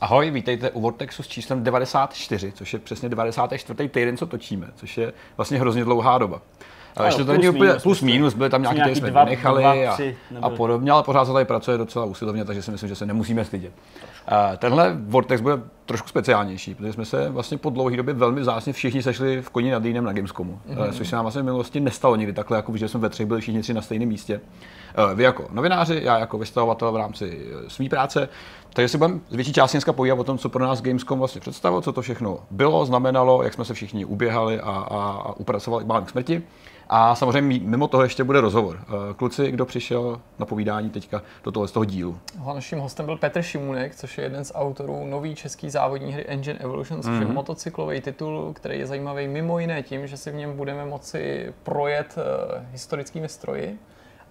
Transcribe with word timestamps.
Ahoj, 0.00 0.30
vítejte 0.30 0.70
u 0.70 0.80
Vortexu 0.80 1.22
s 1.22 1.28
číslem 1.28 1.64
94, 1.64 2.52
což 2.52 2.72
je 2.72 2.78
přesně 2.78 3.08
94. 3.08 3.88
týden, 3.88 4.16
co 4.16 4.26
točíme, 4.26 4.68
což 4.76 4.98
je 4.98 5.12
vlastně 5.36 5.58
hrozně 5.58 5.84
dlouhá 5.84 6.18
doba. 6.18 6.40
Ale 6.96 7.08
ještě 7.08 7.24
to 7.24 7.32
není 7.32 7.48
úplně 7.48 7.72
plus 7.82 8.02
minus, 8.02 8.34
byly 8.34 8.50
tam 8.50 8.62
nějaké, 8.62 8.80
které 8.80 8.96
jsme 8.96 9.10
dva, 9.10 9.24
nechali 9.24 9.62
dva, 9.62 9.72
a, 9.72 9.96
a 10.42 10.50
podobně, 10.50 10.90
ale 10.90 11.02
pořád 11.02 11.24
se 11.24 11.32
tady 11.32 11.44
pracuje 11.44 11.78
docela 11.78 12.04
usilovně, 12.04 12.44
takže 12.44 12.62
si 12.62 12.70
myslím, 12.70 12.88
že 12.88 12.94
se 12.94 13.06
nemusíme 13.06 13.44
stydět. 13.44 13.72
Tenhle 14.58 14.96
Vortex 15.00 15.40
bude 15.40 15.60
trošku 15.86 16.08
speciálnější, 16.08 16.74
protože 16.74 16.92
jsme 16.92 17.04
se 17.04 17.28
vlastně 17.28 17.58
po 17.58 17.70
dlouhé 17.70 17.96
době 17.96 18.14
velmi 18.14 18.40
vzácně 18.40 18.72
všichni 18.72 19.02
sešli 19.02 19.42
v 19.42 19.50
koni 19.50 19.70
nad 19.70 19.82
Dýnem 19.82 20.04
na 20.04 20.12
Gamescomu, 20.12 20.60
mm-hmm. 20.70 20.92
což 20.92 21.08
se 21.08 21.16
nám 21.16 21.24
vlastně 21.24 21.42
v 21.42 21.44
minulosti 21.44 21.80
nestalo 21.80 22.16
nikdy 22.16 22.32
takhle, 22.32 22.56
jako 22.56 22.76
že 22.76 22.88
jsme 22.88 23.00
ve 23.00 23.08
třech 23.08 23.26
byli 23.26 23.40
všichni 23.40 23.62
tři 23.62 23.74
na 23.74 23.82
stejném 23.82 24.08
místě. 24.08 24.40
Eh, 24.94 25.14
vy 25.14 25.22
jako 25.22 25.46
novináři, 25.50 26.00
já 26.04 26.18
jako 26.18 26.38
vystavovatel 26.38 26.92
v 26.92 26.96
rámci 26.96 27.38
eh, 27.66 27.70
své 27.70 27.88
práce, 27.88 28.28
takže 28.72 28.88
si 28.88 28.98
budeme 28.98 29.20
z 29.30 29.34
větší 29.34 29.52
části 29.52 29.76
dneska 29.76 29.92
povídat 29.92 30.18
o 30.18 30.24
tom, 30.24 30.38
co 30.38 30.48
pro 30.48 30.64
nás 30.64 30.82
Gamescom 30.82 31.18
vlastně 31.18 31.40
představilo, 31.40 31.80
co 31.80 31.92
to 31.92 32.02
všechno 32.02 32.38
bylo, 32.50 32.86
znamenalo, 32.86 33.42
jak 33.42 33.54
jsme 33.54 33.64
se 33.64 33.74
všichni 33.74 34.04
uběhali 34.04 34.60
a, 34.60 34.70
a, 34.70 35.22
a 35.26 35.32
upracovali 35.36 35.84
málem 35.84 36.04
k 36.04 36.10
smrti. 36.10 36.42
A 36.90 37.14
samozřejmě 37.14 37.60
mimo 37.64 37.88
toho 37.88 38.02
ještě 38.02 38.24
bude 38.24 38.40
rozhovor. 38.40 38.78
Kluci, 39.16 39.50
kdo 39.50 39.66
přišel 39.66 40.20
na 40.38 40.46
povídání 40.46 40.90
teďka 40.90 41.22
do 41.44 41.52
toho, 41.52 41.68
z 41.68 41.72
toho 41.72 41.84
dílu? 41.84 42.18
Naším 42.54 42.78
hostem 42.78 43.06
byl 43.06 43.16
Petr 43.16 43.42
Šimunek, 43.42 43.94
což 43.94 44.17
je 44.18 44.24
jeden 44.24 44.44
z 44.44 44.52
autorů 44.54 45.06
nový 45.06 45.34
český 45.34 45.70
závodní 45.70 46.12
hry 46.12 46.24
Engine 46.28 46.58
Evolution, 46.58 47.02
což 47.02 47.10
mm-hmm. 47.12 47.20
je 47.20 47.24
mhm. 47.24 47.34
motocyklový 47.34 48.00
titul, 48.00 48.52
který 48.52 48.78
je 48.78 48.86
zajímavý 48.86 49.28
mimo 49.28 49.58
jiné 49.58 49.82
tím, 49.82 50.06
že 50.06 50.16
si 50.16 50.30
v 50.30 50.34
něm 50.34 50.56
budeme 50.56 50.84
moci 50.84 51.54
projet 51.62 52.14
uh, 52.16 52.64
historickými 52.72 53.28
stroji 53.28 53.78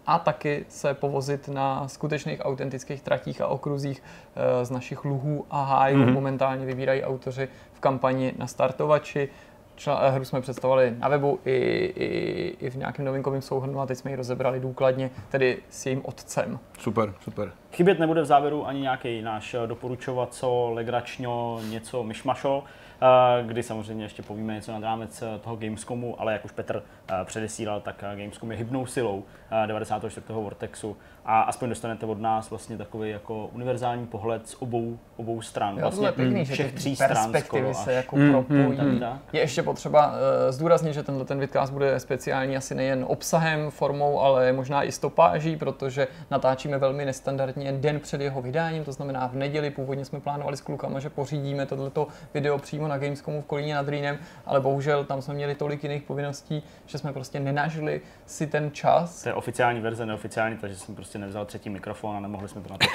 a 0.06 0.20
taky 0.20 0.66
se 0.70 0.94
povozit 0.94 1.48
na 1.48 1.88
skutečných 1.88 2.40
autentických 2.46 3.02
tratích 3.02 3.42
a 3.42 3.48
okruzích 3.48 4.04
uh, 4.04 4.64
z 4.64 4.72
našich 4.72 5.06
luhů 5.06 5.46
a 5.50 5.64
hájů. 5.64 5.98
Mm-hmm. 5.98 6.14
Momentálně 6.14 6.66
vybírají 6.66 7.04
autoři 7.04 7.48
v 7.74 7.80
kampani 7.80 8.34
na 8.38 8.48
startovači. 8.48 9.30
Čl- 9.78 10.00
eh, 10.02 10.10
hru 10.12 10.26
jsme 10.26 10.42
představovali 10.42 10.96
na 10.98 11.08
webu 11.08 11.40
i, 11.46 11.52
i, 11.96 12.58
i 12.66 12.70
v 12.70 12.76
nějakém 12.76 13.06
novinkovém 13.06 13.42
souhrnu 13.42 13.82
a 13.82 13.86
teď 13.86 13.98
jsme 13.98 14.12
ji 14.12 14.16
rozebrali 14.18 14.60
důkladně, 14.60 15.10
tedy 15.30 15.58
s 15.70 15.86
jejím 15.86 16.02
otcem. 16.06 16.60
Super, 16.80 17.14
super. 17.20 17.52
Chybět 17.72 18.00
nebude 18.00 18.22
v 18.22 18.26
závěru 18.26 18.68
ani 18.68 18.82
nějaký 18.82 19.22
náš 19.22 19.54
eh, 19.54 19.68
doporučovat, 19.68 20.34
co 20.34 20.70
legračňo, 20.74 21.60
něco 21.70 22.04
myšmašo, 22.04 22.64
eh, 23.02 23.44
kdy 23.48 23.64
samozřejmě 23.64 24.06
ještě 24.06 24.24
povíme 24.24 24.54
něco 24.54 24.72
nad 24.72 24.84
rámec 24.84 25.24
toho 25.42 25.56
Gamescomu, 25.56 26.22
ale 26.22 26.34
jak 26.34 26.46
už 26.46 26.52
Petr 26.52 26.84
předesílal, 27.24 27.82
tak 27.82 27.96
Gamescom 28.16 28.52
je 28.52 28.58
hybnou 28.58 28.86
silou 28.86 29.24
94. 29.66 30.22
Vortexu 30.30 30.98
a 31.28 31.42
aspoň 31.42 31.70
dostanete 31.70 32.06
od 32.06 32.22
nás 32.22 32.50
vlastně 32.50 32.78
takový 32.78 33.10
jako 33.10 33.48
univerzální 33.48 34.08
pohled 34.08 34.48
z 34.48 34.56
obou, 34.60 35.00
obou 35.18 35.42
stran. 35.42 35.76
Jo, 35.76 35.82
vlastně 35.82 36.12
pěkný, 36.12 36.46
všech 36.46 36.74
tří 36.74 36.96
stran 36.96 37.34
skoro 37.40 37.74
se 37.74 37.94
jako 37.94 38.16
mm, 38.16 38.32
propojí. 38.32 38.80
Mm, 38.82 38.90
mm. 38.90 39.04
Je 39.34 39.40
ještě 39.40 39.64
potřeba 39.64 40.08
uh, 40.08 40.14
zdůraznit, 40.50 40.94
že 40.94 41.04
tenhle 41.04 41.26
ten 41.26 41.40
vidcast 41.40 41.74
bude 41.74 42.00
speciální 42.00 42.58
asi 42.58 42.76
nejen 42.76 43.06
obsahem, 43.08 43.72
formou, 43.72 44.20
ale 44.20 44.54
možná 44.54 44.84
i 44.84 44.92
stopáží, 44.92 45.56
protože 45.56 46.08
natáčíme 46.32 46.78
velmi 46.78 47.06
nestandardně 47.06 47.72
den 47.72 48.00
před 48.00 48.22
jeho 48.22 48.42
vydáním, 48.42 48.84
to 48.84 48.92
znamená 48.92 49.28
v 49.28 49.36
neděli. 49.36 49.70
Původně 49.70 50.06
jsme 50.06 50.20
plánovali 50.20 50.58
s 50.58 50.62
klukama, 50.62 51.00
že 51.00 51.10
pořídíme 51.10 51.66
tohleto 51.66 52.08
video 52.34 52.58
přímo 52.58 52.88
na 52.88 52.98
Gamescomu 52.98 53.42
v 53.42 53.46
Kolíně 53.46 53.76
nad 53.76 53.90
Rýnem, 53.90 54.18
ale 54.46 54.60
bohužel 54.60 55.04
tam 55.04 55.22
jsme 55.22 55.34
měli 55.34 55.56
tolik 55.56 55.84
jiných 55.84 56.04
povinností, 56.04 56.64
že 56.86 56.98
jsme 56.98 57.14
prostě 57.14 57.40
nenažili 57.40 58.02
si 58.26 58.48
ten 58.48 58.72
čas. 58.72 59.24
To 59.24 59.30
je 59.30 59.34
oficiální 59.34 59.80
verze, 59.80 60.06
neoficiální, 60.06 60.58
takže 60.58 60.76
jsme 60.76 60.96
prostě 60.96 61.17
nevzal 61.18 61.46
třetí 61.46 61.70
mikrofon 61.70 62.18
a 62.18 62.20
nemohli 62.20 62.48
jsme 62.48 62.62
to 62.62 62.70
na 62.70 62.78
to. 62.78 62.86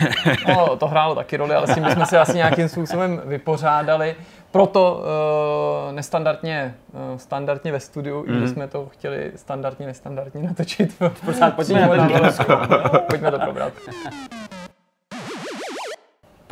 no, 0.48 0.76
to 0.76 0.88
hrálo 0.88 1.14
taky 1.14 1.36
roli, 1.36 1.54
ale 1.54 1.66
s 1.66 1.74
tím 1.74 1.90
jsme 1.90 2.06
se 2.06 2.18
asi 2.18 2.36
nějakým 2.36 2.68
způsobem 2.68 3.22
vypořádali. 3.24 4.16
Proto 4.50 5.02
uh, 5.88 5.92
nestandardně, 5.92 6.74
uh, 6.92 7.18
standardně 7.18 7.72
ve 7.72 7.80
studiu, 7.80 8.24
mm. 8.27 8.28
i 8.28 8.36
když 8.36 8.42
mhm. 8.42 8.55
jsme 8.55 8.68
to 8.68 8.86
chtěli 8.86 9.32
standardně, 9.36 9.86
nestandardně 9.86 10.42
natočit. 10.42 11.02
Pořád 11.24 11.56
pojďme, 11.56 11.88
pojďme 13.08 13.30
to 13.30 13.38
probrat. 13.38 13.72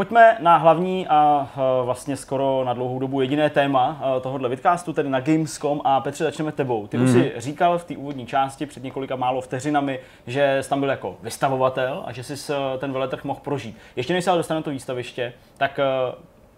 Pojďme 0.00 0.36
na 0.40 0.56
hlavní 0.56 1.06
a 1.08 1.48
vlastně 1.84 2.16
skoro 2.16 2.64
na 2.64 2.72
dlouhou 2.74 2.98
dobu 2.98 3.20
jediné 3.20 3.50
téma 3.50 4.02
tohohle 4.20 4.48
vidcastu, 4.48 4.92
tedy 4.92 5.08
na 5.08 5.20
Gamescom 5.20 5.80
a 5.84 6.00
Petře 6.00 6.24
začneme 6.24 6.52
tebou. 6.52 6.86
Ty 6.86 6.96
mm. 6.96 7.04
už 7.04 7.10
mhm. 7.10 7.22
si 7.22 7.32
říkal 7.36 7.78
v 7.78 7.84
té 7.84 7.96
úvodní 7.96 8.26
části 8.26 8.66
před 8.66 8.82
několika 8.82 9.16
málo 9.16 9.40
vteřinami, 9.40 10.00
že 10.26 10.58
jsi 10.60 10.68
tam 10.68 10.80
byl 10.80 10.88
jako 10.88 11.16
vystavovatel 11.22 12.02
a 12.06 12.12
že 12.12 12.24
jsi 12.24 12.52
ten 12.78 12.92
veletrh 12.92 13.24
mohl 13.24 13.40
prožít. 13.44 13.76
Ještě 13.96 14.12
než 14.12 14.24
se 14.24 14.30
ale 14.30 14.38
dostane 14.38 14.62
to 14.62 14.70
výstaviště, 14.70 15.32
tak 15.56 15.80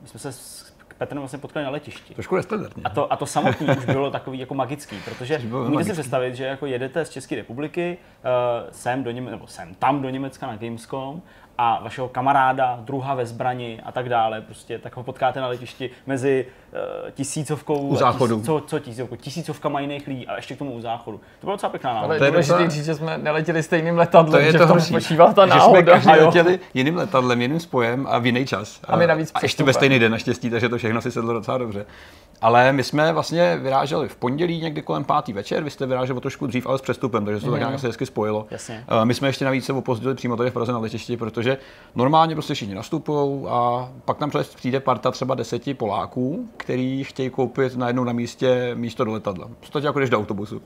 my 0.02 0.08
jsme 0.08 0.20
se 0.20 0.32
s 0.32 0.72
Petrem 1.02 1.18
vlastně 1.18 1.38
potkali 1.38 1.64
na 1.64 1.70
letišti. 1.70 2.14
Trošku 2.14 2.36
nestandardně. 2.36 2.82
A 2.84 2.90
to, 2.90 3.12
a 3.12 3.16
to 3.16 3.26
samotný 3.26 3.66
už 3.78 3.84
bylo 3.84 4.10
takový 4.10 4.38
jako 4.38 4.54
magický, 4.54 4.96
protože 5.04 5.40
můžete 5.68 5.84
si 5.84 5.92
představit, 5.92 6.34
že 6.34 6.44
jako 6.44 6.66
jedete 6.66 7.04
z 7.04 7.10
České 7.10 7.36
republiky 7.36 7.98
uh, 7.98 8.70
sem 8.70 9.04
do 9.04 9.10
Německa, 9.10 9.30
nebo 9.30 9.46
sem 9.46 9.74
tam 9.74 10.02
do 10.02 10.08
Německa 10.08 10.46
na 10.46 10.56
Gamescom 10.56 11.22
a 11.64 11.80
vašeho 11.82 12.08
kamaráda, 12.08 12.78
druha 12.80 13.14
ve 13.14 13.26
zbrani 13.26 13.80
a 13.84 13.92
tak 13.92 14.08
dále, 14.08 14.40
prostě 14.40 14.78
tak 14.78 14.96
ho 14.96 15.02
potkáte 15.02 15.40
na 15.40 15.46
letišti 15.46 15.90
mezi 16.06 16.46
uh, 16.72 17.10
tisícovkou, 17.10 17.78
u 17.78 17.96
záchodu. 17.96 18.36
Tis, 18.36 18.46
co, 18.46 18.62
co 18.66 18.78
tisícovkou, 18.78 19.16
tisícovkama 19.16 19.80
jiných 19.80 20.06
lidí 20.06 20.26
a 20.26 20.36
ještě 20.36 20.54
k 20.54 20.58
tomu 20.58 20.72
u 20.72 20.80
záchodu. 20.80 21.18
To 21.40 21.46
bylo 21.46 21.56
docela 21.56 21.70
pěkná 21.70 21.94
náhoda. 21.94 22.08
Ale 22.08 22.18
to 22.18 22.24
je 22.24 22.30
důležité 22.30 22.70
říct, 22.70 22.84
že 22.84 22.94
jsme 22.94 23.18
neletěli 23.18 23.62
stejným 23.62 23.98
letadlem, 23.98 24.32
to 24.32 24.46
je 24.46 24.52
že 24.52 24.58
to 24.58 24.80
spočívala 24.80 25.32
ta 25.32 25.46
náhoda. 25.46 25.96
Že 25.96 26.02
jsme 26.02 26.16
letěli 26.16 26.60
jiným 26.74 26.96
letadlem, 26.96 27.42
jiným 27.42 27.60
spojem 27.60 28.06
a 28.10 28.18
v 28.18 28.26
jiný 28.26 28.46
čas. 28.46 28.80
A, 28.84 28.96
my 28.96 29.06
navíc 29.06 29.30
a 29.34 29.38
ještě 29.42 29.64
ve 29.64 29.72
stejný 29.72 29.98
den 29.98 30.12
naštěstí, 30.12 30.50
takže 30.50 30.68
to 30.68 30.78
všechno 30.78 31.00
si 31.00 31.10
sedlo 31.10 31.32
docela 31.32 31.58
dobře. 31.58 31.86
Ale 32.40 32.72
my 32.72 32.84
jsme 32.84 33.12
vlastně 33.12 33.56
vyráželi 33.62 34.08
v 34.08 34.16
pondělí 34.16 34.60
někdy 34.60 34.82
kolem 34.82 35.04
pátý 35.04 35.32
večer, 35.32 35.64
vy 35.64 35.70
jste 35.70 35.86
vyráželi 35.86 36.16
o 36.16 36.20
trošku 36.20 36.46
dřív, 36.46 36.66
ale 36.66 36.78
s 36.78 36.82
přestupem, 36.82 37.24
takže 37.24 37.40
se 37.40 37.46
to 37.46 37.50
mm-hmm. 37.50 37.54
tak 37.54 37.60
mhm. 37.60 37.70
nějak 37.70 37.80
se 37.80 37.86
hezky 37.86 38.06
spojilo. 38.06 38.46
Jasně. 38.50 38.84
Uh, 38.92 39.04
my 39.04 39.14
jsme 39.14 39.28
ještě 39.28 39.44
navíc 39.44 39.64
se 39.64 39.72
opozdili 39.72 40.14
přímo 40.14 40.36
tady 40.36 40.50
v 40.50 40.52
Praze 40.52 40.72
na 40.72 40.78
letišti, 40.78 41.16
protože 41.16 41.51
normálně 41.94 42.34
prostě 42.34 42.54
všichni 42.54 42.74
nastupují 42.74 43.46
a 43.48 43.92
pak 44.04 44.18
tam 44.18 44.30
přijde 44.54 44.80
parta 44.80 45.10
třeba 45.10 45.34
deseti 45.34 45.74
Poláků, 45.74 46.48
který 46.56 47.04
chtějí 47.04 47.30
koupit 47.30 47.76
najednou 47.76 48.04
na 48.04 48.12
místě 48.12 48.70
místo 48.74 49.04
do 49.04 49.12
letadla. 49.12 49.48
V 49.60 49.84
jako 49.84 49.98
když 49.98 50.10
do 50.10 50.18
autobusu. 50.18 50.62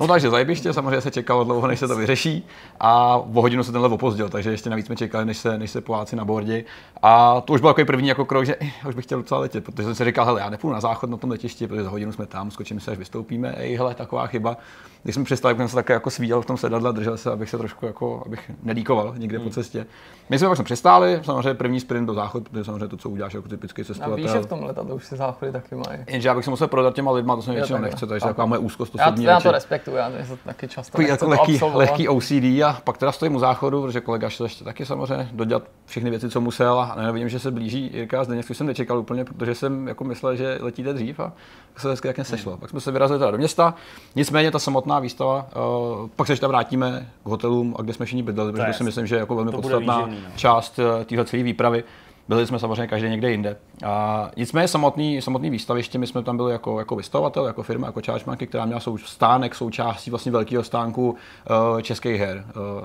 No 0.00 0.06
takže 0.06 0.30
zajebiště, 0.30 0.72
samozřejmě 0.72 1.00
se 1.00 1.10
čekalo 1.10 1.44
dlouho, 1.44 1.66
než 1.66 1.78
se 1.78 1.88
to 1.88 1.96
vyřeší 1.96 2.46
a 2.80 3.16
o 3.16 3.40
hodinu 3.40 3.64
se 3.64 3.72
tenhle 3.72 3.88
opozdil, 3.88 4.28
takže 4.28 4.50
ještě 4.50 4.70
navíc 4.70 4.86
jsme 4.86 4.96
čekali, 4.96 5.24
než 5.24 5.38
se, 5.38 5.58
než 5.58 5.70
se 5.70 5.80
Poláci 5.80 6.16
na 6.16 6.24
bordě. 6.24 6.64
A 7.02 7.40
to 7.40 7.52
už 7.52 7.60
byl 7.60 7.70
takový 7.70 7.84
první 7.84 8.08
jako 8.08 8.24
krok, 8.24 8.46
že 8.46 8.56
eh, 8.60 8.88
už 8.88 8.94
bych 8.94 9.04
chtěl 9.04 9.18
docela 9.18 9.40
letět, 9.40 9.64
protože 9.64 9.84
jsem 9.84 9.94
si 9.94 10.04
říkal, 10.04 10.24
hele, 10.24 10.40
já 10.40 10.50
nepůjdu 10.50 10.74
na 10.74 10.80
záchod 10.80 11.10
na 11.10 11.16
tom 11.16 11.30
letišti, 11.30 11.66
protože 11.66 11.84
za 11.84 11.90
hodinu 11.90 12.12
jsme 12.12 12.26
tam, 12.26 12.50
skočíme 12.50 12.80
se, 12.80 12.90
až 12.90 12.98
vystoupíme, 12.98 13.54
ej, 13.56 13.76
hele, 13.76 13.94
taková 13.94 14.26
chyba. 14.26 14.56
Když 15.02 15.14
jsme 15.14 15.24
přistali, 15.24 15.56
jsem 15.56 15.68
se 15.68 15.74
také 15.74 15.92
jako 15.92 16.10
svíjel 16.10 16.42
v 16.42 16.46
tom 16.46 16.56
sedadle, 16.56 16.92
držel 16.92 17.16
se, 17.16 17.32
abych 17.32 17.50
se 17.50 17.58
trošku 17.58 17.86
jako, 17.86 18.22
abych 18.26 18.50
nedíkoval 18.62 19.14
někde 19.16 19.38
hmm. 19.38 19.46
po 19.46 19.54
cestě. 19.54 19.86
My 20.30 20.38
jsme 20.38 20.48
pak 20.48 20.56
jsme 20.56 20.64
přistáli, 20.64 21.20
samozřejmě 21.22 21.54
první 21.54 21.80
sprint 21.80 22.06
do 22.06 22.14
záchodu, 22.14 22.44
protože 22.44 22.64
samozřejmě 22.64 22.88
to, 22.88 22.96
co 22.96 23.10
uděláš 23.10 23.34
jako 23.34 23.48
typický 23.48 23.84
cestovatel. 23.84 24.14
A 24.14 24.16
víš, 24.16 24.30
že 24.30 24.38
v 24.38 24.46
tom 24.46 24.62
letadle 24.62 24.94
už 24.94 25.06
se 25.06 25.16
záchody 25.16 25.52
taky 25.52 25.74
mají. 25.74 26.00
Jenže 26.06 26.28
já 26.28 26.34
bych 26.34 26.44
se 26.44 26.50
musel 26.50 26.68
prodat 26.68 26.94
těma 26.94 27.10
lidma, 27.10 27.36
to 27.36 27.42
jsem 27.42 27.54
většinou 27.54 27.78
nechce, 27.78 28.06
takže 28.06 28.26
taková 28.26 28.46
moje 28.46 28.58
úzkost 28.58 28.94
osobní. 28.94 29.24
Já, 29.24 29.30
já 29.32 29.40
to 29.40 29.52
respektuju, 29.60 29.96
já 29.96 30.10
to 30.10 30.36
taky 30.44 30.68
často 30.68 30.92
Takový 30.92 31.08
jako 31.08 31.28
lehký, 31.28 31.60
lehký 31.74 32.08
OCD 32.08 32.62
a 32.66 32.80
pak 32.84 32.98
teda 32.98 33.12
stojím 33.12 33.34
u 33.34 33.38
záchodu, 33.38 33.82
protože 33.82 34.00
kolega 34.00 34.30
šel 34.30 34.46
ještě 34.46 34.64
taky 34.64 34.86
samozřejmě 34.86 35.28
dodělat 35.32 35.62
všechny 35.86 36.10
věci, 36.10 36.30
co 36.30 36.40
musel 36.40 36.80
a 36.80 36.94
nevidím, 37.02 37.28
že 37.28 37.38
se 37.38 37.50
blíží 37.50 37.90
Jirka 37.94 38.20
a 38.20 38.24
Zdeněk, 38.24 38.46
což 38.46 38.56
jsem 38.56 38.66
nečekal 38.66 38.98
úplně, 38.98 39.24
protože 39.24 39.54
jsem 39.54 39.88
jako 39.88 40.04
myslel, 40.04 40.36
že 40.36 40.58
letíte 40.60 40.92
dřív 40.92 41.20
a 41.20 41.32
se 41.76 41.90
hezky 41.90 42.08
jak 42.08 42.18
nesešlo. 42.18 42.52
Hmm. 42.52 42.60
Pak 42.60 42.70
jsme 42.70 42.80
se 42.80 42.92
vyrazili 42.92 43.18
teda 43.18 43.30
do 43.30 43.38
města, 43.38 43.74
nicméně 44.14 44.50
ta 44.50 44.58
samotná 44.58 44.98
výstava, 44.98 45.46
uh, 45.56 46.08
pak 46.16 46.26
se 46.26 46.32
ještě 46.32 46.46
vrátíme 46.46 47.08
k 47.24 47.28
hotelům, 47.28 47.76
a 47.78 47.82
kde 47.82 47.92
jsme 47.92 48.06
všichni 48.06 48.22
bydleli, 48.22 48.52
protože 48.52 48.66
to 48.66 48.72
si 48.72 48.84
myslím, 48.84 49.06
že 49.06 49.14
je 49.14 49.20
jako 49.20 49.34
velmi 49.34 49.50
podstatná 49.50 49.98
výživný, 49.98 50.24
no. 50.24 50.32
část 50.36 50.78
uh, 50.78 51.04
téhle 51.04 51.24
celé 51.24 51.42
výpravy. 51.42 51.84
Byli 52.30 52.46
jsme 52.46 52.58
samozřejmě 52.58 52.86
každý 52.86 53.08
někde 53.08 53.30
jinde. 53.30 53.56
A 53.84 54.30
nicméně 54.36 54.68
samotný, 54.68 55.22
samotný 55.22 55.50
výstaviště, 55.50 55.98
my 55.98 56.06
jsme 56.06 56.22
tam 56.22 56.36
byli 56.36 56.52
jako, 56.52 56.78
jako 56.78 56.96
vystavovatel, 56.96 57.46
jako 57.46 57.62
firma, 57.62 57.86
jako 57.86 58.00
Chargemarky, 58.06 58.46
která 58.46 58.64
měla 58.64 58.80
sou, 58.80 58.98
stánek 58.98 59.54
součástí 59.54 60.10
vlastně 60.10 60.32
velkého 60.32 60.64
stánku 60.64 61.10
uh, 61.10 61.80
českých 61.80 62.20
her. 62.20 62.44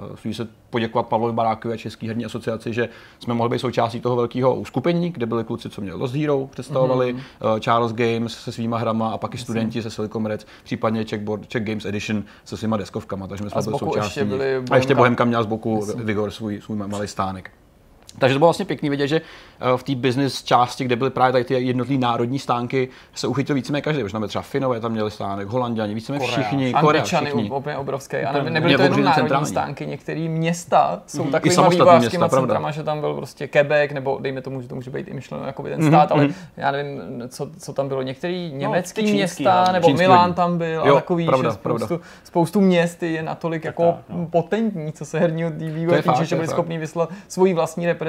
Uh, 0.10 0.16
chci 0.16 0.34
se 0.34 0.48
poděkovat 0.70 1.08
Pavlovi 1.08 1.34
Barákovi 1.34 1.74
a 1.74 1.78
České 1.78 2.08
herní 2.08 2.26
asociaci, 2.26 2.74
že 2.74 2.90
jsme 3.20 3.34
mohli 3.34 3.50
být 3.50 3.60
součástí 3.60 4.02
toho 4.02 4.16
velkého 4.16 4.56
uskupení, 4.56 5.10
kde 5.10 5.26
byli 5.26 5.44
kluci, 5.44 5.70
co 5.70 5.82
měli 5.82 6.00
Lost 6.00 6.16
Hero, 6.16 6.48
představovali 6.48 7.16
mm-hmm. 7.16 7.54
uh, 7.54 7.60
Charles 7.60 7.94
Games 7.94 8.34
se 8.34 8.52
svýma 8.52 8.78
hrama 8.78 9.10
a 9.10 9.18
pak 9.18 9.36
i 9.36 9.38
studenti 9.38 9.82
se 9.82 9.90
Silicon 9.90 10.26
Reds, 10.26 10.46
případně 10.64 11.04
Checkboard, 11.04 11.48
Czech 11.48 11.64
Games 11.64 11.86
Edition 11.86 12.24
se 12.46 12.58
svýma 12.58 12.78
deskovkama, 12.78 13.28
takže 13.28 13.44
my 13.44 13.50
jsme 13.50 13.62
byli 13.62 13.80
součástí. 13.80 14.08
Ještě 14.08 14.26
byli 14.26 14.64
a 14.72 14.76
ještě 14.76 14.96
Bohemka 14.96 15.26
měla 15.26 15.44
z 15.44 15.48
boku 15.48 15.86
Vigor 15.96 16.32
svůj, 16.32 16.62
svůj 16.62 16.78
malý 16.78 17.08
stánek. 17.08 17.52
Takže 18.20 18.36
to 18.36 18.40
bylo 18.40 18.48
vlastně 18.48 18.66
pěkný 18.66 18.90
vidět, 18.90 19.08
že 19.08 19.22
eh, 19.22 19.78
v 19.78 19.84
té 19.84 19.96
business 19.96 20.44
části, 20.44 20.84
kde 20.84 20.96
byly 20.96 21.10
právě 21.10 21.32
tady 21.32 21.44
ty 21.44 21.54
jednotlivé 21.54 22.02
národní 22.02 22.40
stánky, 22.40 22.90
se 23.14 23.28
uchytil 23.28 23.56
víceméně 23.56 23.82
každý. 23.82 24.04
Už 24.04 24.12
tam 24.12 24.28
třeba 24.28 24.42
Finové 24.42 24.80
tam 24.80 24.92
měli 24.92 25.12
stánek, 25.12 25.48
Holanděni, 25.48 25.94
víceméně 25.94 26.28
všichni, 26.28 26.74
Korea, 26.82 27.04
všichni. 27.04 27.52
úplně 27.52 27.78
obrovské. 27.78 28.26
A 28.26 28.32
nebyly, 28.34 28.54
nebyly 28.54 28.76
to 28.76 28.82
jenom 28.82 29.04
národní 29.04 29.22
centrální. 29.22 29.48
stánky, 29.48 29.86
některé 29.86 30.20
města 30.20 31.04
jsou 31.08 31.24
mm-hmm. 31.24 31.32
takovými 31.32 31.70
vývojářskými 31.70 32.30
centrama, 32.30 32.72
že 32.72 32.84
tam 32.84 33.00
byl 33.00 33.14
prostě 33.14 33.48
Quebec, 33.48 33.92
nebo 33.94 34.18
dejme 34.22 34.42
tomu, 34.42 34.62
že 34.62 34.68
to 34.68 34.76
může 34.76 34.92
být 34.92 35.08
i 35.08 35.14
myšleno 35.14 35.46
jako 35.46 35.64
ten 35.64 35.80
mm-hmm. 35.80 35.88
stát, 35.88 36.12
ale 36.12 36.24
mhm. 36.24 36.34
já 36.58 36.72
nevím, 36.72 37.24
co, 37.28 37.50
co 37.60 37.74
tam 37.74 37.88
bylo. 37.88 38.02
Některé 38.02 38.50
no, 38.52 38.58
německé 38.58 39.02
no, 39.02 39.10
města, 39.10 39.72
nebo 39.72 39.90
Milán 39.90 40.34
tam 40.34 40.58
byl 40.58 40.84
jo, 40.86 40.96
a 40.96 41.00
takový, 41.00 41.26
pravda, 41.26 41.50
že 41.50 41.56
spoustu, 41.56 42.02
spoustu 42.24 42.62
měst 42.62 43.04
je 43.04 43.24
natolik 43.24 43.66
jako 43.66 43.98
no. 44.10 44.26
potentní, 44.26 44.92
co 44.92 45.06
se 45.06 45.20
herního 45.20 45.52
vývoje 45.56 46.02
týče, 46.02 46.26
že 46.26 46.36
byli 46.36 46.48
schopni 46.48 46.78
vyslat 46.78 47.10
svoji 47.28 47.54
vlastní 47.54 47.86
reprezentaci 47.86 48.05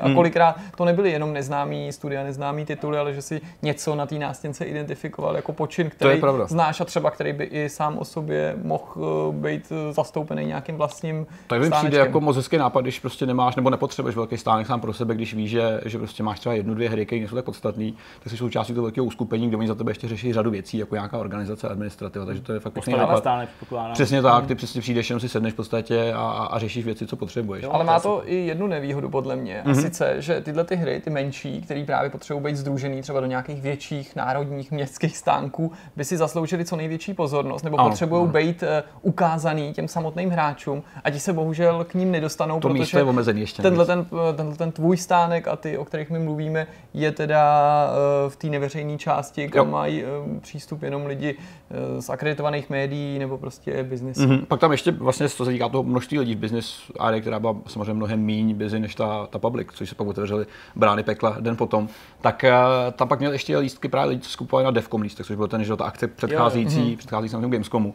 a 0.00 0.06
hmm. 0.06 0.14
kolikrát 0.14 0.56
to 0.76 0.84
nebyly 0.84 1.10
jenom 1.10 1.32
neznámý 1.32 1.92
studia, 1.92 2.24
neznámý 2.24 2.64
tituly, 2.64 2.98
ale 2.98 3.14
že 3.14 3.22
si 3.22 3.40
něco 3.62 3.94
na 3.94 4.06
té 4.06 4.14
nástěnce 4.14 4.64
identifikoval 4.64 5.36
jako 5.36 5.52
počin, 5.52 5.90
který 5.90 6.20
znáš 6.46 6.80
a 6.80 6.84
třeba 6.84 7.10
který 7.10 7.32
by 7.32 7.44
i 7.44 7.68
sám 7.68 7.98
o 7.98 8.04
sobě 8.04 8.56
mohl 8.62 8.84
eh, 8.96 9.32
být 9.32 9.72
eh, 9.72 9.92
zastoupený 9.92 10.46
nějakým 10.46 10.76
vlastním 10.76 11.26
To 11.46 11.58
mi 11.58 11.70
přijde 11.70 11.98
jako 11.98 12.20
moc 12.20 12.36
hezký 12.36 12.56
nápad, 12.56 12.80
když 12.80 13.00
prostě 13.00 13.26
nemáš 13.26 13.56
nebo 13.56 13.70
nepotřebuješ 13.70 14.16
velký 14.16 14.36
stánek 14.36 14.66
sám 14.66 14.80
pro 14.80 14.92
sebe, 14.92 15.14
když 15.14 15.34
víš, 15.34 15.50
že, 15.50 15.80
že 15.84 15.98
prostě 15.98 16.22
máš 16.22 16.40
třeba 16.40 16.54
jednu, 16.54 16.74
dvě 16.74 16.90
hry, 16.90 17.06
které 17.06 17.20
nejsou 17.20 17.36
tak 17.36 17.44
podstatné, 17.44 17.90
tak 18.20 18.30
jsi 18.30 18.36
součástí 18.36 18.72
toho 18.72 18.82
velkého 18.82 19.04
uskupení, 19.04 19.48
kde 19.48 19.56
oni 19.56 19.68
za 19.68 19.74
tebe 19.74 19.90
ještě 19.90 20.08
řeší 20.08 20.32
řadu 20.32 20.50
věcí, 20.50 20.78
jako 20.78 20.94
nějaká 20.94 21.18
organizace, 21.18 21.68
administrativa, 21.68 22.26
takže 22.26 22.42
to 22.42 22.52
je 22.52 22.60
fakt 22.60 22.72
pěkný 22.72 22.92
nápad. 22.92 23.18
Stánek, 23.18 23.48
Přesně 23.92 24.22
tak, 24.22 24.46
ty 24.46 24.54
přesně 24.54 24.80
přijdeš, 24.80 25.10
jenom 25.10 25.20
si 25.20 25.28
sedneš 25.28 25.52
v 25.52 25.56
podstatě 25.56 26.12
a, 26.12 26.48
a 26.50 26.58
řešíš 26.58 26.84
věci, 26.84 27.06
co 27.06 27.16
potřebuješ. 27.16 27.64
Jo, 27.64 27.70
ale 27.72 27.84
má 27.84 28.00
to 28.00 28.22
i 28.26 28.34
jednu 28.34 28.66
nevýhodu 28.66 29.08
podle 29.08 29.27
mě. 29.36 29.62
Mm-hmm. 29.64 29.70
A 29.70 29.74
sice, 29.74 30.14
že 30.18 30.40
tyhle 30.40 30.64
ty 30.64 30.76
hry, 30.76 31.00
ty 31.00 31.10
menší, 31.10 31.62
které 31.62 31.84
právě 31.84 32.10
potřebují 32.10 32.44
být 32.44 32.56
združený 32.56 33.02
třeba 33.02 33.20
do 33.20 33.26
nějakých 33.26 33.62
větších 33.62 34.16
národních 34.16 34.72
městských 34.72 35.16
stánků, 35.16 35.72
by 35.96 36.04
si 36.04 36.16
zasloužili 36.16 36.64
co 36.64 36.76
největší 36.76 37.14
pozornost, 37.14 37.62
nebo 37.62 37.76
potřebují 37.76 38.28
být 38.28 38.62
uh, 38.62 38.68
ukázaný 39.02 39.72
těm 39.72 39.88
samotným 39.88 40.30
hráčům 40.30 40.82
a 41.04 41.10
ti 41.10 41.20
se 41.20 41.32
bohužel 41.32 41.84
k 41.84 41.94
ním 41.94 42.10
nedostanou, 42.10 42.60
to 42.60 42.68
protože 42.68 42.98
je 42.98 43.04
omezený 43.04 43.40
ještě 43.40 43.62
tenhle 43.62 43.86
ten, 43.86 44.06
eh, 44.30 44.32
tenhle 44.32 44.56
ten 44.56 44.72
tvůj 44.72 44.96
stánek 44.96 45.48
a 45.48 45.56
ty, 45.56 45.78
o 45.78 45.84
kterých 45.84 46.10
my 46.10 46.18
mluvíme, 46.18 46.66
je 46.94 47.12
teda 47.12 47.86
uh, 48.24 48.30
v 48.30 48.36
té 48.36 48.46
neveřejné 48.46 48.98
části, 48.98 49.48
kam 49.48 49.66
jo. 49.66 49.72
mají 49.72 50.04
uh, 50.04 50.38
přístup 50.40 50.82
jenom 50.82 51.06
lidi 51.06 51.34
z 51.98 52.10
akreditovaných 52.10 52.70
médií 52.70 53.18
nebo 53.18 53.38
prostě 53.38 53.82
biznesu. 53.82 54.20
Mm-hmm. 54.20 54.44
Pak 54.46 54.60
tam 54.60 54.72
ještě 54.72 54.90
vlastně, 54.90 55.28
co 55.28 55.44
se 55.44 55.50
týká 55.50 55.68
toho 55.68 55.82
množství 55.82 56.18
lidí 56.18 56.34
v 56.34 56.90
area, 56.98 57.20
která 57.20 57.40
byla 57.40 57.56
samozřejmě 57.66 57.94
mnohem 57.94 58.26
méně 58.26 58.54
busy 58.54 58.78
než 58.78 58.94
ta, 58.94 59.17
ta 59.26 59.38
public, 59.38 59.68
což 59.74 59.88
se 59.88 59.94
pak 59.94 60.06
otevřeli 60.06 60.46
brány 60.76 61.02
pekla 61.02 61.36
den 61.40 61.56
potom, 61.56 61.88
tak 62.20 62.44
uh, 62.44 62.92
tam 62.92 63.08
pak 63.08 63.18
měl 63.18 63.32
ještě 63.32 63.58
lístky 63.58 63.88
právě 63.88 64.08
lidi, 64.08 64.22
co 64.22 64.30
skupovali 64.30 64.64
na 64.64 64.70
Devcom 64.70 65.02
lístek, 65.02 65.26
což 65.26 65.36
byl 65.36 65.48
ten, 65.48 65.64
že 65.64 65.76
ta 65.76 65.84
akce 65.84 66.08
předcházející, 66.08 66.80
mm-hmm. 66.80 66.96
předcházející 66.96 67.36
na 67.36 67.48
Gamescomu. 67.48 67.94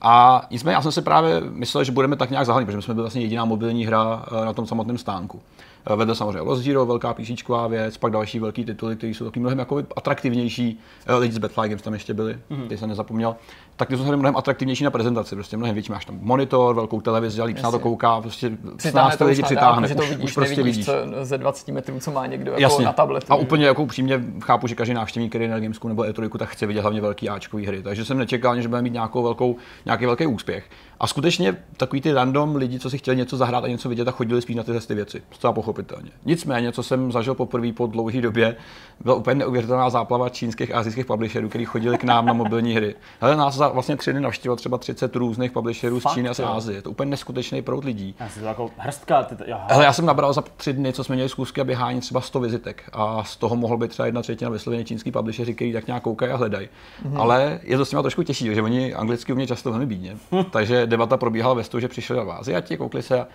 A 0.00 0.46
nicméně 0.50 0.74
já 0.74 0.82
jsem 0.82 0.92
si 0.92 1.02
právě 1.02 1.40
myslel, 1.50 1.84
že 1.84 1.92
budeme 1.92 2.16
tak 2.16 2.30
nějak 2.30 2.46
zahalení, 2.46 2.66
protože 2.66 2.82
jsme 2.82 2.94
byli 2.94 3.02
vlastně 3.02 3.22
jediná 3.22 3.44
mobilní 3.44 3.86
hra 3.86 4.24
eh, 4.42 4.44
na 4.44 4.52
tom 4.52 4.66
samotném 4.66 4.98
stánku. 4.98 5.42
Eh, 5.86 5.96
vedle 5.96 6.14
samozřejmě 6.14 6.40
Lost 6.40 6.62
Zero, 6.62 6.86
velká 6.86 7.14
PC 7.14 7.30
věc, 7.68 7.96
pak 7.96 8.12
další 8.12 8.38
velký 8.38 8.64
tituly, 8.64 8.96
které 8.96 9.14
jsou 9.14 9.24
taky 9.24 9.40
mnohem 9.40 9.58
jako 9.58 9.82
atraktivnější. 9.96 10.80
Lidi 11.18 11.34
z 11.34 11.38
Batfly 11.38 11.68
Games 11.68 11.82
tam 11.82 11.92
ještě 11.92 12.14
byli, 12.14 12.38
mm-hmm. 12.50 12.68
ty 12.68 12.78
jsem 12.78 12.88
nezapomněl 12.88 13.36
tak 13.76 13.88
ty 13.88 13.96
jsou 13.96 14.04
mnohem 14.04 14.36
atraktivnější 14.36 14.84
na 14.84 14.90
prezentaci, 14.90 15.34
prostě 15.34 15.56
mnohem 15.56 15.74
větší. 15.74 15.92
Máš 15.92 16.04
tam 16.04 16.18
monitor, 16.20 16.74
velkou 16.74 17.00
televizi, 17.00 17.42
líp 17.42 17.58
na 17.62 17.70
to 17.70 17.78
kouká, 17.78 18.20
prostě 18.20 18.50
nás 18.94 19.16
to 19.16 19.26
lidi 19.26 19.42
přitáhne. 19.42 19.88
Že 19.88 19.94
to 19.94 20.02
vidíš, 20.02 20.24
už 20.24 20.34
prostě 20.34 20.62
vidíš. 20.62 20.86
Co, 20.86 20.92
ze 21.22 21.38
20 21.38 21.68
metrů, 21.68 22.00
co 22.00 22.10
má 22.10 22.26
někdo 22.26 22.50
jako 22.50 22.62
Jasně. 22.62 22.84
na 22.84 22.92
tabletu. 22.92 23.32
A 23.32 23.36
úplně 23.36 23.66
jako 23.66 23.82
upřímně 23.82 24.24
chápu, 24.40 24.66
že 24.66 24.74
každý 24.74 24.94
návštěvník, 24.94 25.32
který 25.32 25.48
na 25.48 25.60
Gamesku 25.60 25.88
nebo 25.88 26.02
E3, 26.02 26.38
tak 26.38 26.48
chce 26.48 26.66
vidět 26.66 26.80
hlavně 26.80 27.00
velký 27.00 27.28
Ačkový 27.28 27.66
hry. 27.66 27.82
Takže 27.82 28.04
jsem 28.04 28.18
nečekal, 28.18 28.60
že 28.60 28.68
bude 28.68 28.82
mít 28.82 28.92
nějakou 28.92 29.22
velkou, 29.22 29.56
nějaký 29.84 30.06
velký 30.06 30.26
úspěch. 30.26 30.70
A 31.00 31.06
skutečně 31.06 31.56
takový 31.76 32.00
ty 32.00 32.12
random 32.12 32.56
lidi, 32.56 32.78
co 32.78 32.90
si 32.90 32.98
chtěli 32.98 33.16
něco 33.16 33.36
zahrát 33.36 33.64
a 33.64 33.68
něco 33.68 33.88
vidět 33.88 34.08
a 34.08 34.10
chodili 34.10 34.42
spíš 34.42 34.56
na 34.56 34.62
tyhle 34.62 34.80
ty 34.80 34.94
věci. 34.94 35.22
Zcela 35.30 35.52
pochopitelně. 35.52 36.10
Nicméně, 36.24 36.72
co 36.72 36.82
jsem 36.82 37.12
zažil 37.12 37.34
poprvé 37.34 37.72
po 37.72 37.86
dlouhé 37.86 38.20
době, 38.20 38.56
byla 39.00 39.16
úplně 39.16 39.34
neuvěřitelná 39.34 39.90
záplava 39.90 40.28
čínských 40.28 40.74
a 40.74 40.78
azijských 40.78 41.06
publisherů, 41.06 41.48
kteří 41.48 41.64
chodili 41.64 41.98
k 41.98 42.04
nám 42.04 42.26
na 42.26 42.32
mobilní 42.32 42.74
hry. 42.74 42.94
Ale 43.20 43.36
nás 43.36 43.54
za 43.66 43.72
vlastně 43.72 43.96
tři 43.96 44.12
dny 44.12 44.20
navštívilo 44.20 44.56
třeba 44.56 44.78
30 44.78 45.16
různých 45.16 45.52
publisherů 45.52 46.00
Fakt, 46.00 46.12
z 46.12 46.14
Číny 46.14 46.28
a 46.28 46.34
z 46.34 46.40
Ázie. 46.40 46.78
Je 46.78 46.82
to 46.82 46.90
úplně 46.90 47.10
neskutečný 47.10 47.62
proud 47.62 47.84
lidí. 47.84 48.14
Já 48.20 48.28
jsem 48.28 48.42
to 48.42 48.48
jako 48.48 48.70
hrstka. 48.76 49.22
Ty, 49.22 49.36
Hele, 49.68 49.84
já 49.84 49.92
jsem 49.92 50.06
nabral 50.06 50.32
za 50.32 50.42
tři 50.56 50.72
dny, 50.72 50.92
co 50.92 51.04
jsme 51.04 51.14
měli 51.14 51.28
zkusky 51.28 51.60
a 51.60 51.64
běhání 51.64 52.00
třeba 52.00 52.20
100 52.20 52.40
vizitek. 52.40 52.90
A 52.92 53.24
z 53.24 53.36
toho 53.36 53.56
mohl 53.56 53.76
být 53.76 53.88
třeba 53.88 54.06
jedna 54.06 54.22
třetina 54.22 54.50
vysloveně 54.50 54.84
čínský 54.84 55.12
publisheři, 55.12 55.54
kteří 55.54 55.72
tak 55.72 55.86
nějak 55.86 56.02
koukají 56.02 56.32
a 56.32 56.36
hledají. 56.36 56.68
Mm-hmm. 56.68 57.20
Ale 57.20 57.60
je 57.62 57.76
to 57.76 57.84
s 57.84 57.90
nimi 57.90 58.02
trošku 58.02 58.22
těžší, 58.22 58.54
že 58.54 58.62
oni 58.62 58.94
anglicky 58.94 59.32
umějí 59.32 59.48
často 59.48 59.70
velmi 59.70 59.86
bídně. 59.86 60.16
Hm. 60.32 60.44
Takže 60.50 60.86
debata 60.86 61.16
probíhala 61.16 61.54
ve 61.54 61.64
stu, 61.64 61.80
že 61.80 61.88
přišli 61.88 62.16
v 62.16 62.30
Áziati, 62.30 62.76
koukli 62.76 63.02
se 63.02 63.26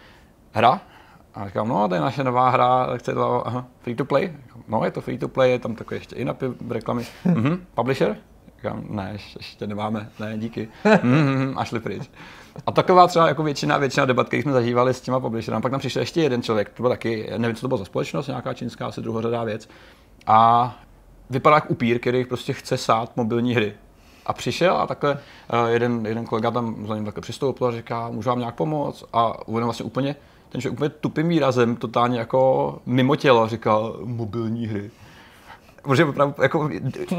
hra, 0.52 0.82
a 1.34 1.48
říkám, 1.48 1.68
no, 1.68 1.88
to 1.88 1.96
je 1.96 2.02
naše 2.02 2.24
nová 2.24 2.50
hra, 2.50 2.98
chce 2.98 3.14
to, 3.14 3.48
aha, 3.48 3.66
free 3.80 3.96
to 3.96 4.06
play? 4.06 4.34
No, 4.68 4.86
je 4.86 4.92
to 4.92 5.02
free 5.02 5.18
to 5.18 5.28
play, 5.28 5.52
je 5.52 5.60
tam 5.60 5.76
takové 5.76 5.98
ještě 5.98 6.16
i 6.16 6.26
napy, 6.26 6.46
reklamy. 6.70 7.04
Mm-hmm. 7.26 7.60
Publisher? 7.76 8.18
Říkám, 8.62 8.84
ne, 8.90 9.10
ještě, 9.38 9.68
nemáme, 9.68 10.10
ne, 10.20 10.38
díky. 10.38 10.68
Mm-hmm, 10.86 11.54
a 11.58 11.66
šli 11.66 11.80
pryč. 11.80 12.10
A 12.66 12.72
taková 12.72 13.08
třeba 13.08 13.28
jako 13.28 13.44
většina, 13.44 13.78
většina 13.78 14.06
debat, 14.06 14.28
které 14.28 14.44
jsme 14.44 14.52
zažívali 14.52 14.94
s 14.94 15.02
těma 15.02 15.20
publisherami. 15.20 15.62
Pak 15.62 15.72
tam 15.72 15.80
přišel 15.80 16.02
ještě 16.02 16.22
jeden 16.22 16.42
člověk, 16.42 16.70
to 16.70 16.84
byl 16.84 16.90
taky, 16.90 17.30
nevím, 17.38 17.56
co 17.56 17.62
to 17.62 17.68
bylo 17.68 17.78
za 17.78 17.86
společnost, 17.86 18.28
nějaká 18.28 18.54
čínská, 18.54 18.88
asi 18.88 19.02
druhořadá 19.02 19.44
věc. 19.44 19.70
A 20.28 20.76
vypadá 21.30 21.56
jako 21.56 21.68
upír, 21.68 22.00
který 22.00 22.26
prostě 22.26 22.54
chce 22.54 22.78
sát 22.78 23.18
mobilní 23.18 23.56
hry. 23.56 23.74
A 24.26 24.34
přišel 24.34 24.78
a 24.78 24.88
takhle 24.88 25.14
uh, 25.14 25.70
jeden, 25.70 26.06
jeden 26.06 26.26
kolega 26.26 26.52
tam 26.52 26.88
za 26.88 26.96
ním 26.96 27.06
takhle 27.06 27.22
přistoupil 27.22 27.68
a 27.68 27.72
říká, 27.72 28.10
můžu 28.10 28.30
vám 28.30 28.40
nějak 28.40 28.56
pomoct? 28.56 29.04
A 29.14 29.48
on 29.48 29.64
vlastně 29.64 29.86
úplně, 29.86 30.16
ten 30.50 30.62
člověk 30.62 30.78
úplně 30.78 30.90
tupým 30.90 31.28
výrazem, 31.28 31.76
totálně 31.76 32.20
jako 32.20 32.80
mimo 32.86 33.16
tělo, 33.16 33.48
říkal 33.48 34.00
mobilní 34.04 34.68
hry 34.68 34.92
protože 35.82 36.06
opravdu 36.06 36.36
jako, 36.42 36.70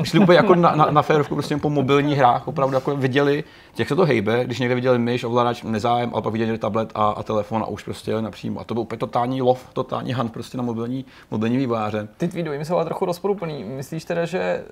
šli 0.03 0.19
úplně 0.19 0.37
jako 0.37 0.55
na, 0.55 0.75
na, 0.75 0.91
na 0.91 1.03
férovku 1.03 1.35
prostě 1.35 1.57
po 1.57 1.71
mobilních 1.71 2.19
hrách, 2.19 2.49
opravdu 2.49 2.75
jako 2.75 2.97
viděli, 2.97 3.45
jak 3.79 3.89
se 3.89 3.97
to 3.97 4.05
hejbe, 4.05 4.45
když 4.45 4.59
někde 4.59 4.75
viděli 4.75 4.99
myš, 4.99 5.25
ovladač, 5.25 5.63
nezájem, 5.63 6.11
ale 6.13 6.23
pak 6.23 6.33
viděli 6.33 6.59
tablet 6.59 6.91
a, 6.95 7.09
a 7.09 7.23
telefon 7.23 7.63
a 7.63 7.67
už 7.67 7.83
prostě 7.83 8.11
jeli 8.11 8.23
napřímo. 8.23 8.61
A 8.61 8.65
to 8.65 8.75
byl 8.75 8.81
úplně 8.81 8.99
totální 8.99 9.43
lov, 9.43 9.69
totální 9.73 10.15
hunt 10.15 10.33
prostě 10.33 10.59
na 10.59 10.63
mobilní, 10.63 11.05
mobilní 11.31 11.57
vývojáře. 11.57 12.09
Ty 12.17 12.29
tvý 12.29 12.43
dojmy 12.43 12.65
jsou 12.65 12.75
ale 12.75 12.85
trochu 12.85 13.05
rozporuplný. 13.05 13.65
Myslíš 13.65 14.05
teda, 14.05 14.25
že 14.25 14.65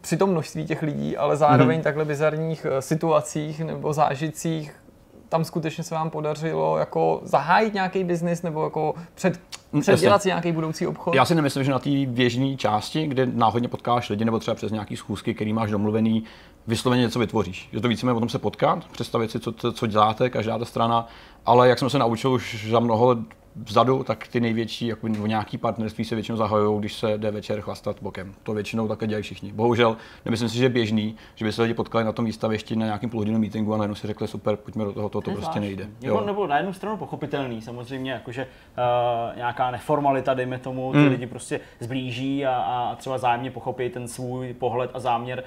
při 0.00 0.16
tom 0.16 0.30
množství 0.30 0.66
těch 0.66 0.82
lidí, 0.82 1.16
ale 1.16 1.36
zároveň 1.36 1.80
mm-hmm. 1.80 1.82
takhle 1.82 2.04
bizarních 2.04 2.66
eh, 2.70 2.82
situacích 2.82 3.60
nebo 3.60 3.92
zážitcích 3.92 4.74
tam 5.28 5.44
skutečně 5.44 5.84
se 5.84 5.94
vám 5.94 6.10
podařilo 6.10 6.78
jako 6.78 7.20
zahájit 7.22 7.74
nějaký 7.74 8.04
biznis 8.04 8.42
nebo 8.42 8.64
jako 8.64 8.94
před, 9.14 9.40
mm, 9.72 9.80
předdělat 9.80 10.22
si 10.22 10.28
nějaký 10.28 10.52
budoucí 10.52 10.86
obchod? 10.86 11.14
Já 11.14 11.24
si 11.24 11.34
nemyslím, 11.34 11.64
že 11.64 11.70
na 11.70 11.78
té 11.78 11.90
běžné 12.06 12.56
části, 12.56 13.06
kde 13.06 13.26
náhodně 13.26 13.68
potkáš 13.68 14.10
lidi 14.10 14.24
nebo 14.24 14.38
třeba 14.38 14.54
přes 14.54 14.72
nějaký 14.72 14.96
schůzky, 14.96 15.34
který 15.34 15.52
máš 15.52 15.70
domluvený, 15.70 16.24
vysloveně 16.66 17.02
něco 17.02 17.18
vytvoříš. 17.18 17.68
Je 17.72 17.80
to 17.80 17.88
víceméně 17.88 18.16
o 18.16 18.20
tom 18.20 18.28
se 18.28 18.38
potkat, 18.38 18.84
představit 18.84 19.30
si, 19.30 19.40
co, 19.40 19.72
co 19.72 19.86
děláte, 19.86 20.30
každá 20.30 20.58
ta 20.58 20.64
strana, 20.64 21.06
ale 21.46 21.68
jak 21.68 21.78
jsem 21.78 21.90
se 21.90 21.98
naučil 21.98 22.32
už 22.32 22.66
za 22.70 22.80
mnoho 22.80 23.06
let 23.06 23.18
vzadu, 23.64 24.02
tak 24.02 24.28
ty 24.28 24.40
největší 24.40 24.86
jako 24.86 25.08
nějaký 25.08 25.58
partnerství 25.58 26.04
se 26.04 26.14
většinou 26.14 26.38
zahajují, 26.38 26.80
když 26.80 26.94
se 26.94 27.18
jde 27.18 27.30
večer 27.30 27.60
chlastat 27.60 27.96
bokem. 28.02 28.34
To 28.42 28.54
většinou 28.54 28.88
také 28.88 29.06
dělají 29.06 29.22
všichni. 29.22 29.52
Bohužel, 29.52 29.96
nemyslím 30.24 30.48
si, 30.48 30.56
že 30.56 30.64
je 30.64 30.68
běžný, 30.68 31.16
že 31.34 31.44
by 31.44 31.52
se 31.52 31.62
lidi 31.62 31.74
potkali 31.74 32.04
na 32.04 32.12
tom 32.12 32.24
výstavišti 32.24 32.76
na 32.76 32.86
nějakém 32.86 33.10
půlhodinovém 33.10 33.40
meetingu 33.40 33.74
a 33.74 33.76
najednou 33.76 33.94
si 33.94 34.06
řekli, 34.06 34.28
super, 34.28 34.56
pojďme 34.56 34.84
do 34.84 34.92
toho, 34.92 35.08
to, 35.08 35.20
to 35.20 35.30
prostě 35.30 35.60
nejde. 35.60 35.88
Nebo, 36.02 36.20
nebo 36.20 36.46
na 36.46 36.56
jednu 36.56 36.72
stranu 36.72 36.96
pochopitelný, 36.96 37.62
samozřejmě, 37.62 38.12
jakože 38.12 38.46
uh, 38.46 39.36
nějaká 39.36 39.70
neformalita, 39.70 40.34
dejme 40.34 40.58
tomu, 40.58 40.92
ty 40.92 40.98
mm. 40.98 41.08
lidi 41.08 41.26
prostě 41.26 41.60
zblíží 41.80 42.46
a, 42.46 42.54
a 42.54 42.96
třeba 42.96 43.18
zájemně 43.18 43.50
pochopí 43.50 43.88
ten 43.88 44.08
svůj 44.08 44.54
pohled 44.54 44.90
a 44.94 45.00
záměr 45.00 45.44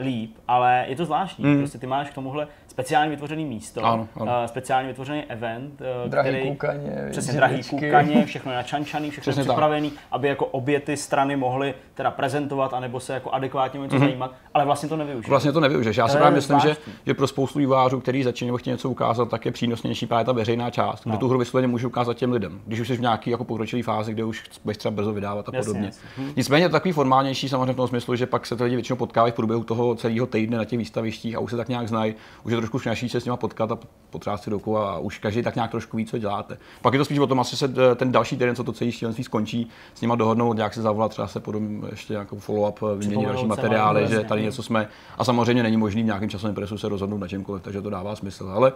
líp, 0.00 0.36
ale 0.48 0.84
je 0.88 0.96
to 0.96 1.04
zvláštní. 1.04 1.44
Mm. 1.44 1.58
Prostě 1.58 1.78
ty 1.78 1.86
máš 1.86 2.10
k 2.10 2.14
tomuhle 2.14 2.46
speciálně 2.68 3.10
vytvořený 3.10 3.44
místo, 3.44 3.84
ano, 3.84 4.08
ano. 4.16 4.40
Uh, 4.40 4.46
speciálně 4.46 4.88
vytvořený 4.88 5.24
event, 5.28 5.80
uh, 6.04 6.10
drahý 6.10 6.28
který, 6.28 6.48
koukaně, 6.48 7.06
přesně 7.10 7.32
drahý 7.32 7.62
koukaně, 7.62 8.26
všechno 8.26 8.52
je 8.52 8.56
načančaný, 8.56 9.10
všechno 9.10 9.30
je 9.30 9.44
připravený, 9.44 9.90
tak. 9.90 10.00
aby 10.12 10.28
jako 10.28 10.46
obě 10.46 10.80
ty 10.80 10.96
strany 10.96 11.36
mohly 11.36 11.74
teda 11.94 12.10
prezentovat, 12.10 12.74
anebo 12.74 13.00
se 13.00 13.14
jako 13.14 13.30
adekvátně 13.30 13.80
něco 13.80 13.96
mm-hmm. 13.96 14.00
zajímat, 14.00 14.34
ale 14.54 14.64
vlastně 14.64 14.88
to 14.88 14.96
nevyužiješ. 14.96 15.28
Vlastně 15.28 15.52
to 15.52 15.60
nevyužiješ. 15.60 15.96
Já 15.96 16.08
si 16.08 16.16
právě 16.16 16.36
myslím, 16.36 16.60
že, 16.60 16.76
že 17.06 17.14
pro 17.14 17.26
spoustu 17.26 17.58
vývářů, 17.58 18.00
který 18.00 18.22
začínají 18.22 18.58
chtějí 18.58 18.72
něco 18.72 18.90
ukázat, 18.90 19.30
tak 19.30 19.46
je 19.46 19.52
přínosnější 19.52 20.06
právě 20.06 20.24
ta 20.24 20.32
veřejná 20.32 20.70
část, 20.70 21.02
kde 21.02 21.12
no. 21.12 21.18
tu 21.18 21.28
hru 21.28 21.38
vysloveně 21.38 21.68
můžu 21.68 21.88
ukázat 21.88 22.16
těm 22.16 22.32
lidem. 22.32 22.60
Když 22.66 22.80
už 22.80 22.88
jsi 22.88 22.96
v 22.96 23.00
nějaké 23.00 23.30
jako 23.30 23.44
pokročilé 23.44 23.82
fázi, 23.82 24.12
kde 24.12 24.24
už 24.24 24.44
budeš 24.64 24.76
třeba 24.76 24.92
brzo 24.92 25.12
vydávat 25.12 25.48
a 25.48 25.52
podobně. 25.52 25.86
Jasně, 25.86 25.86
jasně. 25.86 26.08
Hm. 26.18 26.32
Nicméně 26.36 26.68
to 26.68 26.72
takový 26.72 26.92
formálnější 26.92 27.48
samozřejmě 27.48 27.72
v 27.72 27.76
tom 27.76 27.88
smyslu, 27.88 28.16
že 28.16 28.26
pak 28.26 28.46
se 28.46 28.56
to 28.56 28.64
lidi 28.64 28.76
většinou 28.76 28.96
potkávají 28.96 29.32
v 29.32 29.36
průběhu 29.36 29.57
toho 29.64 29.94
celého 29.94 30.26
týdne 30.26 30.58
na 30.58 30.64
těch 30.64 30.78
výstavištích 30.78 31.36
a 31.36 31.40
už 31.40 31.50
se 31.50 31.56
tak 31.56 31.68
nějak 31.68 31.88
znají, 31.88 32.14
už 32.44 32.52
je 32.52 32.56
trošku 32.56 32.78
snaží 32.78 33.08
se 33.08 33.20
s 33.20 33.24
nimi 33.24 33.36
potkat 33.36 33.72
a 33.72 33.78
potřást 34.10 34.42
si 34.42 34.50
ruku 34.50 34.78
a 34.78 34.98
už 34.98 35.18
každý 35.18 35.42
tak 35.42 35.54
nějak 35.54 35.70
trošku 35.70 35.96
ví, 35.96 36.06
co 36.06 36.18
děláte. 36.18 36.58
Pak 36.82 36.92
je 36.92 36.98
to 36.98 37.04
spíš 37.04 37.18
o 37.18 37.26
tom, 37.26 37.40
asi 37.40 37.56
se 37.56 37.68
ten 37.96 38.12
další 38.12 38.36
týden, 38.36 38.56
co 38.56 38.64
to 38.64 38.72
celý 38.72 38.92
šílenství 38.92 39.24
skončí, 39.24 39.68
s 39.94 40.00
nima 40.00 40.14
dohodnout, 40.14 40.56
nějak 40.56 40.74
se 40.74 40.82
zavolat, 40.82 41.10
třeba 41.10 41.28
se 41.28 41.40
potom 41.40 41.86
ještě 41.90 42.12
nějakou 42.12 42.36
follow-up, 42.36 42.96
vyměnit 42.96 43.26
další 43.26 43.46
materiály, 43.46 44.08
že 44.08 44.20
tady 44.20 44.42
něco 44.42 44.62
jsme. 44.62 44.88
A 45.18 45.24
samozřejmě 45.24 45.62
není 45.62 45.76
možný 45.76 46.02
v 46.02 46.06
nějakém 46.06 46.28
časovém 46.28 46.54
presu 46.54 46.78
se 46.78 46.88
rozhodnout 46.88 47.18
na 47.18 47.28
čemkoliv, 47.28 47.62
takže 47.62 47.82
to 47.82 47.90
dává 47.90 48.16
smysl. 48.16 48.52
Ale 48.54 48.72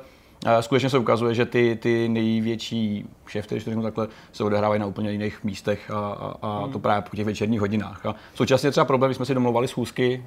skutečně 0.60 0.90
se 0.90 0.98
ukazuje, 0.98 1.34
že 1.34 1.46
ty, 1.46 1.78
ty 1.82 2.08
největší 2.08 3.04
šefty, 3.26 3.54
když 3.54 3.64
to 3.64 3.70
řeknu 3.70 3.82
takhle, 3.82 4.08
se 4.32 4.44
odehrávají 4.44 4.80
na 4.80 4.86
úplně 4.86 5.10
jiných 5.10 5.44
místech 5.44 5.90
a, 5.90 5.98
a, 5.98 6.34
a 6.42 6.62
hmm. 6.62 6.72
to 6.72 6.78
právě 6.78 7.02
po 7.10 7.16
těch 7.16 7.26
večerních 7.26 7.60
hodinách. 7.60 8.06
A 8.06 8.14
současně 8.34 8.70
třeba 8.70 8.84
problém, 8.84 9.08
když 9.08 9.16
jsme 9.16 9.26
si 9.26 9.34
domluvali 9.34 9.68
schůzky 9.68 10.24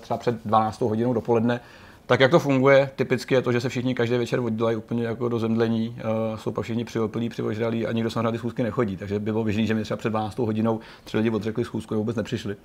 třeba 0.00 0.18
před 0.18 0.36
12 0.44 0.80
hodinou 0.80 1.12
dopoledne, 1.12 1.60
tak 2.06 2.20
jak 2.20 2.30
to 2.30 2.38
funguje, 2.38 2.90
typicky 2.96 3.34
je 3.34 3.42
to, 3.42 3.52
že 3.52 3.60
se 3.60 3.68
všichni 3.68 3.94
každý 3.94 4.18
večer 4.18 4.40
oddělají 4.40 4.76
úplně 4.76 5.04
jako 5.04 5.28
do 5.28 5.38
zemdlení, 5.38 5.88
uh, 5.88 6.38
jsou 6.38 6.50
pak 6.50 6.64
všichni 6.64 6.84
přiopilí, 6.84 7.28
přivožralí 7.28 7.86
a 7.86 7.92
nikdo 7.92 8.10
se 8.10 8.22
na 8.22 8.32
ty 8.32 8.38
schůzky 8.38 8.62
nechodí. 8.62 8.96
Takže 8.96 9.18
bylo 9.18 9.44
běžný, 9.44 9.66
že 9.66 9.74
mi 9.74 9.82
třeba 9.82 9.96
před 9.96 10.10
12 10.10 10.38
hodinou 10.38 10.80
tři 11.04 11.16
lidi 11.16 11.30
odřekli 11.30 11.64
schůzku 11.64 11.94
a 11.94 11.96
vůbec 11.96 12.16
nepřišli. 12.16 12.56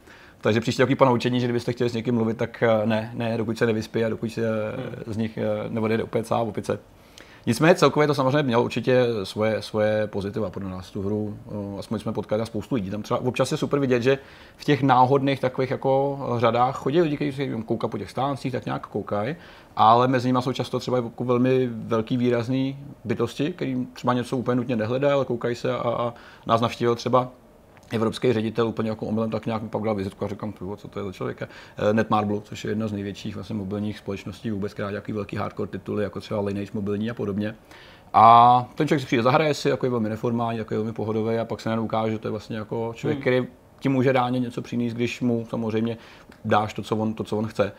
Takže 0.41 0.61
příště 0.61 0.83
takový 0.83 0.95
ponaučení, 0.95 1.39
že 1.39 1.47
kdybyste 1.47 1.71
chtěli 1.71 1.89
s 1.89 1.93
někým 1.93 2.15
mluvit, 2.15 2.37
tak 2.37 2.63
eh, 2.63 2.85
ne, 2.85 3.11
ne, 3.13 3.37
dokud 3.37 3.57
se 3.57 3.65
nevyspí 3.65 4.05
a 4.05 4.09
dokud 4.09 4.31
se 4.31 4.41
hmm. 4.41 5.13
z 5.13 5.17
nich 5.17 5.39
neodjede 5.69 6.03
opět 6.03 6.27
sám 6.27 6.47
opice. 6.47 6.79
Nicméně 7.47 7.75
celkově 7.75 8.07
to 8.07 8.13
samozřejmě 8.13 8.43
mělo 8.43 8.63
určitě 8.63 9.05
svoje, 9.23 9.61
svoje 9.61 10.07
pozitiva 10.07 10.49
pro 10.49 10.69
nás 10.69 10.91
tu 10.91 11.01
hru. 11.01 11.37
Aspoň 11.79 11.99
jsme 11.99 12.13
potkali 12.13 12.45
spoustu 12.45 12.75
lidí. 12.75 12.89
Tam 12.89 13.01
třeba 13.01 13.19
občas 13.19 13.51
je 13.51 13.57
super 13.57 13.79
vidět, 13.79 14.01
že 14.01 14.17
v 14.57 14.63
těch 14.63 14.83
náhodných 14.83 15.39
takových 15.39 15.71
jako 15.71 16.19
řadách 16.37 16.75
chodí 16.75 17.01
lidi, 17.01 17.15
kteří 17.15 17.51
koukají 17.65 17.91
po 17.91 17.97
těch 17.97 18.11
stáncích, 18.11 18.51
tak 18.51 18.65
nějak 18.65 18.87
koukají, 18.87 19.35
ale 19.75 20.07
mezi 20.07 20.27
nimi 20.27 20.41
jsou 20.41 20.53
často 20.53 20.79
třeba 20.79 20.97
jako 20.97 21.23
velmi 21.23 21.69
velký 21.71 22.17
výrazný 22.17 22.77
bytosti, 23.03 23.53
který 23.53 23.87
třeba 23.93 24.13
něco 24.13 24.37
úplně 24.37 24.55
nutně 24.55 24.75
nehledají, 24.75 25.13
ale 25.13 25.25
koukají 25.25 25.55
se 25.55 25.71
a, 25.71 25.89
a 25.89 26.13
nás 26.45 26.61
navštívil 26.61 26.95
třeba 26.95 27.29
evropský 27.91 28.33
ředitel 28.33 28.67
úplně 28.67 28.89
jako 28.89 29.05
omylem 29.05 29.31
tak 29.31 29.45
nějak 29.45 29.61
pak 29.63 29.81
dal 29.81 29.95
vizitku 29.95 30.25
a 30.25 30.27
říkám, 30.27 30.53
co 30.77 30.87
to 30.87 30.99
je 30.99 31.05
za 31.05 31.11
člověka. 31.11 31.47
Eh, 31.77 31.93
Netmarble, 31.93 32.41
což 32.41 32.63
je 32.63 32.71
jedna 32.71 32.87
z 32.87 32.91
největších 32.91 33.35
vlastně 33.35 33.55
mobilních 33.55 33.97
společností 33.97 34.51
vůbec, 34.51 34.73
která 34.73 34.89
nějaký 34.89 35.11
velký 35.11 35.35
hardcore 35.35 35.71
tituly, 35.71 36.03
jako 36.03 36.19
třeba 36.19 36.41
Lineage 36.41 36.71
mobilní 36.73 37.09
a 37.09 37.13
podobně. 37.13 37.55
A 38.13 38.69
ten 38.75 38.87
člověk 38.87 39.01
si 39.01 39.05
přijde, 39.05 39.23
zahraje 39.23 39.53
si, 39.53 39.69
jako 39.69 39.85
je 39.85 39.89
velmi 39.89 40.09
neformální, 40.09 40.59
jako 40.59 40.73
je 40.73 40.77
velmi 40.77 40.93
pohodový 40.93 41.37
a 41.37 41.45
pak 41.45 41.61
se 41.61 41.69
najednou 41.69 41.85
ukáže, 41.85 42.11
že 42.11 42.19
to 42.19 42.27
je 42.27 42.31
vlastně 42.31 42.57
jako 42.57 42.93
člověk, 42.95 43.17
hmm. 43.17 43.21
který 43.21 43.47
ti 43.79 43.89
může 43.89 44.11
reálně 44.11 44.39
něco 44.39 44.61
přinést, 44.61 44.93
když 44.93 45.21
mu 45.21 45.45
samozřejmě 45.49 45.97
dáš 46.45 46.73
to, 46.73 46.81
co 46.81 46.95
on, 46.95 47.13
to, 47.13 47.23
co 47.23 47.37
on 47.37 47.47
chce. 47.47 47.71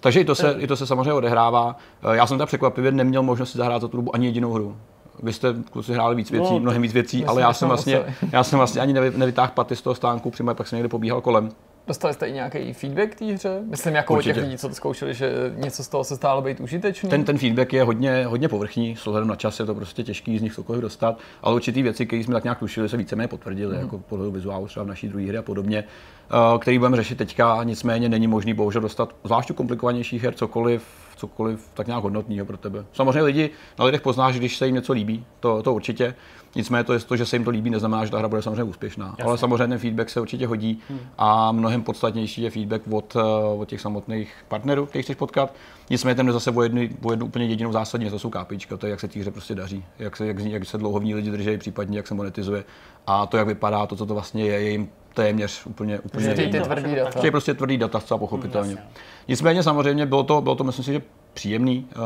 Takže 0.00 0.20
i 0.20 0.24
to, 0.24 0.34
se, 0.34 0.56
i 0.58 0.66
to 0.66 0.76
se 0.76 0.86
samozřejmě 0.86 1.12
odehrává. 1.12 1.76
Eh, 2.02 2.16
já 2.16 2.26
jsem 2.26 2.38
tak 2.38 2.48
překvapivě 2.48 2.92
neměl 2.92 3.22
možnost 3.22 3.52
si 3.52 3.58
zahrát 3.58 3.82
za 3.82 3.88
tu 3.88 3.96
dobu 3.96 4.14
ani 4.14 4.26
jedinou 4.26 4.52
hru 4.52 4.76
vy 5.22 5.32
jste 5.32 5.54
kluci 5.70 5.92
hráli 5.92 6.16
víc 6.16 6.30
věcí, 6.30 6.52
no, 6.52 6.60
mnohem 6.60 6.82
víc 6.82 6.92
věcí, 6.92 7.24
ale 7.24 7.40
já 7.40 7.52
jsem 7.52 7.68
vlastně, 7.68 8.02
já 8.32 8.44
jsem 8.44 8.58
vlastně 8.58 8.80
ani 8.80 8.92
nevy, 8.92 9.18
nevytáhl 9.18 9.52
paty 9.54 9.76
z 9.76 9.82
toho 9.82 9.94
stánku, 9.94 10.30
přímo 10.30 10.54
pak 10.54 10.68
jsem 10.68 10.76
někde 10.76 10.88
pobíhal 10.88 11.20
kolem. 11.20 11.50
Dostali 11.86 12.14
jste 12.14 12.26
i 12.26 12.32
nějaký 12.32 12.72
feedback 12.72 13.10
k 13.10 13.18
té 13.18 13.24
hře? 13.24 13.60
Myslím, 13.64 13.94
jako 13.94 14.14
od 14.14 14.22
těch 14.22 14.36
lidí, 14.36 14.58
co 14.58 14.68
to 14.68 14.74
zkoušeli, 14.74 15.14
že 15.14 15.52
něco 15.56 15.84
z 15.84 15.88
toho 15.88 16.04
se 16.04 16.16
stálo 16.16 16.42
být 16.42 16.60
užitečný? 16.60 17.10
Ten, 17.10 17.24
ten 17.24 17.38
feedback 17.38 17.72
je 17.72 17.84
hodně, 17.84 18.26
hodně 18.26 18.48
povrchní, 18.48 18.96
s 18.96 19.06
ohledem 19.06 19.28
na 19.28 19.36
čas 19.36 19.60
je 19.60 19.66
to 19.66 19.74
prostě 19.74 20.02
těžký 20.02 20.38
z 20.38 20.42
nich 20.42 20.54
cokoliv 20.54 20.82
dostat, 20.82 21.18
ale 21.42 21.54
určitý 21.54 21.82
věci, 21.82 22.06
které 22.06 22.24
jsme 22.24 22.34
tak 22.34 22.44
nějak 22.44 22.58
tušili, 22.58 22.88
se 22.88 22.96
víceméně 22.96 23.28
potvrdily, 23.28 23.76
mm. 23.76 23.80
jako 23.80 23.98
podle 23.98 24.30
vizuálu 24.30 24.66
třeba 24.66 24.84
v 24.84 24.88
naší 24.88 25.08
druhé 25.08 25.26
hry 25.26 25.38
a 25.38 25.42
podobně, 25.42 25.84
eh, 25.84 26.58
který 26.58 26.78
budeme 26.78 26.96
řešit 26.96 27.18
teďka, 27.18 27.64
nicméně 27.64 28.08
není 28.08 28.26
možný 28.26 28.54
bohužel 28.54 28.82
dostat 28.82 29.14
zvlášť 29.24 29.52
komplikovanějších 29.52 30.22
her 30.22 30.34
cokoliv 30.34 30.82
cokoliv 31.20 31.70
tak 31.74 31.86
nějak 31.86 32.02
hodnotného 32.02 32.46
pro 32.46 32.56
tebe. 32.56 32.84
Samozřejmě 32.92 33.22
lidi 33.22 33.50
na 33.78 33.84
lidech 33.84 34.00
poznáš, 34.00 34.38
když 34.38 34.56
se 34.56 34.66
jim 34.66 34.74
něco 34.74 34.92
líbí, 34.92 35.24
to, 35.40 35.62
to 35.62 35.74
určitě. 35.74 36.14
Nicméně 36.54 36.84
to, 36.84 36.92
je 36.92 36.98
to, 36.98 37.16
že 37.16 37.26
se 37.26 37.36
jim 37.36 37.44
to 37.44 37.50
líbí, 37.50 37.70
neznamená, 37.70 38.04
že 38.04 38.10
ta 38.10 38.18
hra 38.18 38.28
bude 38.28 38.42
samozřejmě 38.42 38.62
úspěšná. 38.62 39.06
Jasně. 39.06 39.24
Ale 39.24 39.38
samozřejmě 39.38 39.68
ten 39.68 39.78
feedback 39.78 40.10
se 40.10 40.20
určitě 40.20 40.46
hodí 40.46 40.80
hmm. 40.88 41.00
a 41.18 41.52
mnohem 41.52 41.82
podstatnější 41.82 42.42
je 42.42 42.50
feedback 42.50 42.82
od, 42.90 43.16
eh, 43.16 43.22
od 43.58 43.68
těch 43.68 43.80
samotných 43.80 44.34
partnerů, 44.48 44.86
kterých 44.86 45.06
chceš 45.06 45.16
potkat. 45.16 45.54
Nicméně 45.90 46.14
ten 46.14 46.32
zase 46.32 46.50
o 46.50 46.62
jednu, 46.62 46.82
o 47.02 47.10
jednu 47.10 47.26
úplně 47.26 47.46
jedinou 47.46 47.72
zásadní, 47.72 48.10
to 48.10 48.18
jsou 48.18 48.30
kápička, 48.30 48.76
to 48.76 48.86
je, 48.86 48.90
jak 48.90 49.00
se 49.00 49.08
té 49.08 49.20
hře 49.20 49.30
prostě 49.30 49.54
daří, 49.54 49.84
jak 49.98 50.16
se, 50.16 50.26
jak, 50.26 50.38
jak 50.38 50.64
se 50.64 50.78
dlouho 50.78 51.00
v 51.00 51.04
ní 51.04 51.14
lidi 51.14 51.30
drží, 51.30 51.58
případně 51.58 51.98
jak 51.98 52.06
se 52.06 52.14
monetizuje 52.14 52.64
a 53.06 53.26
to, 53.26 53.36
jak 53.36 53.46
vypadá, 53.46 53.86
to, 53.86 53.96
co 53.96 54.06
to 54.06 54.14
vlastně 54.14 54.44
je, 54.44 54.60
je 54.60 54.70
jim 54.70 54.88
téměř 55.14 55.66
úplně, 55.66 55.98
úplně 56.00 56.32
Chtějí 56.32 56.50
ty 56.50 56.60
tvrdý 56.60 56.94
data. 56.94 57.18
Chtějí 57.18 57.30
prostě 57.30 57.54
tvrdý 57.54 57.76
data, 57.76 58.00
zcela 58.00 58.18
pochopitelně. 58.18 58.74
Hmm, 58.74 58.84
Nicméně 59.28 59.62
samozřejmě 59.62 60.06
bylo 60.06 60.22
to, 60.22 60.40
bylo 60.40 60.54
to, 60.54 60.64
myslím 60.64 60.84
si, 60.84 60.92
že 60.92 61.02
příjemný, 61.34 61.86
eh, 61.90 61.96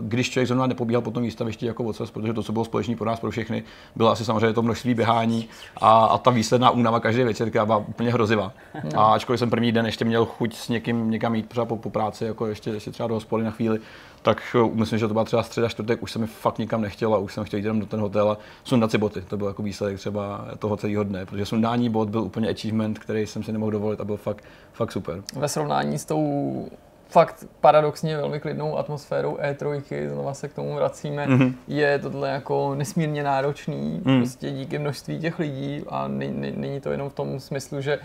když 0.00 0.30
člověk 0.30 0.48
zrovna 0.48 0.66
nepobíhal 0.66 1.02
po 1.02 1.10
tom 1.10 1.22
výstavišti 1.22 1.66
jako 1.66 1.84
ocas, 1.84 2.10
protože 2.10 2.32
to, 2.32 2.42
co 2.42 2.52
bylo 2.52 2.64
společné 2.64 2.96
pro 2.96 3.06
nás, 3.06 3.20
pro 3.20 3.30
všechny, 3.30 3.62
bylo 3.96 4.10
asi 4.10 4.24
samozřejmě 4.24 4.52
to 4.52 4.62
množství 4.62 4.94
běhání 4.94 5.48
a, 5.76 6.04
a 6.04 6.18
ta 6.18 6.30
výsledná 6.30 6.70
únava 6.70 7.00
každý 7.00 7.22
večer, 7.22 7.50
která 7.50 7.66
byla 7.66 7.78
úplně 7.78 8.12
hrozivá. 8.12 8.52
Hmm. 8.72 8.92
A 8.96 9.14
ačkoliv 9.14 9.38
jsem 9.38 9.50
první 9.50 9.72
den 9.72 9.86
ještě 9.86 10.04
měl 10.04 10.24
chuť 10.24 10.54
s 10.54 10.68
někým 10.68 11.10
někam 11.10 11.34
jít 11.34 11.48
třeba 11.48 11.66
po, 11.66 11.76
po 11.76 11.90
práci, 11.90 12.24
jako 12.24 12.46
ještě, 12.46 12.70
ještě 12.70 12.90
třeba 12.90 13.06
do 13.06 13.14
hospody 13.14 13.44
na 13.44 13.50
chvíli, 13.50 13.80
tak 14.22 14.56
eh, 14.56 14.70
myslím, 14.74 14.98
že 14.98 15.08
to 15.08 15.14
byla 15.14 15.24
třeba 15.24 15.42
středa, 15.42 15.68
čtvrtek, 15.68 16.02
už 16.02 16.12
se 16.12 16.18
mi 16.18 16.26
fakt 16.26 16.58
nikam 16.58 16.82
nechtěla, 16.82 17.18
už 17.18 17.34
jsem 17.34 17.44
chtěl 17.44 17.58
jít 17.58 17.64
jenom 17.64 17.80
do 17.80 17.86
ten 17.86 18.00
hotel 18.00 18.30
a 18.30 18.38
sundat 18.64 18.90
si 18.90 18.98
boty. 18.98 19.20
To 19.20 19.36
byl 19.36 19.46
jako 19.46 19.62
výsledek 19.62 19.98
třeba 19.98 20.48
toho 20.58 20.76
celého 20.76 21.04
dne, 21.04 21.26
protože 21.26 21.46
sundání 21.46 21.90
bot 21.90 22.08
byl 22.08 22.20
úplně 22.20 22.48
achievement, 22.48 22.98
který 22.98 23.26
jsem 23.26 23.42
si 23.42 23.52
nemohl 23.52 23.72
dovolit 23.72 24.00
a 24.00 24.04
byl 24.04 24.16
fakt, 24.16 24.44
fakt 24.72 24.92
super. 24.92 25.22
Ve 25.34 25.48
srovnání 25.48 25.98
s 25.98 26.04
tou 26.04 26.68
fakt 27.10 27.46
paradoxně 27.60 28.16
velmi 28.16 28.40
klidnou 28.40 28.78
atmosférou 28.78 29.36
E3, 29.36 30.08
znova 30.08 30.34
se 30.34 30.48
k 30.48 30.52
tomu 30.54 30.74
vracíme, 30.74 31.26
mm-hmm. 31.26 31.54
je 31.68 31.98
tohle 31.98 32.28
jako 32.28 32.74
nesmírně 32.74 33.22
náročný, 33.22 34.02
mm. 34.04 34.18
prostě 34.18 34.50
díky 34.50 34.78
množství 34.78 35.20
těch 35.20 35.38
lidí 35.38 35.84
a 35.88 36.08
není 36.08 36.80
to 36.80 36.90
jenom 36.90 37.10
v 37.10 37.14
tom 37.14 37.40
smyslu, 37.40 37.80
že 37.80 37.98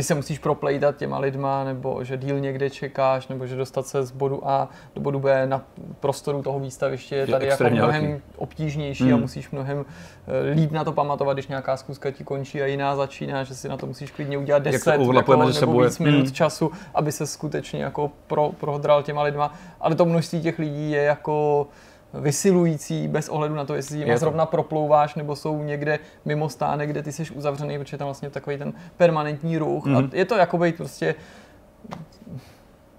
ty 0.00 0.04
se 0.04 0.14
musíš 0.14 0.38
proplejdat 0.38 0.96
těma 0.96 1.18
lidma, 1.18 1.64
nebo 1.64 2.04
že 2.04 2.16
díl 2.16 2.40
někde 2.40 2.70
čekáš, 2.70 3.28
nebo 3.28 3.46
že 3.46 3.56
dostat 3.56 3.86
se 3.86 4.02
z 4.02 4.10
bodu 4.10 4.48
A 4.48 4.68
do 4.94 5.00
bodu 5.00 5.18
B 5.18 5.46
na 5.46 5.62
prostoru 6.00 6.42
toho 6.42 6.60
výstaviště 6.60 7.16
je 7.16 7.26
tady 7.26 7.46
jako 7.46 7.64
mnohem 7.64 8.06
velký. 8.06 8.22
obtížnější 8.36 9.04
hmm. 9.04 9.14
a 9.14 9.16
musíš 9.16 9.50
mnohem 9.50 9.84
eh, 10.26 10.50
líp 10.50 10.70
na 10.70 10.84
to 10.84 10.92
pamatovat, 10.92 11.36
když 11.36 11.48
nějaká 11.48 11.76
zkuska 11.76 12.10
ti 12.10 12.24
končí 12.24 12.62
a 12.62 12.66
jiná 12.66 12.96
začíná, 12.96 13.44
že 13.44 13.54
si 13.54 13.68
na 13.68 13.76
to 13.76 13.86
musíš 13.86 14.10
klidně 14.10 14.38
udělat 14.38 14.62
10 14.62 14.90
jako, 14.90 15.12
nebo 15.60 15.80
víc 15.80 15.98
minut 15.98 16.24
hmm. 16.24 16.32
času, 16.32 16.70
aby 16.94 17.12
se 17.12 17.26
skutečně 17.26 17.82
jako 17.82 18.12
pro, 18.26 18.52
prohdral 18.60 19.02
těma 19.02 19.22
lidma. 19.22 19.54
Ale 19.80 19.94
to 19.94 20.04
množství 20.04 20.42
těch 20.42 20.58
lidí 20.58 20.90
je 20.90 21.02
jako 21.02 21.66
vysilující 22.14 23.08
bez 23.08 23.28
ohledu 23.28 23.54
na 23.54 23.64
to, 23.64 23.74
jestli 23.74 23.98
jim 23.98 24.18
zrovna 24.18 24.46
proplouváš 24.46 25.14
nebo 25.14 25.36
jsou 25.36 25.62
někde 25.62 25.98
mimo 26.24 26.48
stánek, 26.48 26.90
kde 26.90 27.02
ty 27.02 27.12
jsi 27.12 27.30
uzavřený, 27.30 27.78
protože 27.78 27.96
tam 27.96 28.06
vlastně 28.06 28.30
takový 28.30 28.58
ten 28.58 28.72
permanentní 28.96 29.58
ruch. 29.58 29.86
Mm-hmm. 29.86 29.96
A 29.96 30.00
mhm. 30.00 30.10
je 30.12 30.24
to 30.24 30.36
jako 30.36 30.58
být 30.58 30.76
prostě 30.76 31.14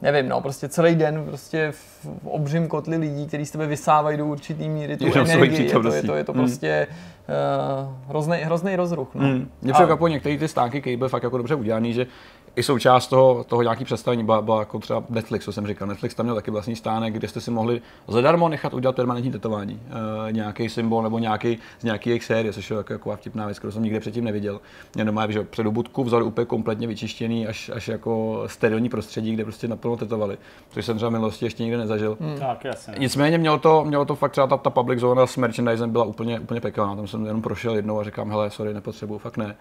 nevím, 0.02 0.30
no, 0.30 0.42
prostě 0.42 0.70
celý 0.70 0.96
den 0.96 1.26
prostě 1.26 1.72
v 1.72 2.08
obřím 2.24 2.68
kotli 2.68 2.98
lidí, 2.98 3.28
kteří 3.28 3.46
z 3.46 3.52
tebe 3.52 3.68
vysávají 3.68 4.18
do 4.18 4.26
určitý 4.26 4.70
míry 4.70 4.98
tu 4.98 5.06
Jenom 5.06 5.30
energii. 5.30 5.66
Je 5.66 5.72
to, 5.72 5.94
je 5.94 6.04
to, 6.04 6.16
je 6.16 6.24
to 6.24 6.34
mm. 6.34 6.40
prostě 6.40 6.88
uh, 6.88 8.10
hrozný, 8.10 8.38
hrozný 8.38 8.76
rozruch. 8.76 9.16
No. 9.16 9.28
Mm. 9.28 9.52
Mě 9.62 9.74
některé 10.10 10.38
ty 10.38 10.48
stánky, 10.48 10.82
které 10.82 10.98
byly 10.98 11.10
fakt 11.10 11.24
jako 11.24 11.38
dobře 11.38 11.56
udělaný, 11.56 11.94
že 11.94 12.08
i 12.56 12.64
součást 12.64 13.08
toho, 13.08 13.44
toho 13.44 13.62
nějaký 13.62 13.86
představení 13.86 14.24
byla, 14.24 14.42
byla, 14.42 14.60
jako 14.60 14.80
třeba 14.80 15.04
Netflix, 15.10 15.46
co 15.46 15.54
jsem 15.54 15.68
říkal. 15.68 15.88
Netflix 15.88 16.16
tam 16.16 16.26
měl 16.26 16.36
taky 16.36 16.52
vlastní 16.52 16.76
stánek, 16.76 17.14
kde 17.14 17.28
jste 17.28 17.42
si 17.42 17.52
mohli 17.52 17.82
zadarmo 18.08 18.50
nechat 18.50 18.74
udělat 18.74 18.96
permanentní 18.96 19.32
tetování. 19.32 19.82
E, 20.28 20.32
nějaký 20.32 20.70
symbol 20.70 21.04
nebo 21.04 21.20
nějaký 21.20 21.58
z 21.80 21.84
nějaké 21.84 22.10
jejich 22.10 22.24
série, 22.24 22.54
což 22.54 22.72
je 22.72 22.78
jako, 22.78 22.94
jako 22.94 23.16
vtipná 23.16 23.46
věc, 23.46 23.60
kterou 23.60 23.72
jsem 23.72 23.84
nikdy 23.84 24.00
předtím 24.00 24.24
neviděl. 24.24 24.62
Jenom 24.96 25.16
má, 25.16 25.32
že 25.32 25.44
před 25.44 25.68
budku 25.68 26.04
vzali 26.04 26.24
úplně 26.24 26.46
kompletně 26.46 26.88
vyčištěný 26.88 27.48
až, 27.48 27.72
až 27.74 27.88
jako 27.88 28.44
sterilní 28.46 28.90
prostředí, 28.90 29.34
kde 29.34 29.44
prostě 29.44 29.68
naplno 29.68 29.98
tetovali. 29.98 30.38
Což 30.70 30.86
jsem 30.86 30.96
třeba 30.96 31.10
v 31.10 31.12
minulosti 31.12 31.46
ještě 31.46 31.64
nikdy 31.64 31.78
nezažil. 31.78 32.18
Hmm. 32.22 32.40
Tak, 32.40 32.66
jasně. 32.66 32.94
Nicméně 32.98 33.38
mělo 33.38 33.58
to, 33.58 33.86
mělo 33.86 34.06
to 34.06 34.16
fakt 34.16 34.32
třeba 34.32 34.48
ta, 34.48 34.58
ta 34.58 34.70
public 34.70 35.00
zóna 35.00 35.28
s 35.28 35.38
merchandisem 35.38 35.92
byla 35.92 36.06
úplně, 36.06 36.40
úplně 36.40 36.62
pekelná. 36.62 36.96
Tam 36.96 37.08
jsem 37.08 37.26
jenom 37.26 37.42
prošel 37.42 37.76
jednou 37.76 38.00
a 38.00 38.04
říkám, 38.04 38.30
hele, 38.30 38.50
sorry, 38.50 38.74
nepotřebuju, 38.74 39.20
fakt 39.20 39.38
ne. 39.38 39.56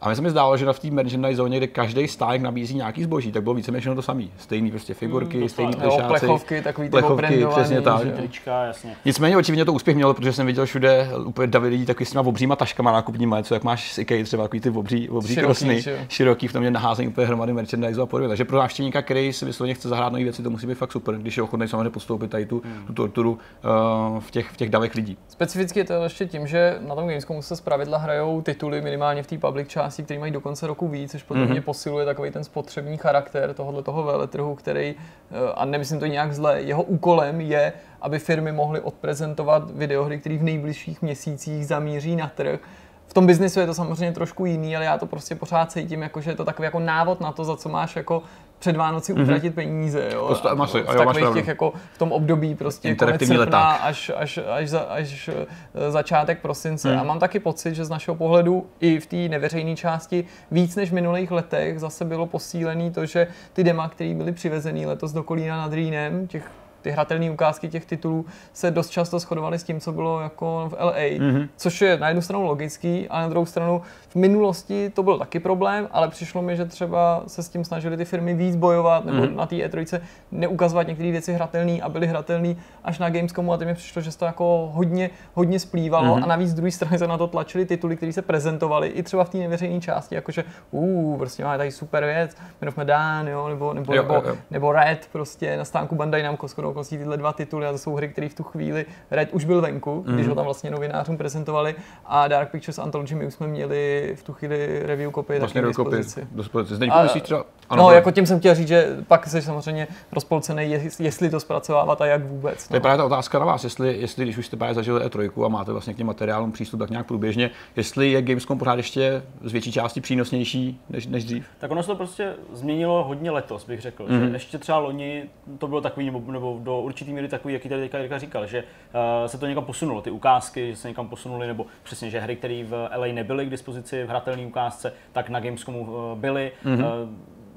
A 0.00 0.08
mi 0.08 0.16
se 0.16 0.22
mi 0.22 0.30
zdálo, 0.30 0.56
že 0.56 0.66
na 0.66 0.72
v 0.72 0.78
té 0.78 0.90
merchandise 0.90 1.36
zóně, 1.36 1.56
kde 1.56 1.66
každý 1.66 2.08
stánek 2.08 2.42
nabízí 2.42 2.74
nějaký 2.74 3.04
zboží, 3.04 3.32
tak 3.32 3.42
bylo 3.42 3.54
víceméně 3.54 3.94
to 3.94 4.02
samé. 4.02 4.24
Stejný 4.38 4.70
prostě 4.70 4.94
figurky, 4.94 5.38
mm, 5.38 5.48
stejný 5.48 5.72
plešáci, 5.72 6.08
plechovky, 6.08 6.62
takový 6.62 6.88
plechovky, 6.88 7.46
přesně 7.50 7.80
tak. 7.80 8.02
Trička, 8.16 8.64
jasně. 8.64 8.96
Nicméně 9.04 9.36
očividně 9.36 9.64
to 9.64 9.72
úspěch 9.72 9.96
mělo, 9.96 10.14
protože 10.14 10.32
jsem 10.32 10.46
viděl 10.46 10.66
všude 10.66 11.08
úplně 11.24 11.46
davy 11.46 11.68
lidí 11.68 11.86
takový 11.86 12.06
s 12.06 12.10
těma 12.10 12.26
obříma 12.26 12.56
taškama 12.56 12.92
nákupníma, 12.92 13.42
co 13.42 13.54
jak 13.54 13.64
máš 13.64 13.92
z 13.92 13.98
IKEA 13.98 14.24
třeba 14.24 14.42
takový 14.42 14.60
ty 14.60 14.70
obří, 14.70 15.08
obří 15.08 15.34
široký, 15.34 15.46
krosny, 15.46 15.84
široký, 16.08 16.48
v 16.48 16.52
tom 16.52 16.62
je 16.62 16.70
naházený 16.70 17.08
úplně 17.08 17.26
hromady 17.26 17.52
merchandise 17.52 18.02
a 18.02 18.06
podobně. 18.06 18.28
Takže 18.28 18.44
pro 18.44 18.58
návštěvníka, 18.58 19.02
který 19.02 19.32
si 19.32 19.44
vysloveně 19.44 19.74
chce 19.74 19.88
zahrát 19.88 20.12
nové 20.12 20.24
věci, 20.24 20.42
to 20.42 20.50
musí 20.50 20.66
být 20.66 20.74
fakt 20.74 20.92
super, 20.92 21.14
když 21.14 21.36
je 21.36 21.42
ochotný 21.42 21.68
samozřejmě 21.68 21.90
postoupit 21.90 22.30
tady 22.30 22.46
tu, 22.46 22.62
hmm. 22.64 22.86
tu 22.86 22.92
torturu 22.92 23.32
uh, 23.32 24.20
v, 24.20 24.30
těch, 24.30 24.50
v 24.50 24.56
těch 24.56 24.70
davech 24.70 24.94
lidí. 24.94 25.18
Specificky 25.28 25.80
je 25.80 25.84
to 25.84 26.04
ještě 26.04 26.26
tím, 26.26 26.46
že 26.46 26.78
na 26.80 26.94
tom 26.94 27.08
Gamescomu 27.08 27.42
se 27.42 27.56
zpravidla 27.56 27.98
hrajou 27.98 28.42
tituly 28.42 28.82
minimálně 28.82 29.22
v 29.22 29.26
té 29.26 29.38
public 29.38 29.68
částí, 29.84 30.02
které 30.02 30.20
mají 30.20 30.32
do 30.32 30.40
konce 30.40 30.66
roku 30.66 30.88
víc, 30.88 31.10
což 31.10 31.22
potom 31.22 31.46
mm-hmm. 31.46 31.62
posiluje 31.62 32.06
takový 32.06 32.30
ten 32.30 32.44
spotřební 32.44 32.96
charakter 32.96 33.54
tohohle 33.54 33.82
toho 33.82 34.02
veletrhu, 34.02 34.54
který, 34.54 34.94
eh, 34.94 35.52
a 35.54 35.64
nemyslím 35.64 36.00
to 36.00 36.06
nějak 36.06 36.34
zle, 36.34 36.62
jeho 36.62 36.82
úkolem 36.82 37.40
je, 37.40 37.72
aby 38.00 38.18
firmy 38.18 38.52
mohly 38.52 38.80
odprezentovat 38.80 39.70
videohry, 39.70 40.18
které 40.18 40.38
v 40.38 40.42
nejbližších 40.42 41.02
měsících 41.02 41.66
zamíří 41.66 42.16
na 42.16 42.26
trh, 42.26 42.60
v 43.06 43.14
tom 43.14 43.26
biznisu 43.26 43.60
je 43.60 43.66
to 43.66 43.74
samozřejmě 43.74 44.12
trošku 44.12 44.46
jiný, 44.46 44.76
ale 44.76 44.84
já 44.84 44.98
to 44.98 45.06
prostě 45.06 45.34
pořád 45.34 45.72
cítím, 45.72 46.02
jako, 46.02 46.20
že 46.20 46.30
je 46.30 46.36
to 46.36 46.44
takový 46.44 46.64
jako 46.64 46.80
návod 46.80 47.20
na 47.20 47.32
to, 47.32 47.44
za 47.44 47.56
co 47.56 47.68
máš 47.68 47.96
jako 47.96 48.22
před 48.64 48.76
Vánoci 48.76 49.14
mm-hmm. 49.14 49.22
utratit 49.22 49.54
peníze. 49.54 50.10
Jo? 50.12 50.38
To, 50.42 50.50
a, 50.50 50.54
máš, 50.54 50.74
v 50.74 50.84
takových 50.84 51.34
těch 51.34 51.48
jako 51.48 51.72
v 51.92 51.98
tom 51.98 52.12
období 52.12 52.54
prostě 52.54 52.94
konec 52.94 53.26
srpna 53.26 53.72
až, 53.72 54.10
až, 54.16 54.38
až, 54.48 54.68
za, 54.68 54.80
až 54.80 55.28
eh, 55.28 55.90
začátek 55.90 56.40
prosince. 56.40 56.92
Mm. 56.92 57.00
A 57.00 57.02
mám 57.02 57.18
taky 57.18 57.40
pocit, 57.40 57.74
že 57.74 57.84
z 57.84 57.90
našeho 57.90 58.14
pohledu 58.14 58.66
i 58.80 59.00
v 59.00 59.06
té 59.06 59.16
neveřejné 59.16 59.76
části 59.76 60.24
víc 60.50 60.76
než 60.76 60.90
v 60.90 60.94
minulých 60.94 61.30
letech 61.30 61.80
zase 61.80 62.04
bylo 62.04 62.26
posílené 62.26 62.90
to, 62.90 63.06
že 63.06 63.26
ty 63.52 63.64
dema, 63.64 63.88
které 63.88 64.14
byly 64.14 64.32
přivezený 64.32 64.86
letos 64.86 65.12
do 65.12 65.22
Kolína 65.22 65.56
nad 65.56 65.72
Rýnem, 65.72 66.26
těch 66.26 66.50
ty 66.84 66.90
hratelné 66.90 67.30
ukázky 67.30 67.68
těch 67.68 67.86
titulů 67.86 68.26
se 68.52 68.70
dost 68.70 68.90
často 68.90 69.18
shodovaly 69.18 69.58
s 69.58 69.64
tím, 69.64 69.80
co 69.80 69.92
bylo 69.92 70.20
jako 70.20 70.68
v 70.68 70.72
LA, 70.72 70.92
mm-hmm. 70.92 71.48
což 71.56 71.80
je 71.80 71.98
na 71.98 72.08
jednu 72.08 72.22
stranu 72.22 72.44
logický, 72.44 73.08
a 73.08 73.20
na 73.20 73.28
druhou 73.28 73.46
stranu 73.46 73.82
v 74.14 74.18
minulosti 74.18 74.90
to 74.90 75.02
byl 75.02 75.18
taky 75.18 75.40
problém, 75.40 75.88
ale 75.92 76.08
přišlo 76.08 76.42
mi, 76.42 76.56
že 76.56 76.64
třeba 76.64 77.22
se 77.26 77.42
s 77.42 77.48
tím 77.48 77.64
snažili 77.64 77.96
ty 77.96 78.04
firmy 78.04 78.34
víc 78.34 78.56
bojovat, 78.56 79.04
nebo 79.04 79.18
mm-hmm. 79.18 79.34
na 79.34 79.46
té 79.46 79.56
E3 79.56 80.00
neukazovat 80.32 80.86
některé 80.86 81.10
věci 81.10 81.32
hratelné 81.32 81.80
a 81.80 81.88
byly 81.88 82.06
hratelné 82.06 82.54
až 82.84 82.98
na 82.98 83.10
Gamescomu 83.10 83.52
a 83.52 83.56
teď 83.56 83.68
mi 83.68 83.74
přišlo, 83.74 84.02
že 84.02 84.16
to 84.18 84.24
jako 84.24 84.70
hodně, 84.72 85.10
hodně 85.34 85.58
splývalo 85.58 86.16
mm-hmm. 86.16 86.22
a 86.22 86.26
navíc 86.26 86.50
z 86.50 86.54
druhé 86.54 86.70
strany 86.70 86.98
se 86.98 87.06
na 87.06 87.18
to 87.18 87.26
tlačili 87.26 87.66
tituly, 87.66 87.96
které 87.96 88.12
se 88.12 88.22
prezentovaly 88.22 88.88
i 88.88 89.02
třeba 89.02 89.24
v 89.24 89.28
té 89.28 89.38
neveřejné 89.38 89.80
části, 89.80 90.14
jakože 90.14 90.44
uh, 90.70 91.18
prostě 91.18 91.44
máme 91.44 91.58
tady 91.58 91.70
super 91.70 92.04
věc, 92.04 92.36
jmenujeme 92.60 92.84
Dan, 92.84 93.28
jo, 93.28 93.48
nebo, 93.48 93.74
nebo, 93.74 93.94
jo, 93.94 94.02
nebo, 94.02 94.14
jo, 94.14 94.22
jo. 94.26 94.36
nebo 94.50 94.72
Red, 94.72 95.08
prostě 95.12 95.56
na 95.56 95.64
stánku 95.64 95.94
Bandai 95.94 96.22
Namco 96.22 96.48
skoro 96.48 96.70
okolností 96.70 96.98
tyhle 96.98 97.16
dva 97.16 97.32
tituly 97.32 97.66
a 97.66 97.72
to 97.72 97.78
jsou 97.78 97.94
hry, 97.94 98.08
které 98.08 98.28
v 98.28 98.34
tu 98.34 98.42
chvíli 98.42 98.86
Red 99.10 99.32
už 99.32 99.44
byl 99.44 99.60
venku, 99.60 100.04
mm-hmm. 100.06 100.14
když 100.14 100.28
ho 100.28 100.34
tam 100.34 100.44
vlastně 100.44 100.70
novinářům 100.70 101.16
prezentovali 101.16 101.74
a 102.04 102.28
Dark 102.28 102.50
Pictures 102.50 102.78
Anthology 102.78 103.14
my 103.14 103.26
už 103.26 103.34
jsme 103.34 103.46
měli 103.46 104.03
v 104.14 104.22
tu 104.22 104.32
chvíli 104.32 104.80
review 104.82 105.10
kopie 105.10 105.38
vlastně 105.38 105.62
taky 105.62 105.74
k 105.74 105.76
dispozici. 105.76 106.26
dispozici. 106.32 106.74
Zdeňku, 106.74 106.98
myslíš 107.02 107.22
třeba? 107.22 107.44
Ano, 107.68 107.82
no, 107.82 107.90
jako 107.90 108.10
tím 108.10 108.26
jsem 108.26 108.38
chtěl 108.38 108.54
říct, 108.54 108.68
že 108.68 108.96
pak 109.08 109.26
jsi 109.26 109.42
samozřejmě 109.42 109.86
rozpolcený, 110.12 110.70
jestli 110.98 111.30
to 111.30 111.40
zpracovávat 111.40 112.00
a 112.00 112.06
jak 112.06 112.24
vůbec. 112.24 112.68
No. 112.68 112.68
To 112.68 112.76
je 112.76 112.80
no. 112.80 112.82
právě 112.82 112.98
ta 112.98 113.04
otázka 113.04 113.38
na 113.38 113.44
vás, 113.44 113.64
jestli, 113.64 113.96
jestli 114.00 114.24
když 114.24 114.38
už 114.38 114.46
jste 114.46 114.56
právě 114.56 114.74
zažili 114.74 115.04
E3 115.04 115.44
a 115.44 115.48
máte 115.48 115.72
vlastně 115.72 115.94
k 115.94 115.96
těm 115.96 116.06
materiálům 116.06 116.52
přístup 116.52 116.80
tak 116.80 116.90
nějak 116.90 117.06
průběžně, 117.06 117.50
jestli 117.76 118.10
je 118.10 118.22
Gamescom 118.22 118.58
pořád 118.58 118.74
ještě 118.74 119.22
z 119.40 119.52
větší 119.52 119.72
části 119.72 120.00
přínosnější 120.00 120.80
než, 120.90 121.06
než 121.06 121.24
dřív? 121.24 121.46
Tak 121.58 121.70
ono 121.70 121.82
se 121.82 121.86
to 121.86 121.96
prostě 121.96 122.34
změnilo 122.52 123.04
hodně 123.04 123.30
letos, 123.30 123.66
bych 123.66 123.80
řekl. 123.80 124.04
Mm-hmm. 124.04 124.18
Že 124.18 124.24
mhm. 124.24 124.34
ještě 124.34 124.58
třeba 124.58 124.78
loni 124.78 125.24
to 125.58 125.68
bylo 125.68 125.80
takový, 125.80 126.06
nebo, 126.06 126.32
nebo 126.32 126.58
do 126.62 126.80
určitý 126.80 127.12
míry 127.12 127.28
takový, 127.28 127.54
jaký 127.54 127.68
tady 127.68 127.82
teďka 127.82 127.98
Jirka 127.98 128.18
říkal, 128.18 128.46
že 128.46 128.58
uh, 128.62 129.26
se 129.26 129.38
to 129.38 129.46
někam 129.46 129.64
posunulo, 129.64 130.02
ty 130.02 130.10
ukázky, 130.10 130.70
že 130.70 130.76
se 130.76 130.88
někam 130.88 131.08
posunuli, 131.08 131.46
nebo 131.46 131.66
přesně, 131.82 132.10
že 132.10 132.20
hry, 132.20 132.36
které 132.36 132.64
v 132.64 132.88
LA 132.96 133.06
nebyly 133.06 133.46
k 133.46 133.50
dispozici 133.50 133.93
v 134.02 134.08
hratelné 134.08 134.46
ukázce, 134.46 134.92
tak 135.12 135.28
na 135.28 135.40
Gamescomu 135.40 135.80
uh, 135.80 136.18
byly. 136.18 136.52
Mm-hmm. 136.64 137.02
Uh, 137.02 137.08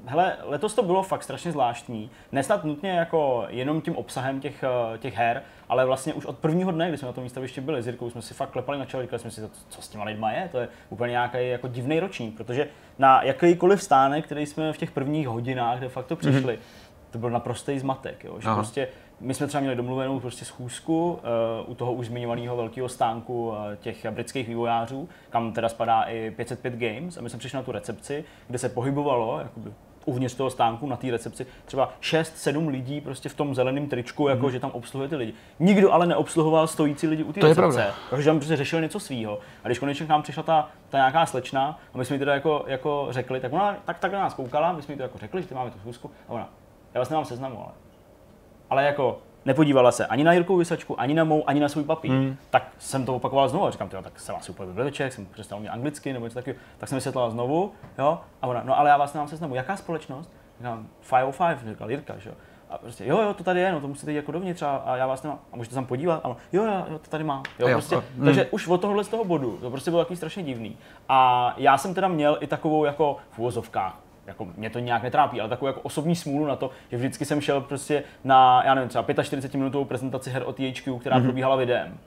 hele, 0.08 0.36
letos 0.42 0.74
to 0.74 0.82
bylo 0.82 1.02
fakt 1.02 1.22
strašně 1.22 1.52
zvláštní. 1.52 2.10
Nesnad 2.32 2.64
nutně 2.64 2.90
jako 2.90 3.44
jenom 3.48 3.80
tím 3.80 3.96
obsahem 3.96 4.40
těch, 4.40 4.64
těch 4.98 5.14
her, 5.14 5.42
ale 5.68 5.86
vlastně 5.86 6.14
už 6.14 6.26
od 6.26 6.38
prvního 6.38 6.70
dne, 6.70 6.88
kdy 6.88 6.98
jsme 6.98 7.06
na 7.06 7.12
tom 7.12 7.24
výstavišti 7.24 7.60
byli, 7.60 7.82
s 7.82 7.86
Jirkou 7.86 8.10
jsme 8.10 8.22
si 8.22 8.34
fakt 8.34 8.50
klepali 8.50 8.78
na 8.78 8.84
čelo, 8.84 9.02
říkali 9.02 9.20
jsme 9.20 9.30
si, 9.30 9.40
co 9.68 9.82
s 9.82 9.88
těma 9.88 10.04
lidma 10.04 10.32
je, 10.32 10.48
to 10.52 10.58
je 10.58 10.68
úplně 10.90 11.10
nějaký 11.10 11.48
jako 11.48 11.68
divný 11.68 12.00
ročník, 12.00 12.36
protože 12.36 12.68
na 12.98 13.22
jakýkoliv 13.22 13.82
stánek, 13.82 14.24
který 14.24 14.46
jsme 14.46 14.72
v 14.72 14.78
těch 14.78 14.90
prvních 14.90 15.28
hodinách 15.28 15.80
de 15.80 15.88
facto 15.88 16.16
přišli, 16.16 16.54
mm-hmm. 16.54 17.10
to 17.10 17.18
byl 17.18 17.30
naprostý 17.30 17.78
zmatek, 17.78 18.24
jo? 18.24 18.40
že 18.40 18.48
Aha. 18.48 18.56
prostě 18.56 18.88
my 19.20 19.34
jsme 19.34 19.46
třeba 19.46 19.60
měli 19.60 19.76
domluvenou 19.76 20.20
prostě 20.20 20.44
schůzku 20.44 21.10
uh, 21.12 21.70
u 21.70 21.74
toho 21.74 21.92
už 21.92 22.06
zmiňovaného 22.06 22.56
velkého 22.56 22.88
stánku 22.88 23.48
uh, 23.48 23.56
těch 23.80 24.06
britských 24.10 24.48
vývojářů, 24.48 25.08
kam 25.30 25.52
teda 25.52 25.68
spadá 25.68 26.02
i 26.02 26.30
505 26.36 26.74
Games 26.74 27.16
a 27.16 27.20
my 27.20 27.30
jsme 27.30 27.38
přišli 27.38 27.56
na 27.56 27.62
tu 27.62 27.72
recepci, 27.72 28.24
kde 28.48 28.58
se 28.58 28.68
pohybovalo 28.68 29.38
jakoby, 29.38 29.70
uvnitř 30.08 30.34
toho 30.34 30.50
stánku 30.50 30.86
na 30.86 30.96
té 30.96 31.10
recepci 31.10 31.46
třeba 31.64 31.92
6-7 32.00 32.68
lidí 32.68 33.00
prostě 33.00 33.28
v 33.28 33.34
tom 33.34 33.54
zeleném 33.54 33.86
tričku, 33.86 34.28
jako 34.28 34.46
mm. 34.46 34.52
že 34.52 34.60
tam 34.60 34.70
obsluhuje 34.70 35.08
ty 35.08 35.16
lidi. 35.16 35.34
Nikdo 35.58 35.92
ale 35.92 36.06
neobsluhoval 36.06 36.66
stojící 36.66 37.06
lidi 37.06 37.24
u 37.24 37.32
té 37.32 37.40
recepce, 37.40 37.92
protože 38.10 38.26
tam 38.26 38.38
prostě 38.38 38.56
řešil 38.56 38.80
něco 38.80 39.00
svýho. 39.00 39.38
A 39.64 39.68
když 39.68 39.78
konečně 39.78 40.06
k 40.06 40.08
nám 40.08 40.22
přišla 40.22 40.42
ta, 40.42 40.68
ta 40.88 40.98
nějaká 40.98 41.26
slečna 41.26 41.78
a 41.94 41.98
my 41.98 42.04
jsme 42.04 42.16
jí 42.16 42.18
teda 42.18 42.34
jako, 42.34 42.64
jako 42.66 43.06
řekli, 43.10 43.40
tak 43.40 43.52
ona 43.52 43.76
tak, 43.84 43.98
tak 43.98 44.12
na 44.12 44.18
nás 44.18 44.34
koukala, 44.34 44.72
my 44.72 44.82
jsme 44.82 44.94
jí 44.94 44.96
to 44.96 45.02
jako 45.02 45.18
řekli, 45.18 45.42
že 45.42 45.54
máme 45.54 45.70
tu 45.70 45.78
schůzku 45.78 46.10
a 46.28 46.32
ona, 46.32 46.48
já 46.94 47.00
vás 47.00 47.10
nemám 47.10 47.24
seznamu, 47.24 47.58
ale 47.64 47.72
ale 48.70 48.84
jako 48.84 49.18
nepodívala 49.44 49.92
se 49.92 50.06
ani 50.06 50.24
na 50.24 50.32
Jirkou 50.32 50.56
Vysačku, 50.56 51.00
ani 51.00 51.14
na 51.14 51.24
mou, 51.24 51.48
ani 51.48 51.60
na 51.60 51.68
svůj 51.68 51.84
papír. 51.84 52.10
Hmm. 52.10 52.36
Tak 52.50 52.72
jsem 52.78 53.06
to 53.06 53.16
opakoval 53.16 53.48
znovu 53.48 53.66
a 53.66 53.70
říkám, 53.70 53.88
tak 53.88 54.20
jsem 54.20 54.36
asi 54.36 54.50
úplně 54.50 54.66
biblioteček, 54.66 55.12
jsem 55.12 55.26
přestal 55.26 55.60
mě 55.60 55.70
anglicky 55.70 56.12
nebo 56.12 56.26
něco 56.26 56.34
takového, 56.34 56.60
tak 56.78 56.88
jsem 56.88 56.96
vysvětlila 56.96 57.30
znovu, 57.30 57.72
jo, 57.98 58.18
a 58.42 58.46
ona, 58.46 58.62
no 58.64 58.78
ale 58.78 58.90
já 58.90 58.96
vás 58.96 59.14
nemám 59.14 59.28
seznamu, 59.28 59.54
jaká 59.54 59.76
společnost? 59.76 60.32
Říkám, 60.58 60.86
505, 61.00 61.68
říkal 61.68 61.90
Jirka, 61.90 62.18
že 62.18 62.28
jo. 62.28 62.34
A 62.70 62.78
prostě, 62.78 63.06
jo, 63.06 63.22
jo, 63.22 63.34
to 63.34 63.44
tady 63.44 63.60
je, 63.60 63.72
no 63.72 63.80
to 63.80 63.88
musíte 63.88 64.10
jít 64.10 64.16
jako 64.16 64.32
dovnitř 64.32 64.62
a, 64.62 64.76
a 64.76 64.96
já 64.96 65.06
vás 65.06 65.22
nemám. 65.22 65.38
A 65.52 65.56
můžete 65.56 65.72
se 65.72 65.74
tam 65.74 65.86
podívat? 65.86 66.20
A 66.24 66.28
on, 66.28 66.36
jo, 66.52 66.64
jo, 66.64 66.84
jo, 66.90 66.98
to 66.98 67.10
tady 67.10 67.24
má. 67.24 67.42
Jo, 67.58 67.68
jo, 67.68 67.74
prostě, 67.74 67.96
a, 67.96 68.02
mm. 68.16 68.24
Takže 68.24 68.46
už 68.46 68.68
od 68.68 68.80
tohohle 68.80 69.04
z 69.04 69.08
toho 69.08 69.24
bodu, 69.24 69.58
to 69.60 69.70
prostě 69.70 69.90
bylo 69.90 70.02
takový 70.02 70.16
strašně 70.16 70.42
divný. 70.42 70.76
A 71.08 71.54
já 71.56 71.78
jsem 71.78 71.94
teda 71.94 72.08
měl 72.08 72.38
i 72.40 72.46
takovou 72.46 72.84
jako 72.84 73.16
v 73.30 73.38
úvozovkách 73.38 73.98
jako 74.28 74.48
mě 74.56 74.70
to 74.70 74.78
nějak 74.78 75.02
netrápí, 75.02 75.40
ale 75.40 75.48
takovou 75.48 75.66
jako 75.66 75.80
osobní 75.80 76.16
smůlu 76.16 76.46
na 76.46 76.56
to, 76.56 76.70
že 76.90 76.96
vždycky 76.96 77.24
jsem 77.24 77.40
šel 77.40 77.60
prostě 77.60 78.04
na, 78.24 78.62
já 78.64 78.74
nevím, 78.74 78.88
třeba 78.88 79.22
45 79.22 79.58
minutovou 79.58 79.84
prezentaci 79.84 80.30
her 80.30 80.42
od 80.46 80.56
THQ, 80.56 80.98
která 80.98 81.18
mm-hmm. 81.18 81.22
probíhala 81.22 81.56
videem. 81.56 81.98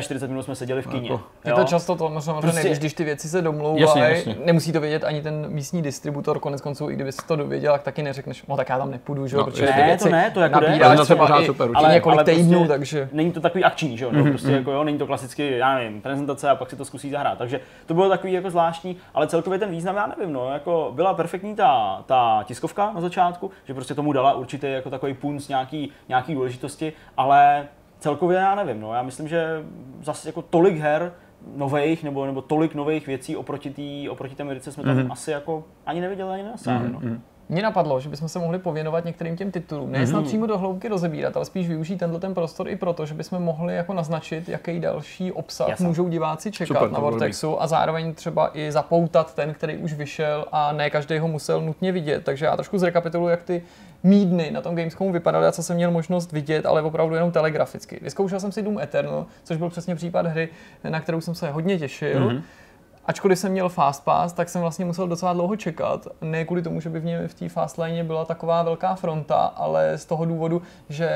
45 0.00 0.28
minut 0.28 0.42
jsme 0.42 0.54
seděli 0.54 0.82
v 0.82 0.86
kině. 0.86 1.10
Jako, 1.10 1.22
je 1.44 1.52
to 1.52 1.64
často 1.64 1.96
to, 1.96 2.08
možná 2.08 2.40
prostě, 2.40 2.62
nevíš, 2.62 2.78
když 2.78 2.94
ty 2.94 3.04
věci 3.04 3.28
se 3.28 3.42
domlouvají, 3.42 4.36
nemusí 4.44 4.72
to 4.72 4.80
vědět 4.80 5.04
ani 5.04 5.22
ten 5.22 5.46
místní 5.48 5.82
distributor, 5.82 6.38
konec 6.38 6.60
konců, 6.60 6.90
i 6.90 6.94
kdyby 6.94 7.12
si 7.12 7.26
to 7.26 7.36
dověděl, 7.36 7.72
tak 7.72 7.82
taky 7.82 8.02
neřekneš, 8.02 8.46
no 8.46 8.56
tak 8.56 8.68
já 8.68 8.78
tam 8.78 8.90
nepůjdu, 8.90 9.26
že 9.26 9.36
jo, 9.36 9.40
no, 9.40 9.44
protože 9.44 9.66
ne, 9.66 9.72
ty 9.72 9.82
věci 9.82 10.04
to 10.04 10.10
ne, 10.10 10.30
to 10.30 10.40
jako 10.40 10.60
nabíráš 10.60 11.00
třeba 11.00 11.26
pořád 11.26 11.40
i, 11.40 11.46
super, 11.46 11.70
ale, 11.74 11.94
několik 11.94 12.18
ale 12.18 12.24
týdnů, 12.24 12.58
prostě 12.58 12.68
takže... 12.68 13.08
Není 13.12 13.32
to 13.32 13.40
takový 13.40 13.64
akční, 13.64 13.98
že 13.98 14.04
jo, 14.04 14.10
mm-hmm. 14.10 14.28
prostě 14.28 14.50
jako 14.50 14.72
jo, 14.72 14.84
není 14.84 14.98
to 14.98 15.06
klasicky, 15.06 15.58
já 15.58 15.74
nevím, 15.74 16.00
prezentace 16.00 16.50
a 16.50 16.54
pak 16.54 16.70
si 16.70 16.76
to 16.76 16.84
zkusí 16.84 17.10
zahrát, 17.10 17.38
takže 17.38 17.60
to 17.86 17.94
bylo 17.94 18.08
takový 18.08 18.32
jako 18.32 18.50
zvláštní, 18.50 18.96
ale 19.14 19.26
celkově 19.26 19.58
ten 19.58 19.70
význam, 19.70 19.96
já 19.96 20.06
nevím, 20.06 20.32
no, 20.32 20.52
jako 20.52 20.92
byla 20.94 21.14
perfektní 21.14 21.56
ta, 21.56 22.02
ta 22.06 22.44
tiskovka 22.44 22.92
na 22.94 23.00
začátku, 23.00 23.50
že 23.64 23.74
prostě 23.74 23.94
tomu 23.94 24.12
dala 24.12 24.32
určitý 24.32 24.66
jako 24.66 24.90
takový 24.90 25.14
punc 25.14 25.48
nějaký, 25.48 25.92
nějaký 26.08 26.34
důležitosti, 26.34 26.92
ale 27.16 27.68
celkově 28.00 28.38
já 28.38 28.54
nevím, 28.54 28.80
no, 28.80 28.94
já 28.94 29.02
myslím, 29.02 29.28
že 29.28 29.64
zase 30.02 30.28
jako 30.28 30.42
tolik 30.42 30.76
her 30.76 31.12
nových 31.56 32.04
nebo, 32.04 32.26
nebo 32.26 32.42
tolik 32.42 32.74
nových 32.74 33.06
věcí 33.06 33.36
oproti 33.36 33.70
té 33.70 34.10
oproti 34.10 34.34
té 34.34 34.42
Americe 34.42 34.72
jsme 34.72 34.84
tam 34.84 34.98
mm-hmm. 34.98 35.12
asi 35.12 35.30
jako 35.30 35.64
ani 35.86 36.00
neviděli, 36.00 36.30
ani 36.30 36.42
nenasáhli. 36.42 36.88
Mm-hmm. 36.88 37.10
No. 37.10 37.20
Mhm. 37.50 37.54
Mně 37.54 37.62
napadlo, 37.62 38.00
že 38.00 38.08
bychom 38.08 38.28
se 38.28 38.38
mohli 38.38 38.58
pověnovat 38.58 39.04
některým 39.04 39.36
těm 39.36 39.50
titulům. 39.50 39.92
Ne 39.92 40.06
snad 40.06 40.22
mm-hmm. 40.22 40.26
přímo 40.26 40.46
do 40.46 40.58
hloubky 40.58 40.88
rozebírat, 40.88 41.36
ale 41.36 41.44
spíš 41.44 41.68
využít 41.68 41.96
tenhle 41.96 42.20
ten 42.20 42.34
prostor 42.34 42.68
i 42.68 42.76
proto, 42.76 43.06
že 43.06 43.14
bychom 43.14 43.42
mohli 43.42 43.74
jako 43.76 43.94
naznačit, 43.94 44.48
jaký 44.48 44.80
další 44.80 45.32
obsah 45.32 45.68
Jasne. 45.68 45.86
můžou 45.86 46.08
diváci 46.08 46.50
čekat 46.50 46.74
Super, 46.74 46.90
na 46.90 46.98
Vortexu 46.98 47.62
a 47.62 47.66
zároveň 47.66 48.14
třeba 48.14 48.50
i 48.54 48.72
zapoutat 48.72 49.34
ten, 49.34 49.54
který 49.54 49.76
už 49.76 49.92
vyšel 49.92 50.44
a 50.52 50.72
ne 50.72 50.90
každý 50.90 51.18
ho 51.18 51.28
musel 51.28 51.60
nutně 51.60 51.92
vidět. 51.92 52.24
Takže 52.24 52.46
já 52.46 52.56
trošku 52.56 52.78
zrekapituluji, 52.78 53.30
jak 53.30 53.42
ty 53.42 53.62
mý 54.02 54.26
dny 54.26 54.50
na 54.50 54.60
tom 54.60 54.76
Gamescomu 54.76 55.12
vypadaly 55.12 55.46
a 55.46 55.52
co 55.52 55.62
jsem 55.62 55.76
měl 55.76 55.90
možnost 55.90 56.32
vidět, 56.32 56.66
ale 56.66 56.82
opravdu 56.82 57.14
jenom 57.14 57.32
telegraficky. 57.32 57.98
Vyzkoušel 58.02 58.40
jsem 58.40 58.52
si 58.52 58.62
Doom 58.62 58.78
Eternal, 58.78 59.26
což 59.44 59.56
byl 59.56 59.70
přesně 59.70 59.94
případ 59.94 60.26
hry, 60.26 60.48
na 60.88 61.00
kterou 61.00 61.20
jsem 61.20 61.34
se 61.34 61.50
hodně 61.50 61.78
těšil. 61.78 62.28
Mm-hmm 62.28 62.42
ačkoliv 63.10 63.38
jsem 63.38 63.52
měl 63.52 63.68
fast 63.68 64.04
pass, 64.04 64.32
tak 64.32 64.48
jsem 64.48 64.60
vlastně 64.60 64.84
musel 64.84 65.08
docela 65.08 65.32
dlouho 65.32 65.56
čekat. 65.56 66.06
Ne 66.20 66.44
kvůli 66.44 66.62
tomu, 66.62 66.80
že 66.80 66.88
by 66.90 67.00
v, 67.00 67.04
něm, 67.04 67.28
v 67.28 67.34
té 67.34 67.48
fast 67.48 67.78
line 67.78 68.04
byla 68.04 68.24
taková 68.24 68.62
velká 68.62 68.94
fronta, 68.94 69.36
ale 69.36 69.98
z 69.98 70.04
toho 70.04 70.24
důvodu, 70.24 70.62
že 70.88 71.10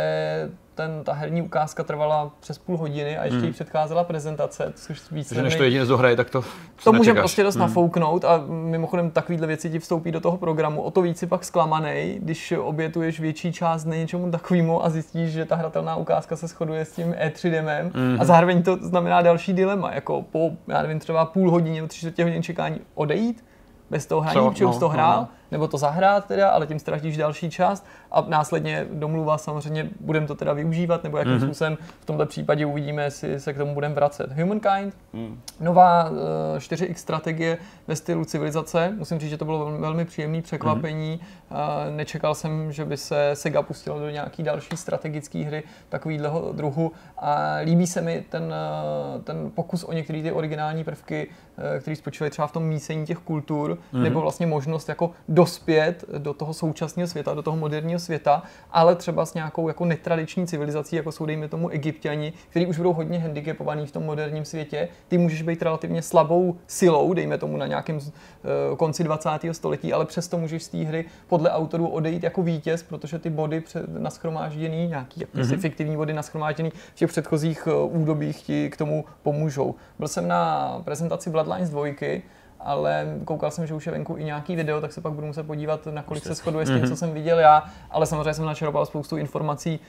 ten, 0.74 1.04
ta 1.04 1.12
herní 1.12 1.42
ukázka 1.42 1.84
trvala 1.84 2.30
přes 2.40 2.58
půl 2.58 2.76
hodiny 2.76 3.18
a 3.18 3.24
ještě 3.24 3.38
mm. 3.38 3.44
jí 3.44 3.52
předcházela 3.52 4.04
prezentace, 4.04 4.72
což 4.74 5.10
víc. 5.10 5.28
Takže 5.28 5.42
než 5.42 5.56
to 5.56 5.62
jedině 5.62 5.86
zohraje, 5.86 6.16
tak 6.16 6.30
to 6.30 6.44
To 6.84 6.92
může 6.92 7.14
prostě 7.14 7.42
dost 7.42 7.54
mm. 7.54 7.60
nafouknout 7.60 8.24
a 8.24 8.44
mimochodem 8.48 9.10
takovýhle 9.10 9.46
věci 9.46 9.70
ti 9.70 9.78
vstoupí 9.78 10.12
do 10.12 10.20
toho 10.20 10.36
programu. 10.36 10.82
O 10.82 10.90
to 10.90 11.02
víc 11.02 11.18
si 11.18 11.26
pak 11.26 11.44
zklamaný, 11.44 12.18
když 12.22 12.54
obětuješ 12.58 13.20
větší 13.20 13.52
část 13.52 13.84
na 13.84 13.96
něčemu 13.96 14.30
takovému 14.30 14.84
a 14.84 14.90
zjistíš, 14.90 15.32
že 15.32 15.44
ta 15.44 15.56
hratelná 15.56 15.96
ukázka 15.96 16.36
se 16.36 16.46
shoduje 16.46 16.84
s 16.84 16.92
tím 16.92 17.12
E3 17.12 17.50
demem 17.50 17.92
mm. 17.94 18.16
a 18.20 18.24
zároveň 18.24 18.62
to 18.62 18.76
znamená 18.80 19.22
další 19.22 19.52
dilema, 19.52 19.92
jako 19.92 20.22
po, 20.22 20.50
já 20.68 20.82
nevím, 20.82 20.98
třeba 20.98 21.24
půl 21.24 21.50
hodině, 21.50 21.86
tři 21.86 21.98
čtvrtě 21.98 22.24
hodin 22.24 22.42
čekání 22.42 22.80
odejít 22.94 23.44
bez 23.90 24.06
toho 24.06 24.20
hraní, 24.20 24.50
protože 24.50 24.66
už 24.66 24.76
to 24.76 24.80
no, 24.80 24.88
hrál, 24.88 25.16
no, 25.16 25.20
no 25.20 25.28
nebo 25.50 25.68
to 25.68 25.78
zahrát 25.78 26.26
teda, 26.26 26.50
ale 26.50 26.66
tím 26.66 26.78
ztratíš 26.78 27.16
další 27.16 27.50
část 27.50 27.86
a 28.14 28.24
následně 28.28 28.86
domluva 28.92 29.38
samozřejmě, 29.38 29.90
budeme 30.00 30.26
to 30.26 30.34
teda 30.34 30.52
využívat, 30.52 31.04
nebo 31.04 31.18
jakým 31.18 31.32
mm-hmm. 31.32 31.44
způsobem 31.44 31.78
v 32.00 32.04
tomto 32.04 32.26
případě 32.26 32.66
uvidíme, 32.66 33.04
jestli 33.04 33.40
se 33.40 33.52
k 33.52 33.58
tomu 33.58 33.74
budeme 33.74 33.94
vracet. 33.94 34.32
Humankind, 34.32 34.96
mm. 35.12 35.40
nová 35.60 36.10
uh, 36.10 36.16
eh, 36.56 36.58
4X 36.58 36.94
strategie 36.94 37.58
ve 37.86 37.96
stylu 37.96 38.24
civilizace, 38.24 38.94
musím 38.98 39.18
říct, 39.18 39.30
že 39.30 39.36
to 39.36 39.44
bylo 39.44 39.78
velmi 39.78 40.04
příjemné 40.04 40.42
překvapení, 40.42 41.20
mm-hmm. 41.20 41.86
uh, 41.86 41.96
nečekal 41.96 42.34
jsem, 42.34 42.72
že 42.72 42.84
by 42.84 42.96
se 42.96 43.30
Sega 43.34 43.62
pustila 43.62 43.98
do 43.98 44.10
nějaký 44.10 44.42
další 44.42 44.76
strategické 44.76 45.38
hry 45.38 45.62
takovýhleho 45.88 46.52
druhu 46.52 46.92
a 47.18 47.56
líbí 47.64 47.86
se 47.86 48.00
mi 48.00 48.24
ten, 48.28 48.42
uh, 48.42 49.22
ten 49.22 49.50
pokus 49.54 49.84
o 49.84 49.92
některé 49.92 50.22
ty 50.22 50.32
originální 50.32 50.84
prvky, 50.84 51.28
uh, 51.28 51.80
které 51.80 51.96
spočívají 51.96 52.30
třeba 52.30 52.46
v 52.46 52.52
tom 52.52 52.62
mísení 52.62 53.06
těch 53.06 53.18
kultur, 53.18 53.78
mm-hmm. 53.92 54.02
nebo 54.02 54.20
vlastně 54.20 54.46
možnost 54.46 54.88
jako 54.88 55.10
dospět 55.28 56.04
do 56.18 56.34
toho 56.34 56.54
současného 56.54 57.08
světa, 57.08 57.34
do 57.34 57.42
toho 57.42 57.56
moderního 57.56 58.00
světa, 58.04 58.42
ale 58.70 58.94
třeba 58.94 59.26
s 59.26 59.34
nějakou 59.34 59.68
jako 59.68 59.84
netradiční 59.84 60.46
civilizací, 60.46 60.96
jako 60.96 61.12
jsou 61.12 61.26
dejme 61.26 61.48
tomu 61.48 61.68
egyptiani, 61.68 62.32
kteří 62.50 62.66
už 62.66 62.76
budou 62.76 62.92
hodně 62.92 63.18
handicapovaní 63.18 63.86
v 63.86 63.92
tom 63.92 64.02
moderním 64.02 64.44
světě. 64.44 64.88
Ty 65.08 65.18
můžeš 65.18 65.42
být 65.42 65.62
relativně 65.62 66.02
slabou 66.02 66.56
silou, 66.66 67.14
dejme 67.14 67.38
tomu 67.38 67.56
na 67.56 67.66
nějakém 67.66 67.96
uh, 67.96 68.02
konci 68.76 69.04
20. 69.04 69.30
století, 69.52 69.92
ale 69.92 70.06
přesto 70.06 70.38
můžeš 70.38 70.62
z 70.62 70.68
té 70.68 70.78
hry 70.78 71.04
podle 71.26 71.50
autorů 71.50 71.88
odejít 71.88 72.22
jako 72.22 72.42
vítěz, 72.42 72.82
protože 72.82 73.18
ty 73.18 73.30
body 73.30 73.62
naschromážděný, 73.98 74.86
nějaký 74.86 75.20
jako 75.20 75.38
mm-hmm. 75.38 75.58
fiktivní 75.58 75.96
body 75.96 76.12
naschromážděný 76.12 76.70
v 76.70 76.94
těch 76.94 77.08
předchozích 77.08 77.66
uh, 77.66 78.02
údobích 78.02 78.42
ti 78.42 78.70
k 78.70 78.76
tomu 78.76 79.04
pomůžou. 79.22 79.74
Byl 79.98 80.08
jsem 80.08 80.28
na 80.28 80.72
prezentaci 80.84 81.30
Bloodlines 81.30 81.70
2, 81.70 81.94
ale 82.64 83.06
koukal 83.24 83.50
jsem, 83.50 83.66
že 83.66 83.74
už 83.74 83.86
je 83.86 83.92
venku 83.92 84.16
i 84.16 84.24
nějaký 84.24 84.56
video, 84.56 84.80
tak 84.80 84.92
se 84.92 85.00
pak 85.00 85.12
budu 85.12 85.26
muset 85.26 85.42
podívat, 85.42 85.86
nakolik 85.86 86.24
se 86.24 86.34
shoduje 86.34 86.66
s 86.66 86.68
tím, 86.68 86.80
co 86.80 86.86
mhm. 86.86 86.96
jsem 86.96 87.12
viděl 87.12 87.38
já, 87.38 87.64
ale 87.90 88.06
samozřejmě 88.06 88.34
jsem 88.34 88.44
načerpal 88.44 88.86
spoustu 88.86 89.16
informací 89.16 89.80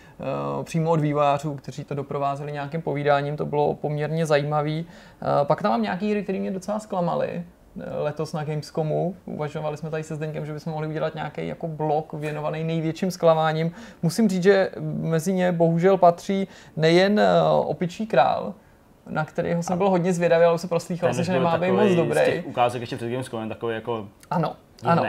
uh, 0.58 0.64
přímo 0.64 0.92
od 0.92 1.00
vývářů, 1.00 1.56
kteří 1.56 1.84
to 1.84 1.96
doprovázeli 1.96 2.52
nějakým 2.52 2.82
povídáním, 2.82 3.38
to 3.38 3.46
bylo 3.46 3.74
poměrně 3.74 4.26
zajímavý. 4.26 4.86
Uh, 5.22 5.48
pak 5.48 5.62
tam 5.62 5.72
mám 5.72 5.82
nějaký 5.82 6.12
hry, 6.12 6.24
které 6.24 6.40
mě 6.40 6.52
docela 6.52 6.80
zklamaly, 6.80 7.30
eh, 7.30 7.98
letos 7.98 8.34
na 8.34 8.44
Gamescomu. 8.44 9.16
Uvažovali 9.26 9.78
jsme 9.78 9.90
tady 9.90 10.04
se 10.04 10.16
Zdeňkem, 10.16 10.46
že 10.46 10.54
bychom 10.54 10.74
mohli 10.74 10.88
udělat 10.88 11.16
nějaký 11.16 11.48
jako 11.48 11.68
blok 11.68 12.14
věnovaný 12.14 12.64
největším 12.64 13.12
zklamáním. 13.12 13.72
Musím 14.02 14.30
říct, 14.30 14.44
že 14.44 14.70
mezi 15.00 15.34
ně 15.34 15.52
bohužel 15.52 15.98
patří 15.98 16.48
nejen 16.78 17.22
Opičí 17.66 18.08
král, 18.08 18.54
na 19.10 19.26
kterého 19.26 19.64
jsem 19.64 19.78
byl 19.78 19.90
hodně 19.90 20.14
zvědavý, 20.14 20.46
ale 20.46 20.56
už 20.56 20.62
se 20.62 20.68
proslýchal 20.68 21.14
se, 21.14 21.24
že 21.24 21.34
nemá 21.34 21.58
být 21.58 21.72
moc 21.72 21.92
dobrý. 21.92 22.20
Z 22.20 22.26
těch 22.26 22.48
ukázek 22.48 22.82
ještě 22.82 22.96
před 22.96 23.10
Gamescomem 23.10 23.50
takový 23.50 23.76
jako 23.76 24.08
Ano, 24.30 24.56
ano. 24.84 25.04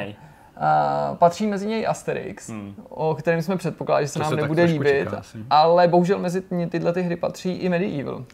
Uh, 0.57 1.17
patří 1.17 1.47
mezi 1.47 1.67
něj 1.67 1.87
Asterix, 1.87 2.49
hmm. 2.49 2.75
o 2.89 3.15
kterém 3.15 3.43
jsme 3.43 3.57
předpokládali, 3.57 4.05
že 4.05 4.09
se 4.09 4.15
to 4.15 4.21
nám 4.23 4.31
se 4.31 4.37
nebude 4.37 4.65
líbit, 4.65 4.99
čeká, 4.99 5.23
ale 5.51 5.89
bohužel 5.89 6.19
mezi 6.19 6.43
tyhle 6.71 6.93
ty 6.93 7.03
hry 7.03 7.17
patří 7.17 7.53
i 7.53 7.69
Medieval. 7.69 8.15
Uh, 8.15 8.25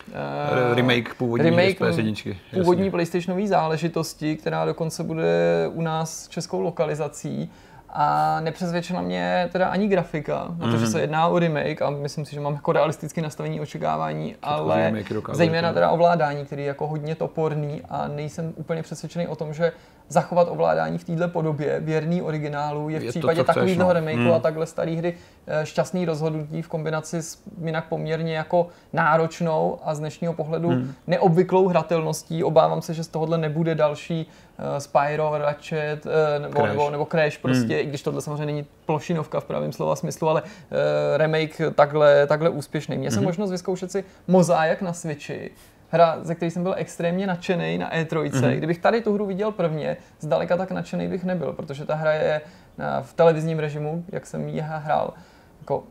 remake 0.74 1.14
původní 1.14 1.50
remake 1.50 1.80
PS1. 1.80 2.36
Původní 2.54 2.90
PlayStationové 2.90 3.46
záležitosti, 3.46 4.36
která 4.36 4.64
dokonce 4.64 5.02
bude 5.02 5.24
u 5.72 5.82
nás 5.82 6.28
českou 6.28 6.60
lokalizací 6.60 7.50
a 7.92 8.40
nepřesvědčila 8.40 9.02
mě 9.02 9.48
teda 9.52 9.68
ani 9.68 9.88
grafika, 9.88 10.46
mm-hmm. 10.48 10.58
protože 10.58 10.86
se 10.86 11.00
jedná 11.00 11.26
o 11.26 11.38
remake 11.38 11.82
a 11.82 11.90
myslím 11.90 12.24
si, 12.24 12.34
že 12.34 12.40
mám 12.40 12.54
jako 12.54 12.72
realistické 12.72 13.22
nastavení 13.22 13.60
očekávání, 13.60 14.28
Všetko 14.30 14.48
ale 14.48 14.92
zejména 15.32 15.72
teda 15.72 15.90
ovládání, 15.90 16.44
který 16.44 16.62
je 16.62 16.68
jako 16.68 16.86
hodně 16.86 17.14
toporný 17.14 17.82
a 17.88 18.08
nejsem 18.08 18.52
úplně 18.56 18.82
přesvědčený 18.82 19.26
o 19.26 19.36
tom, 19.36 19.54
že 19.54 19.72
zachovat 20.08 20.48
ovládání 20.50 20.98
v 20.98 21.04
této 21.04 21.28
podobě, 21.28 21.80
věrný 21.80 22.22
originálu, 22.22 22.88
je 22.88 23.00
v 23.00 23.04
je 23.04 23.10
případě 23.10 23.44
takového 23.44 23.82
no. 23.82 23.92
remakeu 23.92 24.18
hmm. 24.18 24.32
a 24.32 24.38
takhle 24.38 24.66
staré 24.66 24.92
hry 24.92 25.14
eh, 25.46 25.66
šťastný 25.66 26.04
rozhodnutí 26.04 26.62
v 26.62 26.68
kombinaci 26.68 27.22
s 27.22 27.42
jinak 27.64 27.84
poměrně 27.88 28.36
jako 28.36 28.68
náročnou 28.92 29.78
a 29.84 29.94
z 29.94 29.98
dnešního 29.98 30.32
pohledu 30.32 30.68
hmm. 30.68 30.92
neobvyklou 31.06 31.68
hratelností. 31.68 32.44
Obávám 32.44 32.82
se, 32.82 32.94
že 32.94 33.04
z 33.04 33.08
tohohle 33.08 33.38
nebude 33.38 33.74
další 33.74 34.26
uh, 34.58 34.64
Spyro, 34.78 35.38
Ratchet 35.38 36.06
uh, 36.06 36.12
nebo, 36.42 36.54
Crash. 36.54 36.68
nebo, 36.68 36.90
nebo 36.90 37.06
Crash 37.10 37.38
prostě, 37.38 37.74
hmm. 37.74 37.82
i 37.82 37.84
když 37.84 38.02
tohle 38.02 38.22
samozřejmě 38.22 38.46
není 38.46 38.66
plošinovka 38.86 39.40
v 39.40 39.44
pravém 39.44 39.72
slova 39.72 39.96
smyslu, 39.96 40.28
ale 40.28 40.42
uh, 40.42 40.48
remake 41.16 41.60
takhle, 41.74 42.26
takhle 42.26 42.50
úspěšný. 42.50 42.96
Měl 42.96 43.10
hmm. 43.10 43.14
jsem 43.14 43.24
možnost 43.24 43.50
vyzkoušet 43.50 43.92
si 43.92 44.04
mozaik 44.28 44.82
na 44.82 44.92
Switchi, 44.92 45.50
hra, 45.92 46.18
ze 46.22 46.34
které 46.34 46.50
jsem 46.50 46.62
byl 46.62 46.74
extrémně 46.76 47.26
nadšený 47.26 47.78
na 47.78 47.90
E3. 47.90 48.30
Mm-hmm. 48.30 48.56
Kdybych 48.56 48.78
tady 48.78 49.00
tu 49.00 49.14
hru 49.14 49.26
viděl 49.26 49.52
prvně, 49.52 49.96
zdaleka 50.20 50.56
tak 50.56 50.70
nadšený 50.70 51.08
bych 51.08 51.24
nebyl, 51.24 51.52
protože 51.52 51.84
ta 51.84 51.94
hra 51.94 52.12
je 52.12 52.40
v 53.02 53.12
televizním 53.12 53.58
režimu, 53.58 54.04
jak 54.12 54.26
jsem 54.26 54.48
ji 54.48 54.60
hrál, 54.60 55.14
jako 55.60 55.84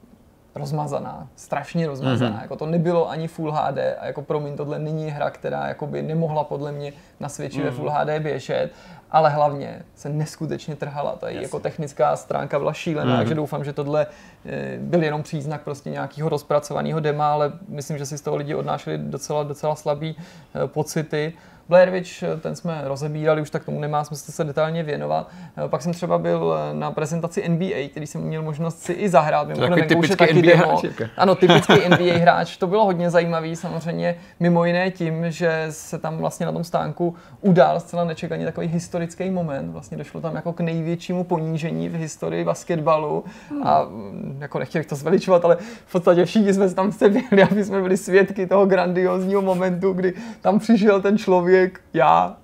rozmazaná, 0.55 1.27
strašně 1.35 1.87
rozmazaná. 1.87 2.37
Mm-hmm. 2.37 2.41
Jako 2.41 2.55
to 2.55 2.65
nebylo 2.65 3.09
ani 3.09 3.27
Full 3.27 3.51
HD 3.51 3.77
a 3.99 4.05
jako 4.05 4.21
promiň, 4.21 4.57
tohle 4.57 4.79
není 4.79 5.09
hra, 5.09 5.29
která 5.29 5.67
jakoby 5.67 6.01
nemohla 6.01 6.43
podle 6.43 6.71
mě 6.71 6.93
na 7.19 7.29
Switchi 7.29 7.59
mm-hmm. 7.59 7.63
ve 7.63 7.71
Full 7.71 7.89
HD 7.89 8.09
běžet, 8.19 8.69
ale 9.11 9.29
hlavně 9.29 9.81
se 9.95 10.09
neskutečně 10.09 10.75
trhala. 10.75 11.15
Ta 11.15 11.29
jako 11.29 11.59
technická 11.59 12.15
stránka 12.15 12.59
byla 12.59 12.73
šílená, 12.73 13.13
mm-hmm. 13.13 13.17
takže 13.17 13.35
doufám, 13.35 13.63
že 13.63 13.73
tohle 13.73 14.07
eh, 14.45 14.77
byl 14.77 15.03
jenom 15.03 15.23
příznak 15.23 15.61
prostě 15.61 15.89
nějakého 15.89 16.29
rozpracovaného 16.29 16.99
dema, 16.99 17.31
ale 17.31 17.51
myslím, 17.67 17.97
že 17.97 18.05
si 18.05 18.17
z 18.17 18.21
toho 18.21 18.37
lidi 18.37 18.55
odnášeli 18.55 18.97
docela, 18.97 19.43
docela 19.43 19.75
slabý 19.75 20.15
eh, 20.55 20.67
pocity. 20.67 21.33
Blair 21.71 21.89
Witch, 21.89 22.23
eh, 22.23 22.37
ten 22.37 22.55
jsme 22.55 22.81
rozebírali, 22.83 23.41
už 23.41 23.49
tak 23.49 23.65
tomu 23.65 23.79
nemá 23.79 24.03
smysl 24.03 24.31
se 24.31 24.43
detailně 24.43 24.83
věnovat. 24.83 25.29
Eh, 25.65 25.69
pak 25.69 25.81
jsem 25.81 25.93
třeba 25.93 26.17
byl 26.17 26.55
eh, 26.55 26.73
na 26.73 26.91
prezentaci 26.91 27.49
NBA, 27.49 27.89
který 27.89 28.07
jsem 28.07 28.21
měl 28.21 28.43
možnost 28.43 28.79
si 28.79 28.93
i 28.93 29.09
zahrát. 29.09 29.47
Takový 29.47 29.81
typický 29.87 30.15
taky 30.15 30.33
NBA 30.33 30.51
demo. 30.51 30.77
hráč. 30.77 31.09
Ano, 31.17 31.35
typický 31.35 31.73
NBA 31.89 32.17
hráč. 32.17 32.57
To 32.57 32.67
bylo 32.67 32.85
hodně 32.85 33.09
zajímavý, 33.09 33.55
samozřejmě 33.55 34.15
mimo 34.39 34.65
jiné 34.65 34.91
tím, 34.91 35.31
že 35.31 35.67
se 35.69 35.99
tam 35.99 36.17
vlastně 36.17 36.45
na 36.45 36.51
tom 36.51 36.63
stánku 36.63 37.15
udál 37.41 37.79
zcela 37.79 38.03
nečekaně 38.03 38.45
takový 38.45 38.67
historický 38.67 39.29
moment. 39.29 39.71
Vlastně 39.71 39.97
došlo 39.97 40.21
tam 40.21 40.35
jako 40.35 40.53
k 40.53 40.59
největšímu 40.59 41.23
ponížení 41.23 41.89
v 41.89 41.95
historii 41.95 42.43
basketbalu 42.43 43.23
hmm. 43.49 43.67
a 43.67 43.83
mm, 43.83 44.37
jako 44.41 44.59
nechtěl 44.59 44.83
to 44.83 44.95
zveličovat, 44.95 45.45
ale 45.45 45.57
v 45.85 45.91
podstatě 45.91 46.25
všichni 46.25 46.53
jsme 46.53 46.69
tam 46.69 46.91
se 47.01 47.09
byli, 47.09 47.43
aby 47.51 47.63
jsme 47.63 47.81
byli 47.81 47.97
svědky 47.97 48.47
toho 48.47 48.65
grandiozního 48.65 49.41
momentu, 49.41 49.93
kdy 49.93 50.13
tam 50.41 50.59
přišel 50.59 51.01
ten 51.01 51.17
člověk 51.17 51.60
člověk, 51.61 51.81
já, 51.93 52.37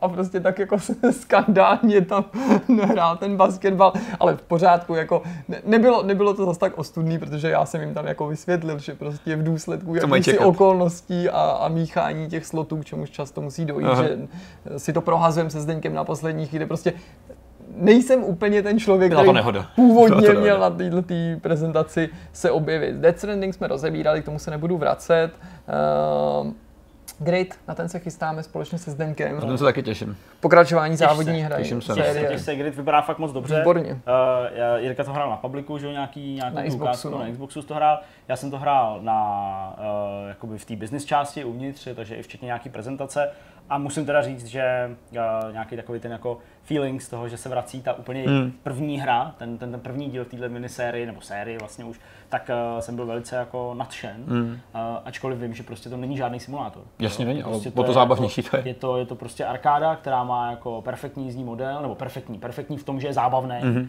a 0.00 0.08
prostě 0.08 0.40
tak 0.40 0.58
jako 0.58 0.76
skandálně 1.10 2.00
tam 2.00 2.24
hrál 2.82 3.16
ten 3.16 3.36
basketbal, 3.36 3.92
ale 4.20 4.36
v 4.36 4.42
pořádku, 4.42 4.94
jako 4.94 5.22
nebylo, 5.64 6.02
nebylo 6.02 6.34
to 6.34 6.44
zase 6.44 6.60
tak 6.60 6.78
ostudný, 6.78 7.18
protože 7.18 7.50
já 7.50 7.66
jsem 7.66 7.80
jim 7.80 7.94
tam 7.94 8.06
jako 8.06 8.26
vysvětlil, 8.26 8.78
že 8.78 8.94
prostě 8.94 9.36
v 9.36 9.42
důsledku 9.42 9.94
jakýchsi 9.94 10.38
okolností 10.38 11.28
a, 11.28 11.40
a 11.40 11.68
míchání 11.68 12.28
těch 12.28 12.46
slotů, 12.46 12.76
k 12.76 12.84
čemuž 12.84 13.10
často 13.10 13.40
musí 13.40 13.64
dojít, 13.64 13.86
Aha. 13.86 14.02
že 14.02 14.18
si 14.76 14.92
to 14.92 15.00
prohazujeme 15.00 15.50
se 15.50 15.60
Zdeňkem 15.60 15.94
na 15.94 16.04
poslední 16.04 16.46
chvíli, 16.46 16.66
prostě 16.66 16.92
nejsem 17.76 18.24
úplně 18.24 18.62
ten 18.62 18.78
člověk, 18.78 19.12
který 19.12 19.30
původně 19.76 20.28
měl 20.28 20.58
na 20.58 20.70
této 20.70 21.02
prezentaci 21.40 22.08
se 22.32 22.50
objevit. 22.50 22.96
Death 22.96 23.18
Stranding 23.18 23.54
jsme 23.54 23.68
rozebírali, 23.68 24.22
k 24.22 24.24
tomu 24.24 24.38
se 24.38 24.50
nebudu 24.50 24.76
vracet. 24.76 25.30
Uh, 26.42 26.52
Grid, 27.20 27.58
na 27.68 27.74
ten 27.74 27.88
se 27.88 27.98
chystáme 27.98 28.42
společně 28.42 28.78
se 28.78 28.90
Zdenkem. 28.90 29.34
Na 29.34 29.40
ten 29.40 29.58
se 29.58 29.64
taky 29.64 29.82
těším. 29.82 30.16
Pokračování 30.40 30.96
těž 30.96 31.08
závodní 31.08 31.40
hry. 31.40 31.54
Těším 31.56 31.82
se. 31.82 31.94
Těším 31.94 32.38
se, 32.38 32.56
Grid 32.56 32.76
vypadá 32.76 33.00
fakt 33.02 33.18
moc 33.18 33.32
dobře. 33.32 33.58
Výborně. 33.58 33.92
Uh, 33.92 33.98
Jirka 34.76 35.04
to 35.04 35.12
hrál 35.12 35.30
na 35.30 35.36
publiku, 35.36 35.78
že 35.78 35.86
jo, 35.86 35.92
nějaký, 35.92 36.34
nějaký 36.34 36.56
na 36.56 36.62
Xboxu, 36.62 37.10
no. 37.10 37.18
na 37.18 37.30
Xboxu 37.30 37.62
to 37.62 37.74
hrál. 37.74 38.00
Já 38.28 38.36
jsem 38.36 38.50
to 38.50 38.58
hrál 38.58 38.98
na, 39.02 39.76
uh, 39.78 40.28
jakoby 40.28 40.58
v 40.58 40.64
té 40.64 40.76
business 40.76 41.04
části 41.04 41.44
uvnitř, 41.44 41.88
takže 41.94 42.14
i 42.14 42.22
včetně 42.22 42.46
nějaký 42.46 42.68
prezentace. 42.68 43.30
A 43.70 43.78
musím 43.78 44.06
teda 44.06 44.22
říct, 44.22 44.46
že 44.46 44.96
uh, 45.10 45.52
nějaký 45.52 45.76
takový 45.76 46.00
ten 46.00 46.12
jako 46.12 46.38
feeling 46.62 47.02
z 47.02 47.08
toho, 47.08 47.28
že 47.28 47.36
se 47.36 47.48
vrací 47.48 47.82
ta 47.82 47.92
úplně 47.92 48.22
hmm. 48.22 48.52
první 48.62 49.00
hra, 49.00 49.34
ten, 49.38 49.58
ten, 49.58 49.70
ten 49.70 49.80
první 49.80 50.10
díl 50.10 50.24
téhle 50.24 50.48
minisérie, 50.48 51.06
nebo 51.06 51.20
série 51.20 51.58
vlastně 51.58 51.84
už, 51.84 52.00
tak 52.28 52.50
uh, 52.74 52.80
jsem 52.80 52.96
byl 52.96 53.06
velice 53.06 53.36
jako 53.36 53.74
nadšen, 53.78 54.24
hmm. 54.28 54.50
uh, 54.50 54.80
ačkoliv 55.04 55.38
vím, 55.38 55.54
že 55.54 55.62
prostě 55.62 55.88
to 55.88 55.96
není 55.96 56.16
žádný 56.16 56.40
simulátor. 56.40 56.82
Jasně 56.98 57.24
není, 57.24 57.42
prostě 57.42 57.68
ale 57.68 57.74
to, 57.74 57.84
to 57.84 57.92
zábavnější 57.92 58.42
to 58.42 58.56
je. 58.56 58.62
je. 58.68 58.74
To, 58.74 58.96
je 58.96 59.06
to 59.06 59.14
prostě 59.14 59.44
arkáda, 59.44 59.96
která 59.96 60.24
má 60.24 60.50
jako 60.50 60.82
perfektní 60.82 61.24
jízdní 61.24 61.44
model, 61.44 61.82
nebo 61.82 61.94
perfektní, 61.94 62.38
perfektní 62.38 62.76
v 62.76 62.84
tom, 62.84 63.00
že 63.00 63.06
je 63.06 63.12
zábavný. 63.12 63.60
Hmm 63.60 63.88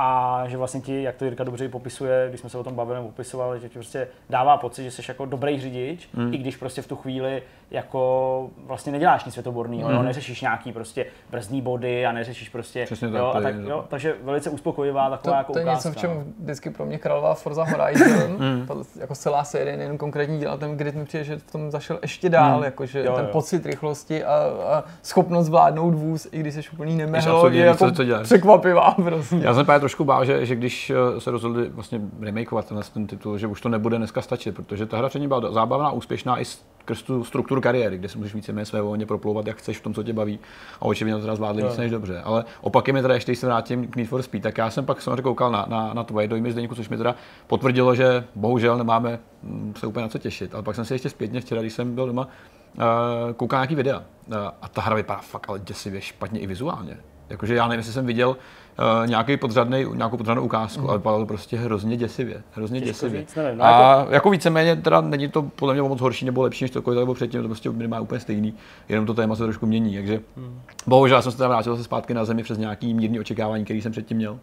a 0.00 0.42
že 0.46 0.56
vlastně 0.56 0.80
ti, 0.80 1.02
jak 1.02 1.16
to 1.16 1.24
Jirka 1.24 1.44
dobře 1.44 1.68
popisuje, 1.68 2.26
když 2.28 2.40
jsme 2.40 2.50
se 2.50 2.58
o 2.58 2.64
tom 2.64 2.74
bavili, 2.74 3.02
popisoval, 3.02 3.58
že 3.58 3.68
ti 3.68 3.74
prostě 3.74 4.08
dává 4.30 4.56
pocit, 4.56 4.84
že 4.84 4.90
jsi 4.90 5.02
jako 5.08 5.26
dobrý 5.26 5.60
řidič, 5.60 6.08
mm. 6.12 6.34
i 6.34 6.38
když 6.38 6.56
prostě 6.56 6.82
v 6.82 6.86
tu 6.86 6.96
chvíli 6.96 7.42
jako 7.70 8.50
vlastně 8.66 8.92
neděláš 8.92 9.24
nic 9.24 9.32
světoborného, 9.34 9.82
mm. 9.88 9.94
jo, 9.94 9.98
Mhm. 9.98 10.06
neřešíš 10.06 10.40
nějaký 10.40 10.72
prostě 10.72 11.06
brzdní 11.30 11.62
body 11.62 12.06
a 12.06 12.12
neřešíš 12.12 12.48
prostě, 12.48 12.84
Přesně 12.84 13.08
tak, 13.08 13.18
jo, 13.20 13.30
to 13.32 13.38
a 13.38 13.40
tak, 13.40 13.54
jo, 13.68 13.84
takže 13.88 14.14
velice 14.22 14.50
uspokojivá 14.50 15.04
To, 15.10 15.10
taková 15.16 15.36
jako 15.36 15.52
to 15.52 15.58
je 15.58 15.64
něco, 15.64 15.72
ukázka. 15.88 15.90
v 15.90 15.94
no. 15.94 16.00
čem 16.00 16.32
vždycky 16.42 16.70
pro 16.70 16.86
mě 16.86 16.98
králová 16.98 17.34
Forza 17.34 17.64
Horizon, 17.64 18.36
to, 18.68 18.82
jako 19.00 19.14
celá 19.14 19.44
série, 19.44 19.76
nejen 19.76 19.98
konkrétní 19.98 20.38
díl, 20.38 20.48
ale 20.48 20.58
ten 20.58 20.76
grid 20.76 20.94
mi 20.94 21.04
přijde, 21.04 21.24
že 21.24 21.36
v 21.38 21.52
tom 21.52 21.70
zašel 21.70 21.98
ještě 22.02 22.28
dál, 22.28 22.54
Hmm. 22.54 22.64
jakože 22.64 23.04
Jo, 23.04 23.12
ten 23.16 23.24
jo. 23.24 23.30
pocit 23.32 23.66
rychlosti 23.66 24.24
a, 24.24 24.34
a 24.72 24.84
schopnost 25.02 25.46
zvládnout 25.46 25.94
vůz, 25.94 26.28
i 26.32 26.38
když 26.40 26.54
jsi 26.54 26.60
úplný 26.72 26.96
nemehlo, 26.96 27.34
absolutně 27.34 27.60
je 27.60 27.66
jako 27.66 27.78
co 27.78 27.92
to 27.96 28.04
děláš. 28.04 28.22
překvapivá 28.26 28.90
prostě. 28.90 29.36
Já 29.40 29.54
jsem 29.54 29.64
právě 29.66 29.80
trošku 29.80 30.04
bál, 30.04 30.24
že, 30.24 30.46
že 30.46 30.56
když 30.56 30.90
eh, 30.90 31.20
se 31.20 31.30
rozhodli 31.30 31.68
vlastně 31.68 32.00
remakeovat 32.20 32.72
ten 32.94 33.06
titul, 33.06 33.38
že 33.38 33.46
už 33.46 33.60
to 33.60 33.68
nebude 33.68 33.98
dneska 33.98 34.22
stačit, 34.22 34.54
protože 34.54 34.86
ta 34.86 34.96
hra 34.98 35.08
předtím 35.08 35.28
byla 35.28 35.52
zábavná, 35.52 35.90
úspěšná 35.90 36.40
i 36.40 36.44
skrz 36.44 37.02
tu 37.02 37.24
strukturu 37.24 37.57
kariéry, 37.60 37.98
kde 37.98 38.08
si 38.08 38.18
můžeš 38.18 38.34
víceméně 38.34 38.64
své 38.64 38.82
volně 38.82 39.06
proplouvat, 39.06 39.46
jak 39.46 39.56
chceš 39.56 39.78
v 39.78 39.82
tom, 39.82 39.94
co 39.94 40.02
tě 40.02 40.12
baví. 40.12 40.38
A 40.80 40.82
očividně 40.82 41.14
to 41.14 41.20
teda 41.20 41.34
zvládli 41.34 41.62
víc 41.62 41.76
než 41.76 41.90
dobře. 41.90 42.20
Ale 42.20 42.44
opakem 42.60 42.96
je 42.96 43.02
teda, 43.02 43.14
ještě 43.14 43.32
když 43.32 43.38
se 43.38 43.46
vrátím 43.46 43.86
k 43.86 43.96
Need 43.96 44.08
for 44.08 44.22
Speed, 44.22 44.42
tak 44.42 44.58
já 44.58 44.70
jsem 44.70 44.86
pak 44.86 45.02
samozřejmě 45.02 45.22
koukal 45.22 45.50
na, 45.50 45.66
na, 45.68 45.94
na 45.94 46.04
tvoje 46.04 46.28
dojmy 46.28 46.52
z 46.52 46.68
což 46.74 46.88
mi 46.88 46.96
teda 46.96 47.14
potvrdilo, 47.46 47.94
že 47.94 48.24
bohužel 48.34 48.78
nemáme 48.78 49.18
mm, 49.42 49.74
se 49.76 49.86
úplně 49.86 50.02
na 50.02 50.08
co 50.08 50.18
těšit. 50.18 50.54
Ale 50.54 50.62
pak 50.62 50.76
jsem 50.76 50.84
si 50.84 50.94
ještě 50.94 51.10
zpětně 51.10 51.40
včera, 51.40 51.60
když 51.60 51.72
jsem 51.72 51.94
byl 51.94 52.06
doma, 52.06 52.28
uh, 52.76 53.32
koukal 53.32 53.58
nějaký 53.58 53.74
videa. 53.74 53.98
Uh, 53.98 54.34
a 54.62 54.68
ta 54.68 54.82
hra 54.82 54.96
vypadá 54.96 55.20
fakt 55.20 55.48
ale 55.48 55.58
děsivě 55.58 56.00
špatně 56.00 56.40
i 56.40 56.46
vizuálně. 56.46 56.96
Jakože 57.30 57.54
já 57.54 57.68
nevím, 57.68 57.78
jestli 57.78 57.92
jsem 57.92 58.06
viděl 58.06 58.28
uh, 58.28 59.06
nějaký 59.06 59.36
podřadnej, 59.36 59.86
nějakou 59.94 60.16
podřadnou 60.16 60.42
ukázku, 60.42 60.82
mm. 60.82 60.88
ale 60.88 60.98
vypadalo 60.98 61.22
to 61.22 61.26
prostě 61.26 61.56
hrozně 61.56 61.96
děsivě. 61.96 62.42
Hrozně 62.52 62.80
Těžko 62.80 62.90
děsivě. 62.90 63.20
říct, 63.20 63.34
nevím, 63.34 63.58
no 63.58 63.64
a 63.64 63.98
jako... 63.98 64.12
jako 64.12 64.30
víceméně 64.30 64.76
teda 64.76 65.00
není 65.00 65.28
to 65.28 65.42
podle 65.42 65.74
mě 65.74 65.82
moc 65.82 66.00
horší 66.00 66.24
nebo 66.24 66.42
lepší 66.42 66.64
než 66.64 66.70
to, 66.70 66.82
kolik 66.82 66.98
to 66.98 67.04
bylo 67.04 67.14
předtím, 67.14 67.42
to 67.42 67.48
prostě 67.48 67.70
minimálně 67.70 68.02
úplně 68.02 68.20
stejný, 68.20 68.54
jenom 68.88 69.06
to 69.06 69.14
téma 69.14 69.36
se 69.36 69.42
trošku 69.42 69.66
mění. 69.66 69.94
Takže 69.94 70.20
Hmm. 70.36 70.60
bohužel 70.86 71.22
jsem 71.22 71.32
se 71.32 71.38
teda 71.38 71.48
vrátil 71.48 71.76
zpátky 71.76 72.14
na 72.14 72.24
zemi 72.24 72.42
přes 72.42 72.58
nějaký 72.58 72.94
mírný 72.94 73.20
očekávání, 73.20 73.64
který 73.64 73.82
jsem 73.82 73.92
předtím 73.92 74.16
měl. 74.16 74.38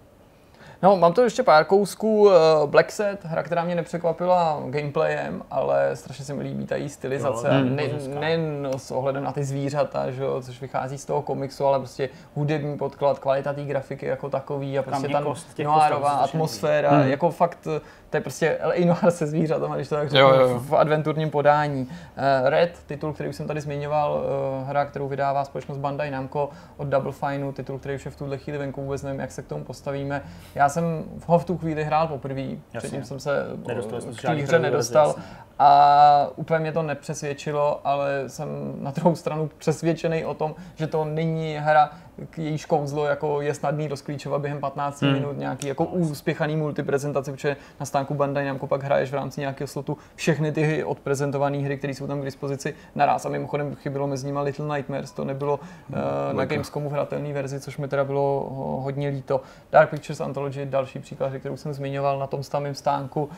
No, 0.86 0.96
mám 0.98 1.14
to 1.14 1.22
ještě 1.22 1.44
pár 1.44 1.66
kousků. 1.66 2.30
eh, 2.32 2.68
Black 2.68 2.92
Set, 2.92 3.26
hra, 3.26 3.44
která 3.44 3.64
mě 3.64 3.76
nepřekvapila 3.76 4.62
gameplayem, 4.66 5.44
ale 5.52 5.96
strašně 5.96 6.26
se 6.26 6.34
mi 6.34 6.44
líbí 6.44 6.66
ta 6.66 6.76
její 6.76 6.90
stylizace. 6.90 7.52
Mm, 7.52 7.76
ne, 7.76 7.84
nejen 8.20 8.70
s 8.78 8.92
ohledem 8.92 9.24
na 9.24 9.32
ty 9.32 9.44
zvířata, 9.44 10.12
že 10.12 10.24
jo, 10.24 10.42
což 10.42 10.62
vychází 10.62 10.98
z 10.98 11.06
toho 11.06 11.22
komiksu, 11.22 11.66
ale 11.66 11.80
prostě 11.80 12.10
hudební 12.36 12.78
podklad, 12.78 13.20
kvalita 13.20 13.54
té 13.54 13.64
grafiky 13.64 14.06
jako 14.06 14.30
takový 14.30 14.80
a 14.80 14.84
prostě 14.84 15.08
ta 15.10 15.24
noárová 15.64 16.10
atmosféra, 16.10 16.98
líbí. 16.98 17.10
jako 17.12 17.32
fakt, 17.32 17.68
eh, 17.78 17.82
to 18.10 18.18
je 18.18 18.22
prostě 18.22 18.58
LA 18.64 18.86
Noir 18.86 19.12
se 19.12 19.28
zvířatama, 19.28 19.76
když 19.76 19.88
to 19.90 19.96
tak 19.96 20.10
řeknu, 20.10 20.28
jo, 20.30 20.40
jo. 20.40 20.60
v 20.60 20.76
adventurním 20.76 21.30
podání. 21.30 21.90
Eh, 22.18 22.50
Red, 22.50 22.80
titul, 22.86 23.14
který 23.14 23.30
už 23.30 23.36
jsem 23.36 23.48
tady 23.48 23.62
zmiňoval, 23.62 24.24
eh, 24.24 24.66
hra, 24.66 24.86
kterou 24.86 25.08
vydává 25.08 25.46
společnost 25.46 25.78
Bandai 25.78 26.12
Namco 26.12 26.50
od 26.78 26.88
Double 26.88 27.12
Fineu, 27.12 27.52
titul, 27.52 27.80
který 27.80 27.96
už 27.96 28.06
je 28.06 28.12
v 28.12 28.16
tuhle 28.16 28.38
chvíli 28.38 28.58
venku, 28.60 28.82
vůbec 28.82 29.04
nevím, 29.04 29.20
jak 29.20 29.32
se 29.32 29.42
k 29.42 29.48
tomu 29.48 29.64
postavíme. 29.64 30.22
Já 30.56 30.70
jsem 30.70 31.04
ho 31.26 31.40
v 31.40 31.46
tu 31.46 31.58
chvíli 31.58 31.84
hrál 31.84 32.08
poprvé, 32.08 32.44
předtím 32.78 33.04
jsem 33.04 33.20
se 33.20 33.46
eh, 33.68 34.12
k 34.16 34.22
žádný 34.22 34.42
té 34.42 34.48
hře 34.48 34.60
nedostal. 34.60 35.08
jasně. 35.08 35.24
A 35.60 36.30
úplně 36.36 36.60
mě 36.60 36.72
to 36.72 36.82
nepřesvědčilo, 36.82 37.82
ale 37.84 38.24
jsem 38.28 38.48
na 38.80 38.92
druhou 38.92 39.16
stranu 39.16 39.50
přesvědčený 39.58 40.26
o 40.26 40.34
tom, 40.34 40.56
že 40.76 40.88
to 40.88 41.06
není 41.06 41.58
hra, 41.60 41.90
jejíž 42.38 42.66
kouzlo 42.66 43.06
jako 43.06 43.42
je 43.42 43.54
snadný 43.54 43.88
rozklíčovat 43.88 44.42
během 44.42 44.60
15 44.60 45.02
Hmm. 45.02 45.14
minut 45.14 45.38
nějaký 45.38 45.68
jako 45.68 45.86
úspěchaný 45.86 46.56
multiprezentace, 46.56 47.32
protože 47.32 47.58
na 47.80 47.86
stánku 47.86 48.14
Bandai 48.14 48.46
Namco 48.46 48.68
pak 48.68 48.84
hraješ 48.84 49.12
v 49.12 49.14
rámci 49.16 49.42
nějakého 49.42 49.68
slotu 49.68 49.98
všechny 50.16 50.52
ty 50.52 50.84
odprezentované 50.84 51.58
hry, 51.58 51.78
které 51.78 51.94
jsou 51.94 52.08
tam 52.08 52.22
k 52.22 52.26
dispozici 52.26 52.76
naraz. 52.96 53.26
A 53.26 53.30
mimochodem 53.30 53.76
chybilo 53.76 54.08
mezi 54.08 54.28
nimi 54.28 54.40
Little 54.42 54.76
Nightmares, 54.76 55.12
to 55.12 55.26
nebylo 55.26 55.60
uh, 55.60 55.96
na. 56.38 56.46
Gamescomu 56.46 56.90
v 56.90 56.92
hratelné 56.94 57.34
verzi, 57.34 57.60
což 57.60 57.78
mi 57.78 57.88
teda 57.88 58.04
bylo 58.04 58.50
ho- 58.56 58.82
hodně 58.82 59.10
líto. 59.10 59.42
Dark 59.72 59.90
Pictures 59.90 60.22
Anthology, 60.22 60.66
další 60.66 61.00
příklad, 61.00 61.34
kterou 61.40 61.58
jsem 61.58 61.74
zmiňoval 61.74 62.20
na 62.20 62.28
tom 62.28 62.44
samém 62.44 62.76
stánku. 62.76 63.24
Uh, 63.24 63.30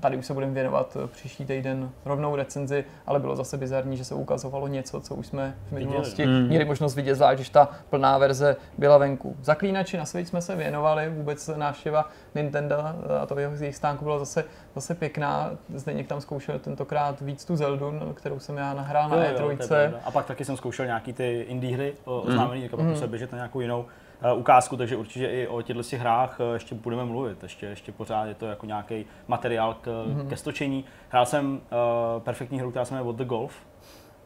tady 0.00 0.16
už 0.16 0.26
se 0.26 0.34
budeme 0.34 0.52
věnovat 0.52 0.96
eh, 1.04 1.06
příští 1.06 1.44
týden 1.44 1.90
rovnou 2.04 2.36
recenzi, 2.36 2.84
ale 3.06 3.18
bylo 3.20 3.36
zase 3.36 3.56
bizarní, 3.56 3.96
že 3.96 4.04
se 4.04 4.14
ukazovalo 4.14 4.68
něco, 4.68 5.00
co 5.00 5.14
už 5.14 5.26
jsme 5.26 5.54
v 5.68 5.72
minulosti 5.72 6.26
Mm. 6.26 6.46
měli 6.48 6.64
možnost 6.64 6.94
vidět, 6.94 7.14
zvlášť 7.14 7.34
když 7.38 7.48
ta 7.50 7.68
plná 8.00 8.18
verze 8.18 8.56
byla 8.78 8.98
venku. 8.98 9.36
Zaklínači 9.42 9.96
na 9.96 10.04
Switch 10.06 10.28
jsme 10.28 10.42
se 10.42 10.56
věnovali, 10.56 11.10
vůbec 11.10 11.50
návštěva 11.56 12.08
Nintendo 12.34 12.76
a 13.22 13.26
to 13.26 13.38
jeho 13.38 13.54
jejich 13.54 13.76
stánku 13.76 14.04
byla 14.04 14.18
zase, 14.18 14.44
zase 14.74 14.94
pěkná. 14.94 15.50
Zdeněk 15.74 16.06
tam 16.06 16.20
zkoušel 16.20 16.58
tentokrát 16.58 17.20
víc 17.20 17.44
tu 17.44 17.56
Zeldu, 17.56 17.92
kterou 18.14 18.38
jsem 18.38 18.56
já 18.56 18.74
nahrál 18.74 19.08
na 19.08 19.16
Jo, 19.16 19.22
jo, 19.32 19.38
to 19.38 19.50
je 19.50 19.56
E3. 19.56 19.68
pravda. 19.68 19.98
a 20.04 20.10
pak 20.10 20.26
taky 20.26 20.44
jsem 20.44 20.56
zkoušel 20.56 20.86
nějaký 20.86 21.12
ty 21.12 21.40
indie 21.48 21.74
hry 21.76 21.92
Mhm. 22.06 22.14
oznámený, 22.28 22.62
mm. 22.62 22.68
pak 22.68 22.80
musel 22.80 23.08
běžet 23.08 23.32
na 23.32 23.36
nějakou 23.36 23.60
jinou 23.60 23.84
uh, 24.32 24.38
ukázku, 24.38 24.76
takže 24.76 24.96
určitě 24.96 25.26
i 25.26 25.46
o 25.46 25.62
těchto 25.62 25.82
těch 25.82 26.00
hrách 26.00 26.40
uh, 26.40 26.54
ještě 26.54 26.74
budeme 26.74 27.04
mluvit. 27.04 27.42
Ještě, 27.42 27.66
ještě 27.66 27.92
pořád 27.92 28.24
je 28.24 28.34
to 28.34 28.46
jako 28.46 28.66
nějaký 28.66 29.06
materiál 29.28 29.74
k, 29.80 30.04
Mhm. 30.06 30.22
mm. 30.22 30.28
ke 30.28 30.36
stočení. 30.36 30.84
Hrál 31.08 31.26
jsem 31.26 31.52
uh, 31.54 32.22
perfektní 32.22 32.58
hru, 32.60 32.70
která 32.70 32.84
se 32.84 32.94
jmenuje 32.94 33.06
What 33.12 33.16
the 33.16 33.24
Golf 33.24 33.52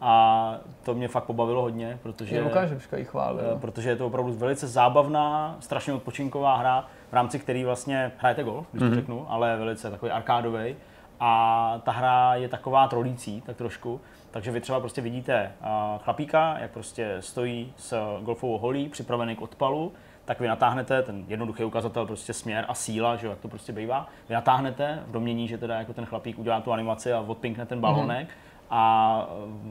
a 0.07 0.57
to 0.83 0.95
mě 0.95 1.09
fakt 1.09 1.25
pobavilo 1.25 1.63
hodně, 1.63 1.99
protože... 2.03 2.35
Je 2.37 2.43
Lukáš 2.43 2.71
Hruška 2.71 2.97
ji 2.97 3.05
chválil. 3.05 3.41
Eh, 3.57 3.59
protože 3.61 3.89
je 3.89 3.97
to 3.97 4.07
opravdu 4.07 4.33
velice 4.33 4.67
zábavná, 4.69 5.57
strašně 5.61 5.93
odpočinková 5.93 6.57
hra, 6.57 6.87
v 7.11 7.13
rámci 7.13 7.39
který 7.39 7.65
vlastně 7.65 8.13
hrajete 8.19 8.43
golf, 8.45 8.67
když 8.73 8.81
to 8.81 8.87
Mhm. 8.87 8.95
řeknu, 8.95 9.27
ale 9.29 9.57
velice 9.57 9.91
takový 9.91 10.13
arkádový. 10.13 10.77
A 11.21 11.81
ta 11.85 11.93
hra 11.93 12.35
je 12.35 12.49
taková 12.49 12.89
trolící, 12.89 13.41
tak 13.41 13.57
trošku. 13.57 14.01
Takže 14.31 14.51
vy 14.51 14.61
třeba 14.61 14.81
prostě 14.81 15.01
vidíte 15.01 15.53
a, 15.63 15.99
chlapíka, 16.05 16.57
jak 16.59 16.71
prostě 16.71 17.17
stojí 17.21 17.73
s 17.77 18.19
golfovou 18.23 18.59
holí, 18.59 18.89
připravený 18.89 19.37
k 19.37 19.43
odpalu, 19.43 19.93
tak 20.25 20.41
vy 20.41 20.49
natáhnete 20.49 21.03
ten 21.03 21.25
jednoduchý 21.29 21.65
ukazatel, 21.65 22.07
prostě 22.07 22.33
směr 22.33 22.65
a 22.69 22.75
síla, 22.75 23.17
že 23.17 23.27
jo, 23.27 23.31
jak 23.31 23.41
to 23.41 23.49
prostě 23.49 23.73
bývá. 23.73 24.09
Vy 24.29 24.35
natáhnete 24.35 25.03
v 25.07 25.13
domění, 25.13 25.49
že 25.49 25.59
teda 25.59 25.79
jako 25.79 25.93
ten 25.93 26.05
chlapík 26.07 26.39
udělá 26.39 26.61
tu 26.61 26.73
animaci 26.73 27.13
a 27.13 27.21
odpinkne 27.21 27.67
ten 27.67 27.81
balonek 27.81 28.29
a 28.71 29.27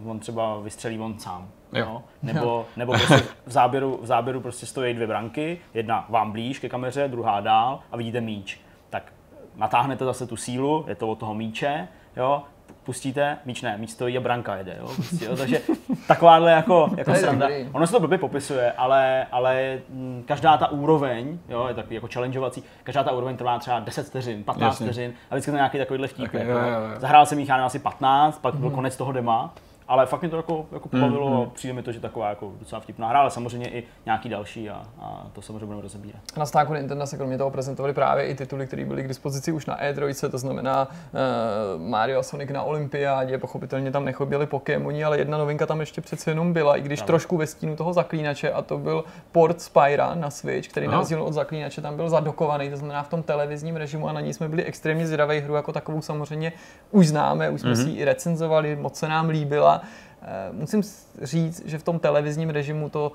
on 0.06 0.20
třeba 0.20 0.60
vystřelí 0.60 1.00
on 1.00 1.20
sám. 1.20 1.50
Jo. 1.74 1.80
Jo. 1.80 2.04
Nebo, 2.24 2.66
nebo 2.78 2.94
prostě 2.94 3.24
v 3.46 3.52
záběru, 3.52 4.00
v 4.02 4.06
záběru 4.06 4.42
prostě 4.42 4.66
stojí 4.66 4.94
dvě 4.94 5.08
branky, 5.08 5.60
jedna 5.74 6.06
vám 6.10 6.32
blíž 6.32 6.60
ke 6.60 6.70
kameře, 6.70 7.08
druhá 7.08 7.42
dál 7.42 7.80
a 7.92 7.98
vidíte 7.98 8.22
míč. 8.22 8.62
Tak 8.90 9.14
natáhnete 9.56 10.06
zase 10.06 10.28
tu 10.28 10.36
sílu, 10.36 10.86
je 10.88 10.96
to 10.96 11.08
od 11.08 11.20
toho 11.20 11.34
míče, 11.34 11.88
jo, 12.16 12.44
pustíte, 12.84 13.38
míč 13.46 13.62
ne, 13.62 13.78
míč 13.78 13.90
stojí 13.90 14.18
a 14.18 14.22
branka 14.22 14.56
jede, 14.56 14.76
jo, 14.80 14.86
prostě, 14.96 15.26
jo 15.26 15.38
takže 15.38 15.62
takováhle 16.08 16.52
jako, 16.52 16.90
jako 16.98 17.16
sranda. 17.16 17.48
Ono 17.72 17.88
se 17.88 17.94
to 17.94 18.00
blbě 18.00 18.18
popisuje, 18.18 18.72
ale, 18.72 19.26
ale 19.32 19.80
mm, 19.90 20.24
každá 20.28 20.58
ta 20.58 20.72
úroveň, 20.72 21.40
jo, 21.50 21.66
je 21.68 21.74
takový 21.74 21.96
jako 21.96 22.08
challengeovací, 22.14 22.64
každá 22.84 23.04
ta 23.04 23.12
úroveň 23.12 23.38
trvá 23.38 23.60
třeba 23.60 23.80
10 23.80 24.08
vteřin, 24.08 24.44
15 24.44 24.72
Jasně. 24.72 24.86
vteřin 24.86 25.14
a 25.32 25.36
vždycky 25.36 25.52
to 25.52 25.58
nějaký 25.58 25.78
takovýhle 25.78 26.08
vtip. 26.08 26.32
Tak, 26.32 26.34
Jako, 26.34 26.52
jo, 26.52 26.58
jo, 26.58 26.90
jo. 26.94 27.00
Zahrál 27.00 27.26
jsem 27.26 27.40
jich 27.40 27.50
já 27.50 27.66
asi 27.66 27.80
15, 27.80 28.40
pak 28.42 28.56
byl 28.56 28.70
konec 28.70 28.98
toho 28.98 29.12
dema, 29.12 29.54
ale 29.94 30.06
fakt 30.06 30.22
mě 30.22 30.30
to 30.30 30.38
jako, 30.38 30.66
jako 30.72 30.90
pobavilo 30.90 31.30
Mm, 31.30 31.36
a 31.36 31.46
přijde 31.46 31.74
mi 31.74 31.84
to, 31.84 31.92
že 31.92 32.00
taková 32.00 32.30
jako 32.30 32.52
docela 32.60 32.82
vtipná 32.82 33.08
hra, 33.10 33.20
ale 33.20 33.32
samozřejmě 33.32 33.70
i 33.70 33.84
nějaký 34.06 34.30
další 34.30 34.70
a, 34.70 34.84
a 35.02 35.28
to 35.34 35.42
samozřejmě 35.42 35.66
budeme 35.66 35.82
rozebírat. 35.82 36.22
Na 36.38 36.46
stánku 36.46 36.74
Nintendo 36.74 37.08
se 37.08 37.18
kromě 37.18 37.38
toho 37.38 37.52
prezentovali 37.52 37.94
právě 37.94 38.28
i 38.28 38.36
tituly, 38.36 38.68
které 38.68 38.86
byly 38.86 39.04
k 39.04 39.08
dispozici 39.08 39.52
už 39.52 39.66
na 39.66 39.80
E3, 39.82 40.30
to 40.30 40.38
znamená 40.38 40.88
uh, 40.88 41.82
Mario 41.90 42.20
a 42.20 42.24
Sonic 42.24 42.50
na 42.50 42.64
Olympiádě, 42.64 43.38
pochopitelně 43.38 43.92
tam 43.92 44.06
nechoběli 44.06 44.46
Pokémoni, 44.48 45.04
ale 45.04 45.18
jedna 45.18 45.38
novinka 45.38 45.66
tam 45.66 45.80
ještě 45.80 46.02
přece 46.02 46.32
jenom 46.32 46.54
byla, 46.54 46.78
i 46.78 46.82
když 46.82 47.00
Ano. 47.00 47.08
trošku 47.08 47.38
ve 47.38 47.48
stínu 47.48 47.76
toho 47.76 47.94
zaklínače, 47.94 48.52
a 48.52 48.62
to 48.62 48.78
byl 48.78 49.04
port 49.32 49.62
Spyra 49.62 50.16
na 50.16 50.30
Switch, 50.30 50.68
který 50.70 50.88
na 50.88 50.98
rozdíl 50.98 51.24
od 51.24 51.34
zaklínače 51.34 51.82
tam 51.82 51.96
byl 51.96 52.10
zadokovaný, 52.10 52.70
to 52.70 52.78
znamená 52.78 53.04
v 53.04 53.10
tom 53.10 53.24
televizním 53.24 53.76
režimu 53.76 54.10
a 54.10 54.14
na 54.14 54.22
ní 54.22 54.34
jsme 54.34 54.50
byli 54.50 54.64
extrémně 54.64 55.06
zvědaví 55.08 55.40
hru 55.40 55.56
jako 55.56 55.74
takovou 55.74 56.02
samozřejmě 56.02 56.54
už 56.92 57.08
známe, 57.08 57.50
už 57.50 57.62
jsme 57.62 57.70
Mhm. 57.74 57.84
si 57.84 57.90
ji 57.90 57.98
i 57.98 58.06
recenzovali, 58.06 58.76
moc 58.76 58.96
se 58.96 59.08
nám 59.08 59.30
líbila. 59.30 59.82
Eh, 60.22 60.54
Musím 60.54 60.82
říct, 61.22 61.66
že 61.66 61.80
v 61.80 61.84
tom 61.84 62.00
televizním 62.00 62.50
režimu 62.50 62.90
to 62.90 63.12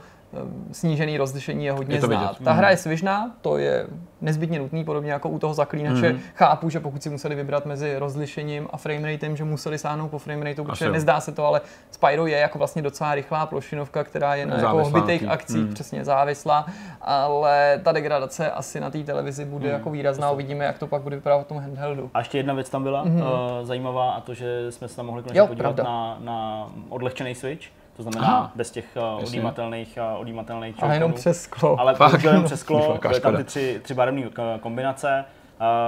snížený 0.73 1.19
rozlišení 1.19 1.65
je 1.65 1.73
hodně 1.73 1.95
Je 1.97 2.01
to 2.01 2.07
znát. 2.07 2.21
vidět. 2.31 2.45
Ta 2.45 2.53
hra 2.53 2.71
je 2.71 2.77
svižná, 2.77 3.31
to 3.41 3.59
je 3.59 3.87
nezbytně 4.21 4.59
nutný, 4.59 4.85
podobně 4.85 5.13
jako 5.13 5.29
u 5.29 5.39
toho 5.39 5.55
zaklínače. 5.55 6.13
Mhm. 6.13 6.21
Chápu, 6.35 6.71
že 6.71 6.81
pokud 6.81 7.03
si 7.03 7.11
museli 7.11 7.35
vybrat 7.35 7.67
mezi 7.67 7.99
rozlišením 7.99 8.69
a 8.71 8.77
frameratem, 8.77 9.37
že 9.37 9.45
museli 9.45 9.79
sáhnout 9.79 10.09
po 10.09 10.19
framerateu, 10.19 10.65
protože 10.65 10.85
jo. 10.85 10.93
nezdá 10.93 11.21
se 11.21 11.33
to, 11.33 11.47
ale 11.47 11.61
Spyro 11.91 12.27
je 12.27 12.37
jako 12.39 12.59
vlastně 12.59 12.83
docela 12.83 13.15
rychlá 13.15 13.47
plošinovka, 13.47 14.05
která 14.05 14.35
je 14.35 14.47
na 14.47 14.57
jako 14.57 14.85
hbitých 14.85 15.29
akcích 15.29 15.65
Mhm. 15.65 15.75
přesně 15.75 16.05
závislá, 16.05 16.67
ale 17.01 17.81
ta 17.85 17.93
degradace 17.93 18.51
asi 18.51 18.81
na 18.81 18.91
té 18.91 18.99
televizi 19.05 19.45
bude 19.45 19.65
Mhm. 19.67 19.73
jako 19.75 19.91
výrazná, 19.91 20.31
uvidíme, 20.31 20.65
jak 20.65 20.79
to 20.79 20.87
pak 20.87 21.03
bude 21.03 21.17
vypadat 21.17 21.39
v 21.39 21.45
tom 21.45 21.59
handheldu. 21.59 22.11
A 22.15 22.19
ještě 22.19 22.39
jedna 22.39 22.55
věc 22.55 22.71
tam 22.71 22.83
byla 22.83 23.05
Mhm. 23.05 23.21
uh, 23.21 23.27
zajímavá 23.63 24.11
a 24.11 24.21
to, 24.21 24.35
že 24.35 24.67
jsme 24.73 24.89
se 24.89 24.97
tam 24.97 25.07
mohli 25.07 25.23
konečně 25.23 25.43
podívat 25.43 25.63
pravda. 25.75 25.85
na, 25.85 26.17
na 26.21 26.67
odlehčený 26.89 27.35
Switch, 27.35 27.67
to 27.99 28.03
znamená 28.03 28.27
Aha. 28.27 28.53
bez 28.55 28.71
těch 28.71 28.85
uh, 29.19 29.25
odjímatelných, 29.25 29.99
uh, 30.15 30.21
odjímatelných 30.21 30.83
Ale 30.83 30.95
jenom 30.97 31.13
přes 31.13 31.43
sklo. 31.43 31.81
Ale 31.81 31.95
jenom 32.23 32.45
přes 32.45 32.61
sklo, 32.61 32.99
byly 33.09 33.21
tam 33.21 33.37
ty 33.37 33.45
tři, 33.45 33.81
tři 33.83 33.95
barevné 33.95 34.23
k- 34.23 34.59
kombinace, 34.61 35.25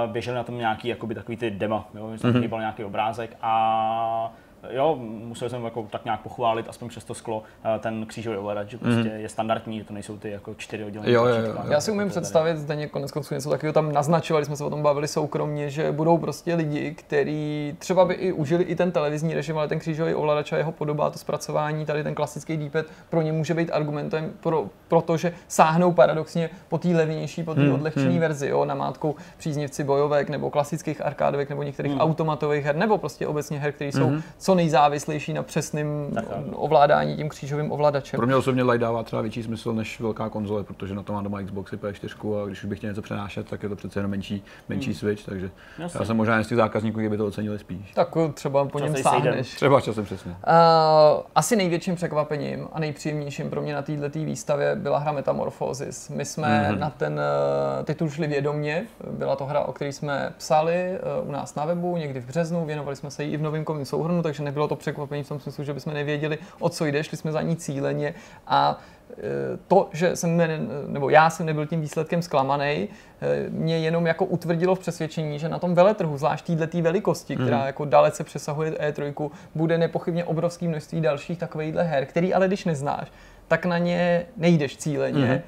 uh, 0.05 0.11
běžely 0.11 0.35
na 0.37 0.43
tom 0.43 0.57
nějaký 0.57 0.87
jakoby 0.87 1.15
takový 1.15 1.37
ty 1.37 1.51
demo, 1.51 1.85
jo, 1.93 2.11
že 2.15 2.21
tam 2.21 2.31
Mhm. 2.31 2.41
chybal 2.41 2.59
nějaký 2.59 2.83
obrázek 2.83 3.37
a 3.41 4.31
jo, 4.69 4.95
museli 5.01 5.49
jsme 5.49 5.59
jako 5.59 5.87
tak 5.89 6.05
nějak 6.05 6.21
pochválit, 6.21 6.69
aspoň 6.69 6.89
přes 6.89 7.03
to 7.03 7.13
sklo, 7.13 7.43
eh, 7.75 7.79
ten 7.79 8.05
křížový 8.05 8.37
ovladač, 8.37 8.69
že 8.69 8.77
prostě 8.77 9.09
mm. 9.09 9.19
je 9.19 9.29
standardní, 9.29 9.83
to 9.83 9.93
nejsou 9.93 10.17
ty 10.17 10.31
jako 10.31 10.53
čtyři 10.55 10.83
oddělené. 10.83 11.11
Jo, 11.11 11.25
jo, 11.25 11.35
jo. 11.35 11.55
Já 11.69 11.81
si 11.81 11.91
umím 11.91 12.09
představit, 12.09 12.57
zde 12.57 12.87
konec 12.87 13.11
konců 13.11 13.33
něco 13.33 13.49
takového 13.49 13.73
tam 13.73 13.91
naznačovali, 13.91 14.45
jsme 14.45 14.55
se 14.55 14.63
o 14.63 14.69
tom 14.69 14.83
bavili 14.83 15.07
soukromně, 15.07 15.69
že 15.69 15.91
budou 15.91 16.17
prostě 16.17 16.55
lidi, 16.55 16.93
kteří 16.93 17.75
třeba 17.79 18.05
by 18.05 18.13
i 18.13 18.31
užili 18.31 18.63
i 18.63 18.75
ten 18.75 18.91
televizní 18.91 19.33
režim, 19.33 19.57
ale 19.57 19.67
ten 19.67 19.79
křížový 19.79 20.13
ovladač 20.13 20.53
a 20.53 20.57
jeho 20.57 20.71
podoba, 20.71 21.09
to 21.09 21.19
zpracování, 21.19 21.85
tady 21.85 22.03
ten 22.03 22.15
klasický 22.15 22.57
d 22.57 22.83
pro 23.09 23.21
ně 23.21 23.31
může 23.33 23.53
být 23.53 23.69
argumentem, 23.71 24.31
pro, 24.39 24.65
protože 24.87 25.33
sáhnou 25.47 25.91
paradoxně 25.91 26.49
po 26.69 26.77
té 26.77 26.87
levnější, 26.87 27.43
po 27.43 27.55
té 27.55 27.61
hmm, 27.61 27.73
odlehčené 27.73 28.09
hmm. 28.09 28.19
verzi, 28.19 28.47
jo, 28.47 28.65
namátkou 28.65 29.15
příznivci 29.37 29.83
bojovek 29.83 30.29
nebo 30.29 30.49
klasických 30.49 31.05
arkádovek 31.05 31.49
nebo 31.49 31.63
některých 31.63 31.91
hmm. 31.91 32.01
automatových 32.01 32.65
her, 32.65 32.75
nebo 32.75 32.97
prostě 32.97 33.27
obecně 33.27 33.59
her, 33.59 33.71
které 33.71 33.91
jsou 33.91 34.07
hmm. 34.07 34.21
Co 34.51 34.55
nejzávislejší 34.55 35.33
na 35.33 35.43
přesném 35.43 36.11
ovládání 36.53 37.15
tím 37.15 37.29
křížovým 37.29 37.71
ovladačem. 37.71 38.17
Pro 38.17 38.27
mě 38.27 38.35
osobně 38.35 38.63
Light 38.63 38.81
dává 38.81 39.03
třeba 39.03 39.21
větší 39.21 39.43
smysl 39.43 39.73
než 39.73 39.99
velká 39.99 40.29
konzole, 40.29 40.63
protože 40.63 40.95
na 40.95 41.03
to 41.03 41.13
mám 41.13 41.23
doma 41.23 41.43
Xboxy 41.43 41.77
P4 41.77 42.43
a 42.43 42.45
když 42.45 42.63
už 42.63 42.65
bych 42.65 42.77
chtěl 42.77 42.89
něco 42.89 43.01
přenášet, 43.01 43.49
tak 43.49 43.63
je 43.63 43.69
to 43.69 43.75
přece 43.75 43.99
jenom 43.99 44.11
menší, 44.11 44.43
menší 44.69 44.89
hmm. 44.89 44.95
Switch, 44.95 45.25
takže 45.25 45.49
Jasně. 45.79 45.99
já 45.99 46.05
jsem 46.05 46.17
možná 46.17 46.43
z 46.43 46.47
těch 46.47 46.57
zákazníků, 46.57 46.99
kdyby 46.99 47.17
to 47.17 47.25
ocenili 47.25 47.59
spíš. 47.59 47.91
Tak 47.91 48.09
třeba 48.33 48.65
po 48.65 48.79
něm 48.79 48.95
sáhneš. 48.95 49.55
Třeba 49.55 49.81
časem 49.81 50.05
přesně. 50.05 50.31
Uh, 50.31 50.37
asi 51.35 51.55
největším 51.55 51.95
překvapením 51.95 52.67
a 52.73 52.79
nejpříjemnějším 52.79 53.49
pro 53.49 53.61
mě 53.61 53.73
na 53.73 53.81
této 53.81 54.19
výstavě 54.19 54.75
byla 54.75 54.97
hra 54.97 55.11
Metamorphosis. 55.11 56.09
My 56.09 56.25
jsme 56.25 56.47
mm-hmm. 56.47 56.79
na 56.79 56.89
ten 56.89 57.13
uh, 57.79 57.85
titul 57.85 58.09
šli 58.09 58.27
vědomě, 58.27 58.85
byla 59.11 59.35
to 59.35 59.45
hra, 59.45 59.59
o 59.59 59.73
které 59.73 59.93
jsme 59.93 60.33
psali 60.37 60.99
uh, 61.21 61.29
u 61.29 61.31
nás 61.31 61.55
na 61.55 61.65
webu 61.65 61.97
někdy 61.97 62.19
v 62.19 62.25
březnu, 62.25 62.65
věnovali 62.65 62.95
jsme 62.95 63.11
se 63.11 63.23
jí 63.23 63.31
i 63.31 63.37
v 63.37 63.41
novinkovém 63.41 63.85
souhrnu, 63.85 64.23
takže 64.23 64.40
nebylo 64.41 64.67
to 64.67 64.75
překvapení 64.75 65.23
v 65.23 65.27
tom 65.27 65.39
smyslu, 65.39 65.63
že 65.63 65.73
bychom 65.73 65.93
nevěděli, 65.93 66.37
o 66.59 66.69
co 66.69 66.85
jde, 66.85 67.03
šli 67.03 67.17
jsme 67.17 67.31
za 67.31 67.41
ní 67.41 67.55
cíleně 67.55 68.13
a 68.47 68.79
e, 69.11 69.57
to, 69.67 69.89
že 69.93 70.15
jsem 70.15 70.37
ne, 70.37 70.59
nebo 70.87 71.09
já 71.09 71.29
jsem 71.29 71.45
nebyl 71.45 71.65
tím 71.65 71.81
výsledkem 71.81 72.21
zklamaný, 72.21 72.65
e, 72.65 72.87
mě 73.49 73.79
jenom 73.79 74.07
jako 74.07 74.25
utvrdilo 74.25 74.75
v 74.75 74.79
přesvědčení, 74.79 75.39
že 75.39 75.49
na 75.49 75.59
tom 75.59 75.75
veletrhu, 75.75 76.17
zvlášť 76.17 76.45
této 76.57 76.81
velikosti, 76.81 77.35
která 77.35 77.59
mm. 77.59 77.65
jako 77.65 77.85
dalece 77.85 78.23
přesahuje 78.23 78.71
E3, 78.71 79.31
bude 79.55 79.77
nepochybně 79.77 80.25
obrovské 80.25 80.67
množství 80.67 81.01
dalších 81.01 81.39
takovýchhle 81.39 81.83
her, 81.83 82.05
který 82.05 82.33
ale 82.33 82.47
když 82.47 82.65
neznáš, 82.65 83.11
tak 83.47 83.65
na 83.65 83.77
ně 83.77 84.25
nejdeš 84.37 84.77
cíleně. 84.77 85.25
Mm 85.25 85.41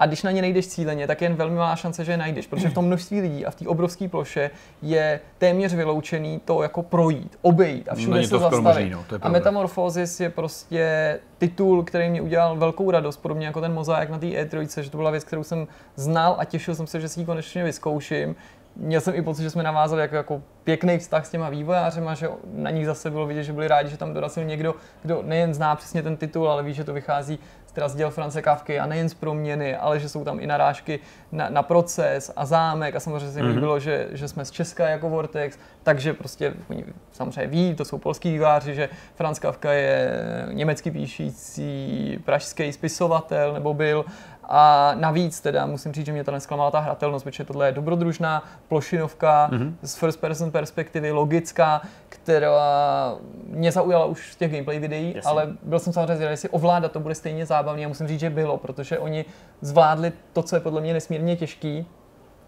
a 0.00 0.06
když 0.06 0.22
na 0.22 0.30
ně 0.30 0.42
nejdeš 0.42 0.68
cíleně, 0.68 1.06
tak 1.06 1.20
je 1.20 1.26
jen 1.26 1.34
velmi 1.34 1.56
malá 1.56 1.76
šance, 1.76 2.04
že 2.04 2.12
je 2.12 2.16
najdeš, 2.16 2.46
protože 2.46 2.68
v 2.68 2.74
tom 2.74 2.84
množství 2.84 3.20
lidí 3.20 3.46
a 3.46 3.50
v 3.50 3.54
té 3.54 3.68
obrovské 3.68 4.08
ploše 4.08 4.50
je 4.82 5.20
téměř 5.38 5.74
vyloučený 5.74 6.40
to 6.44 6.62
jako 6.62 6.82
projít, 6.82 7.38
obejít 7.42 7.88
a 7.88 7.94
všude 7.94 8.26
se 8.26 8.38
zastavit. 8.38 8.92
No, 8.92 9.04
a 9.22 9.28
Metamorphosis 9.28 10.20
je 10.20 10.30
prostě 10.30 11.18
titul, 11.38 11.82
který 11.82 12.10
mě 12.10 12.22
udělal 12.22 12.56
velkou 12.56 12.90
radost, 12.90 13.16
podobně 13.16 13.46
jako 13.46 13.60
ten 13.60 13.72
mozaik 13.72 14.10
na 14.10 14.18
té 14.18 14.26
E3, 14.26 14.82
že 14.82 14.90
to 14.90 14.96
byla 14.96 15.10
věc, 15.10 15.24
kterou 15.24 15.44
jsem 15.44 15.66
znal 15.96 16.36
a 16.38 16.44
těšil 16.44 16.74
jsem 16.74 16.86
se, 16.86 17.00
že 17.00 17.08
si 17.08 17.20
ji 17.20 17.26
konečně 17.26 17.64
vyzkouším 17.64 18.36
měl 18.76 19.00
jsem 19.00 19.14
i 19.14 19.22
pocit, 19.22 19.42
že 19.42 19.50
jsme 19.50 19.62
navázali 19.62 20.02
jako, 20.02 20.16
jako 20.16 20.42
pěkný 20.64 20.98
vztah 20.98 21.26
s 21.26 21.30
těma 21.30 21.48
vývojářema, 21.48 22.14
že 22.14 22.28
na 22.54 22.70
nich 22.70 22.86
zase 22.86 23.10
bylo 23.10 23.26
vidět, 23.26 23.42
že 23.42 23.52
byli 23.52 23.68
rádi, 23.68 23.90
že 23.90 23.96
tam 23.96 24.14
dorazil 24.14 24.44
někdo, 24.44 24.74
kdo 25.02 25.22
nejen 25.22 25.54
zná 25.54 25.76
přesně 25.76 26.02
ten 26.02 26.16
titul, 26.16 26.50
ale 26.50 26.62
ví, 26.62 26.74
že 26.74 26.84
to 26.84 26.92
vychází 26.92 27.38
teda 27.70 27.88
z 27.88 27.94
děl 27.94 28.10
France 28.10 28.42
Kavky 28.42 28.80
a 28.80 28.86
nejen 28.86 29.08
z 29.08 29.14
proměny, 29.14 29.76
ale 29.76 30.00
že 30.00 30.08
jsou 30.08 30.24
tam 30.24 30.40
i 30.40 30.46
narážky 30.46 31.00
na, 31.32 31.48
na 31.48 31.62
proces 31.62 32.32
a 32.36 32.46
zámek 32.46 32.96
a 32.96 33.00
samozřejmě 33.00 33.30
se 33.30 33.42
mi 33.42 33.48
mm-hmm. 33.48 33.76
že, 33.76 34.08
že 34.12 34.28
jsme 34.28 34.44
z 34.44 34.50
Česka 34.50 34.88
jako 34.88 35.10
Vortex, 35.10 35.58
takže 35.82 36.12
prostě 36.12 36.54
oni 36.70 36.84
samozřejmě 37.12 37.46
ví, 37.46 37.74
to 37.74 37.84
jsou 37.84 37.98
polský 37.98 38.32
výváři, 38.32 38.74
že 38.74 38.88
Franz 39.14 39.38
Kafka 39.38 39.72
je 39.72 40.12
německy 40.52 40.90
píšící 40.90 42.18
pražský 42.24 42.72
spisovatel 42.72 43.52
nebo 43.52 43.74
byl 43.74 44.04
a 44.52 44.94
navíc 44.94 45.40
teda 45.40 45.66
musím 45.66 45.92
říct, 45.92 46.06
že 46.06 46.12
mě 46.12 46.24
to 46.24 46.30
nesklamala 46.30 46.70
ta 46.70 46.80
hratelnost, 46.80 47.24
protože 47.24 47.44
tohle 47.44 47.66
je 47.66 47.72
dobrodružná 47.72 48.44
plošinovka 48.68 49.48
mm-hmm. 49.52 49.74
z 49.82 49.94
first 49.96 50.20
person 50.20 50.50
perspektivy, 50.50 51.12
logická, 51.12 51.82
která 52.08 53.14
mě 53.46 53.72
zaujala 53.72 54.04
už 54.04 54.32
z 54.32 54.36
těch 54.36 54.52
gameplay 54.52 54.78
videí, 54.78 55.12
Jasně. 55.14 55.30
ale 55.30 55.48
byl 55.62 55.78
jsem 55.78 55.92
samozřejmě 55.92 56.16
zvědavý, 56.16 56.32
jestli 56.32 56.48
ovládat 56.48 56.92
to 56.92 57.00
bude 57.00 57.14
stejně 57.14 57.46
zábavné 57.46 57.84
a 57.84 57.88
musím 57.88 58.08
říct, 58.08 58.20
že 58.20 58.30
bylo, 58.30 58.56
protože 58.56 58.98
oni 58.98 59.24
zvládli 59.60 60.12
to, 60.32 60.42
co 60.42 60.56
je 60.56 60.60
podle 60.60 60.80
mě 60.80 60.92
nesmírně 60.92 61.36
těžký, 61.36 61.86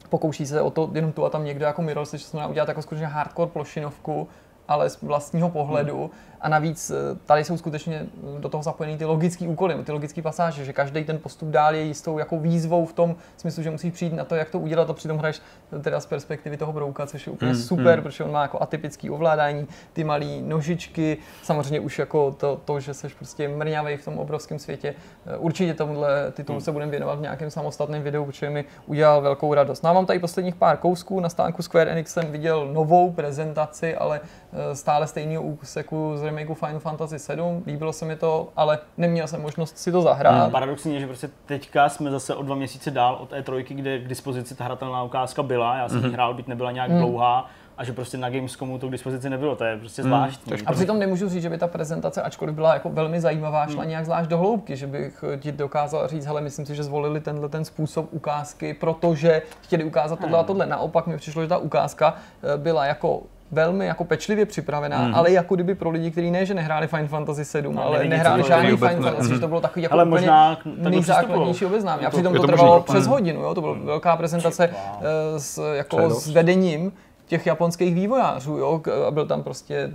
pokouší 0.09 0.47
se 0.47 0.61
o 0.61 0.71
to 0.71 0.91
jenom 0.93 1.13
tu 1.13 1.25
a 1.25 1.31
tam 1.31 1.45
někdo 1.45 1.65
jako 1.65 1.83
Mirror, 1.83 2.07
že 2.13 2.19
jsme 2.19 2.47
udělat 2.47 2.69
jako 2.69 2.83
skutečně 2.83 3.07
hardcore 3.07 3.51
plošinovku, 3.51 4.29
ale 4.69 4.91
z 4.91 5.03
vlastního 5.03 5.51
pohledu. 5.51 5.99
Hmm. 5.99 6.11
A 6.43 6.49
navíc 6.49 6.91
eh, 6.91 6.95
tady 7.27 7.45
jsou 7.45 7.57
skutečně 7.57 8.07
do 8.39 8.49
toho 8.49 8.63
zapojeny 8.63 8.99
ty 8.99 9.05
logické 9.05 9.49
úkoly, 9.49 9.75
ty 9.85 9.93
logické 9.93 10.23
pasáže, 10.23 10.65
že 10.65 10.73
každý 10.73 11.05
ten 11.05 11.19
postup 11.19 11.49
dál 11.49 11.75
je 11.75 11.83
jistou 11.83 12.19
jako 12.19 12.39
výzvou 12.39 12.87
v 12.87 12.93
tom 12.93 13.17
smyslu, 13.37 13.63
že 13.63 13.71
musíš 13.71 13.93
přijít 13.93 14.13
na 14.13 14.25
to, 14.25 14.35
jak 14.35 14.51
to 14.51 14.59
udělat 14.59 14.91
a 14.91 14.93
přitom 14.93 15.19
hraješ 15.19 15.41
teda 15.83 16.01
z 16.01 16.07
perspektivy 16.07 16.57
toho 16.57 16.73
brouka, 16.73 17.07
což 17.07 17.27
je 17.27 17.33
úplně 17.33 17.53
hmm. 17.53 17.61
super, 17.61 17.95
hmm. 17.95 18.03
protože 18.03 18.25
on 18.25 18.33
má 18.33 18.43
jako 18.43 18.63
atypický 18.63 19.11
ovládání, 19.11 19.67
ty 19.93 20.05
malé 20.05 20.41
nožičky, 20.41 21.19
samozřejmě 21.43 21.81
už 21.81 21.99
jako 21.99 22.33
to, 22.33 22.61
to 22.65 22.81
že 22.81 22.95
jsi 22.95 23.09
prostě 23.09 23.49
mrňavý 23.49 23.97
v 23.97 24.05
tom 24.05 24.19
obrovském 24.19 24.59
světě. 24.59 24.95
Eh, 25.27 25.37
určitě 25.37 25.75
tomuhle 25.75 26.33
titulu 26.33 26.57
hmm. 26.57 26.65
se 26.65 26.73
budeme 26.73 26.91
věnovat 26.91 27.19
v 27.19 27.23
nějakém 27.23 27.51
samostatném 27.51 28.03
videu, 28.03 28.25
protože 28.25 28.51
mi 28.51 28.65
udělal 28.87 29.21
velkou 29.21 29.55
radost. 29.55 29.83
No 29.83 29.91
a 29.91 29.93
mám 29.93 30.07
tady 30.07 30.19
posledních 30.19 30.55
pár 30.55 30.77
kousků, 30.77 31.21
na 31.21 31.29
stánku 31.29 31.63
Square 31.63 31.91
Enix 31.91 32.13
jsem 32.13 32.33
viděl 32.33 32.73
novou 32.73 33.13
prezentaci, 33.13 33.97
ale 33.97 34.21
eh, 34.53 34.75
stále 34.77 35.07
stejného 35.07 35.43
úseku 35.43 36.13
z 36.17 36.23
remakeu 36.37 36.55
Final 36.55 36.81
Fantasy 36.81 37.19
7, 37.19 37.63
líbilo 37.67 37.93
se 37.93 38.05
mi 38.05 38.17
to, 38.17 38.49
ale 38.57 38.79
neměl 38.97 39.27
jsem 39.27 39.43
možnost 39.43 39.79
si 39.79 39.93
to 39.93 40.03
zahrát. 40.03 40.43
Hmm. 40.43 40.51
Paradoxně 40.51 40.95
je, 40.95 41.01
že 41.01 41.07
prostě 41.07 41.31
teďka 41.47 41.89
jsme 41.89 42.11
zase 42.11 42.35
o 42.35 42.43
dva 42.43 42.55
měsíce 42.55 42.91
dál 42.91 43.19
od 43.21 43.33
E3, 43.33 43.75
kde 43.75 43.99
k 43.99 44.09
dispozici 44.09 44.55
ta 44.55 44.65
hratelná 44.65 45.03
ukázka 45.03 45.43
byla, 45.43 45.77
já 45.77 45.89
jsem 45.89 46.03
hmm. 46.03 46.13
hrál, 46.13 46.35
byť 46.35 46.47
nebyla 46.47 46.73
nějak 46.73 46.91
hmm. 46.91 46.99
dlouhá, 46.99 47.51
a 47.77 47.85
že 47.85 47.93
prostě 47.93 48.19
na 48.19 48.31
Gamescomu 48.31 48.79
to 48.79 48.89
k 48.89 48.91
dispozici 48.91 49.31
nebylo, 49.31 49.57
to 49.57 49.65
je 49.65 49.77
prostě 49.77 50.03
hmm, 50.03 50.09
zvláštní. 50.09 50.53
Hmm, 50.53 50.63
a 50.67 50.73
přitom 50.73 50.99
nemůžu 50.99 51.29
říct, 51.29 51.43
že 51.43 51.51
by 51.51 51.59
ta 51.59 51.67
prezentace, 51.69 52.23
ačkoliv 52.23 52.55
byla 52.55 52.75
jako 52.75 52.91
velmi 52.91 53.21
zajímavá, 53.21 53.67
šla 53.67 53.81
hmm. 53.81 53.91
nějak 53.91 54.05
zvlášť 54.05 54.31
do 54.31 54.39
hloubky, 54.39 54.77
že 54.77 54.87
bych 54.87 55.25
ti 55.41 55.53
dokázal 55.53 56.09
říct, 56.09 56.27
hele, 56.27 56.41
myslím 56.41 56.67
si, 56.67 56.75
že 56.75 56.83
zvolili 56.83 57.21
tenhle 57.21 57.49
ten 57.49 57.65
způsob 57.65 58.09
ukázky, 58.11 58.75
protože 58.75 59.43
chtěli 59.63 59.85
ukázat 59.85 60.21
tohle 60.21 60.39
a 60.39 60.41
hmm. 60.41 60.47
tohle. 60.47 60.67
Naopak 60.67 61.07
mi 61.07 61.17
přišlo, 61.17 61.43
že 61.43 61.49
ta 61.49 61.59
ukázka 61.59 62.15
eh, 62.15 62.57
byla 62.57 62.87
jako 62.87 63.23
velmi 63.53 63.87
jako 63.87 64.05
pečlivě 64.05 64.47
připravená, 64.47 65.07
mm. 65.07 65.15
ale 65.15 65.33
jako 65.33 65.55
kdyby 65.55 65.75
pro 65.75 65.91
lidi, 65.91 66.11
kteří 66.11 66.31
ne, 66.31 66.47
že 66.47 66.55
nehráli 66.55 66.87
Final 66.87 67.09
Fantasy 67.09 67.45
7, 67.45 67.75
no, 67.75 67.85
ale 67.85 68.05
nehráli 68.05 68.43
žádný 68.43 68.77
Final 68.77 69.03
Fantasy, 69.03 69.29
mm. 69.29 69.35
že 69.35 69.41
to 69.41 69.49
bylo 69.49 69.61
takový 69.61 69.83
jako 69.83 69.95
ale 69.95 70.05
úplně 70.05 70.21
možná 70.21 70.59
nejzákladnější 70.65 71.67
obeznámení. 71.67 72.07
A 72.07 72.11
přitom 72.11 72.35
to, 72.35 72.41
to 72.41 72.47
trvalo 72.47 72.81
přes 72.81 73.07
hodinu, 73.07 73.41
jo? 73.41 73.55
to 73.55 73.61
byla 73.61 73.73
velká 73.85 74.17
prezentace 74.17 74.67
wow. 74.67 75.03
Eh, 75.37 75.41
s, 75.41 75.75
jako 75.75 76.11
s 76.11 76.29
vedením 76.29 76.93
těch 77.27 77.47
japonských 77.47 77.95
vývojářů, 77.95 78.57
jo? 78.57 78.81
a 79.07 79.11
byl 79.11 79.27
tam 79.27 79.43
prostě 79.43 79.91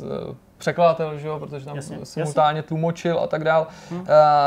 eh, 0.00 0.34
překladatel, 0.64 1.18
že 1.18 1.28
jo, 1.28 1.38
protože 1.38 1.64
tam 1.64 1.76
jasně, 1.76 1.98
simultánně 2.02 2.58
jasně. 2.58 2.68
tlumočil 2.68 3.20
a 3.20 3.26
tak 3.26 3.44
dál. 3.44 3.66
Hmm. 3.90 4.06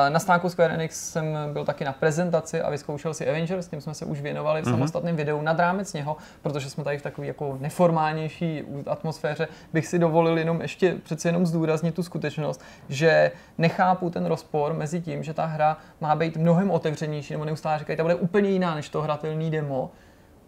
Na 0.09 0.19
stánku 0.19 0.49
Square 0.49 0.73
Enix 0.73 1.11
jsem 1.11 1.37
byl 1.53 1.65
taky 1.65 1.85
na 1.85 1.93
prezentaci 1.93 2.61
a 2.61 2.69
vyzkoušel 2.69 3.13
si 3.13 3.29
Avengers, 3.29 3.65
s 3.65 3.69
tím 3.69 3.81
jsme 3.81 3.93
se 3.93 4.05
už 4.05 4.21
věnovali 4.21 4.61
v 4.61 4.65
hmm. 4.65 4.73
samostatném 4.73 5.15
videu 5.15 5.41
nad 5.41 5.59
rámec 5.59 5.93
něho, 5.93 6.17
protože 6.41 6.69
jsme 6.69 6.83
tady 6.83 6.97
v 6.97 7.01
takové 7.01 7.27
jako 7.27 7.57
neformálnější 7.61 8.63
atmosféře, 8.87 9.47
bych 9.73 9.87
si 9.87 9.99
dovolil 9.99 10.37
jenom 10.37 10.61
ještě 10.61 10.95
přeci 11.03 11.27
jenom 11.27 11.45
zdůraznit 11.45 11.95
tu 11.95 12.03
skutečnost, 12.03 12.61
že 12.89 13.31
nechápu 13.57 14.09
ten 14.09 14.25
rozpor 14.25 14.73
mezi 14.73 15.01
tím, 15.01 15.23
že 15.23 15.33
ta 15.33 15.45
hra 15.45 15.77
má 16.01 16.15
být 16.15 16.37
mnohem 16.37 16.71
otevřenější, 16.71 17.33
nebo 17.33 17.45
neustále 17.45 17.79
říkají, 17.79 17.97
ta 17.97 18.03
bude 18.03 18.15
úplně 18.15 18.49
jiná 18.49 18.75
než 18.75 18.89
to 18.89 19.01
hratelný 19.01 19.51
demo, 19.51 19.91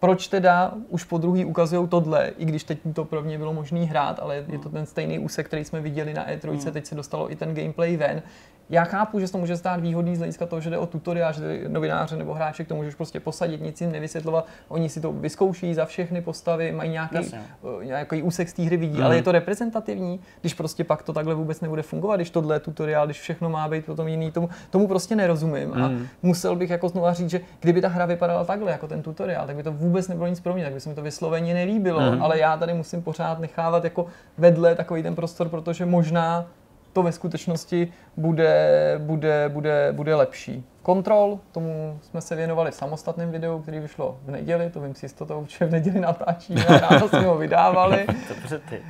proč 0.00 0.28
teda 0.28 0.74
už 0.88 1.04
po 1.04 1.18
druhý 1.18 1.44
ukazují 1.44 1.88
tohle, 1.88 2.32
i 2.38 2.44
když 2.44 2.64
teď 2.64 2.78
to 2.94 3.04
pro 3.04 3.22
mě 3.22 3.38
bylo 3.38 3.52
možný 3.52 3.86
hrát, 3.86 4.20
ale 4.20 4.44
je 4.48 4.58
to 4.58 4.68
ten 4.68 4.86
stejný 4.86 5.18
úsek, 5.18 5.46
který 5.46 5.64
jsme 5.64 5.80
viděli 5.80 6.14
na 6.14 6.28
E3, 6.28 6.50
mm. 6.50 6.72
teď 6.72 6.86
se 6.86 6.94
dostalo 6.94 7.32
i 7.32 7.36
ten 7.36 7.54
gameplay 7.54 7.96
ven, 7.96 8.22
já 8.70 8.84
chápu, 8.84 9.20
že 9.20 9.26
se 9.26 9.32
to 9.32 9.38
může 9.38 9.56
stát 9.56 9.80
výhodný 9.80 10.16
z 10.16 10.18
hlediska 10.18 10.46
toho, 10.46 10.60
že 10.60 10.70
jde 10.70 10.78
o 10.78 10.86
tutoriál, 10.86 11.32
že 11.32 11.64
novináře 11.68 12.16
nebo 12.16 12.34
hráče 12.34 12.64
to 12.64 12.74
můžeš 12.74 12.94
prostě 12.94 13.20
posadit, 13.20 13.62
nic 13.62 13.80
jim 13.80 13.92
nevysvětlovat. 13.92 14.46
Oni 14.68 14.88
si 14.88 15.00
to 15.00 15.12
vyzkouší 15.12 15.74
za 15.74 15.84
všechny 15.84 16.22
postavy, 16.22 16.72
mají 16.72 16.90
nějaký, 16.90 17.16
uh, 17.62 17.84
nějaký 17.84 18.22
úsek 18.22 18.48
z 18.48 18.52
té 18.52 18.62
hry 18.62 18.76
vidí, 18.76 18.98
mm. 18.98 19.04
ale 19.04 19.16
je 19.16 19.22
to 19.22 19.32
reprezentativní, 19.32 20.20
když 20.40 20.54
prostě 20.54 20.84
pak 20.84 21.02
to 21.02 21.12
takhle 21.12 21.34
vůbec 21.34 21.60
nebude 21.60 21.82
fungovat, 21.82 22.16
když 22.16 22.30
tohle 22.30 22.56
je 22.56 22.60
tutoriál, 22.60 23.06
když 23.06 23.20
všechno 23.20 23.50
má 23.50 23.68
být 23.68 23.86
potom 23.86 24.08
jiný, 24.08 24.30
tomu, 24.30 24.48
tomu 24.70 24.88
prostě 24.88 25.16
nerozumím. 25.16 25.68
Mm. 25.68 25.82
A 25.82 25.86
hmm. 25.86 26.06
musel 26.22 26.56
bych 26.56 26.70
jako 26.70 26.88
znovu 26.88 27.06
říct, 27.10 27.30
že 27.30 27.40
kdyby 27.60 27.80
ta 27.80 27.88
hra 27.88 28.06
vypadala 28.06 28.44
takhle, 28.44 28.72
jako 28.72 28.88
ten 28.88 29.02
tutoriál, 29.02 29.46
tak 29.46 29.56
by 29.56 29.62
to 29.62 29.72
vůbec 29.72 30.08
nebylo 30.08 30.26
nic 30.26 30.40
pro 30.40 30.54
mě, 30.54 30.64
tak 30.64 30.72
by 30.72 30.80
se 30.80 30.88
mi 30.88 30.94
to 30.94 31.02
vysloveně 31.02 31.54
nelíbilo, 31.54 32.00
mm. 32.00 32.22
ale 32.22 32.38
já 32.38 32.56
tady 32.56 32.74
musím 32.74 33.02
pořád 33.02 33.38
nechávat 33.38 33.84
jako 33.84 34.06
vedle 34.38 34.74
takový 34.74 35.02
ten 35.02 35.14
prostor, 35.14 35.48
protože 35.48 35.86
možná 35.86 36.46
to 36.92 37.02
ve 37.02 37.12
skutečnosti 37.12 37.92
bude, 38.16 38.94
bude, 38.98 39.48
bude, 39.48 39.88
bude 39.92 40.14
lepší. 40.14 40.64
Kontrol, 40.82 41.40
tomu 41.52 41.98
jsme 42.02 42.20
se 42.20 42.36
věnovali 42.36 42.70
v 42.70 42.74
samostatném 42.74 43.30
videu, 43.30 43.58
který 43.58 43.78
vyšlo 43.78 44.18
v 44.24 44.30
neděli, 44.30 44.70
to 44.70 44.80
vím 44.80 44.94
si 44.94 45.04
jistotou, 45.04 45.46
že 45.48 45.64
v 45.64 45.70
neděli 45.70 46.00
natáčíme 46.00 46.64
a 46.64 46.78
ráno 46.90 47.08
jsme 47.08 47.20
ho 47.20 47.38
vydávali. 47.38 48.06
Dobře 48.28 48.58
ty. 48.58 48.82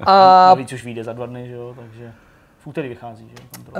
A... 0.00 0.46
Navíc 0.46 0.72
už 0.72 0.84
vyjde 0.84 1.04
za 1.04 1.12
dva 1.12 1.26
dny, 1.26 1.48
že 1.48 1.54
jo, 1.54 1.74
takže 1.78 2.12
v 2.66 2.68
úterý 2.68 2.88
vychází, 2.88 3.28
že? 3.28 3.60
Uh, 3.68 3.74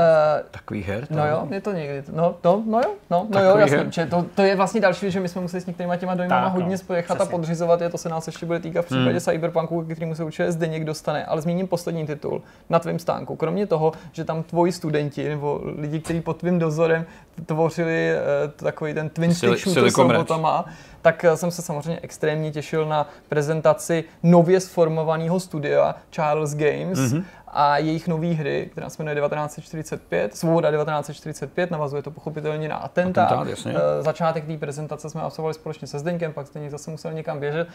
Takový 0.50 0.82
her? 0.82 1.06
No 1.10 1.26
jo, 1.26 1.48
je 1.50 1.60
to 1.60 1.72
někdy. 1.72 2.02
No, 2.12 2.34
no, 2.44 2.62
no 2.66 2.78
jo, 2.78 2.94
no, 3.10 3.26
no 3.30 3.40
jo, 3.40 3.56
jasně. 3.56 3.86
Že 3.90 4.06
to, 4.06 4.26
to, 4.34 4.42
je 4.42 4.56
vlastně 4.56 4.80
další 4.80 5.00
věc, 5.00 5.12
že 5.12 5.20
my 5.20 5.28
jsme 5.28 5.40
museli 5.40 5.60
s 5.60 5.66
některýma 5.66 5.96
těma 5.96 6.14
dojmama 6.14 6.46
tak, 6.46 6.52
hodně 6.52 6.70
no, 6.70 6.78
spojechat 6.78 7.20
a 7.20 7.26
podřizovat 7.26 7.80
je, 7.80 7.88
to 7.88 7.98
se 7.98 8.08
nás 8.08 8.26
ještě 8.26 8.46
bude 8.46 8.60
týkat 8.60 8.82
v 8.82 8.86
případě 8.86 9.10
hmm. 9.10 9.20
Cyberpunku, 9.20 9.84
kterýmu 9.84 10.14
se 10.14 10.24
určitě 10.24 10.52
Zdeněk 10.52 10.84
dostane. 10.84 11.24
Ale 11.24 11.40
zmíním 11.40 11.68
poslední 11.68 12.06
titul 12.06 12.42
na 12.70 12.78
tvém 12.78 12.98
stánku. 12.98 13.36
Kromě 13.36 13.66
toho, 13.66 13.92
že 14.12 14.24
tam 14.24 14.42
tvoji 14.42 14.72
studenti 14.72 15.28
nebo 15.28 15.60
lidi, 15.64 16.00
kteří 16.00 16.20
pod 16.20 16.36
tvým 16.36 16.58
dozorem 16.58 17.06
tvořili 17.46 18.12
uh, 18.14 18.50
takový 18.50 18.94
ten 18.94 19.08
twin 19.08 19.34
stick 19.34 19.58
shooter 19.58 19.90
s 19.90 19.98
robotama, 19.98 20.64
tak 21.06 21.24
eh, 21.24 21.36
jsem 21.36 21.50
se 21.50 21.62
samozřejmě 21.62 22.00
extrémně 22.02 22.52
těšil 22.52 22.86
na 22.86 23.08
prezentaci 23.28 24.04
nově 24.22 24.60
sformovaného 24.60 25.40
studia 25.40 25.94
Charles 26.10 26.54
Games 26.54 26.98
mm-hmm. 26.98 27.24
A 27.58 27.78
jejich 27.78 28.08
nové 28.08 28.26
hry, 28.26 28.68
která 28.72 28.90
se 28.90 29.02
jmenuje 29.02 29.16
1945, 29.16 30.36
Svoboda 30.36 30.70
1945, 30.70 31.70
navazuje 31.70 32.02
to 32.02 32.10
pochopitelně 32.10 32.68
na 32.68 32.76
atentát. 32.76 33.26
atentát 33.26 33.48
jasně. 33.48 33.74
Eh, 33.76 34.02
začátek 34.02 34.46
té 34.46 34.56
prezentace 34.56 35.10
jsme 35.10 35.20
absolvovali 35.20 35.54
společně 35.54 35.86
se 35.86 35.98
Zdeňkem, 35.98 36.32
pak 36.32 36.46
Zdeněk 36.46 36.70
zase 36.70 36.90
musel 36.90 37.12
někam 37.12 37.40
běžet. 37.40 37.68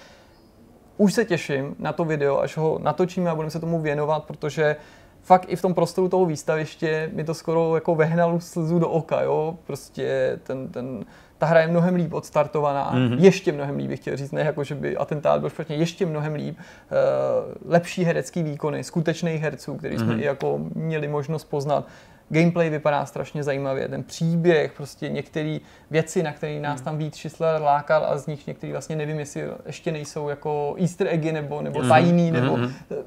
Už 0.97 1.13
se 1.13 1.25
těším 1.25 1.75
na 1.79 1.93
to 1.93 2.05
video, 2.05 2.39
až 2.39 2.57
ho 2.57 2.79
natočíme 2.82 3.29
a 3.29 3.36
budeme 3.36 3.51
se 3.51 3.59
tomu 3.59 3.82
věnovat, 3.82 4.23
protože 4.23 4.75
fakt 5.21 5.45
i 5.47 5.55
v 5.55 5.61
tom 5.61 5.73
prostoru 5.73 6.09
toho 6.09 6.25
výstaviště 6.25 7.09
mi 7.13 7.23
to 7.23 7.34
skoro 7.34 7.75
jako 7.75 7.95
vehnalo 7.95 8.39
slzu 8.39 8.79
do 8.79 8.89
oka, 8.89 9.21
jo, 9.21 9.57
prostě 9.65 10.39
ten, 10.43 10.67
ten 10.67 11.05
ta 11.41 11.47
hra 11.47 11.61
je 11.61 11.67
mnohem 11.67 11.95
líp 11.95 12.13
odstartovaná, 12.13 12.93
mm-hmm. 12.93 13.19
ještě 13.19 13.51
mnohem 13.51 13.77
líp 13.77 13.87
bych 13.87 13.99
chtěl 13.99 14.17
říct, 14.17 14.31
ne 14.31 14.41
jako, 14.41 14.63
že 14.63 14.75
by 14.75 14.97
atentát 14.97 15.39
byl 15.39 15.49
špatně, 15.49 15.75
ještě 15.75 16.05
mnohem 16.05 16.33
líp, 16.33 16.57
uh, 16.57 17.71
lepší 17.71 18.03
herecký 18.03 18.43
výkony, 18.43 18.83
skutečných 18.83 19.41
herců, 19.41 19.75
který 19.75 19.97
jsme 19.97 20.13
mm-hmm. 20.13 20.19
i 20.19 20.25
jako 20.25 20.59
měli 20.75 21.07
možnost 21.07 21.43
poznat. 21.43 21.87
Gameplay 22.29 22.69
vypadá 22.69 23.05
strašně 23.05 23.43
zajímavě, 23.43 23.87
ten 23.87 24.03
příběh, 24.03 24.71
prostě 24.77 25.09
některé 25.09 25.57
věci, 25.91 26.23
na 26.23 26.31
které 26.31 26.59
nás 26.59 26.75
mhm. 26.75 26.85
tam 26.85 26.97
víc 26.97 27.15
Schissler 27.15 27.61
lákal 27.61 28.05
a 28.05 28.17
z 28.17 28.27
nich 28.27 28.47
některý 28.47 28.71
vlastně 28.71 28.95
nevím, 28.95 29.19
jestli 29.19 29.43
ještě 29.65 29.91
nejsou 29.91 30.29
jako 30.29 30.75
easter 30.79 31.07
eggy 31.07 31.31
nebo, 31.31 31.61
nebo 31.61 31.79
mhm. 31.79 31.89
tajný, 31.89 32.31
mm-hmm. 32.31 32.41
nebo 32.41 32.57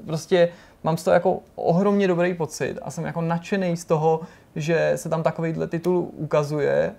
prostě 0.05 0.49
mám 0.83 0.97
z 0.97 1.03
toho 1.03 1.13
jako 1.13 1.39
ohromně 1.55 2.07
dobrý 2.07 2.33
pocit 2.33 2.79
a 2.81 2.91
jsem 2.91 3.05
jako 3.05 3.21
nadšený 3.21 3.77
z 3.77 3.85
toho, 3.85 4.21
že 4.55 4.91
se 4.95 5.09
tam 5.09 5.23
takovýhle 5.23 5.67
titul 5.67 6.09
ukazuje 6.13 6.95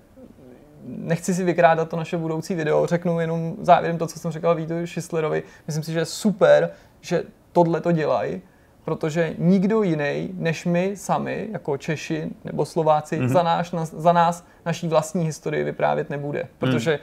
nechci 0.87 1.33
si 1.33 1.43
vykrádat 1.43 1.89
to 1.89 1.97
naše 1.97 2.17
budoucí 2.17 2.55
video, 2.55 2.85
řeknu 2.85 3.19
jenom 3.19 3.55
závěrem 3.61 3.97
to, 3.97 4.07
co 4.07 4.19
jsem 4.19 4.31
říkal 4.31 4.55
Vítu 4.55 4.73
Šislerovi. 4.85 5.43
Myslím 5.67 5.83
si, 5.83 5.91
že 5.91 5.99
je 5.99 6.05
super, 6.05 6.69
že 7.01 7.23
tohle 7.51 7.81
to 7.81 7.91
dělají, 7.91 8.41
protože 8.83 9.33
nikdo 9.37 9.83
jiný 9.83 10.29
než 10.33 10.65
my 10.65 10.91
sami, 10.95 11.47
jako 11.51 11.77
Češi 11.77 12.29
nebo 12.43 12.65
Slováci, 12.65 13.19
mm-hmm. 13.19 13.27
za, 13.27 13.43
náš, 13.43 13.71
na, 13.71 13.85
za 13.85 14.13
nás 14.13 14.45
naší 14.65 14.87
vlastní 14.87 15.25
historii 15.25 15.63
vyprávět 15.63 16.09
nebude. 16.09 16.39
Mhm. 16.39 16.49
Protože 16.57 16.91
mm. 16.91 16.99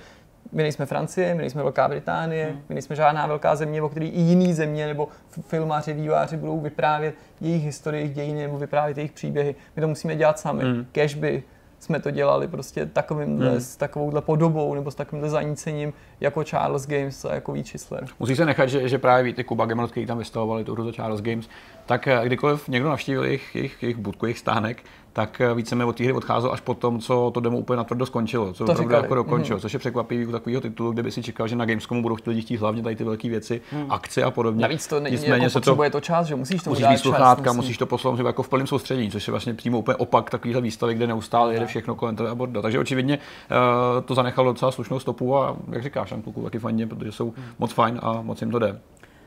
my 0.52 0.62
nejsme 0.62 0.86
Francie, 0.86 1.34
my 1.34 1.40
nejsme 1.40 1.62
Velká 1.62 1.88
Británie, 1.88 2.46
mm. 2.52 2.60
my 2.68 2.74
nejsme 2.74 2.96
žádná 2.96 3.26
velká 3.26 3.56
země, 3.56 3.82
o 3.82 3.88
který 3.88 4.08
i 4.08 4.20
jiný 4.20 4.54
země 4.54 4.86
nebo 4.86 5.08
filmáři, 5.46 5.92
výváři 5.92 6.36
budou 6.36 6.60
vyprávět 6.60 7.14
jejich 7.40 7.64
historii, 7.64 8.00
jejich 8.00 8.14
dějiny 8.14 8.42
nebo 8.42 8.58
vyprávět 8.58 8.96
jejich 8.96 9.12
příběhy. 9.12 9.54
My 9.76 9.82
to 9.82 9.88
musíme 9.88 10.16
dělat 10.16 10.38
sami. 10.38 10.64
Mm. 10.64 10.86
Cashby, 10.92 11.42
jsme 11.84 12.00
to 12.00 12.10
dělali 12.10 12.48
prostě 12.48 12.86
takovýmhle, 12.86 13.50
hmm. 13.50 13.60
s 13.60 13.76
takovouhle 13.76 14.20
podobou 14.20 14.74
nebo 14.74 14.90
s 14.90 14.94
takovýmhle 14.94 15.30
zanícením 15.30 15.92
jako 16.20 16.44
Charles 16.44 16.86
Games 16.86 17.24
a 17.24 17.34
jako 17.34 17.52
Výčisler. 17.52 18.06
Musí 18.18 18.36
se 18.36 18.46
nechat, 18.46 18.66
že, 18.66 18.88
že 18.88 18.98
právě 18.98 19.34
ty 19.34 19.44
Kuba 19.44 19.66
Gamer, 19.66 19.88
který 19.88 20.06
tam 20.06 20.18
vystavovali 20.18 20.64
tu 20.64 20.72
hru 20.72 20.84
za 20.84 20.92
Charles 20.92 21.20
Games, 21.20 21.48
tak 21.86 22.08
eh, 22.08 22.20
kdykoliv 22.24 22.68
někdo 22.68 22.88
navštívil 22.88 23.24
jejich, 23.24 23.54
jejich, 23.54 23.82
jejich 23.82 23.96
budku, 23.96 24.26
jejich 24.26 24.38
stánek, 24.38 24.82
tak 25.14 25.40
eh, 25.40 25.54
víceméně 25.54 25.88
od 25.88 25.96
té 25.96 26.04
hry 26.04 26.12
odcházel 26.12 26.52
až 26.52 26.60
po 26.60 26.74
tom, 26.74 27.00
co 27.00 27.30
to 27.34 27.40
demo 27.40 27.58
úplně 27.58 27.76
natvrdo 27.76 28.06
skončilo, 28.06 28.52
co 28.52 28.64
to 28.64 28.72
opravdu 28.72 28.94
jako 28.94 29.14
dokončilo, 29.14 29.56
mm. 29.56 29.60
což 29.60 29.72
je 29.72 29.78
překvapivý 29.78 30.26
u 30.26 30.32
takového 30.32 30.60
titulu, 30.60 30.92
kde 30.92 31.02
by 31.02 31.10
si 31.10 31.22
čekal, 31.22 31.48
že 31.48 31.56
na 31.56 31.64
Gamescomu 31.64 32.02
budou 32.02 32.16
lidi 32.26 32.40
chtít 32.40 32.56
hlavně 32.56 32.82
tady 32.82 32.96
ty 32.96 33.04
velké 33.04 33.28
věci, 33.28 33.60
mm. 33.72 33.86
akce 33.92 34.22
a 34.22 34.30
podobně. 34.30 34.62
Navíc 34.62 34.86
to 34.86 35.00
není, 35.00 35.18
jako 35.26 35.50
se 35.50 35.52
potřebuje 35.52 35.90
to, 35.90 35.96
to 35.96 36.00
čas, 36.00 36.26
že 36.26 36.34
musíš 36.34 36.62
to 36.62 36.70
musíš 36.70 36.88
mít 36.88 36.98
sluchátka, 36.98 37.52
musí. 37.52 37.56
musíš 37.56 37.78
to 37.78 37.86
poslat 37.86 38.18
jako 38.18 38.42
v 38.42 38.48
plném 38.48 38.66
soustředění, 38.66 39.10
což 39.10 39.28
je 39.28 39.30
vlastně 39.30 39.54
přímo 39.54 39.78
úplně 39.78 39.96
opak 39.96 40.30
takovýhle 40.30 40.60
výstavy, 40.60 40.94
kde 40.94 41.06
neustále 41.06 41.54
jede 41.54 41.66
všechno 41.66 41.94
kolem 41.94 42.16
toho 42.16 42.30
a 42.58 42.62
Takže 42.62 42.78
očividně 42.78 43.18
uh, 43.18 44.04
to 44.04 44.14
zanechalo 44.14 44.52
docela 44.52 44.72
slušnou 44.72 44.98
stopu 44.98 45.36
a 45.36 45.56
jak 45.72 45.82
říkáš, 45.82 46.10
tam 46.10 46.22
taky 46.22 46.58
fajně, 46.58 46.86
protože 46.86 47.12
jsou 47.12 47.26
mm. 47.26 47.44
moc 47.58 47.72
fajn 47.72 48.00
a 48.02 48.22
moc 48.22 48.40
jim 48.40 48.50
to 48.50 48.58
jde. 48.58 48.80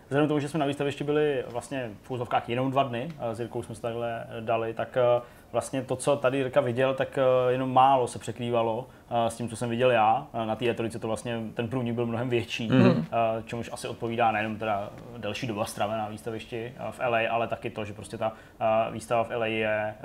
Vzhledem 0.10 0.28
k 0.28 0.30
tomu, 0.30 0.40
že 0.40 0.50
jsme 0.50 0.60
na 0.60 0.66
výstavišti 0.66 1.04
byli 1.04 1.44
vlastně 1.52 1.92
v 2.02 2.12
úzovkách 2.12 2.50
jenom 2.50 2.72
dva 2.72 2.84
dny, 2.84 3.12
s 3.34 3.40
Jirkou 3.40 3.64
jsme 3.64 3.76
se 3.76 3.82
takhle 3.82 4.28
dali, 4.40 4.74
tak 4.74 4.98
eh, 4.98 5.22
vlastně 5.52 5.82
to, 5.82 5.96
co 5.96 6.16
tady 6.16 6.38
Jirka 6.38 6.62
viděl, 6.62 6.94
tak 6.94 7.18
eh, 7.18 7.52
jenom 7.52 7.74
málo 7.74 8.08
se 8.08 8.20
překrývalo 8.20 8.86
s 9.28 9.36
tím, 9.36 9.50
co 9.50 9.56
jsem 9.56 9.70
viděl 9.70 9.92
já. 9.92 10.28
Na 10.46 10.56
té 10.56 10.70
e 10.70 10.74
to 10.74 11.08
vlastně 11.08 11.40
ten 11.54 11.68
průnik 11.68 11.96
byl 11.96 12.06
mnohem 12.06 12.30
větší, 12.30 12.70
mm-hmm. 12.70 13.06
čemuž 13.46 13.70
asi 13.74 13.88
odpovídá 13.88 14.32
nejenom 14.32 14.56
teda 14.56 14.90
delší 15.18 15.48
doba 15.48 15.66
stravená 15.66 16.10
výstavišti 16.10 16.74
v 16.92 17.00
LA, 17.10 17.20
ale 17.30 17.48
taky 17.48 17.70
to, 17.70 17.86
že 17.86 17.94
prostě 17.94 18.18
ta 18.18 18.34
výstava 18.92 19.24
v 19.24 19.32
LA 19.32 19.46
je 19.46 19.96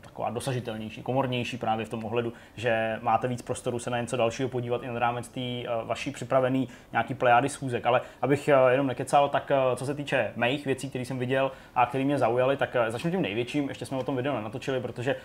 taková 0.00 0.30
dosažitelnější, 0.30 1.02
komornější 1.02 1.56
právě 1.56 1.86
v 1.86 1.88
tom 1.88 2.04
ohledu, 2.04 2.32
že 2.56 2.98
máte 3.02 3.28
víc 3.28 3.42
prostoru 3.42 3.78
se 3.78 3.90
na 3.90 4.00
něco 4.00 4.16
dalšího 4.16 4.48
podívat 4.48 4.82
i 4.82 4.86
na 4.86 4.98
rámec 4.98 5.28
té 5.28 5.40
vaší 5.84 6.10
připravený 6.10 6.68
nějaký 6.92 7.14
plejády 7.14 7.48
schůzek. 7.48 7.86
Ale 7.86 8.00
abych 8.22 8.48
jenom 8.68 8.86
nekecal, 8.86 9.28
tak 9.28 9.52
co 9.76 9.86
se 9.86 9.94
týče 9.94 10.32
mých 10.36 10.66
věcí, 10.66 10.88
které 10.88 11.04
jsem 11.04 11.18
viděl 11.18 11.52
a 11.74 11.86
které 11.86 12.04
mě 12.04 12.18
zaujaly, 12.18 12.56
tak 12.56 12.76
začnu 12.88 13.10
tím 13.10 13.22
největším. 13.22 13.68
Ještě 13.68 13.86
jsme 13.86 13.98
o 13.98 14.02
tom 14.02 14.16
video 14.16 14.34
nenatočili, 14.34 14.80
protože 14.80 15.16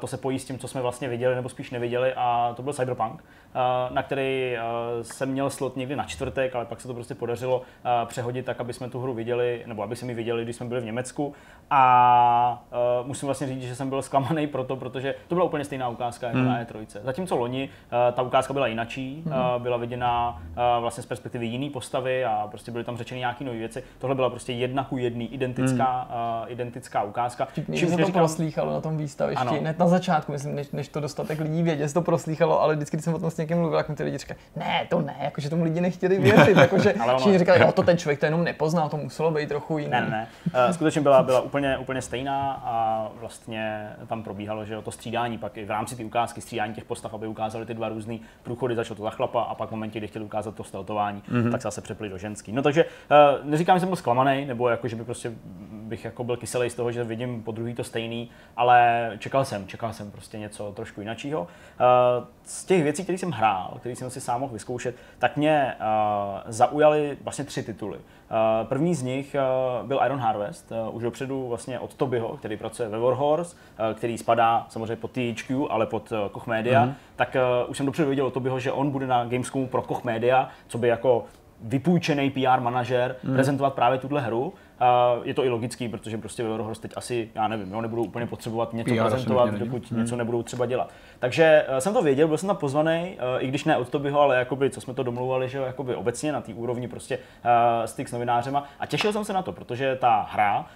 to 0.00 0.06
se 0.06 0.16
pojí 0.16 0.38
s 0.38 0.44
tím, 0.44 0.58
co 0.58 0.68
jsme 0.68 0.80
vlastně 0.80 1.08
viděli 1.08 1.34
nebo 1.34 1.48
spíš 1.48 1.70
neviděli 1.70 2.14
a 2.16 2.53
to 2.54 2.62
byl 2.62 2.72
Cyberpunk, 2.72 3.24
eh, 3.54 3.94
na 3.94 4.02
který 4.02 4.56
eh, 4.56 4.60
jsem 5.02 5.28
měl 5.28 5.50
slot 5.50 5.76
někdy 5.76 5.96
na 5.96 6.04
čtvrtek, 6.04 6.54
ale 6.54 6.64
pak 6.64 6.80
se 6.80 6.88
to 6.88 6.94
prostě 6.94 7.14
podařilo 7.14 7.62
eh, 7.62 8.06
přehodit 8.06 8.46
tak, 8.46 8.60
aby 8.60 8.72
jsme 8.72 8.90
tu 8.90 9.00
hru 9.00 9.14
viděli, 9.14 9.62
nebo 9.66 9.82
aby 9.82 9.96
se 9.96 10.06
mi 10.06 10.14
viděli, 10.14 10.44
když 10.44 10.56
jsme 10.56 10.66
byli 10.66 10.80
v 10.80 10.84
Německu. 10.84 11.34
A 11.70 12.62
musím 13.02 13.26
vlastně 13.26 13.46
říct, 13.46 13.62
že 13.62 13.76
jsem 13.76 13.88
byl 13.88 14.02
zklamaný 14.02 14.46
proto, 14.46 14.76
protože 14.76 15.14
to 15.28 15.34
byla 15.34 15.46
úplně 15.46 15.64
stejná 15.64 15.88
ukázka 15.88 16.26
jako 16.26 16.38
hmm. 16.38 16.48
na 16.48 16.64
E3. 16.64 16.86
Zatímco 17.02 17.36
loni 17.36 17.68
ta 18.12 18.22
ukázka 18.22 18.52
byla 18.52 18.66
jinačí, 18.66 19.22
hmm. 19.26 19.62
byla 19.62 19.76
viděna 19.76 20.42
vlastně 20.80 21.02
z 21.02 21.06
perspektivy 21.06 21.46
jiné 21.46 21.70
postavy 21.70 22.24
a 22.24 22.46
prostě 22.50 22.70
byly 22.70 22.84
tam 22.84 22.96
řečeny 22.96 23.18
nějaké 23.18 23.44
nové 23.44 23.58
věci. 23.58 23.82
Tohle 23.98 24.16
byla 24.16 24.30
prostě 24.30 24.52
jedna 24.52 24.84
ku 24.84 24.96
jedný 24.96 25.34
identická, 25.34 26.08
hmm. 26.10 26.52
identická 26.52 27.02
ukázka. 27.02 27.48
Čím 27.54 27.88
se 27.88 27.96
to 27.96 27.96
říkám... 27.96 28.12
proslýchalo 28.12 28.72
na 28.72 28.80
tom 28.80 28.96
výstavišti, 28.96 29.58
hned 29.58 29.78
na 29.78 29.88
začátku, 29.88 30.32
myslím, 30.32 30.54
než, 30.54 30.70
než 30.70 30.88
to 30.88 31.00
dostatek 31.00 31.40
lidí 31.40 31.62
vědět, 31.62 31.92
to 31.92 32.02
proslýchalo, 32.02 32.43
ale 32.52 32.74
vždycky, 32.74 32.96
když 32.96 33.04
jsem 33.04 33.14
o 33.14 33.18
tom 33.18 33.30
s 33.30 33.36
někým 33.36 33.58
mluvil, 33.58 33.78
tak 33.78 33.88
mi 33.88 33.94
ty 33.94 34.02
lidi 34.02 34.18
říkají, 34.18 34.40
ne, 34.56 34.86
to 34.88 35.00
ne, 35.00 35.16
jakože 35.20 35.50
tomu 35.50 35.64
lidi 35.64 35.80
nechtěli 35.80 36.18
věřit, 36.20 36.56
jakože 36.56 36.94
všichni 37.16 37.38
říkali, 37.38 37.60
jo, 37.60 37.72
to 37.72 37.82
ten 37.82 37.98
člověk 37.98 38.20
to 38.20 38.26
jenom 38.26 38.44
nepoznal, 38.44 38.88
to 38.88 38.96
muselo 38.96 39.30
být 39.30 39.48
trochu 39.48 39.78
jiný. 39.78 39.90
Ne, 39.90 40.00
ne, 40.10 40.28
uh, 40.46 40.72
skutečně 40.72 41.00
byla, 41.00 41.22
byla 41.22 41.40
úplně, 41.40 41.78
úplně 41.78 42.02
stejná 42.02 42.62
a 42.64 43.08
vlastně 43.20 43.90
tam 44.06 44.22
probíhalo, 44.22 44.64
že 44.64 44.82
to 44.82 44.90
střídání, 44.90 45.38
pak 45.38 45.56
i 45.56 45.64
v 45.64 45.70
rámci 45.70 45.96
té 45.96 46.04
ukázky 46.04 46.40
střídání 46.40 46.74
těch 46.74 46.84
postav, 46.84 47.14
aby 47.14 47.26
ukázali 47.26 47.66
ty 47.66 47.74
dva 47.74 47.88
různé 47.88 48.18
průchody, 48.42 48.74
začalo 48.74 48.96
to 48.96 49.02
za 49.02 49.10
chlapa 49.10 49.42
a 49.42 49.54
pak 49.54 49.68
v 49.68 49.72
momentě, 49.72 49.98
kdy 49.98 50.08
chtěli 50.08 50.24
ukázat 50.24 50.54
to 50.54 50.64
steltování, 50.64 51.22
mm-hmm. 51.28 51.50
tak 51.50 51.62
se 51.62 51.66
zase 51.66 51.80
přepli 51.80 52.08
do 52.08 52.18
ženský. 52.18 52.52
No 52.52 52.62
takže 52.62 52.84
uh, 52.84 53.50
neříkám, 53.50 53.76
že 53.76 53.80
jsem 53.80 53.88
byl 53.88 53.96
zklamaný, 53.96 54.44
nebo 54.46 54.68
jako, 54.68 54.88
že 54.88 54.96
by 54.96 55.04
prostě 55.04 55.32
bych 55.70 56.04
jako 56.04 56.24
byl 56.24 56.36
kyselý 56.36 56.70
z 56.70 56.74
toho, 56.74 56.92
že 56.92 57.04
vidím 57.04 57.42
po 57.42 57.52
druhý 57.52 57.74
to 57.74 57.84
stejný, 57.84 58.30
ale 58.56 59.10
čekal 59.18 59.44
jsem, 59.44 59.66
čekal 59.66 59.92
jsem 59.92 60.10
prostě 60.10 60.38
něco 60.38 60.72
trošku 60.72 61.00
jiného. 61.00 61.14
Uh, 61.40 62.26
z 62.44 62.64
těch 62.64 62.82
věcí, 62.82 63.02
které 63.02 63.18
jsem 63.18 63.30
hrál, 63.30 63.76
které 63.80 63.96
jsem 63.96 64.10
si 64.10 64.20
sám 64.20 64.40
mohl 64.40 64.52
vyzkoušet, 64.52 64.94
tak 65.18 65.36
mě 65.36 65.74
uh, 65.80 66.40
zaujaly 66.46 67.18
vlastně 67.22 67.44
tři 67.44 67.62
tituly. 67.62 67.98
Uh, 67.98 68.68
první 68.68 68.94
z 68.94 69.02
nich 69.02 69.36
uh, 69.80 69.86
byl 69.88 70.00
Iron 70.06 70.18
Harvest, 70.18 70.72
uh, 70.72 70.96
už 70.96 71.02
dopředu 71.02 71.48
vlastně 71.48 71.78
od 71.78 71.94
Tobyho, 71.94 72.28
který 72.36 72.56
pracuje 72.56 72.88
ve 72.88 72.98
Warhorse, 72.98 73.56
uh, 73.56 73.96
který 73.96 74.18
spadá 74.18 74.66
samozřejmě 74.68 74.96
pod 74.96 75.10
THQ, 75.10 75.66
ale 75.70 75.86
pod 75.86 76.12
uh, 76.12 76.18
Koch 76.28 76.46
Media, 76.46 76.86
mm-hmm. 76.86 76.94
tak 77.16 77.36
uh, 77.64 77.70
už 77.70 77.76
jsem 77.76 77.86
dopředu 77.86 78.08
věděl 78.08 78.26
od 78.26 78.34
Tobyho, 78.34 78.60
že 78.60 78.72
on 78.72 78.90
bude 78.90 79.06
na 79.06 79.24
Gamescomu 79.24 79.66
pro 79.66 79.82
Koch 79.82 80.04
Media, 80.04 80.48
co 80.66 80.78
by 80.78 80.88
jako 80.88 81.24
vypůjčený 81.64 82.30
PR 82.30 82.60
manažer 82.60 83.16
mm. 83.22 83.34
prezentovat 83.34 83.74
právě 83.74 83.98
tuhle 83.98 84.20
hru. 84.20 84.42
Uh, 84.46 85.26
je 85.26 85.34
to 85.34 85.44
i 85.44 85.48
logický, 85.48 85.88
protože 85.88 86.18
prostě 86.18 86.42
ve 86.42 86.48
Warhorse 86.48 86.80
teď 86.80 86.92
asi, 86.96 87.30
já 87.34 87.48
nevím, 87.48 87.72
jo, 87.72 87.80
nebudou 87.80 88.04
úplně 88.04 88.26
potřebovat 88.26 88.72
něco 88.72 88.94
PR 88.94 89.00
prezentovat, 89.00 89.54
dokud 89.54 89.90
hmm. 89.90 90.00
něco 90.00 90.16
nebudou 90.16 90.42
třeba 90.42 90.66
dělat. 90.66 90.90
Takže 91.24 91.66
uh, 91.68 91.76
jsem 91.76 91.94
to 91.94 92.02
věděl, 92.02 92.28
byl 92.28 92.38
jsem 92.38 92.46
tam 92.46 92.56
pozvaný, 92.56 93.16
uh, 93.36 93.44
i 93.44 93.48
když 93.48 93.64
ne 93.64 93.76
od 93.76 93.88
Tobyho, 93.88 94.20
ale 94.20 94.36
jakoby, 94.36 94.70
co 94.70 94.80
jsme 94.80 94.94
to 94.94 95.02
domluvali, 95.02 95.48
že 95.48 95.58
jakoby 95.58 95.94
obecně 95.94 96.32
na 96.32 96.40
té 96.40 96.54
úrovni 96.54 96.88
prostě 96.88 97.18
uh, 97.18 97.86
styk 97.86 98.08
s 98.08 98.12
novinářema. 98.12 98.64
A 98.80 98.86
těšil 98.86 99.12
jsem 99.12 99.24
se 99.24 99.32
na 99.32 99.42
to, 99.42 99.52
protože 99.52 99.96
ta 99.96 100.28
hra, 100.30 100.66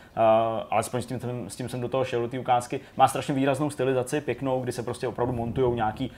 alespoň 0.71 1.03
s 1.03 1.07
tím, 1.07 1.21
s 1.49 1.57
tím 1.57 1.69
jsem 1.69 1.81
do 1.81 1.89
toho 1.89 2.05
šel, 2.05 2.21
do 2.21 2.29
té 2.29 2.39
ukázky, 2.39 2.81
má 2.97 3.09
strašně 3.09 3.35
výraznou 3.35 3.71
stylizaci, 3.71 4.21
pěknou, 4.21 4.61
kdy 4.61 4.73
se 4.73 4.83
prostě 4.83 5.09
opravdu 5.09 5.33
montují 5.33 5.75
nějaký, 5.75 6.13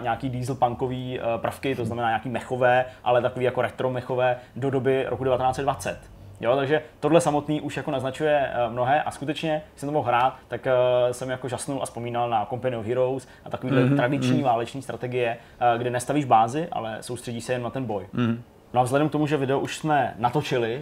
nějaký 0.00 0.28
dieselpunkový 0.30 1.20
prvky, 1.36 1.74
to 1.74 1.84
znamená 1.84 2.08
nějaký 2.08 2.28
mechové, 2.28 2.84
ale 3.04 3.22
takový 3.22 3.44
jako 3.44 3.62
retro 3.62 3.90
mechové 3.90 4.36
do 4.56 4.70
doby 4.70 5.06
roku 5.08 5.24
1920 5.24 6.17
Jo, 6.40 6.56
takže 6.56 6.82
tohle 7.00 7.20
samotný 7.20 7.60
už 7.60 7.76
jako 7.76 7.90
naznačuje 7.90 8.50
uh, 8.66 8.72
mnohé 8.72 9.02
a 9.02 9.10
skutečně, 9.10 9.62
když 9.70 9.80
jsem 9.80 9.88
to 9.88 9.92
mohl 9.92 10.08
hrát, 10.08 10.36
tak 10.48 10.66
uh, 10.66 11.12
jsem 11.12 11.30
jako 11.30 11.48
žasnul 11.48 11.82
a 11.82 11.84
vzpomínal 11.84 12.30
na 12.30 12.46
Company 12.46 12.76
of 12.76 12.86
Heroes 12.86 13.28
a 13.44 13.50
takovýhle 13.50 13.84
mm-hmm. 13.84 13.96
tradiční 13.96 14.40
mm-hmm. 14.40 14.44
váleční 14.44 14.82
strategie, 14.82 15.36
uh, 15.72 15.80
kde 15.80 15.90
nestavíš 15.90 16.24
bázi, 16.24 16.68
ale 16.72 16.98
soustředí 17.00 17.40
se 17.40 17.52
jen 17.52 17.62
na 17.62 17.70
ten 17.70 17.84
boj. 17.84 18.06
Mm-hmm. 18.14 18.38
No 18.74 18.80
a 18.80 18.84
vzhledem 18.84 19.08
k 19.08 19.12
tomu, 19.12 19.26
že 19.26 19.36
video 19.36 19.60
už 19.60 19.76
jsme 19.76 20.14
natočili, 20.18 20.80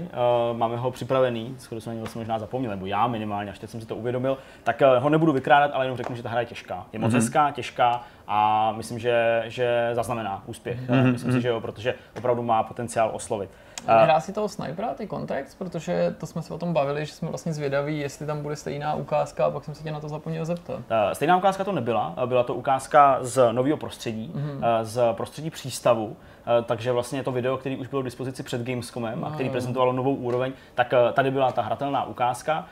uh, 0.52 0.56
máme 0.56 0.76
ho 0.76 0.90
připravený, 0.90 1.54
skoro 1.58 1.80
jsme 1.80 1.94
vlastně 1.96 2.18
možná 2.18 2.38
zapomněli, 2.38 2.74
nebo 2.74 2.86
já 2.86 3.06
minimálně, 3.06 3.50
až 3.50 3.58
teď 3.58 3.70
jsem 3.70 3.80
si 3.80 3.86
to 3.86 3.96
uvědomil, 3.96 4.38
tak 4.64 4.82
uh, 4.96 5.02
ho 5.02 5.08
nebudu 5.08 5.32
vykrádat, 5.32 5.70
ale 5.74 5.84
jenom 5.84 5.96
řeknu, 5.96 6.16
že 6.16 6.22
ta 6.22 6.28
hra 6.28 6.40
je 6.40 6.46
těžká. 6.46 6.86
Je 6.92 6.98
moc 6.98 7.12
mm-hmm. 7.12 7.16
hezká, 7.16 7.50
těžká 7.50 8.02
a 8.26 8.72
myslím, 8.76 8.98
že, 8.98 9.44
že 9.46 9.90
zaznamená 9.92 10.42
úspěch. 10.46 10.80
Mm-hmm. 10.80 11.12
Myslím 11.12 11.32
si, 11.32 11.40
že 11.40 11.48
jo, 11.48 11.60
protože 11.60 11.94
opravdu 12.16 12.42
má 12.42 12.62
potenciál 12.62 13.10
oslovit. 13.12 13.50
Hrá 13.86 14.20
si 14.20 14.32
toho 14.32 14.48
snipera, 14.48 14.94
ty 14.94 15.06
kontext, 15.06 15.58
protože 15.58 16.14
to 16.18 16.26
jsme 16.26 16.42
se 16.42 16.54
o 16.54 16.58
tom 16.58 16.72
bavili, 16.72 17.06
že 17.06 17.12
jsme 17.12 17.28
vlastně 17.28 17.52
zvědaví, 17.52 17.98
jestli 17.98 18.26
tam 18.26 18.42
bude 18.42 18.56
stejná 18.56 18.94
ukázka, 18.94 19.46
a 19.46 19.50
pak 19.50 19.64
jsem 19.64 19.74
se 19.74 19.82
tě 19.82 19.92
na 19.92 20.00
to 20.00 20.08
zapomněl 20.08 20.44
zeptat. 20.44 20.80
Stejná 21.12 21.36
ukázka 21.36 21.64
to 21.64 21.72
nebyla, 21.72 22.14
byla 22.26 22.42
to 22.42 22.54
ukázka 22.54 23.18
z 23.20 23.52
nového 23.52 23.76
prostředí, 23.76 24.32
mm-hmm. 24.34 24.60
z 24.82 25.02
prostředí 25.12 25.50
přístavu, 25.50 26.16
takže 26.64 26.92
vlastně 26.92 27.22
to 27.22 27.32
video, 27.32 27.56
který 27.56 27.76
už 27.76 27.86
bylo 27.86 28.02
k 28.02 28.04
dispozici 28.04 28.42
před 28.42 28.62
Gamescomem 28.62 29.24
a 29.24 29.30
který 29.30 29.50
prezentovalo 29.50 29.92
novou 29.92 30.14
úroveň, 30.14 30.52
tak 30.74 30.94
tady 31.12 31.30
byla 31.30 31.52
ta 31.52 31.62
hratelná 31.62 32.04
ukázka. 32.04 32.66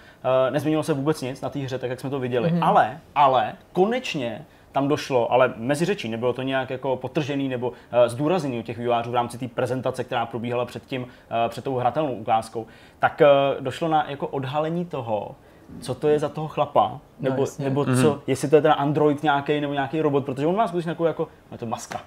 Nezměnilo 0.51 0.83
se 0.83 0.93
vůbec 0.93 1.23
nic 1.23 1.41
na 1.41 1.49
té 1.49 1.59
hře, 1.59 1.79
tak 1.79 1.91
jak 1.91 2.01
jsme 2.01 2.11
to 2.11 2.19
viděli, 2.19 2.53
mm-hmm. 2.53 2.69
ale, 2.69 3.01
ale 3.15 3.53
konečně 3.73 4.45
tam 4.75 4.89
došlo, 4.89 5.33
ale 5.33 5.55
mezi 5.57 5.85
řečí, 5.85 6.09
nebylo 6.09 6.33
to 6.33 6.43
nějak 6.43 6.71
jako 6.71 6.97
potržený 6.97 7.49
nebo 7.49 7.69
uh, 7.69 7.75
zdůrazněný 8.07 8.59
u 8.59 8.63
těch 8.63 8.79
vývářů 8.79 9.11
v 9.11 9.15
rámci 9.15 9.39
té 9.39 9.49
prezentace, 9.49 10.05
která 10.05 10.27
probíhala 10.27 10.65
před 10.65 10.87
tím, 10.87 11.03
uh, 11.03 11.09
před 11.49 11.65
tou 11.65 11.77
hratelnou 11.77 12.13
ukázkou, 12.13 12.67
tak 12.99 13.23
uh, 13.23 13.65
došlo 13.65 13.89
na 13.89 14.11
jako 14.11 14.27
odhalení 14.27 14.85
toho, 14.85 15.35
co 15.81 15.95
to 15.95 16.09
je 16.09 16.19
za 16.19 16.29
toho 16.29 16.49
chlapa, 16.49 17.01
nebo, 17.21 17.43
no, 17.59 17.65
nebo 17.65 17.85
co, 17.85 17.91
mm-hmm. 17.91 18.21
jestli 18.27 18.49
to 18.49 18.57
je 18.57 18.63
teda 18.63 18.75
android 18.75 19.23
nějaký 19.23 19.61
nebo 19.61 19.73
nějaký 19.73 20.01
robot, 20.01 20.25
protože 20.25 20.47
on 20.47 20.57
má 20.57 20.69
skutečně 20.69 20.93
takovou 20.93 21.07
jako, 21.07 21.29
je 21.53 21.59
to 21.59 21.67
maska, 21.67 22.01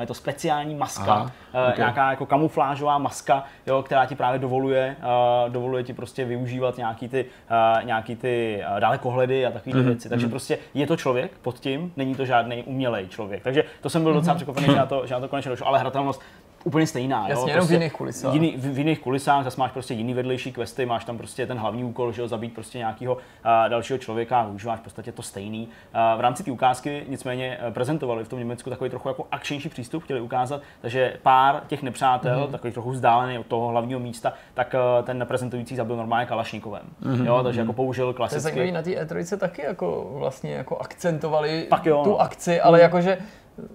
je 0.00 0.06
to 0.06 0.14
speciální 0.14 0.74
maska, 0.74 1.12
Aha, 1.12 1.30
okay. 1.52 1.74
nějaká 1.76 2.10
jako 2.10 2.26
kamuflážová 2.26 2.98
maska, 2.98 3.44
jo, 3.66 3.82
která 3.82 4.06
ti 4.06 4.14
právě 4.14 4.38
dovoluje, 4.38 4.96
uh, 4.98 5.52
dovoluje 5.52 5.84
ti 5.84 5.92
prostě 5.92 6.24
využívat 6.24 6.76
nějaký 6.76 7.08
ty, 7.08 7.24
uh, 7.24 7.84
nějaký 7.84 8.16
ty 8.16 8.62
uh, 8.72 8.80
dalekohledy 8.80 9.46
a 9.46 9.50
takové 9.50 9.76
mm-hmm. 9.76 9.84
věci. 9.84 10.08
Takže 10.08 10.26
mm-hmm. 10.26 10.30
prostě 10.30 10.58
je 10.74 10.86
to 10.86 10.96
člověk 10.96 11.32
pod 11.42 11.58
tím, 11.58 11.92
není 11.96 12.14
to 12.14 12.24
žádný 12.24 12.62
umělej 12.62 13.08
člověk. 13.08 13.42
Takže 13.42 13.64
to 13.80 13.90
jsem 13.90 14.02
byl 14.02 14.12
docela 14.12 14.34
mm-hmm. 14.34 14.36
překvapený, 14.36 14.66
že 14.66 14.76
na 14.76 14.86
to, 14.86 15.06
že 15.06 15.14
na 15.14 15.20
to 15.20 15.28
konečně 15.28 15.48
došlo, 15.48 15.66
ale 15.66 15.78
hratelnost 15.78 16.22
úplně 16.64 16.86
stejná. 16.86 17.28
Jasně, 17.28 17.42
jo? 17.42 17.48
jenom 17.48 17.58
prostě 17.58 17.74
v 17.74 17.80
jiných 17.80 17.92
kulisách. 17.92 18.34
Jiný, 18.34 18.56
v, 18.56 18.74
v, 18.74 18.78
jiných 18.78 18.98
kulisách 18.98 19.44
zase 19.44 19.60
máš 19.60 19.70
prostě 19.70 19.94
jiný 19.94 20.14
vedlejší 20.14 20.52
questy, 20.52 20.86
máš 20.86 21.04
tam 21.04 21.18
prostě 21.18 21.46
ten 21.46 21.58
hlavní 21.58 21.84
úkol, 21.84 22.12
že 22.12 22.22
jo, 22.22 22.28
zabít 22.28 22.54
prostě 22.54 22.78
nějakého 22.78 23.14
uh, 23.14 23.20
dalšího 23.68 23.98
člověka, 23.98 24.46
užíváš 24.54 24.80
v 24.80 24.82
podstatě 24.82 25.12
to 25.12 25.22
stejný. 25.22 25.68
Uh, 25.68 26.18
v 26.18 26.20
rámci 26.20 26.42
té 26.42 26.50
ukázky 26.50 27.04
nicméně 27.08 27.58
uh, 27.66 27.74
prezentovali 27.74 28.24
v 28.24 28.28
tom 28.28 28.38
Německu 28.38 28.70
takový 28.70 28.90
trochu 28.90 29.08
jako 29.08 29.26
akčnější 29.32 29.68
přístup, 29.68 30.02
chtěli 30.04 30.20
ukázat, 30.20 30.60
takže 30.80 31.16
pár 31.22 31.62
těch 31.66 31.82
nepřátel, 31.82 32.46
mm-hmm. 32.46 32.50
takových 32.50 32.74
trochu 32.74 32.90
vzdálený 32.90 33.38
od 33.38 33.46
toho 33.46 33.68
hlavního 33.68 34.00
místa, 34.00 34.32
tak 34.54 34.74
uh, 34.74 35.06
ten 35.06 35.26
prezentující 35.28 35.76
zabil 35.76 35.96
normálně 35.96 36.26
Kalašnikovem. 36.26 36.82
Mm-hmm. 37.02 37.26
Jo, 37.26 37.42
takže 37.42 37.60
jako 37.60 37.72
použil 37.72 38.12
klasicky. 38.12 38.52
To 38.52 38.58
je 38.58 38.72
na 38.72 38.82
té 38.82 38.90
E3 38.90 39.38
taky 39.38 39.62
jako 39.62 40.10
vlastně 40.14 40.52
jako 40.52 40.78
akcentovali 40.78 41.66
Pak 41.68 41.86
jo, 41.86 42.00
tu 42.04 42.10
no. 42.10 42.20
akci, 42.20 42.60
ale 42.60 42.78
mm. 42.78 42.82
jakože 42.82 43.18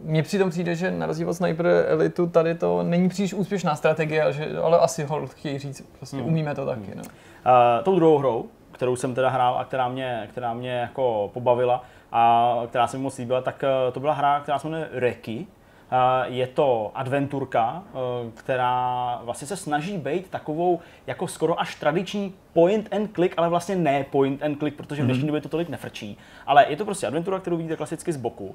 mně 0.04 0.24
přitom 0.24 0.50
přijde, 0.50 0.76
že 0.76 0.92
na 0.92 1.06
rozdíl 1.06 1.30
od 1.30 1.34
Sniper 1.34 1.86
Elitu 1.88 2.28
tady 2.28 2.56
to 2.56 2.84
není 2.84 3.10
příliš 3.10 3.34
úspěšná 3.34 3.76
strategie, 3.76 4.34
že, 4.34 4.58
ale 4.64 4.80
asi 4.80 5.04
ho 5.04 5.28
chtějí 5.28 5.60
říct, 5.60 5.82
prostě 5.98 6.18
hmm. 6.18 6.26
umíme 6.26 6.56
to 6.56 6.66
taky. 6.66 6.96
No. 6.96 7.04
Uh, 7.04 7.84
tou 7.84 7.96
druhou 7.96 8.18
hrou, 8.18 8.46
kterou 8.72 8.96
jsem 8.96 9.16
teda 9.16 9.30
hrál 9.30 9.58
a 9.58 9.64
která 9.64 9.90
mě, 9.90 10.28
která 10.32 10.54
mě 10.54 10.72
jako 10.72 11.30
pobavila 11.34 11.84
a 12.12 12.54
která 12.70 12.88
se 12.88 12.98
mi 12.98 13.04
moc 13.04 13.18
líbila, 13.18 13.42
tak 13.42 13.64
uh, 13.64 13.94
to 13.94 14.00
byla 14.00 14.14
hra, 14.14 14.40
která 14.40 14.60
se 14.60 14.68
jmenuje 14.68 14.90
Reky. 14.92 15.48
Uh, 15.96 16.34
je 16.34 16.48
to 16.48 16.92
adventurka, 16.96 17.84
uh, 17.94 18.32
která 18.34 19.20
vlastně 19.24 19.48
se 19.48 19.58
snaží 19.58 19.98
být 19.98 20.30
takovou 20.30 20.80
jako 21.08 21.28
skoro 21.28 21.60
až 21.60 21.76
tradiční 21.76 22.34
point 22.54 22.94
and 22.94 23.16
click, 23.16 23.34
ale 23.38 23.50
vlastně 23.50 23.76
ne 23.76 24.06
point 24.12 24.44
and 24.44 24.60
click, 24.60 24.78
protože 24.78 25.02
v 25.02 25.06
dnešní 25.06 25.20
mhm. 25.20 25.28
době 25.28 25.42
to 25.42 25.50
tolik 25.50 25.70
nefrčí. 25.70 26.18
Ale 26.46 26.66
je 26.70 26.78
to 26.78 26.86
prostě 26.86 27.08
adventura, 27.08 27.40
kterou 27.40 27.58
vidíte 27.58 27.76
klasicky 27.76 28.14
z 28.14 28.18
boku. 28.18 28.46
Uh, 28.46 28.54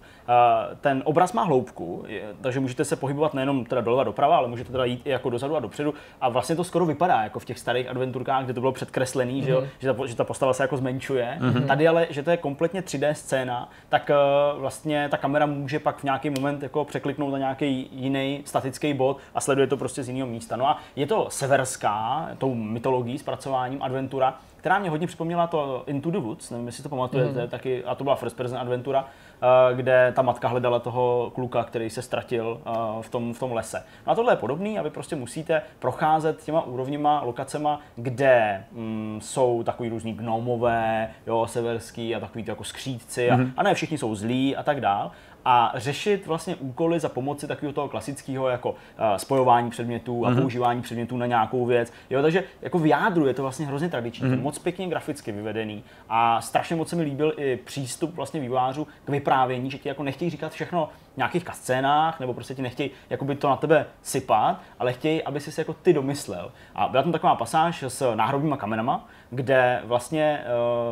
ten 0.81 1.03
obraz 1.05 1.33
má 1.33 1.43
hloubku, 1.43 2.05
takže 2.41 2.61
můžete 2.61 2.85
se 2.85 2.97
pohybovat 2.97 3.35
nejenom 3.35 3.65
teda 3.65 3.81
doleva 3.81 4.05
doprava, 4.05 4.37
ale 4.37 4.49
můžete 4.49 4.73
teda 4.73 4.85
jít 4.85 5.03
i 5.05 5.11
jako 5.11 5.31
dozadu 5.31 5.57
a 5.57 5.61
dopředu. 5.61 5.95
A 6.21 6.29
vlastně 6.29 6.57
to 6.57 6.65
skoro 6.65 6.87
vypadá 6.87 7.23
jako 7.23 7.39
v 7.39 7.45
těch 7.45 7.59
starých 7.59 7.89
adventurkách, 7.89 8.45
kde 8.45 8.55
to 8.55 8.61
bylo 8.61 8.73
předkreslený, 8.73 9.43
mm-hmm. 9.43 9.45
že, 9.45 9.51
jo, 9.51 9.61
mhm. 9.61 9.69
že, 9.79 9.93
ta, 9.93 10.07
že 10.07 10.17
ta 10.17 10.25
postava 10.25 10.53
se 10.53 10.63
jako 10.63 10.77
zmenšuje. 10.77 11.39
Mm-hmm. 11.41 11.67
Tady 11.67 11.89
ale, 11.89 12.07
že 12.11 12.23
to 12.23 12.31
je 12.31 12.37
kompletně 12.37 12.81
3D 12.81 13.13
scéna, 13.13 13.69
tak 13.89 14.11
vlastně 14.57 15.09
ta 15.09 15.17
kamera 15.17 15.47
může 15.47 15.79
pak 15.79 15.99
v 15.99 16.05
nějaký 16.05 16.31
moment 16.31 16.63
jako 16.63 16.85
překliknout 16.85 17.30
na 17.31 17.39
nějaký 17.39 17.89
jiný 17.93 18.43
statický 18.45 18.95
bod 18.95 19.17
a 19.35 19.41
sleduje 19.41 19.67
to 19.67 19.77
prostě 19.77 20.03
z 20.03 20.09
jiného 20.09 20.29
místa. 20.29 20.57
No 20.57 20.69
a 20.69 20.79
je 20.97 21.07
to 21.07 21.27
severská, 21.31 22.29
tou 22.39 22.55
mytologií, 22.55 23.19
zpracováním 23.19 23.83
adventura, 23.83 24.39
která 24.61 24.79
mě 24.79 24.91
hodně 24.91 25.07
připomněla 25.07 25.47
to 25.47 25.85
Into 25.87 26.11
the 26.11 26.19
Woods, 26.19 26.51
nevím, 26.51 26.67
jestli 26.67 26.83
to 26.83 26.89
pamatujete, 26.89 27.43
mm. 27.43 27.49
taky, 27.49 27.85
a 27.85 27.95
to 27.95 28.05
byla 28.05 28.17
first 28.17 28.37
person 28.37 28.59
adventura, 28.59 29.01
uh, 29.03 29.77
kde 29.77 30.13
ta 30.17 30.23
matka 30.23 30.49
hledala 30.49 30.79
toho 30.79 31.33
kluka, 31.35 31.65
který 31.65 31.91
se 31.91 32.03
ztratil 32.03 32.61
uh, 32.67 33.03
v, 33.03 33.09
tom, 33.09 33.35
v 33.35 33.39
tom 33.39 33.53
lese. 33.53 33.85
No 34.07 34.13
a 34.13 34.15
tohle 34.15 34.33
je 34.33 34.37
podobný 34.37 34.79
a 34.79 34.83
vy 34.83 34.91
prostě 34.91 35.17
musíte 35.17 35.63
procházet 35.79 36.45
těma 36.45 36.63
úrovněma, 36.63 37.23
lokacema, 37.23 37.81
kde 37.97 38.65
mm, 38.73 39.19
jsou 39.23 39.63
takový 39.63 39.89
různý 39.89 40.13
gnomové, 40.13 41.11
jo, 41.27 41.47
severský 41.47 42.15
a 42.15 42.21
takový 42.21 42.45
jako 42.47 42.65
skřídci 42.65 43.31
a, 43.31 43.37
mm. 43.37 43.53
a 43.57 43.63
ne 43.63 43.75
všichni 43.75 43.99
jsou 43.99 44.15
zlí 44.15 44.57
a 44.57 44.63
tak 44.63 44.81
dál 44.81 45.11
a 45.45 45.73
řešit 45.75 46.27
vlastně 46.27 46.57
úkoly 46.57 47.01
za 47.01 47.09
pomoci 47.09 47.47
takového 47.47 47.73
toho 47.73 47.89
klasického 47.89 48.49
jako 48.49 48.71
uh, 48.71 48.77
spojování 49.17 49.71
předmětů 49.71 50.27
a 50.27 50.31
mm-hmm. 50.31 50.41
používání 50.41 50.83
předmětů 50.83 51.17
na 51.17 51.27
nějakou 51.27 51.67
věc. 51.67 51.93
Jo, 52.11 52.23
takže 52.23 52.45
jako 52.63 52.79
v 52.79 52.87
jádru 52.87 53.27
je 53.27 53.35
to 53.35 53.43
vlastně 53.43 53.67
hrozně 53.67 53.89
tradiční, 53.89 54.29
mm-hmm. 54.29 54.43
moc 54.43 54.59
pěkně 54.59 54.89
graficky 54.89 55.33
vyvedený 55.33 55.85
a 56.09 56.41
strašně 56.41 56.77
moc 56.77 56.89
se 56.89 56.97
mi 56.97 57.03
líbil 57.03 57.35
i 57.37 57.57
přístup 57.57 58.15
vlastně 58.15 58.41
vývářů 58.41 58.87
k 59.05 59.09
vyprávění, 59.09 59.71
že 59.71 59.79
ti 59.79 59.89
jako 59.89 60.03
nechtějí 60.03 60.31
říkat 60.31 60.53
všechno 60.53 60.89
v 61.15 61.17
nějakých 61.17 61.45
scénách, 61.53 62.21
nebo 62.21 62.35
prostě 62.35 62.55
ti 62.55 62.63
nechtějí 62.63 62.91
jakoby 63.11 63.35
to 63.35 63.49
na 63.49 63.57
tebe 63.57 63.87
sypat, 64.03 64.61
ale 64.79 64.93
chtějí, 64.93 65.23
aby 65.23 65.41
si 65.41 65.61
jako 65.61 65.73
ty 65.73 65.93
domyslel. 65.93 66.53
A 66.75 66.89
byla 66.89 67.03
tam 67.03 67.13
taková 67.13 67.35
pasáž 67.35 67.83
s 67.83 68.15
náhrobníma 68.15 68.57
kamenama, 68.57 69.09
kde 69.31 69.81
vlastně, 69.85 70.45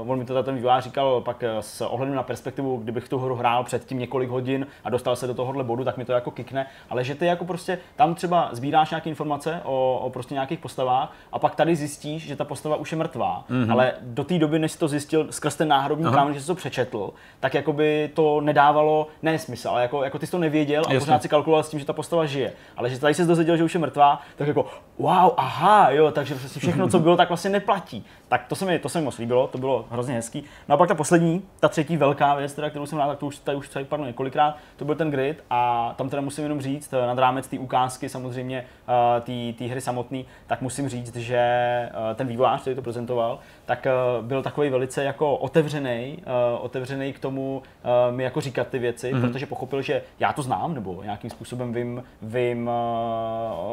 uh, 0.03 0.11
on 0.11 0.19
mi 0.19 0.25
to 0.25 0.43
ten 0.43 0.55
vývář 0.55 0.85
říkal 0.85 1.21
pak 1.21 1.43
eh, 1.43 1.49
s 1.61 1.81
ohledem 1.81 2.15
na 2.15 2.23
perspektivu, 2.23 2.77
kdybych 2.77 3.09
tu 3.09 3.19
hru 3.19 3.35
hrál 3.35 3.65
předtím 3.65 3.99
několik 3.99 4.31
hodin 4.31 4.67
a 4.85 4.91
dostal 4.91 5.17
se 5.17 5.27
do 5.27 5.35
tohohle 5.35 5.65
bodu, 5.65 5.85
tak 5.85 5.97
mi 5.97 6.05
to 6.05 6.13
jako 6.13 6.31
kikne, 6.31 6.67
ale 6.91 7.05
že 7.05 7.15
ty 7.15 7.27
jako 7.27 7.45
prostě 7.45 7.79
tam 7.97 8.15
třeba 8.15 8.49
sbíráš 8.53 8.91
nějaké 8.91 9.09
informace 9.09 9.61
o, 9.65 9.99
o 10.03 10.11
prostě 10.11 10.35
nějakých 10.35 10.59
postavách 10.59 11.13
a 11.33 11.39
pak 11.39 11.55
tady 11.55 11.77
zjistíš, 11.77 12.27
že 12.27 12.37
ta 12.37 12.45
postava 12.45 12.77
už 12.77 12.93
je 12.93 12.99
mrtvá, 12.99 13.45
mm-hmm. 13.51 13.73
ale 13.73 13.93
do 14.01 14.25
té 14.25 14.39
doby, 14.39 14.59
než 14.59 14.73
jsi 14.73 14.79
to 14.79 14.89
zjistil 14.89 15.27
skrz 15.31 15.57
ten 15.57 15.69
náhrobní 15.69 16.13
kámen, 16.13 16.35
že 16.35 16.41
jsi 16.41 16.47
to 16.47 16.55
přečetl, 16.55 17.11
tak 17.41 17.55
jako 17.55 17.73
by 17.73 18.11
to 18.15 18.41
nedávalo 18.41 19.07
nesmysl, 19.23 19.69
ale 19.69 19.83
jako, 19.83 20.05
jako 20.05 20.19
ty 20.19 20.27
jsi 20.27 20.33
to 20.33 20.39
nevěděl 20.39 20.83
a 20.87 20.93
Jasně. 20.93 21.07
pořád 21.07 21.23
si 21.23 21.29
kalkuloval 21.29 21.63
s 21.63 21.69
tím, 21.69 21.81
že 21.81 21.87
ta 21.87 21.93
postava 21.93 22.27
žije. 22.27 22.53
Ale 22.77 22.91
že 22.91 23.01
tady 23.01 23.15
jsi 23.15 23.27
dozvěděl, 23.27 23.57
že 23.57 23.65
už 23.65 23.75
je 23.75 23.81
mrtvá, 23.81 24.21
tak 24.37 24.49
jako 24.49 24.67
wow, 24.99 25.33
aha, 25.37 25.91
jo, 25.91 26.11
takže 26.11 26.35
prostě 26.35 26.61
všechno, 26.61 26.89
co 26.89 26.99
bylo, 26.99 27.17
tak 27.17 27.29
vlastně 27.29 27.51
neplatí. 27.51 28.05
Tak 28.29 28.47
to 28.47 28.55
se 28.55 28.65
mi, 28.65 28.79
to 28.79 28.89
se 28.89 28.99
mi 28.99 29.05
moc 29.05 29.19
líbilo, 29.19 29.47
to 29.47 29.59
bylo 29.59 29.87
hrozně 29.91 30.15
hezký. 30.15 30.45
No 30.69 30.75
a 30.75 30.79
pak 30.79 30.89
ta 30.89 30.95
poslední, 30.95 31.43
ta 31.61 31.69
třetí 31.69 31.97
velká 31.97 32.35
věc, 32.35 32.55
teda, 32.55 32.71
kterou 32.71 32.87
jsem 32.87 32.99
rád, 32.99 33.07
tak 33.07 33.19
to 33.19 33.27
už 33.27 33.39
tady 33.39 33.57
už 33.57 33.69
tady 33.69 33.85
padlo 33.85 34.07
několikrát, 34.07 34.57
to 34.77 34.85
byl 34.85 34.95
ten 34.95 35.11
grid 35.11 35.45
a 35.51 35.95
tam 35.97 36.09
teda 36.09 36.23
musím 36.23 36.45
jenom 36.45 36.61
říct, 36.61 36.93
eh, 36.93 37.07
nad 37.07 37.19
rámec 37.19 37.49
té 37.49 37.59
ukázky 37.59 38.09
samozřejmě 38.09 38.65
eh, 39.19 39.53
té 39.53 39.65
hry 39.65 39.81
samotné, 39.81 40.23
tak 40.47 40.61
musím 40.61 40.89
říct, 40.89 41.17
že 41.17 41.39
eh, 41.39 41.91
ten 42.15 42.27
vývojář, 42.27 42.61
který 42.61 42.77
to 42.77 42.83
prezentoval, 42.83 43.39
tak 43.67 43.87
byl 44.21 44.43
takový 44.43 44.71
velice 44.71 45.05
jako 45.05 45.37
otevřený, 45.37 46.23
otevřený 46.61 47.13
k 47.13 47.19
tomu 47.19 47.63
mi 48.11 48.25
jako 48.25 48.41
říkat 48.41 48.69
ty 48.69 48.79
věci, 48.79 49.13
mm-hmm. 49.13 49.21
protože 49.21 49.47
pochopil, 49.47 49.83
že 49.83 50.03
já 50.21 50.33
to 50.33 50.43
znám, 50.43 50.75
nebo 50.75 51.03
nějakým 51.03 51.31
způsobem 51.31 51.73
vím, 51.73 52.05
vím 52.23 52.71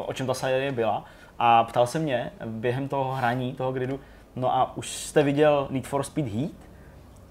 o 0.06 0.12
čem 0.14 0.26
ta 0.26 0.34
série 0.34 0.72
byla. 0.72 1.04
A 1.38 1.64
ptal 1.64 1.86
se 1.86 1.98
mě 1.98 2.32
během 2.46 2.88
toho 2.88 3.14
hraní, 3.14 3.52
toho 3.52 3.72
gridu, 3.72 4.00
no 4.36 4.54
a 4.56 4.76
už 4.76 4.90
jste 4.90 5.22
viděl 5.22 5.66
Need 5.70 5.86
for 5.86 6.02
Speed 6.02 6.28
Heat? 6.28 6.50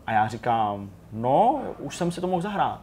A 0.07 0.11
já 0.11 0.27
říkám, 0.27 0.89
no, 1.11 1.61
už 1.79 1.97
jsem 1.97 2.11
si 2.11 2.21
to 2.21 2.27
mohl 2.27 2.41
zahrát. 2.41 2.81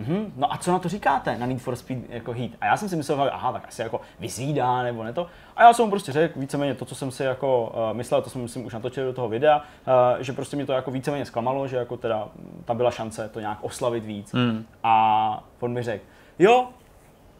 Mm-hmm. 0.00 0.30
No 0.36 0.52
a 0.52 0.56
co 0.56 0.72
na 0.72 0.78
to 0.78 0.88
říkáte, 0.88 1.38
na 1.38 1.46
Need 1.46 1.60
for 1.60 1.76
Speed 1.76 1.98
jako 2.08 2.32
Heat? 2.32 2.50
A 2.60 2.66
já 2.66 2.76
jsem 2.76 2.88
si 2.88 2.96
myslel, 2.96 3.30
aha, 3.32 3.52
tak 3.52 3.68
asi 3.68 3.82
jako 3.82 4.00
vyzvídá 4.20 4.82
nebo 4.82 5.04
ne 5.04 5.12
to. 5.12 5.26
A 5.56 5.62
já 5.62 5.72
jsem 5.72 5.84
mu 5.84 5.90
prostě 5.90 6.12
řekl 6.12 6.40
víceméně 6.40 6.74
to, 6.74 6.84
co 6.84 6.94
jsem 6.94 7.10
si 7.10 7.22
jako 7.22 7.72
uh, 7.90 7.96
myslel, 7.96 8.22
to 8.22 8.30
jsem 8.30 8.42
myslím 8.42 8.66
už 8.66 8.74
natočil 8.74 9.04
do 9.04 9.12
toho 9.12 9.28
videa, 9.28 9.56
uh, 9.56 10.22
že 10.22 10.32
prostě 10.32 10.56
mě 10.56 10.66
to 10.66 10.72
jako 10.72 10.90
víceméně 10.90 11.24
zklamalo, 11.24 11.68
že 11.68 11.76
jako 11.76 11.96
teda 11.96 12.28
tam 12.64 12.76
byla 12.76 12.90
šance 12.90 13.28
to 13.28 13.40
nějak 13.40 13.58
oslavit 13.60 14.04
víc. 14.04 14.32
Mm. 14.32 14.66
A 14.82 15.44
on 15.60 15.72
mi 15.72 15.82
řekl, 15.82 16.04
jo, 16.38 16.68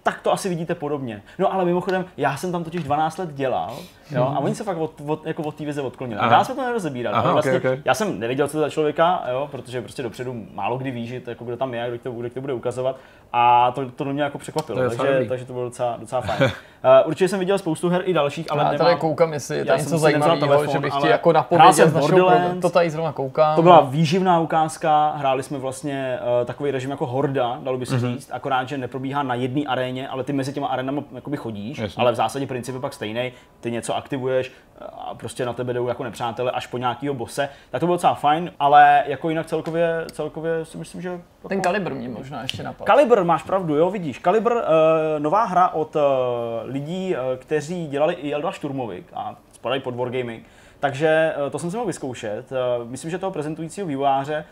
tak 0.03 0.21
to 0.21 0.33
asi 0.33 0.49
vidíte 0.49 0.75
podobně. 0.75 1.23
No 1.39 1.53
ale 1.53 1.65
mimochodem, 1.65 2.05
já 2.17 2.37
jsem 2.37 2.53
tam 2.53 2.65
totiž 2.65 2.83
12 2.83 3.19
let 3.19 3.35
dělal, 3.35 3.77
jo, 4.11 4.23
a 4.23 4.39
oni 4.39 4.55
se 4.55 4.65
fakt 4.65 4.77
od, 4.77 5.01
od, 5.07 5.27
jako 5.27 5.43
od 5.43 5.55
té 5.55 5.65
vize 5.65 5.83
odklonili. 5.83 6.21
A 6.21 6.33
já 6.33 6.45
jsme 6.45 6.55
to 6.55 6.63
nerozebírali. 6.63 7.17
Aha, 7.17 7.33
vlastně, 7.33 7.57
okay, 7.57 7.73
okay. 7.73 7.83
Já 7.85 7.95
jsem 7.95 8.19
nevěděl, 8.19 8.49
co 8.49 8.53
to 8.53 8.61
za 8.61 8.71
člověka, 8.71 9.23
jo, 9.31 9.49
protože 9.51 9.83
prostě 9.83 10.03
dopředu 10.03 10.47
málo 10.55 10.79
kdy 10.79 10.91
víš, 10.91 11.09
že 11.09 11.21
to, 11.21 11.31
jako 11.31 11.45
kdo 11.45 11.57
tam 11.57 11.75
je, 11.75 11.89
kdo 11.89 11.99
to, 11.99 12.11
kdo 12.13 12.31
to 12.31 12.41
bude 12.41 12.53
ukazovat. 12.53 12.97
A 13.33 13.71
to, 13.75 13.91
to 13.91 14.05
mě 14.05 14.23
jako 14.23 14.39
překvapilo, 14.39 14.79
To 14.83 14.89
takže, 14.89 15.13
dobrý. 15.13 15.29
takže 15.29 15.45
to 15.45 15.53
bylo 15.53 15.65
docela, 15.65 15.97
docela 16.01 16.21
fajn. 16.21 16.43
uh, 16.43 16.51
určitě 17.09 17.29
jsem 17.29 17.39
viděl 17.39 17.59
spoustu 17.59 17.89
her 17.89 18.03
i 18.05 18.13
dalších, 18.13 18.47
ale 18.53 18.61
Ale 18.61 18.69
já 18.69 18.73
nemám, 18.73 18.87
tady 18.87 19.01
koukám, 19.01 19.33
jestli 19.33 19.57
je 19.57 19.59
Já 19.61 19.65
tam 19.67 19.77
jsem 19.79 19.85
něco 19.87 19.99
zajímavého, 19.99 20.37
telefon, 20.47 20.69
že 20.69 20.79
bych 20.79 20.95
ti 20.95 21.09
jako 21.09 21.33
napověděl 21.33 21.73
jsem 21.73 21.91
z 21.91 21.95
našeho. 21.95 22.31
To 22.63 22.71
tady 22.71 22.91
zrovna 22.91 23.13
koukám. 23.13 23.57
To 23.57 23.63
byla 23.63 23.81
výživná 23.81 24.41
ukázka, 24.41 25.13
hráli 25.17 25.43
jsme 25.43 25.59
vlastně 25.59 26.19
uh, 26.41 26.47
takový 26.47 26.71
režim 26.71 26.91
jako 26.91 27.07
Horda, 27.07 27.59
dalo 27.63 27.79
by 27.79 27.87
se 27.87 27.95
Mhm. 27.97 28.05
mm-hmm. 28.05 28.13
říct, 28.15 28.31
akorát, 28.33 28.69
že 28.69 28.79
neprobíhá 28.79 29.23
na 29.23 29.35
jedné 29.35 29.63
aréně, 29.67 30.09
ale 30.09 30.25
ty 30.25 30.33
mezi 30.33 30.53
těma 30.53 30.67
arenama 30.67 31.03
jakoby 31.15 31.37
chodíš, 31.37 31.79
Jasně. 31.79 32.01
ale 32.01 32.13
v 32.13 32.15
zásadě 32.15 32.47
princip 32.47 32.75
je 32.75 32.81
pak 32.81 32.93
stejný, 32.93 33.33
ty 33.61 33.71
něco 33.71 33.97
aktivuješ 33.97 34.53
a 34.99 35.15
prostě 35.15 35.47
na 35.47 35.53
tebe 35.53 35.73
jdou 35.73 35.89
jako 35.89 36.05
nepřátelé 36.05 36.51
až 36.51 36.67
po 36.67 36.79
nějakýho 36.79 37.15
bose, 37.15 37.49
tak 37.71 37.81
to 37.81 37.87
bylo 37.87 37.95
docela 37.97 38.15
fajn, 38.15 38.53
ale 38.61 39.03
jako 39.07 39.29
jinak 39.29 39.47
celkově, 39.47 40.05
celkově 40.13 40.65
si 40.65 40.79
myslím, 40.79 41.03
že. 41.03 41.21
Ten 41.49 41.61
kalibr 41.61 41.95
mě 41.95 42.09
možná 42.09 42.43
ještě 42.43 42.63
napadl. 42.63 42.87
Kalibr, 42.87 43.25
máš 43.25 43.43
pravdu, 43.43 43.77
jo, 43.77 43.91
vidíš. 43.91 44.19
Kalibr, 44.19 44.53
uh, 44.53 44.61
nová 45.19 45.45
hra 45.45 45.69
od 45.69 45.97
uh, 45.97 46.03
lidí, 46.65 47.15
uh, 47.15 47.39
kteří 47.39 47.87
dělali 47.87 48.15
i 48.15 48.35
Elda 48.35 48.51
Šturmovik 48.51 49.07
a 49.15 49.37
spadají 49.53 49.81
pod 49.81 49.97
Wargaming. 49.97 50.45
Takže 50.81 51.35
to 51.51 51.59
jsem 51.59 51.71
si 51.71 51.77
mohl 51.77 51.87
vyzkoušet. 51.87 52.51
Myslím, 52.85 53.11
že 53.11 53.19
toho 53.19 53.33
prezentujícího 53.33 53.87
vývojáře 53.87 54.45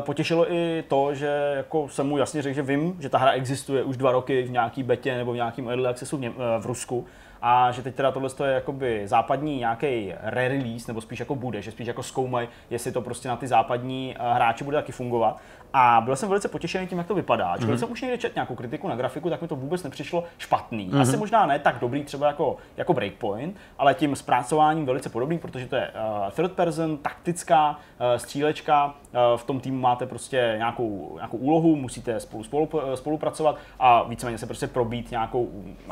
potěšilo 0.00 0.52
i 0.52 0.84
to, 0.88 1.14
že 1.14 1.52
jako 1.56 1.88
jsem 1.88 2.06
mu 2.06 2.18
jasně 2.18 2.42
řekl, 2.42 2.54
že 2.54 2.62
vím, 2.62 2.96
že 3.00 3.08
ta 3.08 3.18
hra 3.18 3.30
existuje 3.30 3.82
už 3.82 3.96
dva 3.96 4.12
roky 4.12 4.42
v 4.42 4.50
nějaký 4.50 4.82
betě 4.82 5.16
nebo 5.16 5.32
v 5.32 5.36
nějakém 5.36 5.68
early 5.68 5.86
accessu 5.86 6.16
v, 6.16 6.20
Něm- 6.20 6.34
v 6.60 6.66
Rusku 6.66 7.06
a 7.42 7.72
že 7.72 7.82
teď 7.82 7.94
teda 7.94 8.12
tohle 8.12 8.30
je 8.44 8.52
jakoby 8.52 9.02
západní 9.04 9.58
nějaký 9.58 10.12
re-release, 10.22 10.88
nebo 10.88 11.00
spíš 11.00 11.20
jako 11.20 11.34
bude, 11.34 11.62
že 11.62 11.70
spíš 11.70 11.86
jako 11.86 12.02
zkoumají, 12.02 12.48
jestli 12.70 12.92
to 12.92 13.00
prostě 13.00 13.28
na 13.28 13.36
ty 13.36 13.46
západní 13.46 14.14
hráče 14.18 14.64
bude 14.64 14.76
taky 14.76 14.92
fungovat. 14.92 15.40
A 15.72 16.00
byl 16.04 16.16
jsem 16.16 16.28
velice 16.28 16.48
potěšený 16.48 16.86
tím, 16.86 16.98
jak 16.98 17.06
to 17.06 17.14
vypadá. 17.14 17.48
Ačkoliv 17.48 17.76
mm-hmm. 17.76 17.80
jsem 17.80 17.92
už 17.92 18.02
někde 18.02 18.18
četl 18.18 18.34
nějakou 18.34 18.54
kritiku 18.54 18.88
na 18.88 18.96
grafiku, 18.96 19.30
tak 19.30 19.42
mi 19.42 19.48
to 19.48 19.56
vůbec 19.56 19.82
nepřišlo 19.82 20.24
špatný. 20.38 20.90
Mm-hmm. 20.90 21.00
Asi 21.00 21.16
možná 21.16 21.46
ne 21.46 21.58
tak 21.58 21.76
dobrý 21.80 22.04
třeba 22.04 22.26
jako, 22.26 22.56
jako 22.76 22.94
Breakpoint, 22.94 23.56
ale 23.78 23.94
tím 23.94 24.16
zpracováním 24.16 24.86
velice 24.86 25.08
podobný, 25.08 25.38
protože 25.38 25.66
to 25.66 25.76
je 25.76 25.90
uh, 25.90 26.30
third 26.30 26.52
person, 26.52 26.96
taktická 26.96 27.78
střílečka. 28.16 28.86
Uh, 28.86 29.20
v 29.36 29.44
tom 29.44 29.60
týmu 29.60 29.80
máte 29.80 30.06
prostě 30.06 30.54
nějakou, 30.56 31.12
nějakou 31.14 31.36
úlohu, 31.36 31.76
musíte 31.76 32.20
spolu, 32.20 32.44
spolu 32.44 32.70
spolupracovat 32.94 33.56
a 33.78 34.02
víceméně 34.02 34.38
se 34.38 34.46
prostě 34.46 34.66
probít 34.66 35.10
nějakou 35.10 35.50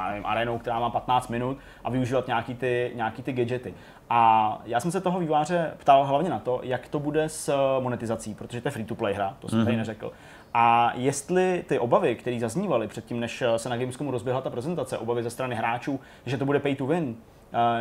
nevím, 0.09 0.27
arenou, 0.27 0.59
která 0.59 0.79
má 0.79 0.91
15 0.91 1.29
minut 1.29 1.59
a 1.85 1.91
využívat 1.91 2.27
nějaký 2.27 2.55
ty, 2.55 2.93
nějaký 2.95 3.23
ty 3.23 3.33
gadgety. 3.33 3.75
A 4.11 4.63
já 4.65 4.81
jsem 4.81 4.91
se 4.91 5.01
toho 5.01 5.21
výváře 5.21 5.73
ptal 5.79 6.05
hlavně 6.05 6.31
na 6.31 6.39
to, 6.39 6.61
jak 6.63 6.89
to 6.89 6.99
bude 6.99 7.29
s 7.29 7.55
monetizací, 7.81 8.35
protože 8.35 8.61
to 8.61 8.69
je 8.69 8.73
free-to-play 8.73 9.15
hra, 9.15 9.37
to 9.39 9.49
jsem 9.49 9.61
mm-hmm. 9.61 9.65
tady 9.65 9.77
neřekl. 9.77 10.13
A 10.55 10.93
jestli 10.95 11.65
ty 11.69 11.79
obavy, 11.79 12.15
které 12.15 12.41
zaznívaly 12.41 12.89
předtím, 12.89 13.21
než 13.21 13.43
se 13.57 13.69
na 13.69 13.77
Gamescomu 13.77 14.11
rozběhla 14.11 14.43
ta 14.43 14.51
prezentace, 14.51 14.99
obavy 14.99 15.23
ze 15.23 15.31
strany 15.31 15.55
hráčů, 15.55 16.01
že 16.27 16.39
to 16.39 16.45
bude 16.45 16.59
pay 16.59 16.75
to 16.75 16.87
win, 16.87 17.17
eh, 17.17 17.34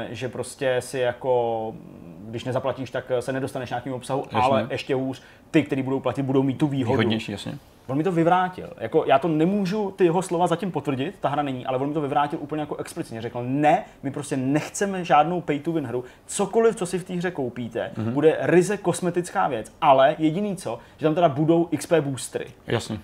že 0.10 0.30
prostě 0.30 0.76
si 0.80 1.00
jako, 1.00 1.74
když 2.30 2.44
nezaplatíš, 2.44 2.92
tak 2.92 3.12
se 3.20 3.32
nedostaneš 3.32 3.70
nějakým 3.70 3.94
obsahu, 3.94 4.24
Jasně. 4.24 4.40
ale 4.40 4.68
ještě 4.72 4.96
hůř, 4.96 5.22
ty, 5.52 5.64
kteří 5.64 5.84
budou 5.84 6.00
platit, 6.00 6.24
budou 6.24 6.44
mít 6.44 6.58
tu 6.58 6.68
výhodu. 6.68 6.98
Výhodnější, 6.98 7.32
jasně. 7.32 7.58
On 7.88 7.98
mi 7.98 8.04
to 8.04 8.12
vyvrátil. 8.12 8.70
Jako, 8.78 9.04
já 9.08 9.20
to 9.20 9.28
nemůžu 9.28 9.92
ty 9.92 10.04
jeho 10.04 10.22
slova 10.22 10.48
zatím 10.48 10.72
potvrdit, 10.72 11.16
ta 11.20 11.30
hra 11.30 11.44
není, 11.44 11.66
ale 11.66 11.78
on 11.78 11.88
mi 11.88 11.94
to 11.94 12.02
vyvrátil 12.02 12.40
úplně 12.42 12.60
jako 12.60 12.76
explicitně. 12.76 13.22
Řekl, 13.22 13.44
ne, 13.46 13.86
my 14.04 14.12
prostě 14.12 14.38
nechceme 14.38 15.06
žádnou 15.06 15.42
pay 15.42 15.60
to 15.60 15.72
win 15.72 15.86
hru. 15.86 16.04
Cokoliv, 16.26 16.76
co 16.76 16.86
si 16.86 17.00
v 17.00 17.04
té 17.04 17.14
hře 17.14 17.32
koupíte, 17.32 17.92
mm-hmm. 17.96 18.12
bude 18.12 18.38
ryze 18.40 18.78
kosmetická 18.78 19.48
věc, 19.48 19.72
ale 19.82 20.16
jediný 20.18 20.56
co, 20.56 20.80
že 20.98 21.06
tam 21.06 21.16
teda 21.16 21.30
budou 21.30 21.70
XP 21.78 21.94
boostry. 21.94 22.46
Jasně. 22.68 23.00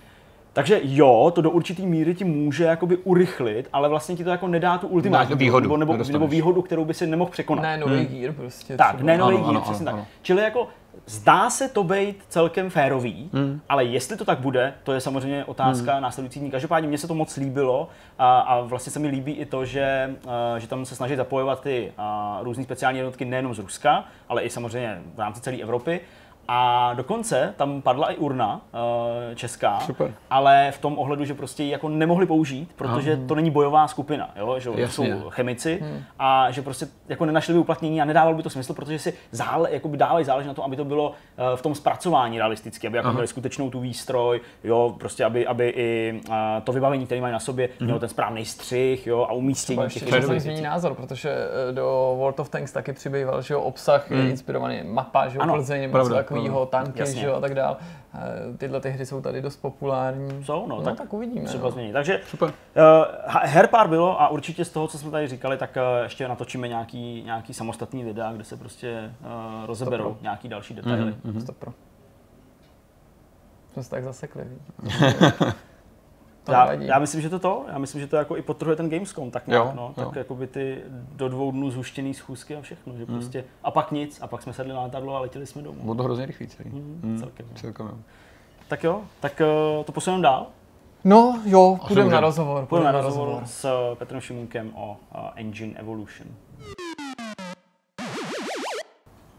Takže 0.53 0.79
jo, 0.83 1.31
to 1.35 1.41
do 1.41 1.51
určitý 1.51 1.85
míry 1.85 2.15
ti 2.15 2.23
může 2.23 2.63
jakoby 2.63 2.97
urychlit, 2.97 3.69
ale 3.73 3.89
vlastně 3.89 4.15
ti 4.15 4.23
to 4.23 4.29
jako 4.29 4.47
nedá 4.47 4.77
tu 4.77 4.87
ultimátní 4.87 5.35
výhodu, 5.35 5.63
nebo, 5.63 5.77
nebo, 5.77 5.93
nedostaneš. 5.93 6.13
nebo 6.13 6.27
výhodu, 6.27 6.61
kterou 6.61 6.85
by 6.85 6.93
si 6.93 7.07
nemohl 7.07 7.31
překonat. 7.31 7.61
Ne, 7.61 7.77
nový 7.77 8.05
gear 8.05 8.33
prostě. 8.33 8.77
Tak, 8.77 8.95
třeba. 8.95 9.07
ne 9.07 9.17
nový 9.17 9.35
Ano, 9.35 9.45
díl, 9.45 9.49
ano, 9.49 9.61
přesně 9.61 9.85
ano, 9.85 9.91
tak. 9.91 9.93
ano. 9.93 10.07
Čili 10.21 10.41
jako 10.41 10.67
zdá 11.05 11.49
se 11.49 11.69
to 11.69 11.83
být 11.83 12.23
celkem 12.29 12.69
férový, 12.69 13.29
hmm. 13.33 13.61
ale 13.69 13.83
jestli 13.83 14.17
to 14.17 14.25
tak 14.25 14.39
bude, 14.39 14.73
to 14.83 14.93
je 14.93 15.01
samozřejmě 15.01 15.45
otázka 15.45 15.93
hmm. 15.93 16.01
následující 16.03 16.39
dní. 16.39 16.51
Každopádně 16.51 16.87
mně 16.87 16.97
se 16.97 17.07
to 17.07 17.13
moc 17.13 17.37
líbilo 17.37 17.89
a, 18.19 18.39
a 18.39 18.61
vlastně 18.61 18.91
se 18.91 18.99
mi 18.99 19.07
líbí 19.07 19.31
i 19.31 19.45
to, 19.45 19.65
že, 19.65 20.15
uh, 20.25 20.31
že 20.57 20.67
tam 20.67 20.85
se 20.85 20.95
snaží 20.95 21.15
zapojovat 21.15 21.61
ty 21.61 21.91
uh, 21.99 22.43
různé 22.43 22.63
speciální 22.63 22.99
jednotky 22.99 23.25
nejenom 23.25 23.55
z 23.55 23.59
Ruska, 23.59 24.03
ale 24.29 24.41
i 24.41 24.49
samozřejmě 24.49 25.01
v 25.15 25.19
rámci 25.19 25.41
celé 25.41 25.57
Evropy. 25.57 26.01
A 26.51 26.93
dokonce 26.93 27.53
tam 27.57 27.81
padla 27.81 28.11
i 28.11 28.15
urna 28.15 28.61
uh, 28.73 29.35
česká, 29.35 29.79
Super. 29.79 30.13
ale 30.29 30.71
v 30.71 30.79
tom 30.79 30.99
ohledu, 30.99 31.25
že 31.25 31.33
prostě 31.33 31.63
ji 31.63 31.69
jako 31.69 31.89
nemohli 31.89 32.25
použít, 32.25 32.69
protože 32.75 33.17
to 33.17 33.35
není 33.35 33.51
bojová 33.51 33.87
skupina, 33.87 34.29
jo? 34.35 34.59
že 34.59 34.69
Jasně. 34.75 34.87
jsou 34.89 35.29
chemici 35.29 35.83
a 36.19 36.51
že 36.51 36.61
prostě 36.61 36.87
jako 37.09 37.25
nenašli 37.25 37.53
by 37.53 37.59
uplatnění 37.59 38.01
a 38.01 38.05
nedávalo 38.05 38.37
by 38.37 38.43
to 38.43 38.49
smysl, 38.49 38.73
protože 38.73 38.99
si 38.99 39.13
zále, 39.31 39.73
jakoby 39.73 39.97
dávají 39.97 40.25
záleží 40.25 40.47
na 40.47 40.53
tom, 40.53 40.65
aby 40.65 40.75
to 40.75 40.85
bylo 40.85 41.13
eh, 41.37 41.57
v 41.57 41.61
tom 41.61 41.75
zpracování 41.75 42.37
realisticky, 42.37 42.87
aby 42.87 42.97
jako 42.97 43.11
měli 43.11 43.27
skutečnou 43.27 43.69
tu 43.69 43.79
výstroj, 43.79 44.41
jo, 44.63 44.95
prostě 44.99 45.25
aby, 45.25 45.47
aby 45.47 45.69
i 45.69 46.21
eh, 46.31 46.61
to 46.63 46.71
vybavení, 46.71 47.05
které 47.05 47.21
mají 47.21 47.33
na 47.33 47.39
sobě, 47.39 47.69
mělo 47.79 47.99
ten 47.99 48.09
správný 48.09 48.45
střih, 48.45 49.07
jo, 49.07 49.25
a 49.29 49.33
umístění 49.33 49.83
těch 49.83 50.11
ještě 50.13 50.39
změní 50.39 50.61
názor, 50.61 50.95
protože 50.95 51.29
eh, 51.69 51.71
do 51.73 52.15
World 52.17 52.39
of 52.39 52.49
Tanks 52.49 52.71
taky 52.71 52.93
přibýval, 52.93 53.41
že 53.41 53.53
jo, 53.53 53.61
obsah 53.61 54.11
je 54.11 54.29
inspirovaný 54.29 54.83
mapa, 54.83 55.27
že 55.27 55.37
jo, 55.37 55.41
Ano, 55.41 55.53
Plzeň, 55.53 55.91
takového, 56.39 56.65
tanky, 56.65 56.99
Jasně. 56.99 57.21
že 57.21 57.27
jo, 57.27 57.35
a 57.35 57.39
tak 57.39 57.55
dál. 57.55 57.77
Eh, 58.13 58.57
Tyhle 58.57 58.81
ty 58.81 58.89
hry 58.89 59.05
jsou 59.05 59.21
tady 59.21 59.41
dost 59.41 59.57
populární. 59.57 60.43
Jsou, 60.43 60.67
no, 60.67 60.75
no 60.75 60.81
tak 60.81 60.97
tak, 60.97 61.13
uvidíme. 61.13 61.45
třeba 61.45 61.63
no. 61.63 61.71
změní. 61.71 61.93
Takže 61.93 62.21
Super. 62.27 62.49
uh, 62.49 63.33
her 63.43 63.67
pár 63.67 63.87
bylo 63.87 64.21
a 64.21 64.27
určitě 64.27 64.65
z 64.65 64.69
toho, 64.69 64.87
co 64.87 64.97
jsme 64.97 65.11
tady 65.11 65.27
říkali, 65.27 65.57
tak 65.57 65.77
uh, 65.77 66.03
ještě 66.03 66.27
natočíme 66.27 66.67
nějaký, 66.67 67.23
nějaký 67.25 67.53
samostatný 67.53 68.03
videa, 68.03 68.33
kde 68.33 68.43
se 68.43 68.57
prostě 68.57 69.13
uh, 69.21 69.65
rozeberou 69.65 70.03
Stopro. 70.03 70.21
nějaký 70.21 70.49
další 70.49 70.73
detaily. 70.73 71.15
Mhm. 71.23 71.41
Stop 71.41 71.57
pro. 71.57 71.71
Jsme 73.73 73.83
se 73.83 73.89
tak 73.89 74.03
zasekli. 74.03 74.43
to 76.43 76.51
Já, 76.51 76.59
nevadí. 76.65 76.87
já 76.87 76.99
myslím, 76.99 77.21
že 77.21 77.29
to 77.29 77.39
to. 77.39 77.65
Já 77.71 77.77
myslím, 77.77 78.01
že 78.01 78.07
to 78.07 78.15
jako 78.15 78.37
i 78.37 78.41
potrhuje 78.41 78.75
ten 78.77 78.89
Gamescom, 78.89 79.31
tak 79.31 79.47
nějak, 79.47 79.65
Jo, 79.65 79.71
no. 79.75 79.93
jo. 79.97 80.05
Tak 80.05 80.15
jako 80.15 80.35
by 80.35 80.47
ty 80.47 80.81
do 81.15 81.29
dvou 81.29 81.51
dnů 81.51 81.71
zhuštěný 81.71 82.13
schůzky 82.13 82.55
a 82.55 82.61
všechno, 82.61 82.97
že 82.97 83.05
prostě. 83.05 83.43
A 83.63 83.71
pak 83.71 83.91
nic, 83.91 84.21
a 84.21 84.27
pak 84.27 84.41
jsme 84.41 84.53
sedli 84.53 84.73
na 84.73 84.81
letadlo 84.83 85.15
a 85.15 85.19
letěli 85.19 85.45
jsme 85.45 85.61
domů. 85.61 85.79
Bylo 85.83 85.95
to 85.95 86.03
hrozně 86.03 86.25
rychlý 86.25 86.47
celý. 86.47 86.69
Mhm, 86.69 86.99
Mm, 87.03 87.19
celkem. 87.19 87.45
Celkem, 87.55 87.85
jo. 87.87 87.93
Tak 88.67 88.83
jo, 88.83 89.01
tak 89.19 89.41
uh, 89.79 89.83
to 89.85 89.91
posuneme 89.91 90.23
dál. 90.23 90.47
No 91.03 91.41
jo, 91.45 91.79
půjdeme 91.87 92.09
na 92.11 92.19
rozhovor. 92.19 92.65
Půjdeme 92.65 92.91
na 92.91 93.01
rozhovor 93.01 93.41
s 93.45 93.65
uh, 93.91 93.95
Petrem 93.97 94.21
Šimunkem 94.21 94.71
o 94.75 94.91
uh, 95.15 95.21
Engine 95.35 95.73
Evolution. 95.79 96.27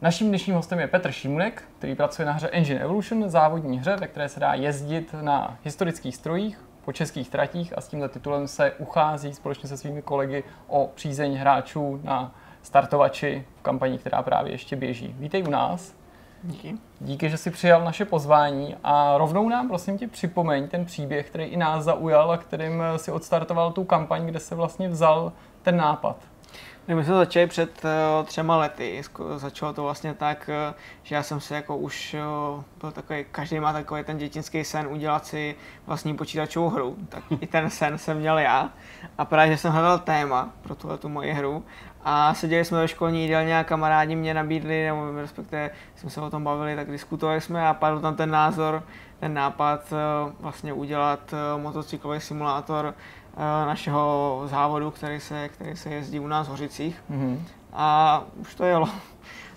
Naším 0.02 0.28
dnešním 0.28 0.56
hostem 0.56 0.78
je 0.78 0.86
Petr 0.86 1.10
Šimunek, 1.12 1.62
který 1.78 1.94
pracuje 1.94 2.26
na 2.26 2.32
hře 2.32 2.48
Engine 2.48 2.80
Evolution, 2.80 3.28
závodní 3.28 3.78
hře, 3.78 3.96
ve 3.96 4.06
které 4.06 4.28
se 4.28 4.40
dá 4.40 4.54
jezdit 4.54 5.14
na 5.22 5.58
historických 5.64 6.16
strojích, 6.16 6.64
po 6.84 6.92
českých 6.92 7.30
tratích 7.30 7.78
a 7.78 7.80
s 7.80 7.88
tímhle 7.88 8.08
titulem 8.08 8.48
se 8.48 8.72
uchází 8.78 9.34
společně 9.34 9.68
se 9.68 9.76
svými 9.76 10.02
kolegy 10.02 10.44
o 10.68 10.90
přízeň 10.94 11.34
hráčů 11.34 12.00
na 12.04 12.34
startovači 12.62 13.44
v 13.58 13.62
kampani, 13.62 13.98
která 13.98 14.22
právě 14.22 14.52
ještě 14.52 14.76
běží. 14.76 15.14
Vítej 15.18 15.42
u 15.42 15.50
nás. 15.50 15.94
Díky. 16.42 16.74
Díky, 17.00 17.30
že 17.30 17.36
jsi 17.36 17.50
přijal 17.50 17.84
naše 17.84 18.04
pozvání 18.04 18.76
a 18.84 19.18
rovnou 19.18 19.48
nám 19.48 19.68
prosím 19.68 19.98
tě 19.98 20.08
připomeň 20.08 20.68
ten 20.68 20.84
příběh, 20.84 21.30
který 21.30 21.44
i 21.44 21.56
nás 21.56 21.84
zaujal 21.84 22.32
a 22.32 22.36
kterým 22.36 22.82
si 22.96 23.12
odstartoval 23.12 23.72
tu 23.72 23.84
kampaň, 23.84 24.26
kde 24.26 24.40
se 24.40 24.54
vlastně 24.54 24.88
vzal 24.88 25.32
ten 25.62 25.76
nápad. 25.76 26.16
No, 26.88 26.96
My 26.96 27.04
jsme 27.04 27.14
začali 27.14 27.46
před 27.46 27.84
uh, 27.84 28.26
třema 28.26 28.56
lety. 28.56 29.02
Začalo 29.36 29.72
to 29.72 29.82
vlastně 29.82 30.14
tak, 30.14 30.50
uh, 30.68 30.74
že 31.02 31.14
já 31.14 31.22
jsem 31.22 31.40
si 31.40 31.54
jako 31.54 31.76
už 31.76 32.16
uh, 32.54 32.62
byl 32.80 32.90
takový, 32.92 33.24
každý 33.30 33.60
má 33.60 33.72
takový 33.72 34.04
ten 34.04 34.18
dětinský 34.18 34.64
sen 34.64 34.86
udělat 34.86 35.26
si 35.26 35.54
vlastní 35.86 36.16
počítačovou 36.16 36.68
hru. 36.68 36.96
Tak 37.08 37.24
i 37.40 37.46
ten 37.46 37.70
sen 37.70 37.98
jsem 37.98 38.18
měl 38.18 38.38
já. 38.38 38.70
A 39.18 39.24
právě, 39.24 39.52
že 39.52 39.58
jsem 39.58 39.72
hledal 39.72 39.98
téma 39.98 40.52
pro 40.62 40.74
tuhle 40.74 40.98
tu 40.98 41.08
moji 41.08 41.32
hru. 41.32 41.64
A 42.04 42.34
seděli 42.34 42.64
jsme 42.64 42.78
ve 42.78 42.88
školní 42.88 43.22
jídelně 43.22 43.58
a 43.58 43.64
kamarádi 43.64 44.16
mě 44.16 44.34
nabídli, 44.34 44.84
nebo 44.84 45.12
respektive 45.20 45.70
jsme 45.96 46.10
se 46.10 46.20
o 46.20 46.30
tom 46.30 46.44
bavili, 46.44 46.76
tak 46.76 46.90
diskutovali 46.90 47.40
jsme 47.40 47.68
a 47.68 47.74
padl 47.74 48.00
tam 48.00 48.16
ten 48.16 48.30
názor, 48.30 48.82
ten 49.20 49.34
nápad 49.34 49.92
vlastně 50.40 50.72
udělat 50.72 51.34
motocyklový 51.56 52.20
simulátor 52.20 52.94
našeho 53.66 54.42
závodu, 54.44 54.90
který 54.90 55.20
se, 55.20 55.48
který 55.48 55.76
se 55.76 55.90
jezdí 55.90 56.20
u 56.20 56.26
nás 56.26 56.46
v 56.46 56.50
Hořicích. 56.50 57.02
Mhm. 57.08 57.46
A 57.72 58.22
už 58.40 58.54
to 58.54 58.64
jelo. 58.64 58.88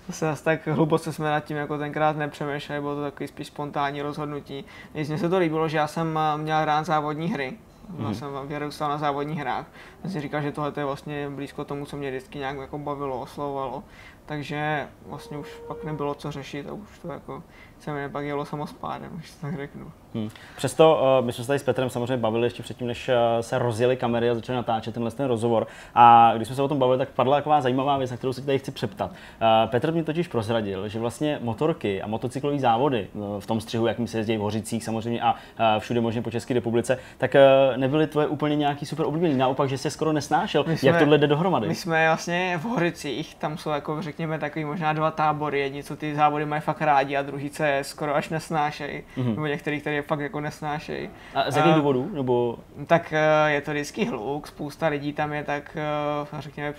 Zase 0.06 0.30
asi 0.30 0.44
tak 0.44 0.66
hluboce 0.66 1.12
jsme 1.12 1.30
nad 1.30 1.40
tím 1.40 1.56
jako 1.56 1.78
tenkrát 1.78 2.16
nepřemýšleli, 2.16 2.80
bylo 2.80 2.94
to 2.94 3.02
takový 3.02 3.28
spíš 3.28 3.46
spontánní 3.46 4.02
rozhodnutí. 4.02 4.64
Nic 4.94 5.08
mně 5.08 5.18
se 5.18 5.28
to 5.28 5.38
líbilo, 5.38 5.68
že 5.68 5.76
já 5.76 5.86
jsem 5.86 6.18
eh, 6.18 6.38
měl 6.38 6.64
rád 6.64 6.86
závodní 6.86 7.28
hry 7.28 7.58
Mm-hmm. 7.90 8.08
Já 8.08 8.14
jsem 8.14 8.48
vyrůstal 8.48 8.88
na 8.88 8.98
závodních 8.98 9.38
hrách. 9.38 9.66
Já 10.04 10.10
si 10.10 10.20
říkal, 10.20 10.42
že 10.42 10.52
tohle 10.52 10.72
je 10.76 10.84
vlastně 10.84 11.30
blízko 11.30 11.64
tomu, 11.64 11.86
co 11.86 11.96
mě 11.96 12.10
vždycky 12.10 12.38
nějak 12.38 12.56
jako 12.56 12.78
bavilo, 12.78 13.20
oslovovalo. 13.20 13.84
Takže 14.26 14.88
vlastně 15.06 15.38
už 15.38 15.48
pak 15.68 15.84
nebylo 15.84 16.14
co 16.14 16.32
řešit 16.32 16.68
a 16.68 16.72
už 16.72 16.98
to 16.98 17.08
jako 17.08 17.42
se 17.78 17.92
mi 17.92 18.08
pak 18.08 18.24
jelo 18.24 18.44
samospádem, 18.44 19.10
když 19.14 19.30
to 19.30 19.40
tak 19.40 19.56
řeknu. 19.56 19.92
Hmm. 20.14 20.28
Přesto 20.56 21.00
uh, 21.20 21.26
my 21.26 21.32
jsme 21.32 21.44
se 21.44 21.48
tady 21.48 21.58
s 21.58 21.62
Petrem 21.62 21.90
samozřejmě 21.90 22.16
bavili 22.16 22.46
ještě 22.46 22.62
předtím, 22.62 22.86
než 22.86 23.08
uh, 23.08 23.14
se 23.40 23.58
rozjeli 23.58 23.96
kamery 23.96 24.30
a 24.30 24.34
začali 24.34 24.56
natáčet 24.56 24.94
tenhle 24.94 25.10
ten 25.10 25.26
rozhovor. 25.26 25.66
A 25.94 26.32
když 26.36 26.48
jsme 26.48 26.56
se 26.56 26.62
o 26.62 26.68
tom 26.68 26.78
bavili, 26.78 26.98
tak 26.98 27.08
padla 27.08 27.36
taková 27.36 27.60
zajímavá 27.60 27.98
věc, 27.98 28.10
na 28.10 28.16
kterou 28.16 28.32
se 28.32 28.42
tady 28.42 28.58
chci 28.58 28.70
přeptat. 28.70 29.10
Uh, 29.10 29.70
Petr 29.70 29.92
mi 29.92 30.02
totiž 30.02 30.28
prozradil, 30.28 30.88
že 30.88 30.98
vlastně 30.98 31.38
motorky 31.42 32.02
a 32.02 32.06
motocyklové 32.06 32.58
závody 32.58 33.08
uh, 33.14 33.40
v 33.40 33.46
tom 33.46 33.60
střihu, 33.60 33.86
jakým 33.86 34.06
se 34.06 34.18
jezdí 34.18 34.36
v 34.36 34.40
Hořicích 34.40 34.84
samozřejmě 34.84 35.20
a 35.22 35.32
uh, 35.32 35.38
všude 35.78 36.00
možně 36.00 36.22
po 36.22 36.30
České 36.30 36.54
republice, 36.54 36.98
tak 37.18 37.34
uh, 37.34 37.76
nebyly 37.76 38.06
tvoje 38.06 38.26
úplně 38.26 38.56
nějaký 38.56 38.86
super 38.86 39.06
oblíbený. 39.06 39.34
Naopak, 39.34 39.68
že 39.68 39.78
se 39.78 39.90
skoro 39.90 40.12
nesnášel. 40.12 40.64
jsme, 40.64 40.88
Jak 40.88 40.98
tohle 40.98 41.18
jde 41.18 41.26
dohromady? 41.26 41.68
My 41.68 41.74
jsme 41.74 42.06
vlastně 42.06 42.58
v 42.58 42.64
Hořicích, 42.64 43.34
tam 43.34 43.58
jsou 43.58 43.70
jako 43.70 44.02
řekněme 44.02 44.38
takový 44.38 44.64
možná 44.64 44.92
dva 44.92 45.10
tábory. 45.10 45.60
Jedni, 45.60 45.82
co 45.82 45.96
ty 45.96 46.14
závody 46.14 46.44
mají 46.44 46.62
fakt 46.62 46.82
rádi 46.82 47.16
a 47.16 47.22
druhý, 47.22 47.50
co 47.50 47.62
je 47.62 47.84
skoro 47.84 48.14
až 48.14 48.28
nesnášejí. 48.28 49.02
Mm-hmm. 49.16 49.34
Nebo 49.34 49.46
některý, 49.46 49.80
který 49.80 50.03
fakt 50.04 50.20
jako 50.20 50.40
nesnášejí. 50.40 51.10
A 51.34 51.50
z 51.50 51.56
jakých 51.56 51.74
důvodů? 51.74 52.10
Nebo... 52.12 52.58
Tak 52.86 53.12
eh, 53.12 53.50
je 53.50 53.60
to 53.60 53.70
vždycky 53.70 54.04
hluk, 54.04 54.46
spousta 54.46 54.86
lidí 54.86 55.12
tam 55.12 55.32
je 55.32 55.44
tak, 55.44 55.76
eh, 56.32 56.40
řekněme, 56.42 56.74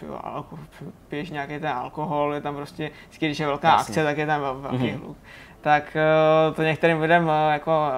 piješ 1.08 1.30
nějaký 1.30 1.60
ten 1.60 1.70
alkohol, 1.70 2.34
je 2.34 2.42
tam 2.42 2.56
prostě, 2.56 2.92
vždycky, 3.02 3.26
když 3.26 3.40
je 3.40 3.48
velká 3.48 3.68
Jasně. 3.68 3.92
akce, 3.92 4.04
tak 4.04 4.18
je 4.18 4.26
tam 4.26 4.42
velký 4.42 4.78
mm-hmm. 4.78 5.00
hluk 5.00 5.18
tak 5.62 5.98
to 6.56 6.64
některým 6.64 7.02
lidem 7.02 7.32
jako 7.52 7.92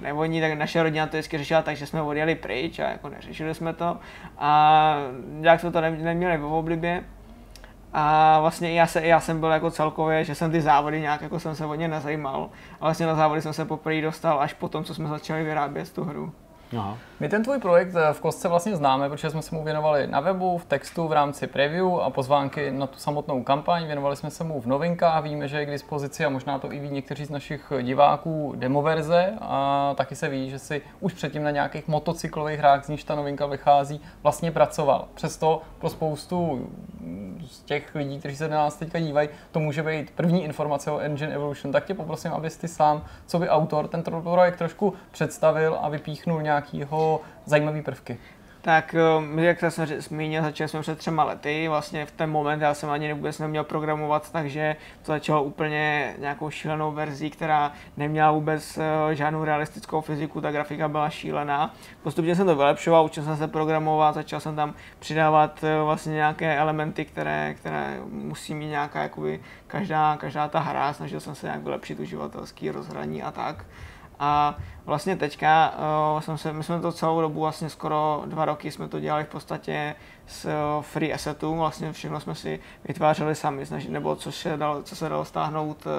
nevoní, 0.00 0.40
tak 0.40 0.52
naše 0.52 0.82
rodina 0.82 1.06
to 1.06 1.10
vždycky 1.10 1.38
řešila 1.38 1.62
tak, 1.62 1.76
že 1.76 1.86
jsme 1.86 2.02
odjeli 2.02 2.34
pryč 2.34 2.78
a 2.78 2.88
jako 2.88 3.08
neřešili 3.08 3.54
jsme 3.54 3.72
to 3.72 3.96
a 4.38 4.96
nějak 5.26 5.60
jsme 5.60 5.70
to 5.70 5.80
neměli 5.80 6.36
v 6.36 6.44
oblibě. 6.44 7.04
A 7.96 8.40
vlastně 8.40 8.72
já, 8.72 8.86
se, 8.86 9.06
já 9.06 9.20
jsem 9.20 9.40
byl 9.40 9.48
jako 9.50 9.70
celkově, 9.70 10.24
že 10.24 10.34
jsem 10.34 10.50
ty 10.50 10.60
závody 10.60 11.00
nějak 11.00 11.22
jako 11.22 11.40
jsem 11.40 11.54
se 11.54 11.66
o 11.66 11.74
ně 11.74 11.88
nezajímal. 11.88 12.48
A 12.80 12.84
vlastně 12.84 13.06
na 13.06 13.14
závody 13.14 13.42
jsem 13.42 13.52
se 13.52 13.64
poprvé 13.64 14.00
dostal 14.00 14.40
až 14.40 14.52
po 14.52 14.68
tom, 14.68 14.84
co 14.84 14.94
jsme 14.94 15.08
začali 15.08 15.44
vyrábět 15.44 15.92
tu 15.92 16.04
hru. 16.04 16.32
Aha. 16.78 16.98
My 17.20 17.28
ten 17.28 17.42
tvůj 17.42 17.58
projekt 17.58 17.94
eh, 17.94 18.12
v 18.12 18.20
kostce 18.20 18.48
vlastně 18.48 18.76
známe, 18.76 19.08
protože 19.08 19.30
jsme 19.30 19.42
se 19.42 19.54
mu 19.54 19.64
věnovali 19.64 20.06
na 20.06 20.20
webu, 20.20 20.58
v 20.58 20.64
textu 20.64 21.08
v 21.08 21.12
rámci 21.12 21.46
preview 21.46 22.00
a 22.00 22.10
pozvánky 22.10 22.70
na 22.70 22.86
tu 22.86 22.98
samotnou 22.98 23.42
kampaň. 23.42 23.86
Věnovali 23.86 24.16
jsme 24.16 24.30
se 24.30 24.44
mu 24.44 24.60
v 24.60 24.66
novinkách, 24.66 25.24
víme, 25.24 25.48
že 25.48 25.58
je 25.58 25.66
k 25.66 25.70
dispozici 25.70 26.24
a 26.24 26.28
možná 26.28 26.58
to 26.58 26.72
i 26.72 26.78
ví 26.78 26.90
někteří 26.90 27.24
z 27.24 27.30
našich 27.30 27.72
diváků 27.82 28.54
demoverze 28.56 29.34
a 29.40 29.94
taky 29.96 30.16
se 30.16 30.28
ví, 30.28 30.50
že 30.50 30.58
si 30.58 30.82
už 31.00 31.12
předtím 31.12 31.42
na 31.42 31.50
nějakých 31.50 31.88
motocyklových 31.88 32.58
hrách, 32.58 32.84
z 32.84 32.88
níž 32.88 33.04
ta 33.04 33.14
novinka 33.14 33.46
vychází, 33.46 34.00
vlastně 34.22 34.50
pracoval. 34.50 35.08
Přesto 35.14 35.62
pro 35.78 35.90
spoustu 35.90 36.68
z 37.46 37.60
těch 37.60 37.94
lidí, 37.94 38.18
kteří 38.18 38.36
se 38.36 38.48
na 38.48 38.56
nás 38.56 38.76
teďka 38.76 38.98
dívají, 38.98 39.28
to 39.52 39.60
může 39.60 39.82
být 39.82 40.10
první 40.10 40.44
informace 40.44 40.90
o 40.90 40.98
Engine 40.98 41.34
Evolution, 41.34 41.72
tak 41.72 41.84
tě 41.84 41.94
poprosím, 41.94 42.32
abys 42.32 42.56
ty 42.56 42.68
sám, 42.68 43.04
co 43.26 43.38
by 43.38 43.48
autor, 43.48 43.88
ten 43.88 44.02
projekt 44.02 44.56
trošku 44.56 44.94
představil 45.10 45.78
a 45.80 45.88
vypíchnul 45.88 46.42
nějakýho 46.42 47.03
zajímavý 47.44 47.82
prvky. 47.82 48.18
Tak 48.64 48.94
um, 49.18 49.38
jak 49.38 49.60
jsem 49.60 49.86
zmínil, 49.86 50.42
začali 50.42 50.68
jsme 50.68 50.80
před 50.80 50.98
třema 50.98 51.24
lety, 51.24 51.68
vlastně 51.68 52.06
v 52.06 52.10
ten 52.10 52.30
moment 52.30 52.60
já 52.60 52.74
jsem 52.74 52.90
ani 52.90 53.12
vůbec 53.12 53.38
neměl 53.38 53.64
programovat, 53.64 54.32
takže 54.32 54.76
to 55.02 55.12
začalo 55.12 55.42
úplně 55.42 56.14
nějakou 56.18 56.50
šílenou 56.50 56.92
verzí, 56.92 57.30
která 57.30 57.72
neměla 57.96 58.30
vůbec 58.30 58.78
uh, 58.78 59.12
žádnou 59.12 59.44
realistickou 59.44 60.00
fyziku, 60.00 60.40
ta 60.40 60.52
grafika 60.52 60.88
byla 60.88 61.10
šílená. 61.10 61.74
Postupně 62.02 62.36
jsem 62.36 62.46
to 62.46 62.56
vylepšoval, 62.56 63.04
učil 63.04 63.22
jsem 63.22 63.36
se 63.36 63.48
programovat, 63.48 64.14
začal 64.14 64.40
jsem 64.40 64.56
tam 64.56 64.74
přidávat 64.98 65.62
uh, 65.62 65.86
vlastně 65.86 66.12
nějaké 66.12 66.56
elementy, 66.56 67.04
které, 67.04 67.54
které 67.54 68.00
musí 68.10 68.54
mít 68.54 68.68
nějaká 68.68 69.02
jakoby, 69.02 69.40
každá, 69.66 70.16
každá 70.16 70.48
ta 70.48 70.60
hra, 70.60 70.92
snažil 70.92 71.20
jsem 71.20 71.34
se 71.34 71.46
nějak 71.46 71.62
vylepšit 71.62 72.00
uživatelský 72.00 72.70
rozhraní 72.70 73.22
a 73.22 73.30
tak. 73.30 73.64
A 74.18 74.56
vlastně 74.84 75.16
teďka 75.16 75.74
uh, 76.14 76.20
jsem 76.20 76.38
se, 76.38 76.52
my 76.52 76.64
jsme 76.64 76.80
to 76.80 76.92
celou 76.92 77.20
dobu, 77.20 77.40
vlastně 77.40 77.68
skoro 77.68 78.22
dva 78.26 78.44
roky 78.44 78.70
jsme 78.70 78.88
to 78.88 79.00
dělali 79.00 79.24
v 79.24 79.28
podstatě 79.28 79.94
s 80.26 80.44
uh, 80.44 80.82
free 80.82 81.12
assetů, 81.12 81.56
vlastně 81.56 81.92
všechno 81.92 82.20
jsme 82.20 82.34
si 82.34 82.60
vytvářeli 82.88 83.34
sami, 83.34 83.66
snažili, 83.66 83.92
nebo 83.92 84.16
co 84.16 84.32
se 84.32 84.56
dalo, 84.56 84.82
co 84.82 84.96
se 84.96 85.08
dalo 85.08 85.24
stáhnout 85.24 85.86
uh, 85.86 85.92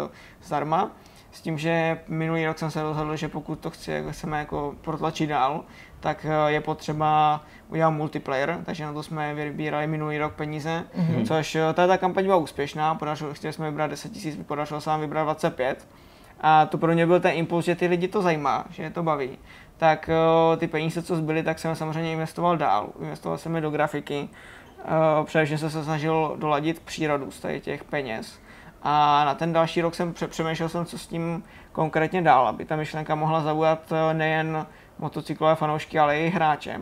zdarma. 0.44 0.92
S 1.32 1.42
tím, 1.42 1.58
že 1.58 2.00
minulý 2.08 2.46
rok 2.46 2.60
jsem 2.60 2.72
se 2.72 2.84
rozhodl, 2.84 3.16
že 3.16 3.28
pokud 3.28 3.60
to 3.60 3.70
chci, 3.70 4.04
chceme 4.10 4.40
jako 4.40 4.76
protlačit 4.82 5.30
dál, 5.30 5.64
tak 6.00 6.26
je 6.48 6.62
potřeba 6.62 7.44
udělat 7.70 7.90
multiplayer, 7.90 8.62
takže 8.66 8.86
na 8.86 8.94
to 8.94 9.04
jsme 9.04 9.34
vybírali 9.34 9.88
minulý 9.88 10.18
rok 10.18 10.34
peníze, 10.34 10.84
mm-hmm. 10.98 11.28
což 11.28 11.58
ta 11.74 11.98
kampaň 11.98 12.24
byla 12.24 12.36
úspěšná, 12.38 12.96
podařilo, 12.96 13.34
chtěli 13.34 13.54
jsme 13.54 13.70
vybrat 13.70 13.88
10 13.88 14.26
000, 14.26 14.38
podařilo 14.48 14.82
se 14.82 14.90
nám 14.90 15.02
vybrat 15.02 15.24
25 15.24 15.88
a 16.48 16.66
to 16.66 16.78
pro 16.78 16.94
mě 16.94 17.06
byl 17.06 17.20
ten 17.20 17.32
impuls, 17.36 17.66
že 17.66 17.76
ty 17.76 17.88
lidi 17.88 18.08
to 18.08 18.22
zajímá, 18.22 18.66
že 18.70 18.84
je 18.84 18.90
to 18.90 19.04
baví, 19.04 19.38
tak 19.78 20.10
uh, 20.10 20.58
ty 20.58 20.68
peníze, 20.68 21.02
co 21.02 21.16
zbyly, 21.16 21.44
tak 21.44 21.60
jsem 21.60 21.76
samozřejmě 21.76 22.12
investoval 22.12 22.58
dál. 22.58 22.90
Investoval 23.02 23.38
jsem 23.38 23.56
je 23.56 23.62
do 23.62 23.72
grafiky, 23.72 24.30
uh, 25.20 25.26
především 25.26 25.58
jsem 25.58 25.70
se 25.70 25.84
snažil 25.84 26.36
doladit 26.40 26.80
přírodu 26.80 27.32
z 27.32 27.46
těch 27.60 27.84
peněz. 27.84 28.40
A 28.84 29.26
na 29.26 29.36
ten 29.36 29.54
další 29.54 29.82
rok 29.82 29.96
jsem 29.96 30.14
přemýšlel 30.28 30.70
jsem, 30.70 30.86
co 30.86 30.98
s 30.98 31.08
tím 31.08 31.44
konkrétně 31.72 32.22
dál, 32.22 32.48
aby 32.48 32.66
ta 32.66 32.76
myšlenka 32.76 33.16
mohla 33.16 33.42
zaujat 33.42 33.92
eh, 33.92 34.14
nejen 34.14 34.66
motocyklové 35.00 35.56
fanoušky, 35.56 36.00
ale 36.00 36.20
i 36.20 36.30
hráče. 36.30 36.82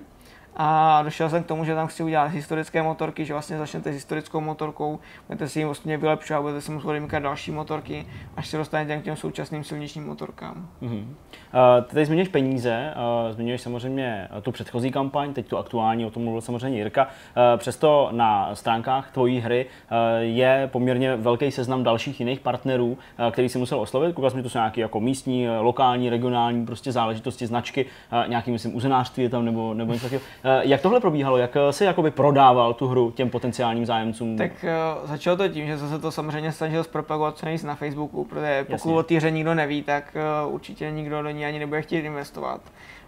A 0.56 1.02
došel 1.04 1.30
jsem 1.30 1.44
k 1.44 1.48
tomu, 1.48 1.66
že 1.66 1.76
tam 1.76 1.88
chci 1.88 2.04
udělat 2.04 2.24
historické 2.24 2.84
motorky, 2.84 3.26
že 3.26 3.34
vlastně 3.34 3.58
začnete 3.58 3.92
s 3.92 3.94
historickou 3.94 4.42
motorkou, 4.42 5.00
budete 5.28 5.50
si 5.50 5.60
ji 5.60 5.66
vlastně 5.66 5.98
vylepšovat, 5.98 6.42
budete 6.42 6.62
si 6.62 6.72
muset 6.72 6.92
vymýkat 6.92 7.24
další 7.24 7.52
motorky, 7.52 8.08
až 8.38 8.48
se 8.48 8.58
dostanete 8.58 8.98
k 8.98 9.04
těm 9.04 9.16
současným 9.16 9.64
silničním 9.64 10.08
motorkám. 10.08 10.68
Mm-hmm. 10.82 11.04
Uh, 11.04 11.86
tady 11.86 12.06
zmiňuješ 12.06 12.28
peníze, 12.28 12.94
uh, 13.26 13.32
zmiňuješ 13.36 13.62
samozřejmě 13.62 14.28
tu 14.42 14.52
předchozí 14.52 14.92
kampaň, 14.92 15.34
teď 15.34 15.48
tu 15.48 15.58
aktuální, 15.58 16.06
o 16.06 16.10
tom 16.10 16.24
mluvil 16.24 16.42
samozřejmě 16.42 16.78
Jirka. 16.78 17.04
Uh, 17.04 17.10
přesto 17.58 18.10
na 18.12 18.56
stránkách 18.56 19.12
tvojí 19.12 19.40
hry 19.40 19.66
uh, 19.66 19.98
je 20.20 20.70
poměrně 20.72 21.16
velký 21.16 21.52
seznam 21.52 21.84
dalších 21.84 22.20
jiných 22.20 22.40
partnerů, 22.40 22.88
uh, 22.88 22.98
který 23.32 23.50
si 23.50 23.58
musel 23.58 23.80
oslovit. 23.80 24.16
Koukal 24.16 24.32
to 24.32 24.50
jsou 24.50 24.58
nějaké 24.58 24.82
jako 24.82 25.00
místní, 25.00 25.48
lokální, 25.60 26.10
regionální 26.10 26.66
prostě 26.66 26.92
záležitosti, 26.92 27.48
značky, 27.48 27.86
uh, 27.86 28.30
nějaký, 28.30 28.52
myslím, 28.52 28.76
uzenářství 28.76 29.24
je 29.24 29.30
tam 29.30 29.46
nebo, 29.46 29.74
nebo 29.74 29.94
něco 29.94 30.10
takového. 30.10 30.34
Eh, 30.46 30.62
jak 30.64 30.82
tohle 30.82 31.00
probíhalo? 31.00 31.38
Jak 31.38 31.56
eh, 31.56 31.74
se 31.74 31.86
jakoby 31.86 32.12
prodával 32.12 32.74
tu 32.74 32.88
hru 32.88 33.12
těm 33.12 33.30
potenciálním 33.30 33.86
zájemcům? 33.86 34.38
Tak 34.38 34.52
uh, 34.64 35.10
začalo 35.10 35.38
to 35.38 35.48
tím, 35.48 35.68
že 35.68 35.78
jsem 35.78 35.90
se 35.90 36.00
to 36.00 36.12
samozřejmě 36.12 36.52
snažil 36.52 36.84
zpropagovat 36.84 37.38
co 37.38 37.46
nejvíc 37.46 37.64
na 37.64 37.76
Facebooku, 37.76 38.26
protože 38.26 38.64
pokud 38.64 38.74
Jasně. 38.74 38.94
o 38.94 39.04
té 39.04 39.16
hře 39.16 39.32
nikdo 39.32 39.54
neví, 39.54 39.84
tak 39.84 40.18
určitě 40.48 40.92
nikdo 40.92 41.24
do 41.24 41.30
ní 41.30 41.46
ani 41.46 41.60
nebude 41.60 41.82
chtít 41.82 42.06
investovat. 42.06 42.62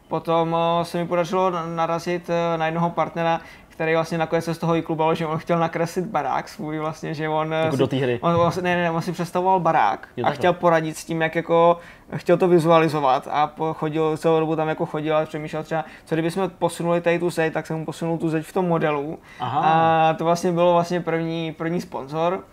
Potom 0.08 0.58
se 0.84 0.98
mi 0.98 1.08
podařilo 1.08 1.52
narazit 1.76 2.30
na 2.58 2.66
jednoho 2.66 2.90
partnera, 2.90 3.42
který 3.76 3.94
vlastně 3.94 4.18
nakonec 4.18 4.46
se 4.46 4.54
z 4.54 4.58
toho 4.58 4.74
vyklubal, 4.74 5.16
že 5.16 5.26
on 5.26 5.38
chtěl 5.38 5.60
nakreslit 5.60 6.06
barák 6.06 6.50
svůj 6.50 6.80
vlastně, 6.80 7.14
že 7.14 7.30
on... 7.30 7.52
Jako 7.52 7.76
do 7.76 7.88
té 7.88 7.96
hry. 7.96 8.20
On, 8.22 8.36
on, 8.36 8.52
ne, 8.62 8.76
ne, 8.76 8.92
on 8.92 9.02
si 9.02 9.12
představoval 9.12 9.60
barák 9.60 10.08
a 10.24 10.32
chtěl 10.32 10.54
poradit 10.54 10.98
s 10.98 11.06
tím, 11.06 11.22
jak 11.22 11.36
jako 11.36 11.78
chtěl 12.16 12.38
to 12.38 12.48
vizualizovat 12.48 13.28
a 13.32 13.54
chodil, 13.74 14.18
celou 14.18 14.40
dobu 14.40 14.56
tam 14.56 14.68
jako 14.68 14.86
chodil 14.86 15.18
a 15.18 15.26
přemýšlel 15.26 15.64
třeba, 15.64 15.86
co 16.06 16.16
kdyby 16.16 16.32
jsme 16.32 16.50
posunuli 16.50 17.02
tady 17.02 17.20
tu 17.20 17.30
zeď, 17.30 17.54
tak 17.54 17.68
jsem 17.68 17.78
mu 17.78 17.86
posunul 17.86 18.18
tu 18.18 18.30
zeď 18.30 18.46
v 18.46 18.54
tom 18.54 18.68
modelu. 18.68 19.20
Aha. 19.40 19.60
A 19.60 20.14
to 20.14 20.24
vlastně 20.24 20.52
bylo 20.52 20.74
vlastně 20.74 21.02
první, 21.02 21.52
první 21.52 21.82
sponzor. 21.82 22.44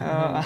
Mhm. 0.00 0.44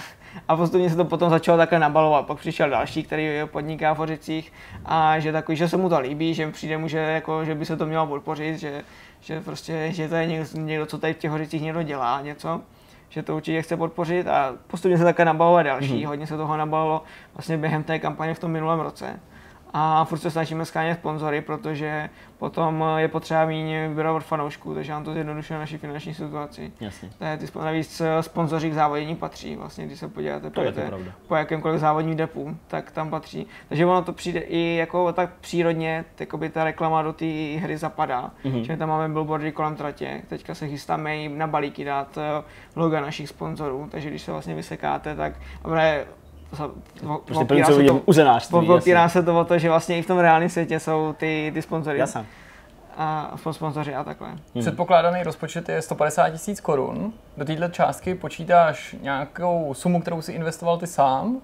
A 0.48 0.56
postupně 0.56 0.90
se 0.90 0.96
to 0.96 1.04
potom 1.04 1.30
začalo 1.30 1.58
takhle 1.58 1.78
nabalovat. 1.78 2.26
Pak 2.26 2.38
přišel 2.38 2.70
další, 2.70 3.02
který 3.02 3.28
podniká 3.46 3.92
v 3.92 3.98
Hořicích 3.98 4.52
a 4.84 5.18
že 5.18 5.32
takový, 5.32 5.56
že 5.56 5.68
se 5.68 5.76
mu 5.76 5.88
to 5.88 5.98
líbí, 5.98 6.34
že 6.34 6.50
přijde 6.50 6.78
mu, 6.78 6.88
že, 6.88 6.98
jako, 6.98 7.44
že 7.44 7.54
by 7.54 7.66
se 7.66 7.76
to 7.76 7.86
mělo 7.86 8.06
podpořit, 8.06 8.58
že 8.58 8.82
že 9.24 9.40
prostě, 9.40 9.88
že 9.90 10.08
to 10.08 10.14
je 10.14 10.26
někdo, 10.26 10.46
někdo 10.54 10.86
co 10.86 10.98
tady 10.98 11.14
v 11.14 11.18
těch 11.18 11.30
hořicích 11.30 11.62
někdo 11.62 11.82
dělá 11.82 12.20
něco, 12.20 12.60
že 13.08 13.22
to 13.22 13.36
určitě 13.36 13.62
chce 13.62 13.76
podpořit 13.76 14.26
a 14.26 14.54
postupně 14.66 14.98
se 14.98 15.04
také 15.04 15.24
nabalovat 15.24 15.66
další. 15.66 16.02
Mm-hmm. 16.02 16.06
Hodně 16.06 16.26
se 16.26 16.36
toho 16.36 16.56
nabalilo 16.56 17.02
vlastně 17.34 17.56
během 17.56 17.82
té 17.82 17.98
kampaně 17.98 18.34
v 18.34 18.38
tom 18.38 18.50
minulém 18.50 18.80
roce 18.80 19.20
a 19.76 20.04
furt 20.04 20.18
se 20.18 20.30
snažíme 20.30 20.64
skánět 20.64 20.98
sponzory, 20.98 21.40
protože 21.40 22.10
potom 22.38 22.84
je 22.96 23.08
potřeba 23.08 23.44
méně 23.44 23.88
vybrat 23.88 24.12
od 24.12 24.24
fanoušků, 24.24 24.74
takže 24.74 24.92
nám 24.92 25.04
to 25.04 25.12
zjednodušuje 25.12 25.58
naši 25.58 25.78
finanční 25.78 26.14
situaci. 26.14 26.72
Jasně. 26.80 27.10
je 27.24 27.36
ty 27.36 27.46
navíc 27.58 28.00
eh, 28.00 28.22
sponzoři 28.22 28.70
k 28.70 28.74
závodění 28.74 29.16
patří, 29.16 29.56
vlastně, 29.56 29.86
když 29.86 29.98
se 29.98 30.08
podíváte 30.08 30.50
to 30.50 30.60
pojete, 30.60 30.90
po 31.28 31.34
jakémkoliv 31.34 31.80
závodním 31.80 32.16
depu, 32.16 32.56
tak 32.66 32.90
tam 32.90 33.10
patří. 33.10 33.46
Takže 33.68 33.86
ono 33.86 34.02
to 34.02 34.12
přijde 34.12 34.40
i 34.40 34.76
jako 34.76 35.12
tak 35.12 35.30
přírodně, 35.40 36.04
by 36.36 36.48
ta 36.48 36.64
reklama 36.64 37.02
do 37.02 37.12
té 37.12 37.26
hry 37.56 37.76
zapadá, 37.76 38.30
mm-hmm. 38.44 38.62
že 38.62 38.76
tam 38.76 38.88
máme 38.88 39.08
billboardy 39.08 39.52
kolem 39.52 39.76
tratě, 39.76 40.22
teďka 40.28 40.54
se 40.54 40.68
chystáme 40.68 41.16
jim 41.16 41.38
na 41.38 41.46
balíky 41.46 41.84
dát 41.84 42.18
eh, 42.18 42.44
loga 42.76 43.00
našich 43.00 43.28
sponzorů, 43.28 43.88
takže 43.90 44.10
když 44.10 44.22
se 44.22 44.32
vlastně 44.32 44.54
vysekáte, 44.54 45.16
tak 45.16 45.32
prostě 47.24 47.44
plný, 47.44 47.64
co 47.64 47.76
vidím, 47.76 48.00
uzenářství. 48.06 48.68
Opírá 48.68 49.08
se 49.08 49.22
to 49.22 49.40
o 49.40 49.44
to, 49.44 49.58
že 49.58 49.68
vlastně 49.68 49.98
i 49.98 50.02
v 50.02 50.06
tom 50.06 50.18
reálném 50.18 50.48
světě 50.48 50.80
jsou 50.80 51.14
ty, 51.18 51.50
ty 51.54 51.62
sponzory. 51.62 51.98
Jasně. 51.98 52.26
a 52.96 53.36
sponzoři 53.50 53.94
a 53.94 54.04
takhle. 54.04 54.28
Hmm. 54.28 54.38
Předpokládaný 54.60 55.22
rozpočet 55.22 55.68
je 55.68 55.82
150 55.82 56.30
tisíc 56.30 56.60
korun. 56.60 57.12
Do 57.36 57.44
této 57.44 57.68
částky 57.68 58.14
počítáš 58.14 58.96
nějakou 59.02 59.74
sumu, 59.74 60.00
kterou 60.00 60.22
si 60.22 60.32
investoval 60.32 60.78
ty 60.78 60.86
sám, 60.86 61.40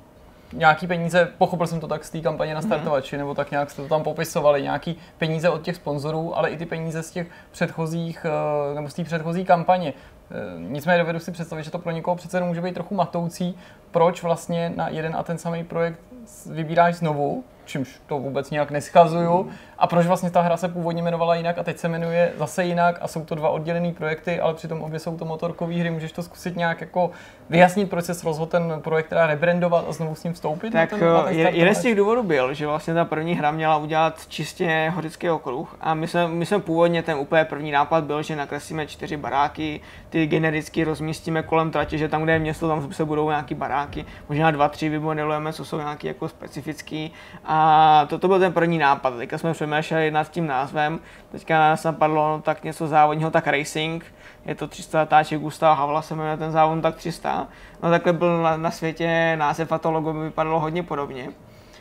nějaký 0.53 0.87
peníze, 0.87 1.29
pochopil 1.39 1.67
jsem 1.67 1.81
to 1.81 1.89
tak 1.89 2.05
z 2.05 2.11
té 2.11 2.21
kampaně 2.21 2.55
na 2.55 2.63
startovači, 2.63 3.17
nebo 3.17 3.35
tak 3.35 3.51
nějak 3.51 3.71
jste 3.71 3.83
to 3.83 3.89
tam 3.89 4.03
popisovali, 4.03 4.63
nějaký 4.63 4.99
peníze 5.19 5.51
od 5.51 5.63
těch 5.63 5.77
sponzorů, 5.77 6.39
ale 6.39 6.51
i 6.51 6.57
ty 6.57 6.67
peníze 6.67 7.03
z 7.03 7.11
těch 7.11 7.27
předchozích, 7.51 8.27
eh, 8.71 8.75
nebo 8.75 8.89
z 8.89 8.95
té 8.95 9.05
předchozí 9.05 9.45
kampaně. 9.45 9.93
Eh, 10.31 10.35
nicméně 10.59 10.99
dovedu 10.99 11.19
si 11.19 11.33
představit, 11.33 11.63
že 11.63 11.71
to 11.71 11.79
pro 11.79 11.93
někoho 11.93 12.17
přece 12.17 12.41
může 12.41 12.61
být 12.61 12.75
trochu 12.75 12.95
matoucí, 12.95 13.59
proč 13.91 14.23
vlastně 14.23 14.73
na 14.77 14.89
jeden 14.89 15.17
a 15.17 15.23
ten 15.23 15.39
samý 15.39 15.65
projekt 15.65 16.01
vybíráš 16.47 16.95
znovu, 16.95 17.45
čímž 17.65 18.01
to 18.07 18.19
vůbec 18.19 18.51
nějak 18.51 18.71
neschazuju. 18.71 19.51
A 19.81 19.87
proč 19.87 20.07
vlastně 20.07 20.31
ta 20.31 20.41
hra 20.41 20.57
se 20.57 20.69
původně 20.69 21.03
jmenovala 21.03 21.35
jinak 21.35 21.59
a 21.59 21.63
teď 21.63 21.79
se 21.79 21.89
jmenuje 21.89 22.33
zase 22.37 22.65
jinak 22.65 22.99
a 23.01 23.09
jsou 23.09 23.25
to 23.25 23.35
dva 23.35 23.49
oddělené 23.49 23.93
projekty, 23.93 24.41
ale 24.41 24.55
přitom 24.55 24.83
obě 24.83 24.99
jsou 24.99 25.17
to 25.17 25.25
motorkové 25.25 25.75
hry. 25.75 25.91
Můžeš 25.91 26.13
to 26.13 26.23
zkusit 26.23 26.57
nějak 26.57 26.81
jako 26.81 27.11
vyjasnit, 27.51 27.91
proč 27.91 28.05
se 28.05 28.13
rozhodl 28.25 28.51
ten 28.51 28.81
projekt 28.85 29.09
teda 29.09 29.27
rebrandovat 29.27 29.85
a 29.89 29.93
znovu 29.93 30.15
s 30.15 30.25
ním 30.25 30.33
vstoupit? 30.33 30.71
Tak 30.71 30.91
ten, 30.91 30.99
ten 30.99 31.11
eh, 31.29 31.51
jeden 31.51 31.75
z 31.75 31.83
těch 31.83 31.95
důvodů 31.95 32.23
byl, 32.23 32.55
že 32.55 32.67
vlastně 32.67 32.95
ta 32.95 33.05
první 33.05 33.35
hra 33.35 33.51
měla 33.51 33.77
udělat 33.77 34.27
čistě 34.29 34.93
horický 34.95 35.31
okruh 35.31 35.77
a 35.81 35.95
my 35.95 36.09
jsme, 36.09 36.29
my 36.29 36.47
jsme 36.47 36.59
původně 36.59 37.03
ten 37.03 37.19
úplně 37.19 37.45
první 37.45 37.71
nápad 37.71 38.05
byl, 38.05 38.23
že 38.23 38.37
nakreslíme 38.37 38.87
čtyři 38.87 39.17
baráky, 39.17 39.81
ty 40.11 40.27
genericky 40.27 40.85
rozmístíme 40.85 41.43
kolem 41.43 41.71
tratě, 41.71 41.99
že 41.99 42.09
tam, 42.09 42.23
kde 42.23 42.33
je 42.33 42.39
město, 42.39 42.69
tam 42.69 42.93
se 42.93 43.05
budou 43.05 43.29
nějaký 43.29 43.55
baráky, 43.55 44.05
možná 44.29 44.51
dva, 44.51 44.69
tři 44.69 44.89
vymodelujeme, 44.89 45.53
co 45.53 45.65
jsou 45.65 45.79
nějaký 45.79 46.07
jako 46.07 46.29
specifický 46.29 47.13
a 47.45 48.07
to, 48.09 48.19
to 48.19 48.29
byl 48.29 48.39
ten 48.39 48.53
první 48.53 48.79
nápad. 48.79 49.17
Teďka 49.17 49.39
jsme 49.39 49.55
přemýšleli 49.71 50.11
nad 50.11 50.31
tím 50.31 50.47
názvem, 50.47 51.01
teďka 51.33 51.59
nás 51.59 51.85
napadlo 51.85 52.43
tak 52.45 52.65
něco 52.65 52.89
závodního, 52.89 53.31
tak 53.31 53.47
Racing, 53.47 54.05
je 54.47 54.55
to 54.55 54.67
300 54.67 55.07
táček 55.07 55.41
Gustava 55.41 55.75
Havla, 55.75 56.03
se 56.03 56.15
jmenuje 56.15 56.37
ten 56.37 56.53
závod 56.53 56.83
tak 56.83 56.97
300. 56.97 57.49
No 57.83 57.91
takhle 57.91 58.13
byl 58.13 58.43
na, 58.43 58.57
na 58.57 58.71
světě 58.71 59.37
název 59.39 59.73
a 59.73 59.79
to 59.79 59.91
logo 59.91 60.13
by 60.13 60.19
vypadalo 60.19 60.61
hodně 60.61 60.83
podobně. 60.83 61.29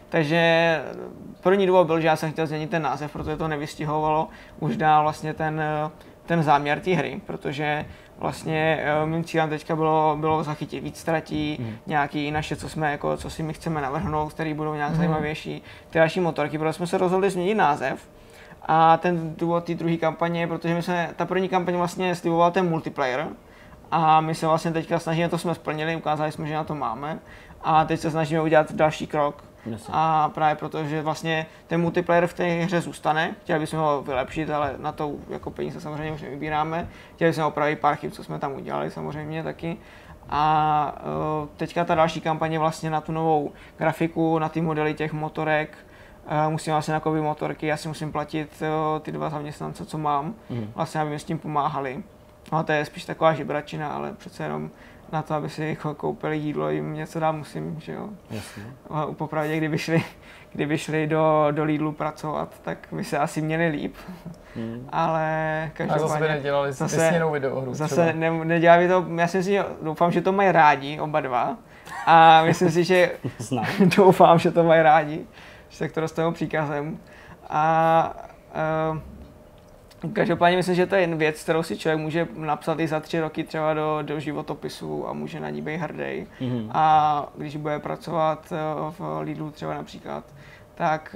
Takže 0.10 0.82
první 1.42 1.68
důvod 1.68 1.88
byl, 1.88 2.00
že 2.00 2.08
já 2.08 2.16
jsem 2.16 2.32
chtěl 2.32 2.48
změnit 2.48 2.70
ten 2.70 2.82
název, 2.82 3.12
protože 3.12 3.38
to 3.38 3.48
nevystihovalo 3.48 4.28
už 4.60 4.78
dál 4.78 5.04
vlastně 5.04 5.34
ten, 5.34 5.62
ten 6.26 6.44
záměr 6.44 6.80
té 6.80 6.92
hry, 6.92 7.22
protože 7.26 7.86
vlastně 8.20 8.80
eh, 8.84 9.06
mým 9.06 9.24
cílem 9.24 9.50
teďka 9.50 9.76
bylo, 9.76 10.18
bylo 10.20 10.44
zachytit 10.44 10.84
víc 10.84 10.98
ztratí, 10.98 11.58
mm. 11.60 11.76
nějaký 11.88 12.32
naše, 12.32 12.56
co 12.56 12.70
jsme, 12.70 12.92
jako, 12.92 13.18
co 13.18 13.30
si 13.30 13.44
my 13.44 13.54
chceme 13.54 13.82
navrhnout, 13.82 14.34
které 14.34 14.54
budou 14.54 14.74
nějak 14.74 14.92
mm. 14.92 14.98
zajímavější, 14.98 15.64
ty 15.90 16.00
další 16.00 16.20
motorky, 16.20 16.58
protože 16.58 16.74
jsme 16.74 16.88
se 16.88 16.98
rozhodli 16.98 17.30
změnit 17.30 17.56
název. 17.56 18.10
A 18.62 18.98
ten 18.98 19.36
důvod 19.38 19.64
té 19.64 19.76
druhé 19.76 19.98
kampaně, 19.98 20.48
protože 20.48 20.76
my 20.76 20.82
jsme, 20.82 21.10
ta 21.16 21.26
první 21.26 21.50
kampaně 21.50 21.78
vlastně 21.78 22.16
slibovala 22.16 22.52
ten 22.52 22.70
multiplayer, 22.70 23.28
a 23.92 24.22
my 24.22 24.36
se 24.36 24.48
vlastně 24.48 24.72
teďka 24.72 25.00
snažíme, 25.00 25.30
to 25.30 25.38
jsme 25.38 25.56
splnili, 25.56 25.96
ukázali 25.96 26.32
jsme, 26.32 26.48
že 26.48 26.54
na 26.54 26.64
to 26.64 26.76
máme. 26.76 27.20
A 27.64 27.86
teď 27.86 28.00
se 28.00 28.12
snažíme 28.12 28.42
udělat 28.42 28.72
další 28.72 29.08
krok, 29.08 29.44
Jasně. 29.66 29.94
A 29.98 30.32
právě 30.34 30.56
proto, 30.56 30.84
že 30.84 31.02
vlastně 31.02 31.46
ten 31.68 31.82
multiplayer 31.82 32.28
v 32.28 32.34
té 32.34 32.46
hře 32.46 32.82
zůstane, 32.82 33.36
chtěli 33.42 33.60
bychom 33.60 33.80
ho 33.80 34.02
vylepšit, 34.02 34.50
ale 34.50 34.76
na 34.78 34.92
to 34.92 35.12
jako 35.30 35.52
peníze 35.52 35.82
samozřejmě 35.82 36.12
už 36.12 36.22
nevybíráme. 36.22 36.88
Chtěli 37.16 37.34
jsme 37.34 37.46
opravit 37.46 37.80
pár 37.80 37.96
chyb, 37.96 38.12
co 38.12 38.24
jsme 38.24 38.40
tam 38.40 38.54
udělali 38.54 38.92
samozřejmě 38.92 39.44
taky. 39.44 39.78
A 40.30 40.96
uh, 41.42 41.48
teďka 41.58 41.86
ta 41.86 41.96
další 41.96 42.22
kampaně 42.22 42.60
vlastně 42.60 42.90
na 42.90 43.02
tu 43.02 43.12
novou 43.12 43.52
grafiku, 43.78 44.40
na 44.40 44.50
ty 44.50 44.62
modely 44.62 44.94
těch 44.94 45.14
motorek, 45.14 45.78
uh, 46.26 46.52
musím 46.52 46.74
vlastně 46.74 46.94
nakoupit 46.94 47.22
motorky, 47.22 47.68
já 47.68 47.78
si 47.78 47.88
musím 47.88 48.12
platit 48.12 48.50
uh, 48.62 49.00
ty 49.00 49.12
dva 49.12 49.30
zaměstnance, 49.30 49.86
co 49.86 49.98
mám, 49.98 50.34
mm. 50.50 50.72
vlastně 50.76 51.02
aby 51.02 51.10
mi 51.10 51.20
s 51.20 51.24
tím 51.24 51.40
pomáhali. 51.40 52.04
No 52.52 52.64
to 52.64 52.72
je 52.72 52.86
spíš 52.86 53.06
taková 53.06 53.34
žebračina, 53.34 53.90
ale 53.90 54.14
přece 54.14 54.44
jenom 54.44 54.72
na 55.12 55.22
to, 55.22 55.34
aby 55.34 55.50
si 55.50 55.64
jako 55.64 55.96
koupili 55.96 56.38
jídlo, 56.38 56.70
jim 56.70 56.94
něco 56.94 57.20
dát 57.20 57.32
musím, 57.32 57.80
že 57.80 57.94
jo. 57.94 58.10
Jasně. 58.32 58.64
Popravdě, 59.14 59.58
kdyby 59.58 59.78
šli, 59.78 60.04
kdyby 60.54 60.78
šli 60.78 61.08
do, 61.08 61.48
do 61.52 61.64
Lidlu 61.64 61.92
pracovat, 61.92 62.56
tak 62.62 62.88
by 62.92 63.04
se 63.04 63.18
asi 63.18 63.42
měli 63.42 63.68
líp. 63.68 63.96
Hmm. 64.56 64.90
Ale 64.90 65.72
každopádně... 65.74 66.06
A 66.06 66.08
zase 66.08 66.20
by 66.20 66.28
nedělali 66.28 66.74
zase, 66.74 67.22
videohru 67.32 67.74
Zase 67.74 68.14
ne, 68.14 68.46
nedělali 68.46 68.88
to, 68.88 69.06
já 69.16 69.28
si 69.28 69.38
myslím, 69.38 69.56
že 69.56 69.66
doufám, 69.82 70.12
že 70.12 70.22
to 70.22 70.32
mají 70.32 70.52
rádi, 70.52 71.00
oba 71.00 71.22
dva. 71.22 71.58
A 72.06 72.44
myslím 72.44 72.72
si, 72.72 72.84
že 72.84 73.12
doufám, 73.98 74.40
že 74.40 74.52
to 74.52 74.64
mají 74.64 74.82
rádi, 74.82 75.26
že 75.70 75.78
se 75.78 75.90
k 75.90 75.92
to 75.92 76.02
dostanou 76.02 76.32
příkazem. 76.32 76.98
A 77.50 78.14
uh, 78.92 79.00
Každopádně 80.14 80.58
myslím, 80.58 80.76
že 80.76 80.86
to 80.86 80.96
je 80.96 81.02
jen 81.02 81.18
věc, 81.18 81.44
kterou 81.44 81.64
si 81.64 81.78
člověk 81.78 82.00
může 82.00 82.28
napsat 82.36 82.80
i 82.80 82.88
za 82.88 83.00
tři 83.00 83.20
roky 83.20 83.44
třeba 83.44 83.74
do, 83.74 84.00
do 84.02 84.20
životopisu 84.20 85.08
a 85.08 85.14
může 85.14 85.40
na 85.40 85.50
ní 85.50 85.62
být 85.62 85.78
hrdý. 85.78 86.28
Mm-hmm. 86.42 86.70
A 86.72 87.28
když 87.38 87.56
bude 87.56 87.80
pracovat 87.80 88.54
eh, 88.54 88.56
v 88.90 89.20
Lidlu 89.22 89.52
třeba 89.52 89.74
například, 89.74 90.24
tak 90.80 91.16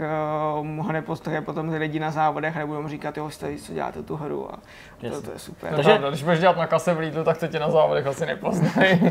uh, 0.59 0.65
mu 0.65 0.83
ho 0.83 0.91
nepostoje 0.91 1.41
potom 1.41 1.69
lidi 1.69 1.99
na 1.99 2.11
závodech 2.11 2.55
a 2.55 2.59
nebudou 2.59 2.81
mu 2.81 2.87
říkat, 2.87 3.17
jo, 3.17 3.29
jste, 3.29 3.57
co 3.57 3.73
děláte 3.73 4.03
tu 4.03 4.15
hru 4.15 4.53
a 4.53 4.59
to, 5.09 5.21
to 5.21 5.31
je 5.31 5.39
super. 5.39 5.73
Takže, 5.75 5.99
když 6.09 6.23
budeš 6.23 6.39
dělat 6.39 6.57
na 6.57 6.67
kase 6.67 6.93
v 6.93 6.99
Lidlu, 6.99 7.23
tak 7.23 7.35
se 7.35 7.47
tě 7.47 7.59
na 7.59 7.69
závodech 7.71 8.07
asi 8.07 8.25
nepoznají. 8.25 9.01
uh, 9.01 9.09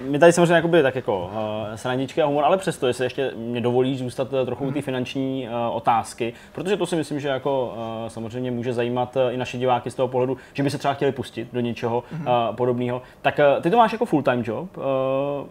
my 0.10 0.18
tady 0.18 0.32
samozřejmě 0.32 0.54
jakoby 0.54 0.82
tak 0.82 0.94
jako 0.94 1.18
uh, 1.24 1.74
srandičky 1.74 2.22
a 2.22 2.26
humor, 2.26 2.44
ale 2.44 2.58
přesto, 2.58 2.86
jestli 2.86 3.06
ještě 3.06 3.32
mě 3.36 3.60
dovolí 3.60 3.98
zůstat 3.98 4.28
trochu 4.44 4.64
u 4.64 4.70
té 4.70 4.82
finanční 4.82 5.48
uh, 5.48 5.76
otázky, 5.76 6.32
protože 6.52 6.76
to 6.76 6.86
si 6.86 6.96
myslím, 6.96 7.20
že 7.20 7.28
jako 7.28 7.74
uh, 7.76 8.08
samozřejmě 8.08 8.50
může 8.50 8.72
zajímat 8.72 9.16
uh, 9.16 9.34
i 9.34 9.36
naše 9.36 9.58
diváky 9.58 9.90
z 9.90 9.94
toho 9.94 10.08
pohledu, 10.08 10.36
že 10.52 10.62
by 10.62 10.70
se 10.70 10.78
třeba 10.78 10.94
chtěli 10.94 11.12
pustit 11.12 11.48
do 11.52 11.60
něčeho 11.60 12.04
uh, 12.12 12.26
podobného. 12.56 13.02
Tak 13.22 13.38
uh, 13.56 13.62
ty 13.62 13.70
to 13.70 13.76
máš 13.76 13.92
jako 13.92 14.04
full-time 14.04 14.42
job, 14.46 14.76
uh, 14.76 14.84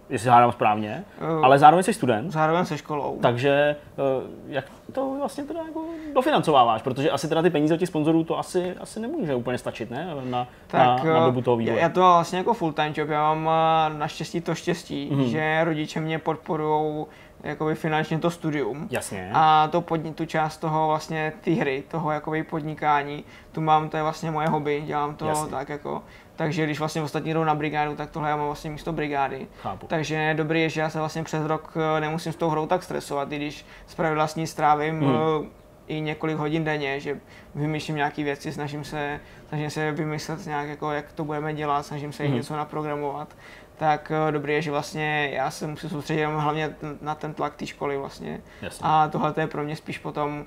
jestli 0.10 0.30
hádám 0.30 0.52
správně, 0.52 1.04
uh, 1.22 1.46
ale 1.46 1.60
zároveň 1.60 1.84
jsi 1.84 1.94
student. 1.94 2.32
Zároveň 2.32 2.66
se 2.66 2.78
školou. 2.78 3.18
Takže 3.22 3.76
uh, 3.98 4.24
jak 4.48 4.66
to 4.92 5.16
vlastně 5.20 5.44
teda 5.44 5.60
jako 5.68 5.84
dofinancováváš, 6.14 6.82
protože 6.82 7.12
asi 7.12 7.30
teda 7.30 7.42
ty 7.42 7.50
peníze 7.50 7.74
od 7.74 7.78
těch 7.78 7.90
sponzorů 7.90 8.24
to 8.24 8.40
asi, 8.40 8.76
asi 8.80 9.00
nemůže 9.00 9.36
úplně 9.36 9.58
stačit, 9.58 9.92
ne? 9.92 10.16
Na, 10.24 10.48
tak, 10.68 11.04
na, 11.04 11.14
na 11.14 11.26
dobu 11.26 11.42
toho 11.42 11.58
vývoje. 11.58 11.82
Já 11.82 11.90
to 11.90 12.00
vlastně 12.00 12.38
jako 12.38 12.54
full 12.54 12.74
time 12.74 12.94
job, 12.98 13.10
já 13.10 13.34
mám 13.34 13.50
eh, 13.94 13.98
naštěstí 13.98 14.42
to 14.42 14.56
štěstí, 14.56 15.10
mm-hmm. 15.12 15.26
že 15.26 15.64
rodiče 15.64 16.00
mě 16.00 16.20
podporují 16.20 17.06
jakoby 17.44 17.76
finančně 17.76 18.20
to 18.20 18.32
studium. 18.32 18.88
Jasně. 18.92 19.32
A 19.34 19.68
to 19.72 19.82
podni, 19.82 20.14
tu 20.14 20.26
část 20.26 20.58
toho 20.58 20.88
vlastně 20.88 21.34
ty 21.42 21.54
hry, 21.54 21.84
toho 21.88 22.12
jakoby 22.12 22.44
podnikání, 22.44 23.24
tu 23.52 23.62
mám, 23.62 23.90
to 23.90 23.98
je 23.98 24.04
vlastně 24.04 24.32
moje 24.32 24.48
hobby, 24.48 24.84
dělám 24.86 25.16
to 25.16 25.26
Jasně. 25.26 25.52
tak 25.52 25.70
jako. 25.70 26.04
Takže 26.40 26.66
když 26.66 26.80
vlastně 26.80 27.02
ostatní 27.02 27.34
jdou 27.34 27.44
na 27.44 27.56
brigádu, 27.56 27.96
tak 27.96 28.12
tohle 28.12 28.30
já 28.30 28.36
mám 28.36 28.46
vlastně 28.46 28.70
místo 28.70 28.94
brigády. 28.94 29.48
Chápu. 29.62 29.88
Takže 29.88 30.34
dobrý 30.38 30.62
je, 30.62 30.70
že 30.70 30.82
já 30.82 30.90
se 30.90 31.00
vlastně 31.00 31.24
přes 31.24 31.46
rok 31.46 31.74
eh, 31.98 32.02
nemusím 32.02 32.34
s 32.34 32.36
tou 32.36 32.50
hrou 32.50 32.66
tak 32.66 32.84
stresovat, 32.84 33.32
i 33.32 33.36
když 33.36 33.66
zpravidla 33.88 34.28
s 34.28 34.36
ní 34.36 34.48
strávím 34.48 35.00
hmm. 35.00 35.50
i 35.88 36.02
několik 36.02 36.38
hodin 36.38 36.64
denně, 36.64 37.00
že 37.00 37.20
vymýšlím 37.56 37.96
nějaké 37.96 38.24
věci, 38.24 38.52
snažím 38.52 38.84
se, 38.84 39.20
snažím 39.50 39.70
se 39.70 39.92
vymyslet 39.92 40.46
nějak, 40.46 40.68
jako, 40.68 40.92
jak 40.92 41.12
to 41.12 41.24
budeme 41.24 41.54
dělat, 41.54 41.86
snažím 41.86 42.14
se 42.14 42.24
hmm. 42.24 42.36
něco 42.36 42.56
naprogramovat 42.56 43.36
tak 43.78 44.12
eh, 44.12 44.32
dobrý 44.32 44.54
je, 44.54 44.62
že 44.62 44.72
vlastně 44.72 45.30
já 45.34 45.52
se 45.52 45.68
musím 45.68 45.90
soustředit 45.90 46.26
hlavně 46.26 46.76
na 47.02 47.16
ten 47.16 47.34
tlak 47.34 47.56
té 47.56 47.66
školy 47.66 47.98
vlastně. 47.98 48.42
Jasně. 48.62 48.84
A 48.84 49.08
tohle 49.08 49.34
je 49.38 49.48
pro 49.48 49.64
mě 49.64 49.76
spíš 49.76 49.98
potom, 49.98 50.46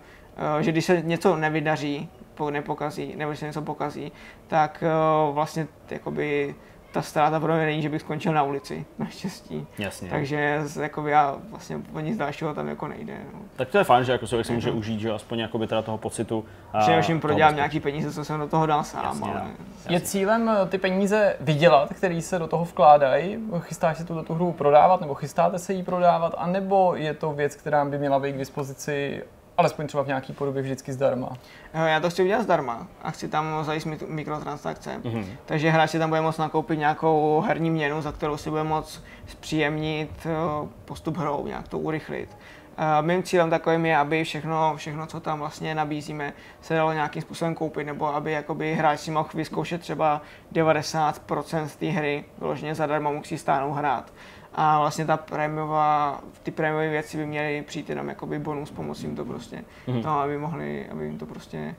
eh, 0.58 0.62
že 0.62 0.72
když 0.72 0.84
se 0.84 1.02
něco 1.02 1.36
nevydaří, 1.36 2.08
nepokazí, 2.50 3.16
nebo 3.16 3.30
když 3.30 3.40
se 3.40 3.46
něco 3.46 3.62
pokazí, 3.62 4.12
tak 4.46 4.84
eh, 4.86 5.32
vlastně 5.32 5.66
jakoby 5.90 6.54
ta 6.92 7.02
ztráta 7.02 7.40
pro 7.40 7.54
mě 7.54 7.66
není, 7.66 7.82
že 7.82 7.88
bych 7.88 8.00
skončil 8.00 8.32
na 8.32 8.42
ulici, 8.42 8.84
naštěstí. 8.98 9.66
Jasně. 9.78 10.10
Takže 10.10 10.62
jako 10.80 11.08
já 11.08 11.36
vlastně 11.50 11.80
o 11.94 12.00
nic 12.00 12.16
dalšího 12.16 12.54
tam 12.54 12.68
jako 12.68 12.88
nejde. 12.88 13.18
No. 13.32 13.38
Tak 13.56 13.68
to 13.68 13.78
je 13.78 13.84
fajn, 13.84 14.04
že 14.04 14.12
jako 14.12 14.26
člověk 14.26 14.46
si 14.46 14.52
může 14.52 14.70
uh-huh. 14.70 14.78
užít, 14.78 15.00
že 15.00 15.12
aspoň 15.12 15.38
jako 15.38 15.58
by 15.58 15.66
teda 15.66 15.82
toho 15.82 15.98
pocitu. 15.98 16.44
Především 16.78 17.20
prodělám 17.20 17.56
nějaký 17.56 17.80
peníze, 17.80 18.12
co 18.12 18.24
jsem 18.24 18.40
do 18.40 18.48
toho 18.48 18.66
dal 18.66 18.84
sám. 18.84 19.04
Jasně, 19.04 19.32
ale... 19.32 19.50
jasně. 19.76 19.96
Je 19.96 20.00
cílem 20.00 20.48
eh, 20.48 20.66
ty 20.66 20.78
peníze 20.78 21.36
vydělat, 21.40 21.92
které 21.94 22.22
se 22.22 22.38
do 22.38 22.46
toho 22.46 22.64
vkládají? 22.64 23.38
Chystáš 23.58 23.98
se 23.98 24.04
tu, 24.04 24.22
tu 24.22 24.34
hru 24.34 24.52
prodávat, 24.52 25.00
nebo 25.00 25.14
chystáte 25.14 25.58
se 25.58 25.72
jí 25.72 25.82
prodávat, 25.82 26.34
anebo 26.38 26.94
je 26.96 27.14
to 27.14 27.32
věc, 27.32 27.56
která 27.56 27.84
by 27.84 27.98
měla 27.98 28.18
být 28.18 28.32
k 28.32 28.38
dispozici 28.38 29.22
alespoň 29.56 29.86
třeba 29.86 30.02
v 30.02 30.06
nějaký 30.06 30.32
podobě 30.32 30.62
vždycky 30.62 30.92
zdarma. 30.92 31.28
Já 31.74 32.00
to 32.00 32.10
chci 32.10 32.22
udělat 32.22 32.42
zdarma 32.42 32.86
a 33.02 33.10
chci 33.10 33.28
tam 33.28 33.64
zajistit 33.64 34.02
mikrotransakce. 34.08 35.00
Mm-hmm. 35.02 35.26
Takže 35.46 35.70
hráč 35.70 35.90
si 35.90 35.98
tam 35.98 36.08
bude 36.08 36.20
moct 36.20 36.38
nakoupit 36.38 36.78
nějakou 36.78 37.44
herní 37.46 37.70
měnu, 37.70 38.02
za 38.02 38.12
kterou 38.12 38.36
si 38.36 38.50
bude 38.50 38.64
moct 38.64 39.04
zpříjemnit 39.26 40.10
eh, 40.26 40.68
postup 40.84 41.16
hrou, 41.16 41.46
nějak 41.46 41.68
to 41.68 41.78
urychlit. 41.78 42.36
Uh, 42.78 43.06
mým 43.06 43.22
cílem 43.22 43.50
takovým 43.50 43.86
je, 43.86 43.96
aby 43.96 44.24
všechno, 44.24 44.74
všechno, 44.76 45.06
co 45.06 45.20
tam 45.20 45.38
vlastně 45.38 45.74
nabízíme, 45.74 46.32
se 46.60 46.74
dalo 46.74 46.92
nějakým 46.92 47.22
způsobem 47.22 47.54
koupit, 47.54 47.84
nebo 47.84 48.14
aby 48.14 48.32
jakoby 48.32 48.74
hráč 48.74 49.00
si 49.00 49.10
mohl 49.10 49.28
vyzkoušet 49.34 49.80
třeba 49.80 50.22
90% 50.52 51.68
té 51.78 51.86
hry, 51.86 52.24
vyloženě 52.38 52.74
zadarmo 52.74 53.12
musí 53.12 53.38
stáhnout 53.38 53.72
hrát 53.72 54.12
a 54.54 54.78
vlastně 54.78 55.06
ta 55.06 55.16
prémiová, 55.16 56.20
ty 56.42 56.50
prémiové 56.50 56.88
věci 56.88 57.16
by 57.16 57.26
měly 57.26 57.62
přijít 57.62 57.88
jenom 57.88 58.08
jakoby 58.08 58.38
bonus, 58.38 58.70
pomocí 58.70 59.06
jim 59.06 59.16
to 59.16 59.24
prostě, 59.24 59.64
mm-hmm. 59.86 60.04
no, 60.04 60.20
aby 60.20 60.38
mohli, 60.38 60.88
aby 60.88 61.04
jim 61.04 61.18
to 61.18 61.26
prostě 61.26 61.74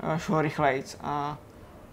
eh, 0.00 0.18
šlo 0.18 0.42
rychlejc 0.42 0.96
a 1.00 1.38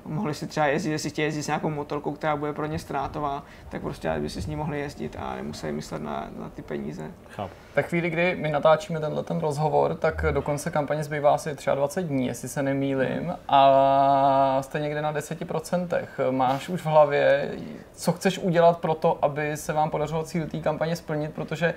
mohli 0.06 0.34
si 0.34 0.48
třeba 0.48 0.66
jezdit, 0.66 0.92
jestli 0.92 1.10
chtějí 1.10 1.26
jezdit 1.26 1.44
s 1.44 1.48
nějakou 1.48 1.70
motorkou, 1.70 2.12
která 2.12 2.36
bude 2.36 2.54
pro 2.54 2.66
ně 2.66 2.80
ztrátová, 2.80 3.44
tak 3.70 3.82
prostě 3.82 4.14
by 4.20 4.30
si 4.30 4.42
s 4.42 4.48
ní 4.48 4.56
mohli 4.56 4.80
jezdit 4.80 5.16
a 5.20 5.36
nemuseli 5.36 5.74
myslet 5.74 6.02
na, 6.02 6.30
na 6.38 6.50
ty 6.50 6.62
peníze. 6.62 7.12
Chápu. 7.30 7.54
Tak 7.74 7.88
chvíli, 7.88 8.10
kdy 8.10 8.36
my 8.36 8.52
natáčíme 8.52 9.00
tenhle 9.00 9.24
ten 9.24 9.40
rozhovor, 9.40 9.96
tak 9.96 10.26
do 10.32 10.42
konce 10.42 10.72
kampaně 10.72 11.04
zbývá 11.04 11.34
asi 11.34 11.56
23 11.76 12.08
dní, 12.08 12.28
jestli 12.28 12.50
se 12.50 12.64
nemýlim, 12.64 13.34
a 13.48 14.58
jste 14.62 14.80
někde 14.80 15.02
na 15.02 15.14
10%. 15.14 15.88
Máš 16.32 16.70
už 16.70 16.82
v 16.82 16.86
hlavě, 16.86 17.52
co 17.94 18.12
chceš 18.12 18.40
udělat 18.40 18.80
pro 18.80 18.94
to, 18.94 19.20
aby 19.22 19.58
se 19.58 19.74
vám 19.74 19.90
podařilo 19.90 20.24
cíl 20.24 20.48
té 20.48 20.58
kampaně 20.58 20.96
splnit, 20.96 21.34
protože 21.34 21.74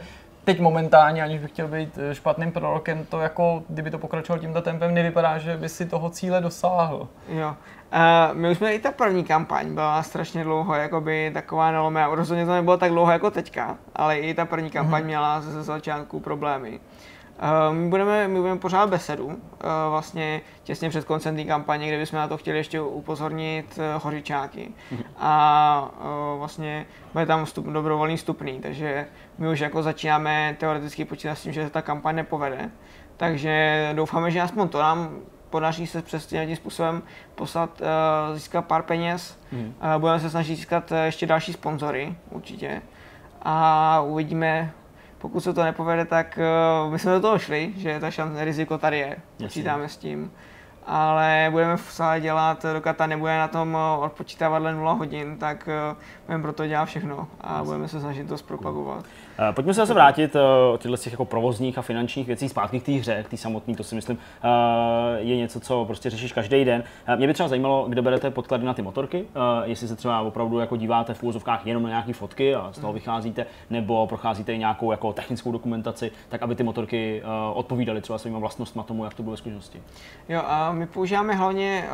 teď 0.48 0.60
momentálně, 0.60 1.22
aniž 1.22 1.40
bych 1.40 1.50
chtěl 1.50 1.68
být 1.68 1.98
špatným 2.12 2.52
prorokem, 2.52 3.04
to 3.04 3.20
jako, 3.20 3.62
kdyby 3.68 3.90
to 3.90 3.98
pokračovalo 3.98 4.40
tímto 4.40 4.62
tempem, 4.62 4.94
nevypadá, 4.94 5.38
že 5.38 5.56
by 5.56 5.68
si 5.68 5.86
toho 5.86 6.10
cíle 6.10 6.40
dosáhl. 6.40 7.08
Jo. 7.28 7.48
Uh, 7.48 8.36
my 8.36 8.50
už 8.50 8.56
jsme 8.56 8.74
i 8.74 8.78
ta 8.78 8.92
první 8.92 9.24
kampaň 9.24 9.74
byla 9.74 10.02
strašně 10.02 10.44
dlouho, 10.44 10.74
jakoby 10.74 11.30
taková 11.34 11.70
nalomená. 11.70 12.14
Rozhodně 12.14 12.46
to 12.46 12.52
nebylo 12.52 12.76
tak 12.76 12.90
dlouho 12.90 13.12
jako 13.12 13.30
teďka, 13.30 13.76
ale 13.96 14.18
i 14.18 14.34
ta 14.34 14.44
první 14.44 14.70
kampaň 14.70 15.02
mm-hmm. 15.02 15.06
měla 15.06 15.40
ze 15.40 15.62
začátku 15.62 16.20
problémy. 16.20 16.80
Uh, 17.42 17.76
my, 17.76 17.88
budeme, 17.88 18.28
my 18.28 18.40
budeme 18.40 18.60
pořád 18.60 18.90
besedu, 18.90 19.26
uh, 19.26 19.34
vlastně 19.90 20.40
těsně 20.62 20.88
před 20.88 21.04
koncem 21.04 21.36
té 21.36 21.44
kampaně, 21.44 21.88
kde 21.88 21.98
bychom 21.98 22.18
na 22.18 22.28
to 22.28 22.36
chtěli 22.36 22.58
ještě 22.58 22.80
upozornit 22.80 23.78
uh, 23.78 24.02
hořičáky. 24.02 24.68
Mm-hmm. 24.92 25.04
A 25.18 25.90
vlastně 26.38 26.86
bude 27.12 27.26
tam 27.26 27.44
vstup, 27.44 27.66
dobrovolný 27.66 28.16
vstupný, 28.16 28.60
takže 28.60 29.06
my 29.38 29.48
už 29.48 29.60
jako 29.60 29.82
začínáme 29.82 30.56
teoreticky 30.60 31.04
počítat 31.04 31.34
s 31.34 31.42
tím, 31.42 31.52
že 31.52 31.64
se 31.64 31.70
ta 31.70 31.82
kampaň 31.82 32.16
nepovede. 32.16 32.70
Takže 33.16 33.90
doufáme, 33.96 34.30
že 34.30 34.40
aspoň 34.40 34.68
to 34.68 34.78
nám 34.78 35.10
podaří 35.50 35.86
se 35.86 36.02
přesně 36.02 36.46
tím 36.46 36.56
způsobem 36.56 37.02
poslat, 37.34 37.82
získat 38.34 38.62
pár 38.62 38.82
peněz. 38.82 39.40
Hmm. 39.52 39.74
Budeme 39.98 40.20
se 40.20 40.30
snažit 40.30 40.56
získat 40.56 40.92
ještě 41.04 41.26
další 41.26 41.52
sponzory, 41.52 42.14
určitě. 42.30 42.82
A 43.42 44.00
uvidíme, 44.00 44.72
pokud 45.18 45.40
se 45.40 45.52
to 45.52 45.64
nepovede, 45.64 46.04
tak 46.04 46.38
uh, 46.84 46.92
my 46.92 46.98
jsme 46.98 47.12
do 47.12 47.20
toho 47.20 47.38
šli, 47.38 47.72
že 47.76 48.00
ta 48.00 48.10
šance, 48.10 48.44
riziko 48.44 48.78
tady 48.78 48.98
je. 48.98 49.16
Počítáme 49.36 49.88
s 49.88 49.96
tím. 49.96 50.32
Ale 50.86 51.48
budeme 51.50 51.78
stále 51.78 52.20
dělat, 52.20 52.66
dokud 52.72 52.96
ta 52.96 53.06
nebude 53.06 53.38
na 53.38 53.48
tom 53.48 53.78
odpočítávat 54.00 54.62
0 54.62 54.92
hodin, 54.92 55.36
tak 55.38 55.68
uh, 55.92 55.98
budeme 56.26 56.42
pro 56.42 56.52
to 56.52 56.66
dělat 56.66 56.84
všechno 56.84 57.28
a 57.40 57.64
budeme 57.64 57.88
se 57.88 58.00
snažit 58.00 58.28
to 58.28 58.38
zpropagovat. 58.38 59.04
Eh, 59.40 59.52
pojďme 59.52 59.74
se 59.74 59.80
zase 59.80 59.94
vrátit 59.94 60.36
eh, 60.36 60.40
od 60.72 60.80
těchto 60.80 60.96
těch 60.96 61.12
jako 61.12 61.24
provozních 61.24 61.78
a 61.78 61.82
finančních 61.82 62.26
věcí 62.26 62.48
zpátky 62.48 62.80
k 62.80 62.82
té 62.82 62.92
hře, 62.92 63.22
k 63.22 63.28
té 63.28 63.36
samotné, 63.36 63.74
to 63.74 63.84
si 63.84 63.94
myslím 63.94 64.18
eh, 64.42 65.18
je 65.18 65.36
něco, 65.36 65.60
co 65.60 65.84
prostě 65.84 66.10
řešíš 66.10 66.32
každý 66.32 66.64
den. 66.64 66.84
Mě 67.16 67.26
by 67.26 67.34
třeba 67.34 67.48
zajímalo, 67.48 67.86
kde 67.88 68.02
berete 68.02 68.30
podklady 68.30 68.64
na 68.64 68.74
ty 68.74 68.82
motorky, 68.82 69.24
jestli 69.64 69.88
se 69.88 69.96
třeba 69.96 70.20
opravdu 70.20 70.58
jako 70.58 70.76
díváte 70.76 71.14
v 71.14 71.22
úvozovkách 71.22 71.66
jenom 71.66 71.82
na 71.82 71.88
nějaké 71.88 72.12
fotky 72.12 72.54
a 72.54 72.72
z 72.72 72.78
toho 72.78 72.92
vycházíte, 72.92 73.46
nebo 73.70 74.06
procházíte 74.06 74.54
i 74.54 74.58
nějakou 74.58 74.90
jako 74.90 75.12
technickou 75.12 75.52
dokumentaci, 75.52 76.10
tak 76.28 76.42
aby 76.42 76.54
ty 76.54 76.62
motorky 76.62 77.22
odpovídaly 77.54 78.00
třeba 78.00 78.18
svými 78.18 78.40
vlastnostmi 78.40 78.82
tomu, 78.86 79.04
jak 79.04 79.14
to 79.14 79.22
bylo 79.22 79.30
ve 79.30 79.36
skutečnosti. 79.36 79.82
Jo, 80.28 80.42
a 80.46 80.72
my 80.72 80.86
používáme 80.86 81.34
hlavně, 81.34 81.84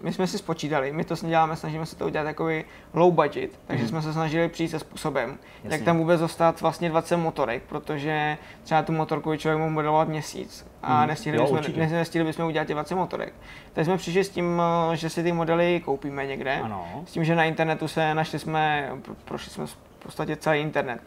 my 0.00 0.12
jsme 0.12 0.26
si 0.26 0.38
spočítali, 0.38 0.92
my 0.92 1.04
to 1.04 1.14
děláme, 1.14 1.56
snažíme 1.56 1.86
se 1.86 1.96
to 1.96 2.06
udělat 2.06 2.24
takový 2.24 2.64
low 2.94 3.14
budget, 3.14 3.50
takže 3.66 3.82
mm. 3.82 3.88
jsme 3.88 4.02
se 4.02 4.12
snažili 4.12 4.48
přijít 4.48 4.68
se 4.68 4.78
způsobem, 4.78 5.38
Jasně. 5.64 5.76
jak 5.76 5.84
tam 5.84 5.98
vůbec 5.98 6.20
dostat 6.20 6.60
vlastně 6.60 6.77
20 6.80 7.16
motorek, 7.16 7.62
protože 7.62 8.38
třeba 8.62 8.82
tu 8.82 8.92
motorku 8.92 9.36
člověk 9.36 9.58
mohl 9.58 9.70
modelovat 9.70 10.08
měsíc 10.08 10.66
a 10.82 11.02
mm. 11.02 11.08
nestihli, 11.08 11.38
jo, 11.38 11.54
bychom, 11.54 11.90
nestihli 11.90 12.26
bychom 12.26 12.46
udělat 12.46 12.64
těch 12.64 12.74
20 12.74 12.94
motorek. 12.94 13.32
Tak 13.72 13.84
jsme 13.84 13.96
přišli 13.96 14.24
s 14.24 14.28
tím, 14.28 14.62
že 14.94 15.10
si 15.10 15.22
ty 15.22 15.32
modely 15.32 15.82
koupíme 15.84 16.26
někde, 16.26 16.60
ano. 16.60 17.04
s 17.06 17.12
tím, 17.12 17.24
že 17.24 17.34
na 17.34 17.44
internetu 17.44 17.88
se 17.88 18.14
našli 18.14 18.38
jsme, 18.38 18.92
prošli 19.24 19.50
jsme 19.50 19.66
v 19.66 19.76
podstatě 20.02 20.36
celý 20.36 20.60
internet. 20.60 21.00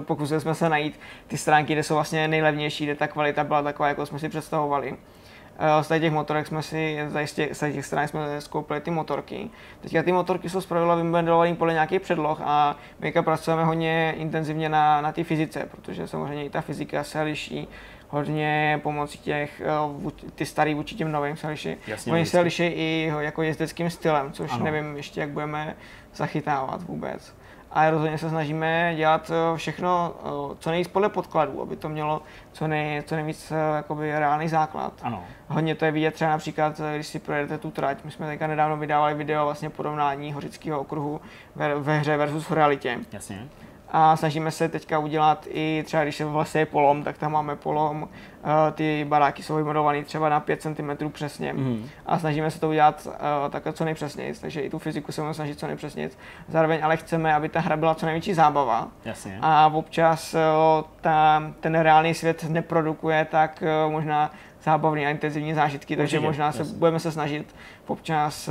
Pokusili 0.00 0.40
jsme 0.40 0.54
se 0.54 0.68
najít 0.68 1.00
ty 1.26 1.36
stránky, 1.36 1.72
kde 1.72 1.82
jsou 1.82 1.94
vlastně 1.94 2.28
nejlevnější, 2.28 2.84
kde 2.84 2.94
ta 2.94 3.08
kvalita 3.08 3.44
byla 3.44 3.62
taková, 3.62 3.88
jako 3.88 4.06
jsme 4.06 4.18
si 4.18 4.28
představovali. 4.28 4.96
Eh, 5.62 5.84
z 5.84 6.00
těch 6.00 6.12
motorek 6.12 6.46
jsme 6.46 6.62
si, 6.62 6.98
z 7.24 7.32
těch, 7.32 7.56
z 7.56 7.72
těch 7.72 7.86
stran 7.86 8.08
jsme 8.08 8.40
skoupili 8.40 8.80
ty 8.80 8.90
motorky. 8.90 9.50
Teďka 9.80 10.02
ty 10.02 10.12
motorky 10.12 10.48
jsou 10.48 10.60
zpravidla 10.60 10.94
vymodelované 10.94 11.54
podle 11.54 11.72
nějakých 11.72 12.00
předloh 12.00 12.40
a 12.44 12.76
my 13.00 13.12
pracujeme 13.12 13.64
hodně 13.64 14.14
intenzivně 14.16 14.68
na, 14.68 15.00
na 15.00 15.12
té 15.12 15.24
fyzice, 15.24 15.68
protože 15.70 16.08
samozřejmě 16.08 16.44
i 16.44 16.50
ta 16.50 16.60
fyzika 16.60 17.04
se 17.04 17.22
liší 17.22 17.68
hodně 18.08 18.80
pomocí 18.82 19.18
těch, 19.18 19.60
eh, 19.60 20.10
ty 20.34 20.46
starý 20.46 20.74
vůči 20.74 20.94
těm 20.94 21.12
novým 21.12 21.36
se 21.36 21.48
liší. 21.48 21.76
Jasně, 21.86 22.12
Oni 22.12 22.26
se 22.26 22.40
liší 22.40 22.66
i 22.66 23.12
jako 23.18 23.42
jezdeckým 23.42 23.90
stylem, 23.90 24.32
což 24.32 24.52
ano. 24.52 24.64
nevím 24.64 24.96
ještě, 24.96 25.20
jak 25.20 25.30
budeme 25.30 25.76
zachytávat 26.14 26.82
vůbec 26.82 27.34
ale 27.72 27.90
rozhodně 27.90 28.18
se 28.18 28.28
snažíme 28.28 28.94
dělat 28.96 29.30
eh, 29.30 29.56
všechno 29.56 30.14
eh, 30.18 30.56
co 30.58 30.70
nejvíc 30.70 30.88
podle 30.88 31.08
podkladů, 31.08 31.62
aby 31.62 31.76
to 31.76 31.88
mělo 31.88 32.22
co, 32.52 32.68
nej, 32.68 33.02
co 33.02 33.16
nejvíc 33.16 33.52
eh, 33.52 33.76
jakoby 33.76 34.18
reálný 34.18 34.48
základ. 34.48 34.92
Ano. 35.02 35.24
Hodně 35.48 35.74
to 35.74 35.84
je 35.84 35.92
vidět 35.92 36.14
třeba 36.14 36.30
například, 36.30 36.80
když 36.94 37.06
si 37.06 37.18
projedete 37.18 37.58
tu 37.58 37.70
trať. 37.70 38.04
My 38.04 38.10
jsme 38.10 38.26
teďka 38.26 38.46
nedávno 38.46 38.76
vydávali 38.76 39.14
video 39.14 39.44
vlastně 39.44 39.70
porovnání 39.70 40.32
Hořického 40.32 40.80
okruhu 40.80 41.20
ve, 41.54 41.74
ve 41.74 41.98
hře 41.98 42.16
versus 42.16 42.50
v 42.50 42.52
realitě. 42.52 42.98
Jasně 43.12 43.48
a 43.92 44.16
snažíme 44.16 44.50
se 44.50 44.68
teďka 44.68 44.98
udělat 44.98 45.46
i 45.50 45.82
třeba, 45.86 46.02
když 46.02 46.20
je 46.20 46.26
vlastně 46.26 46.66
polom, 46.66 47.04
tak 47.04 47.18
tam 47.18 47.32
máme 47.32 47.56
polom, 47.56 48.08
eh, 48.08 48.72
ty 48.72 49.06
baráky 49.08 49.42
jsou 49.42 49.56
vymodované 49.56 50.04
třeba 50.04 50.28
na 50.28 50.40
5 50.40 50.62
cm 50.62 51.10
přesně 51.12 51.52
mm. 51.52 51.88
a 52.06 52.18
snažíme 52.18 52.50
se 52.50 52.60
to 52.60 52.68
udělat 52.68 53.06
uh, 53.06 53.50
takhle 53.50 53.72
co 53.72 53.84
nejpřesněji, 53.84 54.34
takže 54.40 54.60
i 54.60 54.70
tu 54.70 54.78
fyziku 54.78 55.12
se 55.12 55.20
budeme 55.20 55.34
snažit 55.34 55.58
co 55.58 55.66
nejpřesněji. 55.66 56.10
Zároveň 56.48 56.84
ale 56.84 56.96
chceme, 56.96 57.34
aby 57.34 57.48
ta 57.48 57.60
hra 57.60 57.76
byla 57.76 57.94
co 57.94 58.06
největší 58.06 58.34
zábava 58.34 58.88
Jasně. 59.04 59.38
a 59.42 59.70
občas 59.74 60.34
uh, 60.34 60.40
ta, 61.00 61.42
ten 61.60 61.74
reálný 61.74 62.14
svět 62.14 62.44
neprodukuje 62.48 63.24
tak 63.30 63.62
možná 63.88 64.30
zábavný 64.62 65.06
a 65.06 65.10
intenzivní 65.10 65.54
zážitky, 65.54 65.94
Určitě, 65.94 65.96
takže 65.96 66.20
možná 66.20 66.52
se, 66.52 66.64
budeme 66.64 67.00
se 67.00 67.12
snažit 67.12 67.54
občas 67.86 68.50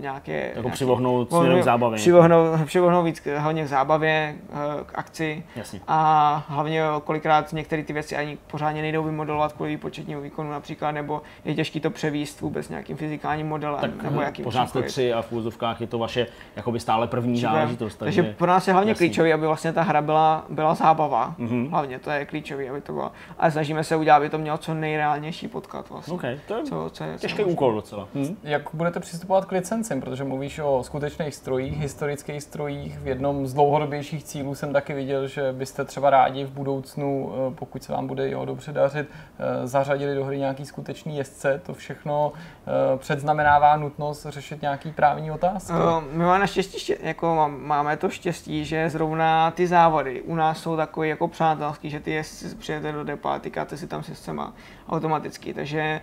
nějaké... 0.00 0.32
Jako 0.32 0.60
nějaké, 0.60 0.70
přivohnout 0.70 1.28
směrem 1.32 1.60
k 1.60 1.64
zábavě. 1.64 1.96
Přivohnout, 1.96 2.66
přivohnout 2.66 3.04
víc 3.04 3.22
hlavně 3.36 3.64
k 3.64 3.68
zábavě, 3.68 4.34
eh, 4.50 4.84
k 4.86 4.98
akci. 4.98 5.44
Jasně. 5.56 5.80
A 5.88 6.44
hlavně 6.48 6.82
kolikrát 7.04 7.52
některé 7.52 7.82
ty 7.82 7.92
věci 7.92 8.16
ani 8.16 8.38
pořádně 8.46 8.82
nejdou 8.82 9.02
vymodelovat 9.02 9.52
kvůli 9.52 9.76
početního 9.76 10.20
výkonu 10.20 10.50
například, 10.50 10.90
nebo 10.90 11.22
je 11.44 11.54
těžké 11.54 11.80
to 11.80 11.90
převíst 11.90 12.40
vůbec 12.40 12.68
nějakým 12.68 12.96
fyzikálním 12.96 13.46
modelem. 13.46 13.80
Tak 13.80 14.02
nebo 14.02 14.20
jakým 14.20 14.44
pořád 14.44 14.68
jste 14.68 14.82
tři 14.82 15.12
a 15.12 15.22
v 15.22 15.32
úzovkách 15.32 15.80
je 15.80 15.86
to 15.86 15.98
vaše 15.98 16.26
jakoby 16.56 16.80
stále 16.80 17.06
první 17.06 17.40
záležitost. 17.40 17.96
Takže, 17.96 18.22
takže 18.22 18.36
pro 18.38 18.46
nás 18.46 18.66
je 18.68 18.72
hlavně 18.72 18.94
klíčové, 18.94 19.32
aby 19.32 19.46
vlastně 19.46 19.72
ta 19.72 19.82
hra 19.82 20.02
byla, 20.02 20.44
byla 20.48 20.74
zábava. 20.74 21.34
Mm-hmm. 21.38 21.70
Hlavně 21.70 21.98
to 21.98 22.10
je 22.10 22.24
klíčové, 22.26 22.68
aby 22.68 22.80
to 22.80 22.92
bylo. 22.92 23.12
A 23.38 23.50
snažíme 23.50 23.84
se 23.84 23.96
udělat, 23.96 24.16
aby 24.16 24.30
to 24.30 24.38
mělo 24.38 24.58
co 24.58 24.74
nejreálnější 24.74 25.48
podklad. 25.48 25.90
Vlastně. 25.90 26.14
Okay, 26.14 26.38
to 26.48 26.54
je 26.54 26.62
co, 26.62 26.90
co 26.92 27.04
je, 27.04 27.18
těžký 27.18 27.44
úkol 27.44 27.74
docela. 27.74 28.08
Hm? 28.14 28.36
Jak 28.42 28.62
budete 28.72 29.00
přistupovat 29.00 29.44
k 29.44 29.52
licenci? 29.52 29.87
Licencím, 29.88 30.10
protože 30.10 30.24
mluvíš 30.24 30.58
o 30.58 30.82
skutečných 30.82 31.34
strojích, 31.34 31.80
historických 31.80 32.42
strojích. 32.42 32.98
V 32.98 33.06
jednom 33.06 33.46
z 33.46 33.54
dlouhodobějších 33.54 34.24
cílů 34.24 34.54
jsem 34.54 34.72
taky 34.72 34.94
viděl, 34.94 35.26
že 35.26 35.52
byste 35.52 35.84
třeba 35.84 36.10
rádi 36.10 36.44
v 36.44 36.50
budoucnu, 36.50 37.32
eh, 37.32 37.54
pokud 37.54 37.82
se 37.82 37.92
vám 37.92 38.06
bude 38.06 38.28
jeho 38.28 38.44
dobře 38.44 38.72
dařit, 38.72 39.08
eh, 39.08 39.66
zařadili 39.66 40.14
do 40.14 40.24
hry 40.24 40.38
nějaký 40.38 40.66
skutečný 40.66 41.16
jezdce. 41.16 41.60
To 41.66 41.74
všechno 41.74 42.32
eh, 42.32 42.98
předznamenává 42.98 43.76
nutnost 43.76 44.26
řešit 44.28 44.62
nějaký 44.62 44.92
právní 44.92 45.30
otázky. 45.30 45.72
My 46.12 46.24
máme 46.24 46.38
naštěstí, 46.38 46.94
jako 47.02 47.50
máme 47.58 47.96
to 47.96 48.08
štěstí, 48.10 48.64
že 48.64 48.90
zrovna 48.90 49.50
ty 49.50 49.66
závody 49.66 50.22
u 50.22 50.34
nás 50.34 50.58
jsou 50.58 50.76
takový 50.76 51.08
jako 51.08 51.28
přátelský, 51.28 51.90
že 51.90 52.00
ty 52.00 52.10
jezdci 52.10 52.56
přijete 52.56 52.92
do 52.92 53.04
depa, 53.04 53.38
tykáte 53.38 53.76
si 53.76 53.86
tam 53.86 54.02
systéma 54.02 54.52
automaticky, 54.88 55.54
takže 55.54 56.00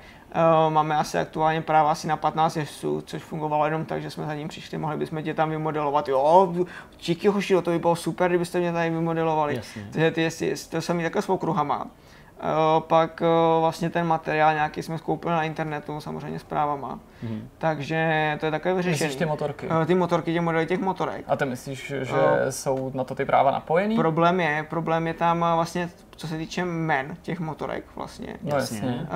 máme 0.70 0.96
asi 0.96 1.18
aktuálně 1.18 1.62
práva 1.62 1.92
asi 1.92 2.08
na 2.08 2.18
15 2.18 2.56
jezdců, 2.56 3.02
což 3.06 3.24
fungovalo 3.24 3.66
jenom 3.66 3.86
tak, 3.86 4.02
že 4.02 4.12
jsme 4.12 4.26
za 4.26 4.36
ním 4.36 4.48
přišli, 4.48 4.78
mohli 4.78 4.98
bychom 4.98 5.24
tě 5.24 5.34
tam 5.34 5.50
vymodelovat. 5.50 6.08
Jo, 6.08 6.54
číky 6.98 7.28
hoši, 7.28 7.54
to 7.62 7.72
by 7.72 7.80
bylo 7.80 7.96
super, 7.96 8.32
kdybyste 8.32 8.60
mě 8.60 8.74
tady 8.74 8.90
vymodelovali. 8.90 9.56
Jasně. 9.56 9.88
Takže 9.92 10.12
ty 10.12 10.22
jezdci, 10.22 10.70
to 10.70 10.82
samý 10.82 11.04
takhle 11.04 11.22
s 11.22 11.30
okruhama. 11.30 11.84
Uh, 11.84 12.84
pak 12.84 13.22
uh, 13.22 13.62
vlastně 13.62 13.90
ten 13.90 14.08
materiál 14.08 14.54
nějaký 14.54 14.84
jsme 14.84 14.98
skoupili 14.98 15.34
na 15.34 15.44
internetu, 15.44 16.02
samozřejmě 16.02 16.40
s 16.40 16.44
právama. 16.44 17.00
Mm-hmm. 17.26 17.42
Takže 17.58 18.38
to 18.40 18.46
je 18.46 18.52
takové 18.52 18.74
vyřešení. 18.74 19.08
Myslíš 19.08 19.20
ty 19.20 19.26
motorky? 19.26 19.68
Uh, 19.68 19.86
ty 19.86 19.96
motorky, 19.96 20.34
ty 20.34 20.40
modely 20.40 20.66
těch 20.66 20.80
motorek. 20.80 21.26
A 21.28 21.36
ty 21.36 21.46
myslíš, 21.46 21.94
že 22.02 22.12
uh, 22.12 22.18
jsou 22.50 22.92
na 22.94 23.04
to 23.04 23.16
ty 23.16 23.26
práva 23.26 23.52
napojený? 23.52 23.96
Problém 23.96 24.40
je, 24.40 24.66
problém 24.70 25.08
je 25.08 25.14
tam 25.14 25.40
vlastně 25.40 25.90
co 26.18 26.28
se 26.28 26.38
týče 26.38 26.66
men 26.66 27.18
těch 27.22 27.40
motorek 27.40 27.84
vlastně. 27.96 28.38
No 28.44 28.56
jasně. 28.56 28.80
Uh, 28.82 29.08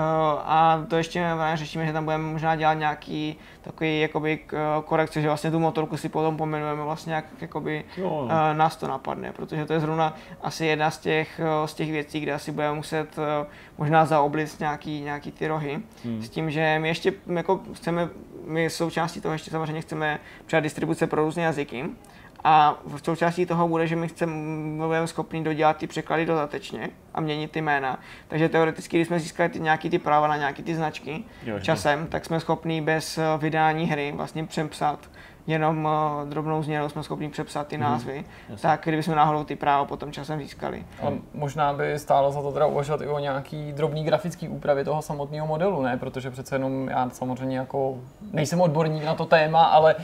a 0.44 0.86
to 0.88 0.98
ještě 0.98 1.26
řešíme, 1.54 1.86
že 1.86 1.94
tam 1.94 2.04
budeme 2.04 2.24
možná 2.24 2.56
dělat 2.56 2.74
nějaký 2.74 3.38
takový 3.62 4.02
jakoby 4.02 4.40
korekce, 4.86 5.22
že 5.22 5.28
vlastně 5.28 5.52
tu 5.52 5.60
motorku 5.60 5.98
si 5.98 6.10
potom 6.10 6.38
pomenujeme 6.38 6.84
vlastně 6.84 7.14
jak 7.14 7.26
jakoby 7.42 7.84
Jo, 7.98 8.10
uh, 8.10 8.30
no. 8.30 8.54
nás 8.54 8.76
to 8.76 8.88
napadne, 8.88 9.32
protože 9.32 9.66
to 9.66 9.74
je 9.74 9.80
zrovna 9.80 10.16
asi 10.42 10.66
jedna 10.66 10.92
z 10.92 10.98
těch, 10.98 11.40
eh, 11.40 11.68
z 11.68 11.74
těch 11.74 11.92
věcí, 11.92 12.20
kde 12.20 12.34
asi 12.34 12.52
budeme 12.52 12.76
muset 12.76 13.08
eh, 13.18 13.46
možná 13.80 14.06
zaoblit 14.06 14.60
nějaký, 14.60 15.02
nějaký 15.02 15.32
ty 15.32 15.48
rohy. 15.48 15.80
Hmm. 16.06 16.22
S 16.22 16.30
tím, 16.30 16.52
že 16.52 16.78
my 16.80 16.88
ještě 16.88 17.14
jako 17.36 17.62
chceme, 17.74 18.10
my 18.46 18.70
součástí 18.70 19.22
toho 19.22 19.34
ještě 19.34 19.52
samozřejmě 19.52 19.82
chceme 19.82 20.20
přijat 20.46 20.64
distribuce 20.64 21.08
pro 21.08 21.24
různé 21.24 21.44
jazyky. 21.44 21.86
A 22.44 22.80
v 22.86 23.00
součástí 23.04 23.46
toho 23.46 23.68
bude, 23.68 23.88
že 23.88 23.96
my 23.96 24.08
chceme, 24.08 24.34
budeme 24.88 25.08
schopni 25.08 25.44
dodělat 25.44 25.78
ty 25.78 25.88
překlady 25.88 26.26
dodatečně 26.26 26.90
a 27.14 27.22
měnit 27.22 27.52
ty 27.52 27.62
jména. 27.62 28.00
Takže 28.28 28.50
teoreticky, 28.50 28.98
když 28.98 29.08
jsme 29.08 29.20
získali 29.20 29.50
ty, 29.50 29.60
nějaký 29.60 29.90
ty 29.90 30.00
práva 30.00 30.28
na 30.28 30.38
nějaký 30.38 30.64
ty 30.64 30.76
značky 30.76 31.24
Jo, 31.46 31.54
jo. 31.54 31.60
časem, 31.60 32.08
tak 32.08 32.26
jsme 32.26 32.40
schopni 32.40 32.82
bez 32.82 33.18
eh, 33.18 33.24
vydání 33.38 33.86
hry 33.86 34.14
vlastně 34.16 34.46
přepsat 34.46 35.10
jenom 35.48 35.86
uh, 35.86 36.30
drobnou 36.30 36.64
změnou 36.64 36.90
jsme 36.90 37.04
schopni 37.04 37.30
přepsat 37.30 37.68
ty 37.68 37.78
názvy, 37.78 38.14
Mhm. 38.14 38.26
jasně. 38.50 38.62
tak 38.62 38.82
kdybychom 38.84 39.16
náhodou 39.16 39.44
ty 39.44 39.56
práva 39.56 39.86
potom 39.86 40.12
časem 40.12 40.40
získali. 40.40 40.84
A 41.04 41.08
možná 41.34 41.74
by 41.74 42.00
stálo 42.00 42.32
za 42.32 42.42
to 42.42 42.52
teda 42.52 42.66
uvažovat 42.66 43.02
i 43.02 43.08
o 43.08 43.20
nějaký 43.20 43.72
drobný 43.72 44.04
grafický 44.04 44.50
úpravě 44.50 44.84
toho 44.86 45.02
samotného 45.02 45.48
modelu, 45.48 45.82
ne? 45.82 45.98
Protože 45.98 46.32
přece 46.32 46.56
jenom 46.56 46.88
já 46.90 47.10
samozřejmě 47.10 47.58
jako 47.58 47.98
nejsem 48.32 48.62
odborník 48.62 49.04
na 49.06 49.16
to 49.16 49.26
téma, 49.26 49.64
ale 49.64 49.96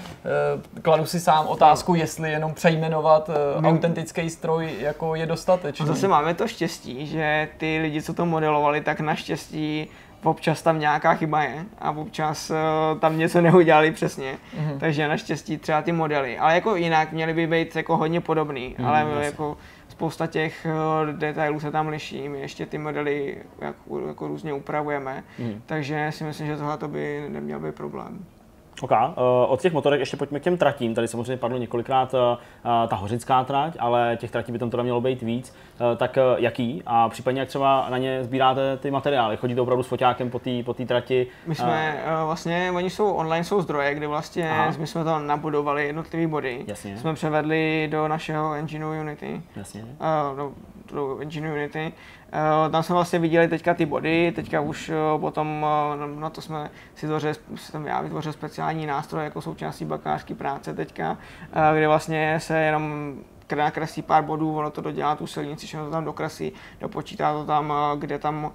e, 0.75 0.81
kladu 0.81 1.05
si 1.05 1.19
sám 1.19 1.47
otázku, 1.47 1.95
jestli 1.95 2.31
jenom 2.31 2.53
přejmenovat 2.53 3.29
e, 3.29 3.61
My- 3.61 3.67
autentický 3.67 4.29
stroj 4.29 4.69
jako 4.79 5.15
je 5.15 5.25
dostatečný. 5.25 5.83
A 5.83 5.87
zase 5.87 6.07
máme 6.07 6.33
to 6.33 6.47
štěstí, 6.47 7.07
že 7.07 7.47
ty 7.57 7.79
lidi, 7.81 8.01
co 8.01 8.13
to 8.13 8.25
modelovali, 8.25 8.81
tak 8.81 8.99
naštěstí 8.99 9.87
občas 10.25 10.61
tam 10.61 10.79
nějaká 10.79 11.13
chyba 11.15 11.43
je 11.43 11.65
a 11.79 11.91
občas 11.91 12.49
uh, 12.49 12.99
tam 12.99 13.17
něco 13.17 13.41
neudělali 13.41 13.91
přesně. 13.91 14.37
Mhm. 14.59 14.79
Takže 14.79 15.07
naštěstí 15.07 15.57
třeba 15.57 15.81
ty 15.81 15.91
modely. 15.91 16.37
Ale 16.37 16.55
jako 16.55 16.75
jinak 16.75 17.11
měly 17.11 17.33
by 17.33 17.47
být 17.47 17.75
jako 17.75 17.97
hodně 17.97 18.21
podobný, 18.21 18.75
Mhm, 18.77 18.87
ale 18.87 18.99
jasně. 18.99 19.25
jako 19.25 19.57
spousta 19.89 20.27
těch 20.27 20.67
uh, 21.05 21.17
detailů 21.19 21.59
se 21.59 21.71
tam 21.71 21.87
liší. 21.87 22.29
My 22.29 22.39
ještě 22.39 22.65
ty 22.65 22.77
modely 22.77 23.37
jak, 23.61 23.75
jako 24.07 24.27
různě 24.27 24.53
upravujeme. 24.53 25.23
Mhm. 25.39 25.61
Takže 25.65 26.07
si 26.09 26.23
myslím, 26.23 26.47
že 26.47 26.57
tohle 26.57 26.77
by 26.87 27.25
neměl 27.29 27.59
být 27.59 27.75
problém. 27.75 28.25
OK, 28.81 28.91
uh, 28.91 29.23
od 29.47 29.61
těch 29.61 29.73
motorek 29.73 29.99
ještě 29.99 30.17
pojďme 30.17 30.39
k 30.39 30.43
těm 30.43 30.57
tratím. 30.57 30.95
Tady 30.95 31.07
samozřejmě 31.07 31.37
padlo 31.37 31.57
několikrát 31.57 32.13
uh, 32.13 32.19
ta 32.87 32.95
hořická 32.95 33.43
trať, 33.43 33.75
ale 33.79 34.17
těch 34.19 34.31
tratí 34.31 34.51
by 34.51 34.59
tam 34.59 34.69
teda 34.69 34.83
mělo 34.83 35.01
být 35.01 35.21
víc. 35.21 35.55
Uh, 35.79 35.97
tak 35.97 36.17
uh, 36.17 36.39
jaký? 36.39 36.83
A 36.85 37.09
případně 37.09 37.39
jak 37.39 37.49
třeba 37.49 37.87
na 37.89 37.97
ně 37.97 38.23
sbíráte 38.23 38.77
ty 38.77 38.91
materiály? 38.91 39.37
Chodíte 39.37 39.61
opravdu 39.61 39.83
s 39.83 39.87
foťákem 39.87 40.29
po 40.29 40.39
té 40.39 40.63
po 40.65 40.73
trati? 40.73 41.27
My 41.47 41.55
jsme 41.55 42.03
uh, 42.05 42.25
vlastně, 42.25 42.71
oni 42.75 42.89
jsou 42.89 43.13
online, 43.13 43.43
jsou 43.43 43.61
zdroje, 43.61 43.95
kde 43.95 44.07
vlastně 44.07 44.51
Aha. 44.51 44.73
my 44.77 44.87
jsme 44.87 45.03
to 45.03 45.19
nabudovali 45.19 45.87
jednotlivý 45.87 46.27
body. 46.27 46.63
Jasně. 46.67 46.97
Jsme 46.97 47.13
převedli 47.13 47.87
do 47.91 48.07
našeho 48.07 48.53
engineu 48.53 48.99
Unity. 49.01 49.41
Jasně. 49.55 49.81
uh, 49.81 50.37
do, 50.37 50.51
do 50.95 51.19
Engine 51.19 51.51
Unity. 51.51 51.93
Uh, 52.65 52.71
tam 52.71 52.83
jsme 52.83 52.95
vlastně 52.95 53.19
viděli 53.19 53.47
teďka 53.47 53.73
ty 53.73 53.85
body, 53.85 54.31
teďka 54.35 54.61
už 54.61 54.89
uh, 54.89 55.21
potom 55.21 55.65
uh, 56.13 56.19
na 56.19 56.29
to 56.29 56.41
jsme 56.41 56.71
si 56.95 57.05
vytvořili, 57.05 57.33
jsem 57.55 57.87
já 57.87 58.01
vytvořil 58.01 58.33
speciální 58.33 58.85
nástroj 58.85 59.23
jako 59.23 59.41
součástí 59.41 59.85
bakalářské 59.85 60.35
práce 60.35 60.73
teďka, 60.73 61.17
kde 61.73 61.87
vlastně 61.87 62.39
se 62.39 62.59
jenom 62.59 63.15
kre- 63.47 63.57
nakreslí 63.57 64.01
pár 64.01 64.23
bodů, 64.23 64.55
ono 64.55 64.71
to 64.71 64.81
dodělá 64.81 65.15
tu 65.15 65.27
silnici, 65.27 65.67
všechno 65.67 65.85
to 65.85 65.91
tam 65.91 66.05
dokreslí, 66.05 66.51
dopočítá 66.79 67.33
to 67.33 67.45
tam, 67.45 67.73
kde 67.97 68.19
tam 68.19 68.51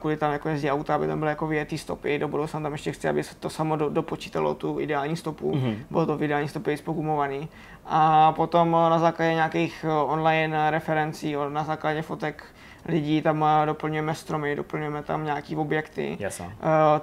kvůli 0.00 0.16
tam 0.16 0.32
jako 0.32 0.48
jezdí 0.48 0.70
auta, 0.70 0.94
aby 0.94 1.06
tam 1.06 1.18
byly 1.18 1.28
jako 1.30 1.46
vyjetý 1.46 1.78
stopy, 1.78 2.18
do 2.18 2.28
budoucna 2.28 2.60
tam 2.60 2.72
ještě 2.72 2.92
chci, 2.92 3.08
aby 3.08 3.22
se 3.24 3.34
to 3.34 3.50
samo 3.50 3.76
do, 3.76 3.88
dopočítalo 3.88 4.54
tu 4.54 4.80
ideální 4.80 5.16
stopu, 5.16 5.54
Mhm. 5.54 5.64
mm-hmm. 5.70 5.76
bylo 5.90 6.06
to 6.06 6.16
v 6.16 6.22
ideální 6.22 6.48
stopě 6.48 6.76
spogumovaný. 6.76 7.48
A 7.86 8.32
potom 8.32 8.76
eh, 8.86 8.90
na 8.90 8.98
základě 8.98 9.34
nějakých 9.34 9.84
eh, 9.88 9.92
online 9.92 10.70
referencí, 10.70 11.36
o- 11.36 11.48
na 11.48 11.64
základě 11.64 12.02
fotek 12.02 12.44
lidí 12.86 13.22
tam 13.22 13.44
eh, 13.62 13.66
doplňujeme 13.66 14.14
stromy, 14.14 14.56
doplňujeme 14.56 15.02
tam 15.02 15.24
nějaký 15.24 15.56
objekty. 15.56 16.16
Jasně. 16.20 16.44
Uh, 16.46 16.52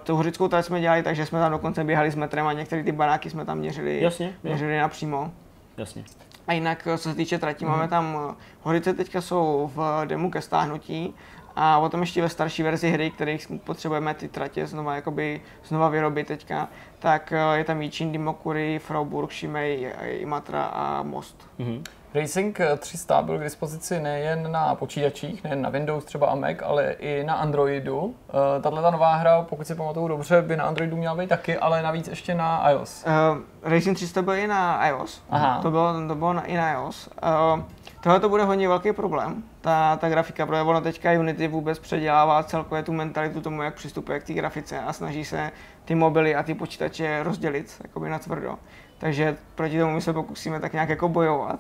tu 0.04 0.16
hořickou 0.16 0.48
trať 0.48 0.66
jsme 0.66 0.82
dělali, 0.82 1.04
takže 1.04 1.26
jsme 1.26 1.40
tam 1.40 1.52
dokonce 1.52 1.84
běhali 1.84 2.12
s 2.12 2.16
metrem 2.16 2.48
a 2.48 2.54
některé 2.54 2.84
ty 2.84 2.92
baráky 2.92 3.30
jsme 3.30 3.46
tam 3.46 3.58
měřili, 3.58 4.02
Jasně, 4.02 4.26
jo. 4.26 4.34
měřili 4.44 4.78
napřímo. 4.78 5.32
Jasně. 5.78 6.04
A 6.48 6.54
jinak, 6.54 6.88
eh, 6.88 6.98
co 6.98 7.10
se 7.10 7.16
týče 7.16 7.38
tratí, 7.40 7.66
máme 7.66 7.88
tam, 7.88 8.18
eh, 8.32 8.36
horice 8.62 8.94
teďka 8.94 9.22
jsou 9.22 9.72
v 9.76 10.02
demu 10.06 10.32
ke 10.32 10.42
stáhnutí 10.42 11.16
a 11.56 11.80
potom 11.80 12.02
ještě 12.02 12.22
ve 12.22 12.30
starší 12.30 12.64
verzi 12.64 12.90
hry, 12.90 13.12
kterých 13.12 13.48
potřebujeme 13.64 14.14
ty 14.14 14.28
tratě 14.28 14.68
znova, 14.68 14.96
jakoby, 14.96 15.42
znova 15.66 15.90
vyrobit 15.90 16.28
teďka, 16.28 16.68
tak 17.00 17.32
eh, 17.32 17.58
je 17.58 17.64
tam 17.64 17.82
Jičín, 17.82 18.12
Dimokuri, 18.12 18.80
Freiburg, 18.80 19.32
Šimej, 19.32 19.94
Imatra 20.02 20.64
a 20.64 21.04
Most. 21.04 21.50
Mhm. 21.60 21.84
Racing 22.14 22.60
300 22.78 23.22
byl 23.22 23.38
k 23.40 23.44
dispozici 23.44 24.00
nejen 24.00 24.52
na 24.52 24.76
počítačích, 24.76 25.44
nejen 25.44 25.62
na 25.62 25.70
Windows 25.70 26.06
třeba 26.06 26.28
a 26.28 26.36
Mac, 26.36 26.58
ale 26.64 26.92
i 26.92 27.24
na 27.24 27.34
Androidu. 27.34 28.16
Eh, 28.30 28.62
Tahle 28.62 28.82
ta 28.82 28.92
nová 28.92 29.16
hra, 29.16 29.42
pokud 29.42 29.68
si 29.68 29.76
pamatuju 29.76 30.08
dobře, 30.08 30.42
by 30.42 30.58
na 30.58 30.64
Androidu 30.64 30.98
měla 30.98 31.16
být 31.16 31.30
taky, 31.30 31.58
ale 31.58 31.82
navíc 31.82 32.08
ještě 32.08 32.36
na 32.36 32.70
iOS. 32.70 33.06
Uh, 33.08 33.38
Racing 33.72 33.98
300 33.98 34.22
byl 34.22 34.34
i 34.34 34.48
na 34.48 34.88
iOS. 34.88 35.24
Aha. 35.30 35.60
To 35.62 35.72
bylo, 35.72 36.08
to 36.08 36.16
bylo 36.16 36.34
na, 36.34 36.46
i 36.46 36.58
na 36.58 36.72
iOS. 36.74 37.10
Uh, 37.56 37.64
tohle 38.04 38.20
to 38.20 38.30
bude 38.30 38.44
hodně 38.44 38.68
velký 38.68 38.94
problém, 38.94 39.44
ta, 39.62 39.96
ta 39.98 40.10
grafika, 40.10 40.46
protože 40.46 40.62
ono 40.62 40.82
teďka 40.82 41.12
Unity 41.12 41.48
vůbec 41.48 41.80
předělává 41.80 42.44
celkově 42.44 42.84
tu 42.84 42.94
mentalitu 42.94 43.42
tomu, 43.42 43.62
jak 43.62 43.74
přistupuje 43.74 44.20
k 44.20 44.24
té 44.24 44.34
grafice 44.34 44.80
a 44.80 44.94
snaží 44.94 45.26
se 45.26 45.52
ty 45.86 45.96
mobily 45.96 46.36
a 46.36 46.44
ty 46.44 46.54
počítače 46.54 47.24
rozdělit 47.24 47.82
jakoby 47.84 48.10
na 48.10 48.20
tvrdo. 48.20 48.60
Takže 48.98 49.38
proti 49.56 49.80
tomu 49.80 49.94
my 49.94 50.02
se 50.02 50.14
pokusíme 50.14 50.60
tak 50.60 50.74
nějak 50.74 50.90
jako 50.90 51.10
bojovat. 51.10 51.60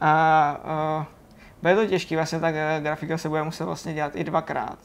A 0.00 0.56
uh, 0.98 1.04
bude 1.62 1.74
to 1.74 1.86
těžké, 1.86 2.16
vlastně 2.16 2.40
ta 2.40 2.50
gra- 2.50 2.80
grafika 2.82 3.18
se 3.18 3.28
bude 3.28 3.42
muset 3.42 3.64
vlastně 3.64 3.94
dělat 3.94 4.16
i 4.16 4.24
dvakrát. 4.24 4.78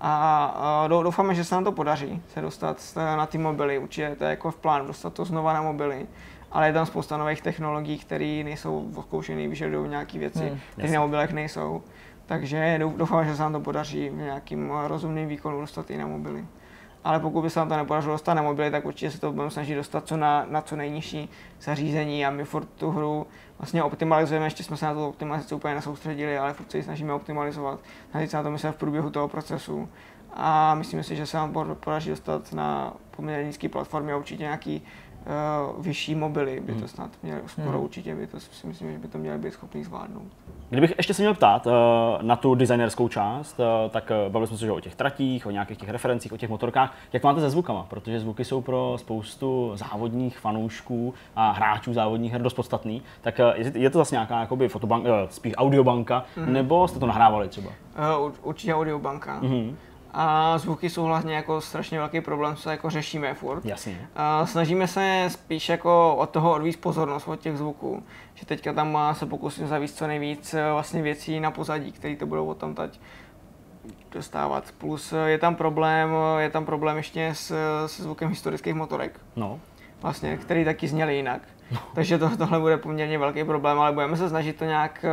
A 0.00 0.84
dou- 0.88 1.02
doufáme, 1.02 1.34
že 1.34 1.44
se 1.44 1.54
nám 1.54 1.64
to 1.64 1.72
podaří 1.72 2.22
se 2.34 2.40
dostat 2.40 2.76
na 2.96 3.26
ty 3.26 3.38
mobily, 3.38 3.78
určitě 3.78 4.16
to 4.18 4.24
je 4.24 4.30
jako 4.30 4.50
v 4.50 4.56
plánu 4.56 4.86
dostat 4.86 5.12
to 5.12 5.24
znova 5.24 5.52
na 5.52 5.62
mobily. 5.62 6.06
Ale 6.54 6.66
je 6.66 6.72
tam 6.72 6.86
spousta 6.86 7.16
nových 7.16 7.42
technologií, 7.42 7.98
které 7.98 8.40
nejsou 8.44 8.90
odzkoušené, 8.96 9.48
vyžadují 9.48 9.90
nějaké 9.90 10.18
věci, 10.18 10.48
Hmm, 10.48 10.58
které 10.72 10.92
na 10.92 11.00
mobilech 11.00 11.32
nejsou. 11.32 11.82
Takže 12.26 12.76
dou- 12.78 12.96
doufám, 12.96 13.24
že 13.24 13.36
se 13.36 13.42
nám 13.42 13.52
to 13.52 13.60
podaří 13.60 14.08
v 14.08 14.16
nějakým 14.16 14.72
eh, 14.84 14.88
rozumným 14.88 15.28
výkonu 15.28 15.60
dostat 15.60 15.90
i 15.90 15.98
na 15.98 16.06
mobily. 16.06 16.44
Ale 17.04 17.20
pokud 17.20 17.42
by 17.42 17.50
se 17.50 17.60
nám 17.60 17.68
to 17.68 17.76
nepodařilo 17.76 18.14
dostat 18.14 18.34
na 18.34 18.42
mobily, 18.42 18.70
tak 18.70 18.84
určitě 18.86 19.10
se 19.10 19.20
to 19.20 19.32
budeme 19.32 19.50
snažit 19.50 19.74
dostat 19.74 20.06
co 20.06 20.16
na, 20.16 20.46
na 20.48 20.60
co 20.62 20.76
nejnižší 20.76 21.28
zařízení 21.60 22.26
a 22.26 22.30
my 22.30 22.44
furt 22.44 22.64
tu 22.66 22.90
hru 22.90 23.26
vlastně 23.58 23.82
optimalizujeme, 23.82 24.46
ještě 24.46 24.62
jsme 24.62 24.76
se 24.76 24.86
na 24.86 24.94
tu 24.94 25.06
optimalizaci 25.08 25.54
úplně 25.54 25.74
nesoustředili, 25.74 26.38
ale 26.38 26.52
furt 26.52 26.70
se 26.70 26.76
ji 26.78 26.82
snažíme 26.82 27.12
optimalizovat. 27.12 27.80
Snažit 28.10 28.30
se 28.30 28.36
na 28.36 28.42
to 28.42 28.50
myslet 28.50 28.72
v 28.72 28.76
průběhu 28.78 29.10
toho 29.10 29.28
procesu. 29.28 29.88
A 30.36 30.74
myslím 30.74 31.02
si, 31.02 31.16
že 31.16 31.26
se 31.26 31.36
nám 31.36 31.52
pod- 31.52 31.78
podaří 31.78 32.10
dostat 32.10 32.52
na 32.52 32.92
poměrně 33.10 33.46
nízké 33.46 33.68
platformě 33.68 34.12
a 34.12 34.16
určitě 34.16 34.42
nějaký 34.42 34.82
vyšší 35.78 36.14
mobily 36.14 36.60
by 36.66 36.72
to 36.74 36.88
snad 36.88 37.10
měly, 37.22 37.40
skoro 37.46 37.68
Hmm. 37.70 37.80
určitě 37.84 38.14
by 38.14 38.26
to 38.26 38.40
si 38.40 38.66
myslím, 38.66 38.92
že 38.92 38.98
by 38.98 39.08
to 39.08 39.18
měli 39.18 39.38
být 39.38 39.52
schopný 39.52 39.84
zvládnout. 39.84 40.26
Kdybych 40.70 40.94
ještě 40.96 41.14
se 41.14 41.22
měl 41.22 41.34
ptát 41.34 41.66
uh, 41.66 41.72
na 42.22 42.36
tu 42.36 42.54
designerskou 42.54 43.08
část, 43.08 43.60
uh, 43.60 43.64
tak 43.90 44.10
uh, 44.26 44.32
bavili 44.32 44.46
jsme 44.46 44.56
se 44.58 44.66
že 44.66 44.72
o 44.72 44.80
těch 44.80 44.94
tratích, 44.94 45.46
o 45.46 45.50
nějakých 45.50 45.78
těch 45.78 45.88
referencích, 45.88 46.32
o 46.32 46.36
těch 46.36 46.50
motorkách. 46.50 46.94
Jak 47.12 47.22
máte 47.24 47.40
se 47.40 47.50
zvukama? 47.50 47.86
Protože 47.90 48.20
zvuky 48.20 48.44
jsou 48.44 48.60
pro 48.60 48.94
spoustu 48.98 49.72
závodních 49.74 50.38
fanoušků 50.38 51.14
a 51.36 51.50
hráčů 51.50 51.92
závodních 51.92 52.32
her 52.32 52.42
dost 52.42 52.54
podstatný. 52.54 53.02
Tak 53.20 53.40
uh, 53.56 53.60
je, 53.74 53.90
to 53.90 53.98
zase 53.98 54.14
nějaká 54.14 54.40
jakoby 54.40 54.68
fotobanka, 54.68 55.08
uh, 55.22 55.28
spíš 55.30 55.52
audiobanka, 55.56 56.24
Mhm. 56.36 56.46
mm. 56.46 56.52
nebo 56.52 56.88
jste 56.88 56.98
to 57.00 57.06
nahrávali 57.06 57.48
třeba? 57.48 57.70
Uh, 58.26 58.32
určitě 58.42 58.74
audiobanka. 58.74 59.40
Mhm. 59.42 59.76
A 60.16 60.58
zvuky 60.58 60.90
jsou 60.90 61.04
hlavně 61.04 61.34
jako 61.34 61.60
strašně 61.60 61.98
velký 61.98 62.20
problém, 62.20 62.56
co 62.56 62.70
jako 62.70 62.90
řešíme 62.90 63.34
furt. 63.34 63.64
Jasně. 63.64 64.08
A 64.16 64.46
snažíme 64.46 64.86
se 64.86 65.24
spíš 65.28 65.68
jako 65.68 66.16
od 66.16 66.30
toho 66.30 66.52
odvíct 66.52 66.80
pozornost 66.80 67.28
od 67.28 67.40
těch 67.40 67.56
zvuků. 67.56 68.02
Že 68.34 68.46
teďka 68.46 68.72
tam 68.72 68.98
se 69.12 69.26
pokusím 69.26 69.66
zavíst 69.66 69.96
co 69.96 70.06
nejvíc 70.06 70.54
eh, 70.54 70.72
vlastně 70.72 71.02
věcí 71.02 71.40
na 71.40 71.50
pozadí, 71.50 71.92
které 71.92 72.16
to 72.16 72.26
budou 72.26 72.54
tam 72.54 72.74
teď 72.74 73.00
dostávat. 74.12 74.64
Plus 74.78 75.12
eh, 75.12 75.30
je 75.30 75.38
tam 75.38 75.54
problém, 75.54 76.10
eh, 76.38 76.42
je 76.42 76.50
tam 76.50 76.64
problém 76.64 76.96
ještě 76.96 77.30
s, 77.32 77.54
se 77.86 78.02
zvukem 78.02 78.28
historických 78.28 78.74
motorek, 78.74 79.20
No. 79.36 79.60
vlastně, 80.02 80.36
který 80.36 80.64
taky 80.64 80.88
zněly 80.88 81.16
jinak. 81.16 81.42
Takže 81.94 82.18
to, 82.18 82.36
tohle 82.36 82.60
bude 82.60 82.76
poměrně 82.76 83.18
velký 83.18 83.44
problém, 83.44 83.80
ale 83.80 83.92
budeme 83.92 84.16
se 84.16 84.28
snažit 84.28 84.56
to 84.56 84.64
nějak, 84.64 85.04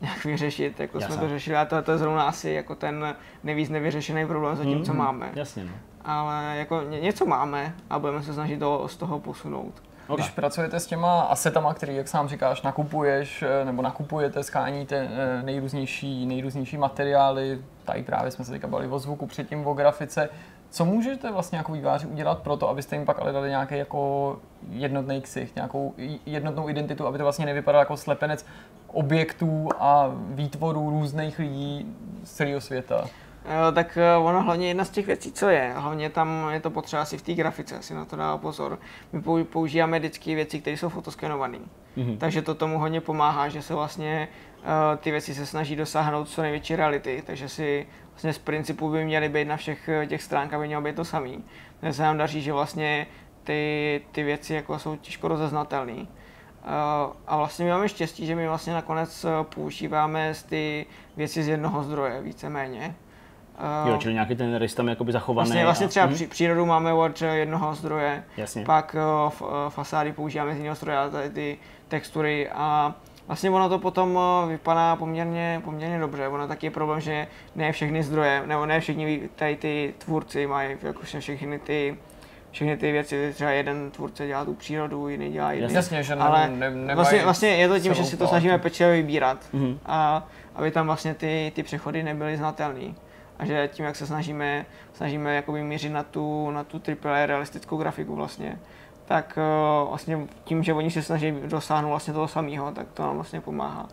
nějak 0.00 0.24
vyřešit, 0.24 0.80
jako 0.80 0.98
Jasně. 0.98 1.14
jsme 1.16 1.22
to 1.22 1.28
řešili. 1.28 1.56
A 1.56 1.64
to, 1.64 1.82
to 1.82 1.92
je 1.92 1.98
zrovna 1.98 2.22
asi 2.22 2.50
jako 2.50 2.74
ten 2.74 3.14
nejvíc 3.44 3.70
nevyřešený 3.70 4.26
problém 4.26 4.56
zatím, 4.56 4.74
Mhm. 4.74 4.84
co 4.84 4.94
máme 4.94 5.30
Jasně. 5.34 5.64
No. 5.64 5.70
ale 6.04 6.56
jako 6.56 6.82
ně, 6.82 7.00
něco 7.00 7.26
máme 7.26 7.74
a 7.90 7.98
budeme 7.98 8.22
se 8.22 8.34
snažit 8.34 8.58
to 8.58 8.88
z 8.88 8.96
toho 8.96 9.18
posunout. 9.18 9.82
Okay. 10.08 10.22
Když 10.24 10.30
pracujete 10.34 10.80
s 10.80 10.86
těma 10.86 11.20
asetama, 11.20 11.74
který, 11.74 11.96
jak 11.96 12.08
sám 12.08 12.28
říkáš, 12.28 12.62
nakupuješ, 12.62 13.42
eh, 13.42 13.64
nebo 13.64 13.82
nakupujete, 13.82 14.42
skáníte 14.42 15.08
eh, 15.10 15.42
nejrůznější, 15.42 16.26
nejrůznější 16.26 16.76
materiály, 16.78 17.58
tady 17.84 18.02
právě 18.02 18.30
jsme 18.30 18.44
se 18.44 18.50
teďka 18.52 18.66
bavili 18.68 18.90
o 18.92 18.98
zvuku, 18.98 19.26
předtím 19.26 19.66
o 19.66 19.74
grafice, 19.74 20.28
co 20.70 20.84
můžete 20.84 21.32
vlastně 21.32 21.58
jako 21.58 21.72
výváři 21.72 22.06
udělat 22.06 22.38
pro 22.38 22.56
to, 22.56 22.68
abyste 22.68 22.96
jim 22.96 23.04
pak 23.04 23.18
ale 23.18 23.32
dali 23.32 23.48
nějaký 23.48 23.76
jako 23.76 24.38
jednotný 24.70 25.20
ksicht, 25.20 25.56
nějakou 25.56 25.94
jednotnou 26.26 26.68
identitu, 26.68 27.06
aby 27.06 27.18
to 27.18 27.24
vlastně 27.24 27.46
nevypadalo 27.46 27.82
jako 27.82 27.96
slepenec 27.96 28.46
objektů 28.86 29.68
a 29.78 30.10
výtvorů 30.14 30.90
různých 30.90 31.38
lidí 31.38 31.96
z 32.24 32.32
celého 32.32 32.60
světa? 32.60 33.04
Jo, 33.44 33.72
tak 33.72 33.96
eh, 33.96 34.16
ono 34.16 34.42
hlavně 34.42 34.68
jedna 34.68 34.84
z 34.84 34.90
těch 34.90 35.06
věcí, 35.06 35.32
co 35.32 35.48
je, 35.48 35.72
hlavně 35.76 36.10
tam 36.10 36.48
je 36.50 36.60
to 36.60 36.70
potřeba 36.70 37.04
si 37.04 37.18
v 37.18 37.22
té 37.22 37.34
grafice, 37.34 37.82
si 37.82 37.94
na 37.94 38.04
to 38.04 38.16
dá 38.16 38.36
pozor. 38.36 38.78
My 39.12 39.44
používáme 39.44 39.98
vždycky 39.98 40.34
věci, 40.34 40.60
které 40.60 40.76
jsou 40.76 40.88
fotoskenované. 40.88 41.58
Mm-hmm. 41.96 42.18
Takže 42.18 42.42
to 42.42 42.54
tomu 42.54 42.78
hodně 42.78 43.00
pomáhá, 43.00 43.48
že 43.48 43.62
se 43.62 43.74
vlastně 43.74 44.28
uh, 44.58 44.66
ty 44.96 45.10
věci 45.10 45.34
se 45.34 45.46
snaží 45.46 45.76
dosáhnout 45.76 46.28
co 46.28 46.42
největší 46.42 46.76
reality, 46.76 47.22
takže 47.26 47.48
si 47.48 47.86
vlastně 48.20 48.32
z 48.32 48.44
principu 48.44 48.90
by 48.90 49.04
měly 49.04 49.28
být 49.28 49.44
na 49.44 49.56
všech 49.56 49.88
eh, 49.88 50.06
těch 50.06 50.22
stránkách, 50.22 50.60
by 50.60 50.66
mělo 50.66 50.82
být 50.82 50.96
to 50.96 51.04
samý. 51.04 51.44
Takže 51.80 51.94
se 51.94 52.02
nám 52.02 52.18
daří, 52.18 52.42
že 52.42 52.52
vlastně 52.52 53.06
ty, 53.44 54.02
ty 54.12 54.22
věci 54.22 54.54
jako 54.54 54.78
jsou 54.78 54.96
těžko 54.96 55.28
rozeznatelné. 55.28 55.92
Uh, 55.92 56.06
a 57.26 57.36
vlastně 57.36 57.64
my 57.64 57.70
máme 57.70 57.88
štěstí, 57.88 58.26
že 58.26 58.36
my 58.36 58.48
vlastně 58.48 58.72
nakonec 58.72 59.26
používáme 59.42 60.34
z 60.34 60.42
ty 60.42 60.86
věci 61.16 61.42
z 61.42 61.48
jednoho 61.48 61.82
zdroje, 61.82 62.20
víceméně. 62.22 62.94
Jo, 63.86 63.96
čili 63.96 64.14
nějaký 64.14 64.36
ten 64.36 64.56
rys 64.56 64.74
tam 64.74 64.88
jakoby 64.88 65.12
zachovaný. 65.12 65.48
Vlastně, 65.48 65.64
vlastně 65.64 65.88
třeba 65.88 66.06
a... 66.06 66.28
přírodu 66.28 66.66
máme 66.66 66.92
od 66.92 67.22
jednoho 67.22 67.74
zdroje, 67.74 68.24
Jasně. 68.36 68.64
pak 68.64 68.96
f, 69.28 69.42
fasády 69.68 70.12
používáme 70.12 70.54
z 70.54 70.56
jiného 70.56 70.74
zdroje, 70.74 70.98
tady 71.10 71.30
ty 71.30 71.58
textury 71.88 72.50
a 72.50 72.94
vlastně 73.30 73.50
ono 73.50 73.68
to 73.68 73.78
potom 73.78 74.18
vypadá 74.48 74.96
poměrně, 74.96 75.60
poměrně 75.64 75.98
dobře. 75.98 76.28
Ono 76.28 76.48
taky 76.48 76.66
je 76.66 76.70
problém, 76.70 77.00
že 77.00 77.26
ne 77.54 77.72
všechny 77.72 78.02
zdroje, 78.02 78.42
nebo 78.46 78.66
ne 78.66 78.80
všichni 78.80 79.28
tady 79.36 79.56
ty 79.56 79.94
tvůrci 79.98 80.46
mají 80.46 80.76
jako 80.82 81.00
všechny 81.02 81.58
ty 81.58 81.96
všechny 82.50 82.76
ty 82.76 82.92
věci, 82.92 83.32
třeba 83.34 83.50
jeden 83.50 83.90
tvůrce 83.90 84.26
dělá 84.26 84.44
tu 84.44 84.54
přírodu, 84.54 85.08
jiný 85.08 85.32
dělá 85.32 85.52
jiný. 85.52 85.74
Jasně, 85.74 86.02
že 86.02 86.14
ale 86.14 86.48
ne, 86.48 86.70
ne, 86.70 86.94
vlastně, 86.94 87.24
vlastně 87.24 87.48
je 87.48 87.68
to 87.68 87.80
tím, 87.80 87.94
že 87.94 88.04
si 88.04 88.16
to 88.16 88.26
snažíme 88.26 88.58
pečlivě 88.58 88.94
vybírat 88.94 89.38
mm-hmm. 89.54 89.78
a 89.86 90.28
aby 90.54 90.70
tam 90.70 90.86
vlastně 90.86 91.14
ty, 91.14 91.52
ty 91.54 91.62
přechody 91.62 92.02
nebyly 92.02 92.36
znatelné 92.36 92.94
a 93.38 93.44
že 93.44 93.68
tím, 93.72 93.84
jak 93.84 93.96
se 93.96 94.06
snažíme, 94.06 94.66
snažíme 94.92 95.34
jakoby 95.34 95.62
mířit 95.62 95.92
na 95.92 96.02
tu, 96.02 96.50
na 96.50 96.64
tu 96.64 96.78
triple 96.78 97.26
realistickou 97.26 97.76
grafiku 97.76 98.14
vlastně, 98.14 98.58
tak 99.10 99.38
uh, 99.82 99.88
vlastně 99.88 100.18
tím, 100.44 100.62
že 100.62 100.74
oni 100.74 100.90
se 100.90 101.02
snaží 101.02 101.34
dosáhnout 101.46 101.88
vlastně 101.88 102.14
toho 102.14 102.28
samého, 102.28 102.72
tak 102.72 102.86
to 102.94 103.02
nám 103.02 103.14
vlastně 103.14 103.40
pomáhá. 103.40 103.88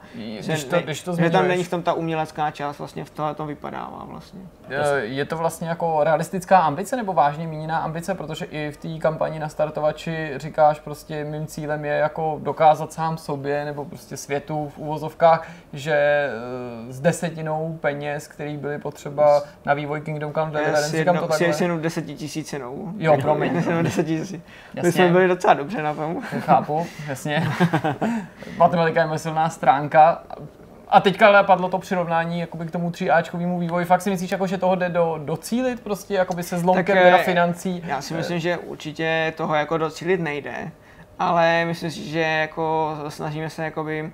Když 0.46 0.64
to, 0.64 0.80
když 0.80 1.04
to 1.04 1.16
že 1.16 1.30
tam 1.30 1.48
není 1.48 1.64
v 1.64 1.70
tom 1.70 1.84
ta 1.84 1.94
umělecká 1.94 2.52
část, 2.52 2.78
vlastně 2.78 3.06
v 3.06 3.10
tohle 3.10 3.36
to 3.36 3.46
vypadává 3.46 4.06
vlastně. 4.10 4.42
Je, 4.70 5.06
je 5.06 5.26
to 5.26 5.38
vlastně 5.38 5.70
jako 5.70 6.04
realistická 6.04 6.60
ambice 6.60 6.96
nebo 6.96 7.14
vážně 7.14 7.48
míněná 7.48 7.78
ambice, 7.78 8.16
protože 8.16 8.46
i 8.46 8.72
v 8.72 8.78
té 8.78 9.00
kampani 9.00 9.40
na 9.40 9.50
startovači 9.50 10.34
říkáš 10.36 10.80
prostě 10.80 11.24
mým 11.24 11.48
cílem 11.48 11.86
je 11.86 11.94
jako 11.94 12.40
dokázat 12.44 12.94
sám 12.94 13.18
sobě 13.18 13.66
nebo 13.66 13.86
prostě 13.86 14.18
světu 14.18 14.72
v 14.76 14.78
úvozovkách, 14.78 15.48
že 15.74 15.94
eh, 15.94 16.94
s 16.94 17.00
desetinou 17.00 17.78
peněz, 17.82 18.28
který 18.28 18.58
byly 18.58 18.78
potřeba 18.78 19.44
na 19.66 19.74
vývoj 19.74 20.02
Kingdom 20.02 20.34
Come 20.34 20.52
Deliverance, 20.52 20.98
říkám 20.98 21.18
to 21.18 21.28
takhle. 21.28 21.54
S 21.54 21.82
desetitisícinou. 21.82 22.94
Jo, 22.98 23.18
promiň. 23.22 23.64
Jasně 24.74 25.07
jsme 25.08 25.14
byli 25.14 25.28
docela 25.28 25.54
dobře 25.54 25.84
na 25.84 25.94
tom. 25.94 26.22
Chápu, 26.40 26.88
jasně. 27.08 27.48
Matematika 28.58 29.12
je 29.12 29.20
silná 29.20 29.50
stránka. 29.50 30.22
A 30.90 31.02
teďka 31.02 31.28
ale 31.28 31.44
padlo 31.44 31.70
to 31.70 31.80
přirovnání 31.80 32.40
jakoby 32.40 32.66
k 32.66 32.72
tomu 32.72 32.90
3Ačkovému 32.90 33.60
vývoji. 33.60 33.86
Fakt 33.86 34.02
si 34.02 34.10
myslíš, 34.10 34.32
jako, 34.32 34.48
že 34.48 34.58
toho 34.58 34.76
jde 34.76 34.90
do, 34.90 35.20
docílit 35.26 35.80
prostě 35.80 36.14
jakoby 36.14 36.44
se 36.44 36.58
zlomkem 36.58 36.96
tak, 36.96 37.04
teda 37.04 37.18
financí? 37.18 37.84
Já 37.88 38.02
si 38.02 38.14
myslím, 38.14 38.40
že 38.40 38.58
určitě 38.58 39.34
toho 39.38 39.56
jako 39.56 39.78
docílit 39.78 40.20
nejde. 40.20 40.72
Ale 41.20 41.66
myslím 41.66 41.92
si, 41.92 42.10
že 42.10 42.20
jako 42.20 42.96
snažíme 43.10 43.50
se 43.50 43.64
jakoby 43.64 44.12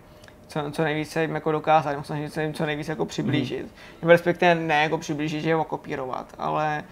co, 0.53 0.71
co 0.71 0.83
nejvíce 0.83 1.21
jim 1.21 1.35
jako 1.35 1.51
dokázat, 1.51 2.05
snažíme 2.05 2.29
se 2.29 2.43
jim 2.43 2.53
co 2.53 2.65
nejvíce 2.65 2.91
jako 2.91 3.05
přiblížit. 3.05 3.63
Mm. 3.63 3.71
Nebo 4.01 4.11
respektive 4.11 4.55
ne 4.55 4.83
jako 4.83 4.97
přiblížit, 4.97 5.43
že 5.43 5.53
ho 5.53 5.63
kopírovat, 5.63 6.25
ale 6.37 6.83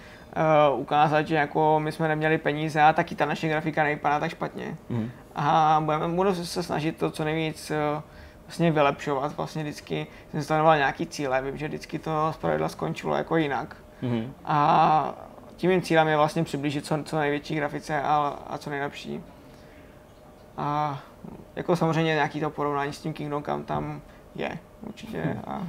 uh, 0.73 0.79
ukázat, 0.79 1.27
že 1.27 1.35
jako 1.35 1.79
my 1.79 1.91
jsme 1.91 2.07
neměli 2.07 2.37
peníze 2.37 2.81
a 2.81 2.93
taky 2.93 3.15
ta 3.15 3.25
naše 3.25 3.47
grafika 3.47 3.83
nevypadá 3.83 4.19
tak 4.19 4.31
špatně. 4.31 4.77
Mm. 4.89 5.11
A 5.35 5.81
budeme, 5.85 6.07
budeme 6.07 6.35
se 6.35 6.63
snažit 6.63 6.97
to 6.97 7.11
co 7.11 7.23
nejvíc 7.23 7.71
uh, 7.71 8.01
vlastně 8.45 8.71
vylepšovat. 8.71 9.37
Vlastně 9.37 9.63
vždycky 9.63 10.07
jsem 10.31 10.43
stanoval 10.43 10.77
nějaký 10.77 11.07
cíle, 11.07 11.41
vím, 11.41 11.57
že 11.57 11.67
vždycky 11.67 11.99
to 11.99 12.31
zpravidla 12.33 12.69
skončilo 12.69 13.15
jako 13.15 13.37
jinak. 13.37 13.75
Mm. 14.01 14.33
A 14.45 15.13
tím 15.55 15.69
mým 15.69 15.81
cílem 15.81 16.07
je 16.07 16.17
vlastně 16.17 16.43
přiblížit 16.43 16.85
co, 16.85 17.03
co 17.03 17.19
největší 17.19 17.55
grafice 17.55 18.01
a, 18.01 18.39
a 18.47 18.57
co 18.57 18.69
nejlepší. 18.69 19.23
A 20.57 20.99
jako 21.55 21.75
samozřejmě 21.75 22.13
nějaký 22.13 22.39
to 22.39 22.49
porovnání 22.49 22.93
s 22.93 22.99
tím 22.99 23.13
Kingdom 23.13 23.43
Come 23.43 23.63
tam 23.63 24.01
je 24.35 24.57
určitě. 24.81 25.23
Mhm. 25.25 25.41
A 25.47 25.67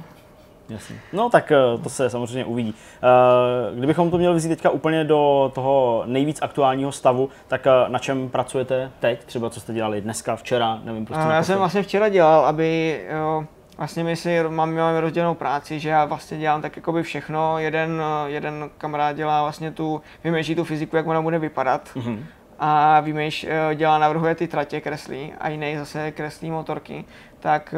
Jasně. 0.69 0.95
No 1.13 1.29
tak 1.29 1.51
eh, 1.51 1.57
to 1.83 1.89
se 1.89 2.09
samozřejmě 2.09 2.45
uvidí. 2.45 2.75
Eh, 3.03 3.75
kdybychom 3.77 4.11
to 4.11 4.17
měli 4.17 4.35
vzít 4.35 4.49
teďka 4.49 4.69
úplně 4.69 5.03
do 5.03 5.51
toho 5.55 6.03
nejvíc 6.05 6.39
aktuálního 6.41 6.91
stavu, 6.91 7.29
tak 7.47 7.67
eh, 7.67 7.89
na 7.89 7.99
čem 7.99 8.29
pracujete 8.29 8.91
teď? 8.99 9.23
Třeba 9.23 9.49
co 9.49 9.59
jste 9.59 9.73
dělali 9.73 10.01
dneska, 10.01 10.35
včera, 10.35 10.79
nevím 10.83 11.05
prostě. 11.05 11.27
Já 11.29 11.43
jsem 11.43 11.57
vlastně 11.57 11.83
včera 11.83 12.09
dělal, 12.09 12.45
aby 12.45 13.01
jo, 13.11 13.43
Vlastně 13.77 14.03
my 14.03 14.15
si 14.15 14.43
máme, 14.49 14.81
máme 14.81 15.01
rozdělenou 15.01 15.35
práci, 15.35 15.79
že 15.79 15.89
já 15.89 16.05
vlastně 16.05 16.37
dělám 16.37 16.61
tak 16.61 16.75
jakoby 16.75 17.03
všechno. 17.03 17.59
Jeden, 17.59 18.01
jeden 18.25 18.69
kamarád 18.77 19.15
dělá 19.15 19.41
vlastně 19.41 19.71
tu, 19.71 20.01
vymýšlí 20.23 20.55
tu 20.55 20.63
fyziku, 20.63 20.95
jak 20.95 21.07
ona 21.07 21.21
bude 21.21 21.39
vypadat. 21.39 21.89
Mm-hmm. 21.95 22.19
A 22.59 22.99
vymýš, 22.99 23.47
dělá, 23.75 23.97
navrhuje 23.97 24.35
ty 24.35 24.47
tratě, 24.47 24.81
kreslí 24.81 25.33
a 25.39 25.49
jiný 25.49 25.77
zase 25.77 26.11
kreslí 26.11 26.51
motorky. 26.51 27.05
Tak 27.39 27.75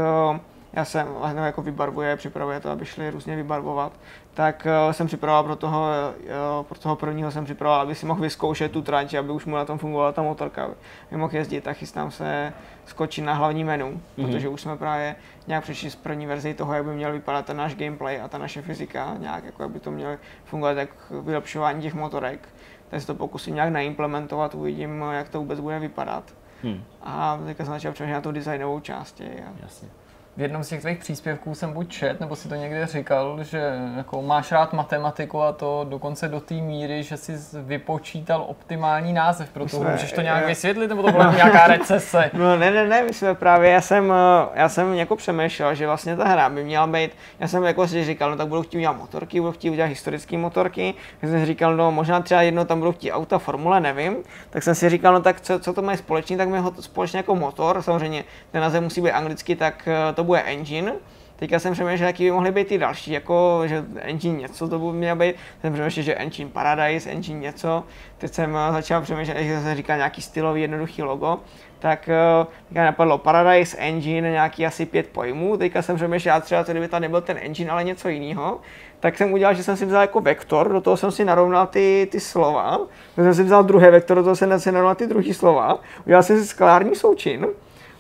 já 0.76 0.86
jsem 0.86 1.08
no, 1.36 1.46
jako 1.46 1.62
vybarvuje, 1.62 2.16
připravuje 2.16 2.60
to, 2.60 2.70
aby 2.70 2.86
šli 2.86 3.10
různě 3.10 3.36
vybarvovat, 3.36 3.94
tak 4.34 4.68
uh, 4.86 4.92
jsem 4.92 5.08
připravoval 5.08 5.44
pro 5.44 5.56
toho, 5.56 5.88
uh, 6.60 6.66
pro 6.66 6.80
toho 6.80 6.96
prvního 6.96 7.32
jsem 7.32 7.46
připravoval, 7.46 7.82
aby 7.82 7.96
si 7.96 8.06
mohl 8.06 8.22
vyzkoušet 8.22 8.72
tu 8.72 8.82
trať, 8.82 9.14
aby 9.14 9.32
už 9.32 9.46
mu 9.46 9.56
na 9.56 9.66
tom 9.66 9.78
fungovala 9.78 10.12
ta 10.12 10.22
motorka, 10.22 10.70
aby 11.08 11.18
mohl 11.18 11.36
jezdit 11.36 11.68
a 11.68 11.74
chystám 11.74 12.12
se 12.12 12.54
skočit 12.86 13.24
na 13.26 13.34
hlavní 13.34 13.64
menu, 13.64 13.92
mm-hmm. 13.92 14.26
protože 14.26 14.48
už 14.48 14.62
jsme 14.62 14.78
právě 14.78 15.16
nějak 15.48 15.64
přišli 15.64 15.90
z 15.90 15.96
první 15.96 16.26
verzi 16.26 16.54
toho, 16.54 16.74
jak 16.74 16.86
by 16.86 16.94
měl 16.94 17.12
vypadat 17.12 17.46
ten 17.46 17.58
náš 17.58 17.76
gameplay 17.76 18.22
a 18.22 18.28
ta 18.28 18.38
naše 18.38 18.62
fyzika, 18.62 19.16
nějak 19.20 19.44
jako 19.44 19.64
aby 19.64 19.80
to 19.80 19.92
mělo 19.92 20.18
fungovat 20.46 20.78
jak 20.78 20.90
vylepšování 21.22 21.82
těch 21.82 21.94
motorek. 21.94 22.50
Tak 22.90 23.02
se 23.02 23.08
to 23.08 23.16
pokusím 23.16 23.56
nějak 23.56 23.70
naimplementovat, 23.70 24.56
uvidím, 24.56 25.06
jak 25.12 25.30
to 25.30 25.40
vůbec 25.40 25.60
bude 25.60 25.80
vypadat. 25.80 26.34
Hmm. 26.64 26.84
A 27.04 27.40
teďka 27.46 27.66
jsem 27.66 27.74
začal 27.74 27.94
přemýšlet 27.94 28.16
na 28.16 28.22
tu 28.22 28.32
designovou 28.32 28.80
části. 28.80 29.30
Jasně 29.62 29.90
v 30.38 30.42
jednom 30.42 30.64
z 30.64 30.70
těch 30.70 30.82
tvých 30.82 30.98
příspěvků 30.98 31.56
jsem 31.56 31.74
buď 31.74 31.90
čet, 31.90 32.20
nebo 32.20 32.36
si 32.36 32.50
to 32.50 32.56
někde 32.56 32.86
říkal, 32.86 33.44
že 33.44 33.74
jako 33.98 34.22
máš 34.22 34.52
rád 34.52 34.74
matematiku 34.74 35.42
a 35.42 35.52
to 35.52 35.86
dokonce 35.90 36.28
do 36.28 36.40
té 36.40 36.54
míry, 36.54 37.04
že 37.04 37.18
jsi 37.18 37.34
vypočítal 37.54 38.46
optimální 38.48 39.14
název 39.14 39.50
pro 39.50 39.66
to. 39.66 39.84
Můžeš 39.84 40.12
to 40.12 40.22
nějak 40.22 40.46
vysvětlit, 40.46 40.88
nebo 40.88 41.04
to 41.04 41.12
byla 41.12 41.36
nějaká 41.36 41.68
recese? 41.68 42.32
No 42.34 42.58
ne, 42.58 42.72
ne, 42.72 42.88
ne, 42.88 43.04
my 43.04 43.14
jsme 43.14 43.36
právě, 43.36 43.72
já 43.72 43.82
jsem, 43.82 44.14
já 44.54 44.70
jsem 44.70 44.94
jako 44.94 45.16
přemýšlel, 45.16 45.76
že 45.76 45.88
vlastně 45.88 46.16
ta 46.16 46.28
hra 46.28 46.50
by 46.50 46.64
měla 46.64 46.88
být, 46.88 47.12
já 47.40 47.48
jsem 47.48 47.64
jako 47.64 47.88
si 47.88 48.06
říkal, 48.06 48.32
no 48.32 48.38
tak 48.38 48.48
budu 48.48 48.62
chtít 48.62 48.78
udělat 48.78 48.98
motorky, 48.98 49.40
budu 49.42 49.52
chtít 49.52 49.70
udělat 49.70 49.88
historické 49.88 50.38
motorky, 50.38 50.94
tak 51.22 51.30
jsem 51.30 51.40
si 51.40 51.46
říkal, 51.46 51.76
no 51.76 51.92
možná 51.92 52.22
třeba 52.22 52.42
jedno 52.42 52.66
tam 52.66 52.80
budu 52.80 52.92
chtít 52.92 53.12
auta, 53.12 53.38
formule, 53.38 53.80
nevím, 53.80 54.16
tak 54.50 54.64
jsem 54.64 54.76
si 54.76 54.90
říkal, 54.90 55.14
no 55.14 55.22
tak 55.22 55.42
co, 55.42 55.60
co 55.60 55.74
to 55.74 55.82
mají 55.82 55.98
společně, 55.98 56.38
tak 56.38 56.50
mi 56.50 56.60
ho 56.60 56.74
společně 56.80 57.18
jako 57.18 57.36
motor, 57.36 57.82
samozřejmě 57.82 58.24
ten 58.52 58.62
název 58.62 58.84
musí 58.84 59.02
být 59.02 59.12
anglicky, 59.12 59.56
tak 59.56 59.90
to 60.16 60.25
bude 60.26 60.42
engine. 60.42 60.94
Teďka 61.36 61.60
jsem 61.60 61.74
přemýšlel, 61.74 62.08
jaký 62.08 62.24
by 62.24 62.32
mohly 62.32 62.52
být 62.52 62.68
ty 62.68 62.78
další, 62.78 63.12
jako 63.12 63.62
že 63.66 63.86
engine 63.98 64.40
něco 64.40 64.68
to 64.68 64.80
by 64.80 64.98
mělo 64.98 65.16
být. 65.16 65.36
Jsem 65.62 65.74
přemýšlel, 65.74 66.04
že 66.04 66.16
engine 66.16 66.50
paradise, 66.50 67.10
engine 67.10 67.40
něco. 67.40 67.84
Teď 68.18 68.34
jsem 68.34 68.58
eh, 68.58 68.72
začal 68.72 69.02
přemýšlet, 69.02 69.44
že 69.44 69.62
se 69.62 69.76
říká 69.76 69.96
nějaký 69.96 70.22
stylový 70.22 70.62
jednoduchý 70.62 71.04
logo. 71.04 71.40
Tak 71.80 72.10
eh, 72.10 72.46
teďka 72.68 72.86
napadlo 72.86 73.18
Paradise 73.18 73.78
Engine, 73.78 74.32
nějaký 74.32 74.66
asi 74.66 74.86
pět 74.86 75.08
pojmů. 75.08 75.58
Teďka 75.58 75.82
jsem 75.82 75.96
přemýšlel, 75.96 76.42
třeba 76.42 76.64
kdyby 76.64 76.88
tam 76.88 77.02
nebyl 77.02 77.22
ten 77.22 77.38
engine, 77.42 77.72
ale 77.72 77.84
něco 77.84 78.10
jiného. 78.10 78.60
Tak 79.00 79.18
jsem 79.18 79.34
udělal, 79.34 79.54
že 79.54 79.64
jsem 79.64 79.78
si 79.78 79.86
vzal 79.86 80.02
jako 80.02 80.22
vektor, 80.22 80.74
do 80.74 80.82
toho 80.82 80.98
jsem 80.98 81.12
si 81.12 81.26
narovnal 81.26 81.68
ty, 81.68 82.08
ty 82.12 82.20
slova. 82.20 82.78
Tak 83.16 83.26
jsem 83.26 83.34
si 83.34 83.44
vzal 83.44 83.64
druhý 83.64 83.88
vektor, 83.88 84.18
do 84.18 84.24
toho 84.24 84.36
jsem 84.36 84.60
si 84.60 84.72
narovnal 84.72 84.96
ty 84.96 85.08
druhý 85.08 85.34
slova. 85.34 85.80
Udělal 86.06 86.24
jsem 86.24 86.40
si 86.40 86.46
skalární 86.46 86.96
součin 86.96 87.48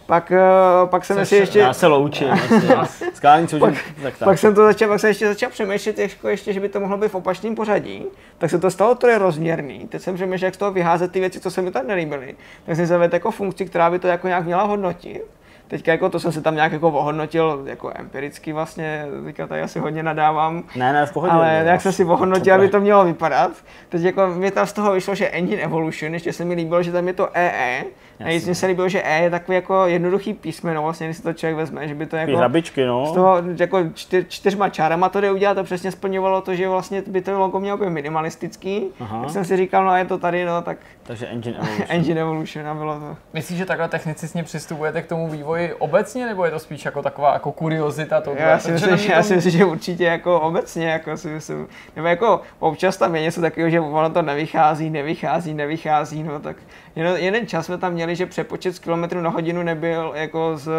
pak, 0.05 0.31
uh, 0.31 0.89
pak 0.89 1.05
jsem 1.05 1.25
si 1.25 1.35
ještě... 1.35 1.59
Já 1.59 1.73
se 1.73 1.87
loučím. 1.87 2.27
Skálení 3.13 3.47
pak, 3.59 3.73
tak, 4.03 4.17
tak. 4.17 4.27
pak, 4.27 4.37
jsem 4.37 4.55
to 4.55 4.65
začal, 4.65 4.89
pak 4.89 4.99
jsem 4.99 5.07
ještě 5.07 5.27
začal 5.27 5.49
přemýšlet, 5.49 5.99
jako 5.99 6.29
ještě, 6.29 6.53
že 6.53 6.59
by 6.59 6.69
to 6.69 6.79
mohlo 6.79 6.97
být 6.97 7.11
v 7.11 7.15
opačném 7.15 7.55
pořadí. 7.55 8.05
Tak 8.37 8.49
se 8.49 8.59
to 8.59 8.71
stalo 8.71 8.95
to 8.95 9.07
je 9.07 9.17
rozměrný. 9.17 9.87
Teď 9.87 10.01
jsem 10.01 10.15
přemýšlel, 10.15 10.47
jak 10.47 10.55
z 10.55 10.57
toho 10.57 10.71
vyházet 10.71 11.11
ty 11.11 11.19
věci, 11.19 11.39
co 11.39 11.51
se 11.51 11.61
mi 11.61 11.71
tam 11.71 11.87
nelíbily. 11.87 12.35
Tak 12.65 12.75
jsem 12.75 12.85
zavedl 12.85 13.15
jako 13.15 13.31
funkci, 13.31 13.65
která 13.65 13.89
by 13.89 13.99
to 13.99 14.07
jako 14.07 14.27
nějak 14.27 14.45
měla 14.45 14.63
hodnotit 14.63 15.23
teďka 15.67 15.91
jako 15.91 16.09
to 16.09 16.19
jsem 16.19 16.31
se 16.31 16.41
tam 16.41 16.55
nějak 16.55 16.71
jako 16.71 16.87
ohodnotil 16.87 17.63
jako 17.65 17.91
empiricky 17.95 18.53
vlastně, 18.53 19.05
teďka 19.25 19.47
tady 19.47 19.61
asi 19.61 19.79
hodně 19.79 20.03
nadávám. 20.03 20.63
Ne, 20.75 20.93
ne, 20.93 21.05
v 21.05 21.11
pohodě. 21.11 21.31
Ale 21.31 21.63
jak 21.65 21.81
jsem 21.81 21.91
si 21.91 22.05
ohodnotil, 22.05 22.53
aby 22.53 22.69
to 22.69 22.79
mělo 22.79 23.05
vypadat. 23.05 23.51
Teď 23.89 24.01
jako 24.01 24.27
mě 24.27 24.51
tam 24.51 24.67
z 24.67 24.73
toho 24.73 24.93
vyšlo, 24.93 25.15
že 25.15 25.29
Engine 25.29 25.61
Evolution, 25.61 26.13
ještě 26.13 26.33
se 26.33 26.45
mi 26.45 26.53
líbilo, 26.53 26.83
že 26.83 26.91
tam 26.91 27.07
je 27.07 27.13
to 27.13 27.29
EE. 27.33 27.83
A 28.19 28.41
mně 28.45 28.55
se 28.55 28.65
líbilo, 28.65 28.89
že 28.89 29.03
E 29.03 29.23
je 29.23 29.29
takový 29.29 29.55
jako 29.55 29.85
jednoduchý 29.85 30.33
písmeno, 30.33 30.83
vlastně, 30.83 31.07
když 31.07 31.17
si 31.17 31.23
to 31.23 31.33
člověk 31.33 31.57
vezme, 31.57 31.87
že 31.87 31.95
by 31.95 32.05
to 32.05 32.15
jako... 32.15 32.37
Hrabičky, 32.37 32.85
no. 32.85 33.05
Z 33.05 33.11
toho 33.11 33.37
jako 33.59 33.83
čtyř, 33.93 34.25
čtyřma 34.29 34.69
čárama 34.69 35.09
to 35.09 35.21
jde 35.21 35.31
udělat, 35.31 35.53
to 35.53 35.63
přesně 35.63 35.91
splňovalo 35.91 36.41
to, 36.41 36.55
že 36.55 36.69
vlastně 36.69 37.03
by 37.07 37.21
to 37.21 37.39
logo 37.39 37.59
mělo 37.59 37.77
být 37.77 37.89
minimalistický. 37.89 38.83
Aha. 38.99 39.21
Tak 39.21 39.29
jsem 39.29 39.45
si 39.45 39.57
říkal, 39.57 39.85
no 39.85 39.91
a 39.91 39.97
je 39.97 40.05
to 40.05 40.17
tady, 40.17 40.45
no 40.45 40.61
tak... 40.61 40.77
Takže 41.03 41.27
Engine 41.27 41.57
Evolution. 41.59 41.87
Engine 41.89 42.21
Evolution 42.21 42.67
a 42.67 42.73
bylo 42.73 42.99
to. 42.99 43.17
Myslíš, 43.33 43.57
že 43.57 43.65
takhle 43.65 43.89
technicistně 43.89 44.43
přistupujete 44.43 45.01
k 45.01 45.07
tomu 45.07 45.29
vývoji 45.29 45.73
obecně, 45.73 46.25
nebo 46.25 46.45
je 46.45 46.51
to 46.51 46.59
spíš 46.59 46.85
jako 46.85 47.01
taková 47.01 47.33
jako 47.33 47.51
kuriozita? 47.51 48.21
To 48.21 48.35
já, 48.37 48.59
si 48.59 48.71
myslím, 48.71 48.97
že, 48.97 49.11
já 49.11 49.23
si 49.23 49.35
myslím, 49.35 49.51
že 49.51 49.65
určitě 49.65 50.03
jako 50.03 50.39
obecně, 50.41 50.87
jako 50.87 51.17
si 51.17 51.27
myslím, 51.27 51.67
nebo 51.95 52.07
jako 52.07 52.41
občas 52.59 52.97
tam 52.97 53.15
je 53.15 53.21
něco 53.21 53.41
takového, 53.41 53.69
že 53.69 53.79
ono 53.79 54.09
to 54.09 54.21
nevychází, 54.21 54.89
nevychází, 54.89 55.53
nevychází, 55.53 56.23
no 56.23 56.39
tak 56.39 56.55
jeden, 56.95 57.17
jeden 57.17 57.47
čas 57.47 57.65
jsme 57.65 57.77
tam 57.77 57.93
měli, 57.93 58.15
že 58.15 58.25
přepočet 58.25 58.75
z 58.75 58.79
kilometrů 58.79 59.21
na 59.21 59.29
hodinu 59.29 59.63
nebyl 59.63 60.11
jako 60.15 60.57
z 60.57 60.71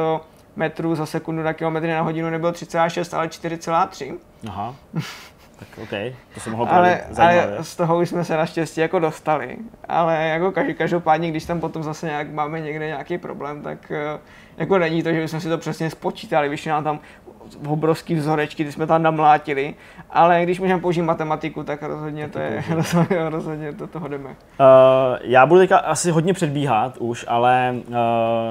metrů 0.56 0.94
za 0.94 1.06
sekundu 1.06 1.42
na 1.42 1.52
kilometry 1.52 1.92
na 1.92 2.02
hodinu 2.02 2.30
nebyl 2.30 2.52
3,6, 2.52 3.16
ale 3.16 3.26
4,3. 3.26 4.18
Aha. 4.48 4.74
Tak 5.58 5.68
OK, 5.82 6.14
to 6.34 6.40
se 6.40 6.50
mohlo 6.50 6.72
ale, 6.72 7.00
ale 7.18 7.56
z 7.60 7.76
toho 7.76 7.98
už 7.98 8.08
jsme 8.08 8.24
se 8.24 8.36
naštěstí 8.36 8.80
jako 8.80 8.98
dostali. 8.98 9.56
Ale 9.88 10.24
jako 10.24 10.52
každopádně, 10.78 11.30
když 11.30 11.44
tam 11.44 11.60
potom 11.60 11.82
zase 11.82 12.06
nějak 12.06 12.32
máme 12.32 12.60
někde 12.60 12.86
nějaký 12.86 13.18
problém, 13.18 13.62
tak 13.62 13.90
eh, 13.90 14.18
jako 14.56 14.78
není 14.78 15.02
to, 15.02 15.12
že 15.12 15.28
jsme 15.28 15.40
si 15.40 15.48
to 15.48 15.58
přesně 15.58 15.90
spočítali, 15.90 16.48
vyšli 16.48 16.70
nám 16.70 16.84
tam 16.84 17.00
obrovský 17.68 18.14
vzorečky, 18.14 18.64
ty 18.64 18.72
jsme 18.72 18.86
tam 18.86 19.02
namlátili, 19.02 19.74
ale 20.10 20.42
když 20.42 20.60
můžeme 20.60 20.80
použít 20.80 21.02
matematiku, 21.02 21.62
tak 21.62 21.82
rozhodně 21.82 22.28
to 22.28 22.38
je, 22.38 22.64
rozhodně, 22.70 23.28
rozhodně 23.28 23.72
do 23.72 23.86
toho 23.86 24.08
jdeme. 24.08 24.28
Uh, 24.28 24.34
já 25.20 25.46
budu 25.46 25.60
teďka 25.60 25.78
asi 25.78 26.10
hodně 26.10 26.32
předbíhat 26.32 26.96
už, 26.98 27.24
ale 27.28 27.74
uh, 27.88 27.94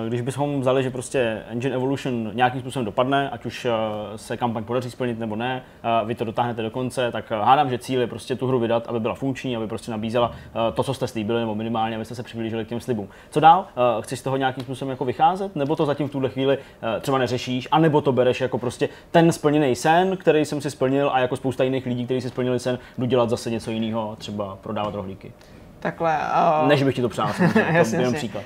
když 0.08 0.22
bychom 0.22 0.60
vzali, 0.60 0.84
že 0.84 0.90
prostě 0.90 1.44
Engine 1.50 1.76
Evolution 1.76 2.32
nějakým 2.34 2.62
způsobem 2.62 2.86
dopadne, 2.86 3.30
ať 3.30 3.46
už 3.46 3.66
uh, 3.66 3.72
se 4.16 4.38
kampaň 4.38 4.64
podaří 4.64 4.92
splnit 4.92 5.20
nebo 5.20 5.36
ne, 5.36 5.64
uh, 6.02 6.08
vy 6.08 6.16
to 6.16 6.26
dotáhnete 6.26 6.62
do 6.62 6.72
konce, 6.72 7.12
tak 7.12 7.32
uh, 7.32 7.46
hádám, 7.46 7.70
že 7.70 7.78
cíl 7.78 8.02
je 8.02 8.08
prostě 8.08 8.36
tu 8.36 8.48
hru 8.48 8.60
vydat, 8.60 8.88
aby 8.88 9.00
byla 9.00 9.16
funkční, 9.16 9.58
aby 9.58 9.68
prostě 9.68 9.92
nabízela 9.92 10.28
uh, 10.30 10.36
to, 10.74 10.84
co 10.84 10.94
jste 10.94 11.08
slíbili, 11.08 11.40
nebo 11.40 11.56
minimálně, 11.56 11.96
abyste 11.96 12.16
se 12.16 12.24
přiblížili 12.24 12.66
k 12.66 12.68
těm 12.68 12.80
slibům. 12.80 13.08
Co 13.30 13.40
dál? 13.40 13.60
Uh, 13.60 14.02
chceš 14.02 14.20
z 14.20 14.24
toho 14.24 14.38
nějakým 14.38 14.64
způsobem 14.64 14.90
jako 14.90 15.06
vycházet, 15.06 15.56
nebo 15.56 15.76
to 15.76 15.86
zatím 15.86 15.95
v 16.04 16.12
tuhle 16.12 16.30
chvíli 16.30 16.58
uh, 16.58 17.02
třeba 17.02 17.18
neřešíš, 17.18 17.68
anebo 17.72 18.02
to 18.02 18.12
bereš 18.12 18.42
jako 18.42 18.58
prostě 18.58 18.90
ten 19.12 19.32
splněný 19.32 19.76
sen, 19.76 20.18
který 20.18 20.46
jsem 20.46 20.62
si 20.62 20.72
splnil 20.72 21.10
a 21.14 21.20
jako 21.20 21.36
spousta 21.36 21.64
jiných 21.64 21.86
lidí, 21.86 22.06
kteří 22.06 22.22
si 22.22 22.30
splnili 22.30 22.60
sen, 22.60 22.80
jdu 22.98 23.06
dělat 23.06 23.30
zase 23.30 23.52
něco 23.52 23.72
jiného, 23.72 24.16
třeba 24.16 24.58
prodávat 24.62 24.96
rohlíky. 24.96 25.32
Takhle. 25.80 26.18
Uh... 26.62 26.68
Než 26.68 26.84
bych 26.84 26.96
ti 26.96 27.02
to 27.02 27.10
přál, 27.10 27.30
to 27.90 27.96
jenom 27.96 28.14
příklad. 28.14 28.44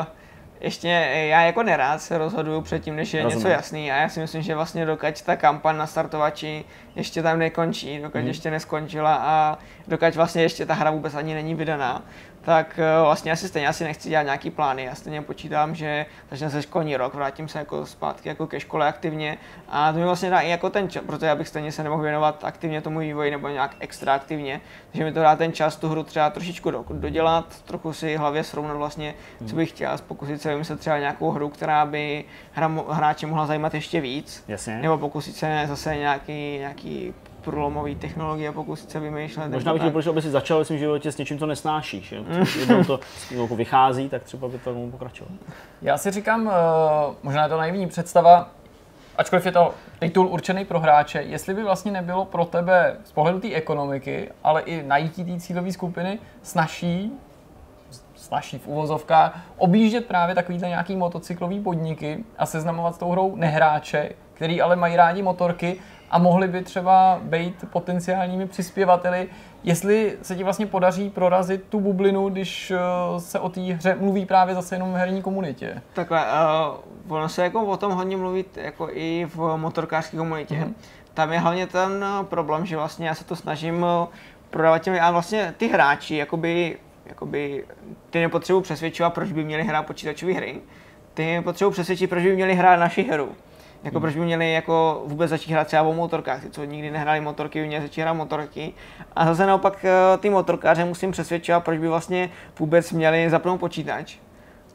Uh 0.00 0.06
ještě 0.62 0.88
já 1.30 1.42
jako 1.42 1.62
nerád 1.62 2.02
se 2.02 2.18
rozhoduju 2.18 2.60
předtím, 2.60 2.96
než 2.96 3.14
je 3.14 3.22
Rozumím. 3.22 3.38
něco 3.38 3.48
jasný 3.48 3.92
a 3.92 3.96
já 3.96 4.08
si 4.08 4.20
myslím, 4.20 4.42
že 4.42 4.54
vlastně 4.54 4.86
dokud 4.86 5.22
ta 5.22 5.36
kampaň 5.36 5.76
na 5.76 5.86
startovači 5.86 6.64
ještě 6.96 7.22
tam 7.22 7.38
nekončí, 7.38 7.98
dokud 7.98 8.18
hmm. 8.18 8.26
ještě 8.26 8.50
neskončila 8.50 9.14
a 9.14 9.58
dokud 9.88 10.16
vlastně 10.16 10.42
ještě 10.42 10.66
ta 10.66 10.74
hra 10.74 10.90
vůbec 10.90 11.14
ani 11.14 11.34
není 11.34 11.54
vydaná, 11.54 12.02
tak 12.42 12.78
eh, 12.78 13.02
vlastně 13.02 13.32
asi 13.32 13.48
stejně 13.48 13.68
asi 13.68 13.84
nechci 13.84 14.08
dělat 14.08 14.22
nějaký 14.22 14.50
plány. 14.50 14.84
Já 14.84 14.94
stejně 14.94 15.22
počítám, 15.22 15.74
že 15.74 16.06
začne 16.30 16.50
se 16.50 16.62
školní 16.62 16.96
rok, 16.96 17.14
vrátím 17.14 17.48
se 17.48 17.58
jako 17.58 17.86
zpátky 17.86 18.28
jako 18.28 18.46
ke 18.46 18.60
škole 18.60 18.88
aktivně 18.88 19.38
a 19.68 19.92
to 19.92 19.98
mi 19.98 20.04
vlastně 20.04 20.30
dá 20.30 20.40
i 20.40 20.50
jako 20.50 20.70
ten 20.70 20.88
čas, 20.88 21.02
protože 21.06 21.26
já 21.26 21.34
bych 21.34 21.48
stejně 21.48 21.72
se 21.72 21.82
nemohl 21.82 22.02
věnovat 22.02 22.44
aktivně 22.44 22.80
tomu 22.80 22.98
vývoji 22.98 23.30
nebo 23.30 23.48
nějak 23.48 23.76
extra 23.80 24.14
aktivně, 24.14 24.60
takže 24.90 25.04
mi 25.04 25.12
to 25.12 25.20
dá 25.20 25.36
ten 25.36 25.52
čas 25.52 25.76
tu 25.76 25.88
hru 25.88 26.02
třeba 26.02 26.30
trošičku 26.30 26.70
do, 26.70 26.84
dodělat, 26.90 27.62
trochu 27.62 27.92
si 27.92 28.16
hlavě 28.16 28.44
srovnat 28.44 28.76
vlastně, 28.76 29.14
co 29.38 29.44
hmm. 29.44 29.56
bych 29.56 29.68
chtěl, 29.68 29.98
pokusit 30.08 30.42
se 30.42 30.50
vymyslet 30.50 30.80
třeba 30.80 30.98
nějakou 30.98 31.30
hru, 31.30 31.48
která 31.48 31.86
by 31.86 32.24
hra, 32.52 32.70
hráče 32.90 33.26
mohla 33.26 33.46
zajímat 33.46 33.74
ještě 33.74 34.00
víc, 34.00 34.44
Jasně. 34.48 34.78
nebo 34.78 34.98
pokusit 34.98 35.36
se 35.36 35.64
zase 35.68 35.96
nějaký, 35.96 36.58
nějaký 36.58 37.14
průlomové 37.44 37.94
technologie 37.94 38.52
pokusit 38.52 38.90
se 38.90 39.00
vymýšlet. 39.00 39.48
Možná 39.48 39.72
bych 39.72 39.82
chtěl, 39.82 40.12
aby 40.12 40.22
si 40.22 40.30
začal 40.30 40.58
ve 40.58 40.64
svém 40.64 40.78
životě 40.78 41.12
s 41.12 41.18
něčím, 41.18 41.38
co 41.38 41.46
nesnášíš. 41.46 42.14
Jednou 42.60 42.84
to 42.84 43.00
jako 43.30 43.56
vychází, 43.56 44.08
tak 44.08 44.22
třeba 44.22 44.48
by 44.48 44.58
to 44.58 44.74
mohl 44.74 44.90
pokračovat. 44.90 45.32
Já 45.82 45.98
si 45.98 46.10
říkám, 46.10 46.46
uh, 46.46 46.52
možná 47.22 47.42
je 47.42 47.48
to 47.48 47.56
naivní 47.56 47.86
představa, 47.86 48.48
ačkoliv 49.16 49.46
je 49.46 49.52
to 49.52 49.74
titul 49.98 50.26
určený 50.26 50.64
pro 50.64 50.80
hráče, 50.80 51.22
jestli 51.22 51.54
by 51.54 51.62
vlastně 51.62 51.92
nebylo 51.92 52.24
pro 52.24 52.44
tebe 52.44 52.96
z 53.04 53.12
pohledu 53.12 53.40
té 53.40 53.52
ekonomiky, 53.52 54.30
ale 54.44 54.62
i 54.62 54.82
najít 54.82 55.26
té 55.26 55.40
cílové 55.40 55.72
skupiny 55.72 56.18
snaží 56.42 57.12
snaží 58.22 58.58
v 58.58 58.66
uvozovkách, 58.66 59.38
objíždět 59.56 60.06
právě 60.06 60.34
takovýhle 60.34 60.68
nějaký 60.68 60.96
motocyklový 60.96 61.60
podniky 61.60 62.24
a 62.38 62.46
seznamovat 62.46 62.94
s 62.94 62.98
tou 62.98 63.10
hrou 63.10 63.36
nehráče, 63.36 64.10
který 64.34 64.62
ale 64.62 64.76
mají 64.76 64.96
rádi 64.96 65.22
motorky 65.22 65.76
a 66.12 66.18
mohli 66.18 66.48
by 66.48 66.62
třeba 66.62 67.20
být 67.22 67.64
potenciálními 67.70 68.46
přispěvateli, 68.46 69.28
jestli 69.64 70.18
se 70.22 70.36
ti 70.36 70.44
vlastně 70.44 70.66
podaří 70.66 71.10
prorazit 71.10 71.64
tu 71.68 71.80
bublinu, 71.80 72.28
když 72.28 72.70
eh, 72.70 72.76
se 73.20 73.38
o 73.38 73.48
té 73.48 73.60
hře 73.60 73.96
mluví 74.00 74.26
právě 74.26 74.54
zase 74.54 74.74
jenom 74.74 74.92
v 74.92 74.96
herní 74.96 75.22
komunitě. 75.22 75.82
Takhle, 75.92 76.24
uh, 77.08 77.16
ono 77.16 77.28
se 77.28 77.42
jako 77.42 77.64
o 77.64 77.76
tom 77.76 77.92
hodně 77.92 78.16
mluví 78.16 78.44
jako 78.56 78.88
i 78.90 79.26
v 79.34 79.56
motorkářské 79.56 80.16
komunitě. 80.16 80.54
Mm-hmm. 80.54 80.74
Tam 81.14 81.32
je 81.32 81.38
hlavně 81.38 81.66
ten 81.66 82.04
problém, 82.22 82.66
že 82.66 82.76
vlastně 82.76 83.08
já 83.08 83.14
se 83.14 83.24
to 83.24 83.36
snažím 83.36 83.86
prodávat 84.50 84.78
těm, 84.78 84.96
a 85.00 85.10
vlastně 85.10 85.54
ty 85.56 85.68
hráči, 85.68 86.16
jakoby, 86.16 86.78
jakoby 87.06 87.64
ty 88.10 88.20
nepotřebují 88.20 88.62
přesvědčovat, 88.62 89.14
proč 89.14 89.32
by 89.32 89.44
měli 89.44 89.62
hrát 89.62 89.86
počítačové 89.86 90.32
hry, 90.32 90.60
ty 91.14 91.40
potřebují 91.44 91.72
přesvědčit, 91.72 92.06
proč 92.06 92.22
by 92.22 92.34
měli 92.34 92.54
hrát 92.54 92.76
naši 92.76 93.02
hru. 93.02 93.28
Jako 93.84 93.98
hmm. 93.98 94.02
proč 94.02 94.14
by 94.14 94.20
měli 94.20 94.52
jako 94.52 95.02
vůbec 95.06 95.30
začít 95.30 95.52
hrát 95.52 95.66
třeba 95.66 95.82
o 95.82 95.92
motorkách, 95.92 96.42
ty, 96.42 96.50
co 96.50 96.64
nikdy 96.64 96.90
nehráli 96.90 97.20
motorky, 97.20 97.60
by 97.60 97.66
měli 97.66 97.82
začít 97.82 98.00
hrát 98.00 98.12
motorky. 98.12 98.74
A 99.16 99.26
zase 99.26 99.46
naopak 99.46 99.84
eh, 99.84 100.18
ty 100.18 100.30
motorkáře 100.30 100.84
musím 100.84 101.10
přesvědčovat, 101.10 101.64
proč 101.64 101.78
by 101.78 101.88
vlastně 101.88 102.30
vůbec 102.58 102.92
měli 102.92 103.30
zapnout 103.30 103.60
počítač. 103.60 104.16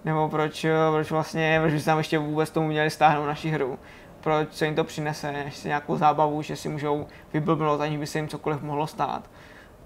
Nebo 0.05 0.29
proč, 0.29 0.65
eh, 0.65 0.71
proč 0.91 1.11
vlastně, 1.11 1.57
proč 1.61 1.73
by 1.73 1.79
se 1.79 1.85
tam 1.85 1.97
ještě 1.97 2.17
vůbec 2.17 2.49
tomu 2.49 2.67
měli 2.67 2.89
stáhnout 2.89 3.25
naši 3.25 3.49
hru. 3.49 3.79
Proč 4.21 4.53
se 4.53 4.65
jim 4.65 4.75
to 4.75 4.83
přinese, 4.83 5.45
si 5.49 5.67
nějakou 5.67 5.97
zábavu, 5.97 6.41
že 6.41 6.55
si 6.55 6.69
můžou 6.69 7.07
vyblbnout, 7.33 7.81
aniž 7.81 7.97
by 7.97 8.07
se 8.07 8.17
jim 8.17 8.27
cokoliv 8.27 8.61
mohlo 8.61 8.87
stát. 8.87 9.29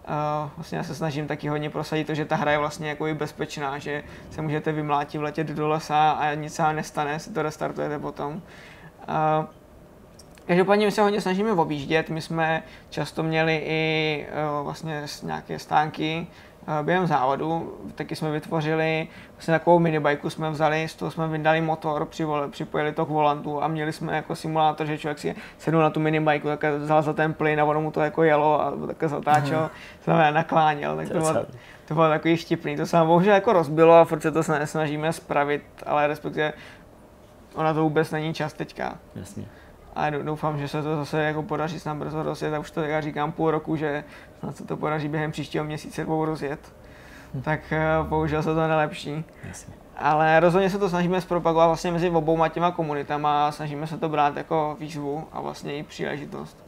Uh, 0.07 0.49
vlastně 0.57 0.77
já 0.77 0.83
se 0.83 0.95
snažím 0.95 1.27
taky 1.27 1.47
hodně 1.47 1.69
prosadit 1.69 2.07
to, 2.07 2.13
že 2.13 2.25
ta 2.25 2.35
hra 2.35 2.51
je 2.51 2.57
vlastně 2.57 2.89
jako 2.89 3.07
i 3.07 3.13
bezpečná, 3.13 3.77
že 3.79 4.03
se 4.31 4.41
můžete 4.41 4.71
vymlátit, 4.71 5.21
vletět 5.21 5.47
do 5.47 5.67
lesa 5.67 6.11
a 6.11 6.33
nic 6.33 6.53
se 6.53 6.73
nestane, 6.73 7.19
si 7.19 7.33
to 7.33 7.41
restartujete 7.41 7.99
potom. 7.99 8.41
Každopádně 10.51 10.85
my 10.85 10.91
se 10.91 11.01
hodně 11.01 11.21
snažíme 11.21 11.51
objíždět, 11.51 12.09
my 12.09 12.21
jsme 12.21 12.63
často 12.89 13.23
měli 13.23 13.61
i 13.65 14.25
uh, 14.59 14.65
vlastně 14.65 15.03
nějaké 15.23 15.59
stánky 15.59 16.27
uh, 16.67 16.85
během 16.85 17.07
závodu, 17.07 17.77
taky 17.95 18.15
jsme 18.15 18.31
vytvořili 18.31 19.07
vlastně 19.33 19.51
takovou 19.51 19.79
minibajku 19.79 20.29
jsme 20.29 20.49
vzali, 20.49 20.87
z 20.87 20.95
toho 20.95 21.11
jsme 21.11 21.27
vydali 21.27 21.61
motor, 21.61 22.07
připojili 22.51 22.91
to 22.91 23.05
k 23.05 23.09
volantu 23.09 23.63
a 23.63 23.67
měli 23.67 23.93
jsme 23.93 24.15
jako 24.15 24.35
simulátor, 24.35 24.87
že 24.87 24.97
člověk 24.97 25.19
si 25.19 25.35
sedl 25.57 25.79
na 25.79 25.89
tu 25.89 25.99
minibajku, 25.99 26.47
tak 26.47 26.63
vzal 26.63 27.01
za 27.01 27.13
ten 27.13 27.33
plyn 27.33 27.61
a 27.61 27.65
ono 27.65 27.81
mu 27.81 27.91
to 27.91 28.01
jako 28.01 28.23
jelo 28.23 28.61
a 28.61 28.73
tak 28.87 29.09
zatáčel, 29.09 29.69
mm. 30.07 30.33
nakláněl, 30.33 30.95
tak 30.95 31.07
to 31.07 31.13
bylo, 31.13 31.45
to 31.87 31.93
bylo 31.93 32.09
takový 32.09 32.37
štipný, 32.37 32.77
to 32.77 32.85
se 32.85 32.97
nám 32.97 33.07
bohužel 33.07 33.33
jako 33.33 33.53
rozbilo 33.53 33.93
a 33.93 34.05
furt 34.05 34.21
se 34.21 34.31
to 34.31 34.43
snažíme 34.65 35.13
spravit, 35.13 35.63
ale 35.85 36.07
respektive 36.07 36.53
ona 37.55 37.73
to 37.73 37.83
vůbec 37.83 38.11
není 38.11 38.33
čas 38.33 38.53
teďka. 38.53 38.97
Jasně. 39.15 39.45
A 39.95 40.09
doufám, 40.09 40.59
že 40.59 40.67
se 40.67 40.83
to 40.83 40.95
zase 40.95 41.23
jako 41.23 41.43
podaří 41.43 41.79
snad 41.79 41.97
brzo 41.97 42.23
rozjet. 42.23 42.53
A 42.53 42.59
už 42.59 42.71
to 42.71 42.81
já 42.81 43.01
říkám 43.01 43.31
půl 43.31 43.51
roku, 43.51 43.75
že 43.75 44.03
snad 44.39 44.57
se 44.57 44.65
to 44.65 44.77
podaří 44.77 45.07
během 45.07 45.31
příštího 45.31 45.63
měsíce 45.63 46.03
dvou 46.03 46.25
rozjet. 46.25 46.73
Hm. 47.33 47.41
Tak 47.41 47.59
uh, 48.01 48.07
bohužel 48.07 48.43
se 48.43 48.53
to 48.53 48.67
nelepší. 48.67 49.25
Jasně. 49.47 49.73
Ale 49.97 50.39
rozhodně 50.39 50.69
se 50.69 50.77
to 50.77 50.89
snažíme 50.89 51.21
zpropagovat 51.21 51.67
vlastně 51.67 51.91
mezi 51.91 52.09
obouma 52.09 52.49
těma 52.49 52.71
komunitama 52.71 53.47
a 53.47 53.51
snažíme 53.51 53.87
se 53.87 53.97
to 53.97 54.09
brát 54.09 54.37
jako 54.37 54.77
výzvu 54.79 55.27
a 55.31 55.41
vlastně 55.41 55.77
i 55.77 55.83
příležitost. 55.83 56.65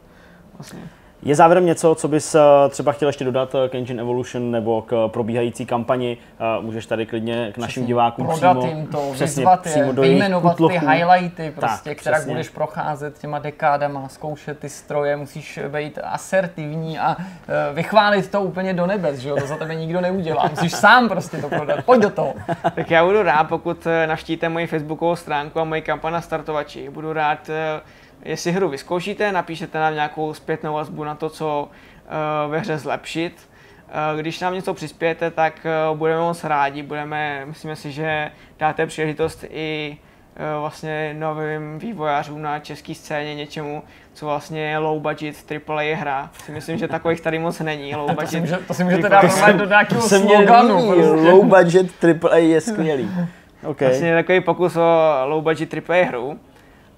Vlastně. 0.58 0.88
Je 1.22 1.34
závěrem 1.34 1.66
něco, 1.66 1.94
co 1.94 2.08
bys 2.08 2.34
eh, 2.34 2.38
třeba 2.68 2.92
chtěl 2.92 3.08
ještě 3.08 3.24
dodat 3.24 3.54
eh, 3.54 3.68
k 3.68 3.74
Engine 3.74 4.02
Evolution 4.02 4.50
nebo 4.50 4.82
k 4.82 5.08
probíhající 5.08 5.66
kampani? 5.66 6.16
Eh, 6.58 6.62
Můžeš 6.62 6.86
tady 6.86 7.06
klidně 7.06 7.52
k 7.54 7.58
našim 7.58 7.70
Přesně. 7.82 7.86
divákům 7.86 8.26
Prodat 8.26 8.58
přímo, 8.58 8.76
jim 8.76 8.86
to, 8.86 9.10
přesně, 9.12 9.40
vyzvat 9.40 9.66
je, 9.66 9.72
přímo 9.72 9.92
do 9.92 10.02
jejich 10.02 10.14
vyjmenovat 10.20 10.56
ty 10.56 10.78
highlighty, 10.88 11.52
prostě, 11.56 11.90
Tak, 11.90 11.98
která 11.98 12.16
přesně. 12.16 12.32
budeš 12.32 12.48
procházet 12.48 13.18
těma 13.18 13.38
dekádama, 13.38 14.08
zkoušet 14.08 14.58
ty 14.58 14.68
stroje, 14.68 15.16
musíš 15.16 15.60
být 15.68 15.98
asertivní 16.04 16.98
a 16.98 17.16
eh, 17.18 17.74
vychválit 17.74 18.30
to 18.30 18.40
úplně 18.42 18.74
do 18.74 18.86
nebes, 18.86 19.18
že 19.18 19.28
jo? 19.28 19.36
To 19.40 19.46
za 19.46 19.56
tebe 19.56 19.74
nikdo 19.74 20.00
neudělá, 20.00 20.46
musíš 20.50 20.72
sám 20.72 21.08
prostě 21.08 21.36
to 21.36 21.48
prodat, 21.48 21.84
pojď 21.84 22.00
do 22.02 22.10
toho. 22.10 22.34
Tak 22.74 22.90
já 22.90 23.04
budu 23.04 23.22
rád, 23.22 23.44
pokud 23.44 23.86
eh, 23.86 24.06
navštívíte 24.06 24.48
moji 24.48 24.66
facebookovou 24.66 25.16
stránku 25.16 25.60
a 25.60 25.64
moji 25.64 25.82
kampaň 25.82 26.12
na 26.12 26.20
startovači. 26.20 26.90
Budu 26.90 27.12
rád, 27.12 27.48
eh, 27.48 27.80
jestli 28.24 28.52
hru 28.52 28.68
vyzkoušíte, 28.68 29.32
napíšete 29.32 29.78
nám 29.78 29.94
nějakou 29.94 30.34
zpětnou 30.34 30.74
vazbu 30.74 31.04
na 31.04 31.14
to, 31.14 31.30
co 31.30 31.68
eh, 32.06 32.48
ve 32.48 32.58
hře 32.58 32.78
zlepšit. 32.78 33.48
Eh, 33.88 34.20
Když 34.20 34.40
nám 34.40 34.54
něco 34.54 34.74
přispějete, 34.74 35.30
tak 35.30 35.66
eh, 35.66 35.96
budeme 35.96 36.20
moc 36.20 36.44
rádi, 36.44 36.82
budeme, 36.82 37.42
myslíme 37.46 37.76
si, 37.76 37.92
že 37.92 38.30
dáte 38.58 38.86
příležitost 38.86 39.44
i 39.50 39.96
eh, 40.36 40.60
vlastně 40.60 41.14
novým 41.18 41.78
vývojářům 41.78 42.42
na 42.42 42.58
české 42.58 42.94
scéně 42.94 43.34
něčemu, 43.34 43.82
co 44.12 44.26
vlastně 44.26 44.60
je 44.60 44.78
low 44.78 45.00
budget 45.00 45.36
AAA 45.68 45.96
hra. 45.96 46.30
Si 46.44 46.52
myslím, 46.52 46.78
že 46.78 46.88
takových 46.88 47.20
tady 47.20 47.38
moc 47.38 47.60
není. 47.60 47.94
Low 47.94 48.06
To 48.08 48.14
budget 48.14 48.30
si, 48.30 48.40
může, 48.40 48.56
to 48.56 48.74
si 48.74 48.84
můžete 48.84 49.08
dát 49.08 49.52
do 49.56 49.64
nějakého 49.64 50.02
To 50.02 50.08
sloganu. 50.08 50.86
prostě. 50.92 51.30
low 51.30 51.44
budget 51.44 51.86
AAA 52.24 52.36
je 52.36 52.60
skvělý. 52.60 53.10
Okay. 53.64 53.88
Vlastně 53.88 54.14
takový 54.14 54.40
pokus 54.40 54.76
o 54.76 54.80
low 55.24 55.42
budget 55.42 55.74
AAA 55.74 56.04
hru. 56.04 56.38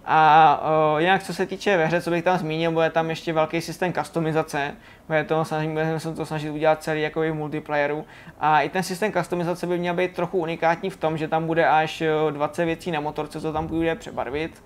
A 0.08 0.60
o, 0.62 0.98
jinak 0.98 1.22
co 1.22 1.34
se 1.34 1.46
týče 1.46 1.76
ve 1.76 1.86
hře, 1.86 2.02
co 2.02 2.10
bych 2.10 2.24
tam 2.24 2.38
zmínil, 2.38 2.72
bude 2.72 2.90
tam 2.90 3.10
ještě 3.10 3.32
velký 3.32 3.60
systém 3.60 3.92
customizace. 3.92 4.74
Bude 5.06 5.24
to, 5.24 5.44
snažím, 5.44 5.72
budeme 5.72 6.00
se 6.00 6.14
to 6.14 6.26
snažit 6.26 6.50
udělat 6.50 6.82
celý 6.82 7.02
jako 7.02 7.20
v 7.20 7.34
multiplayeru. 7.34 8.04
A 8.40 8.60
i 8.60 8.68
ten 8.68 8.82
systém 8.82 9.12
customizace 9.12 9.66
by 9.66 9.78
měl 9.78 9.94
být 9.94 10.14
trochu 10.14 10.38
unikátní 10.38 10.90
v 10.90 10.96
tom, 10.96 11.18
že 11.18 11.28
tam 11.28 11.46
bude 11.46 11.68
až 11.68 12.02
o, 12.26 12.30
20 12.30 12.64
věcí 12.64 12.90
na 12.90 13.00
motorce, 13.00 13.40
co 13.40 13.52
tam 13.52 13.66
bude 13.66 13.94
přebarvit. 13.94 14.62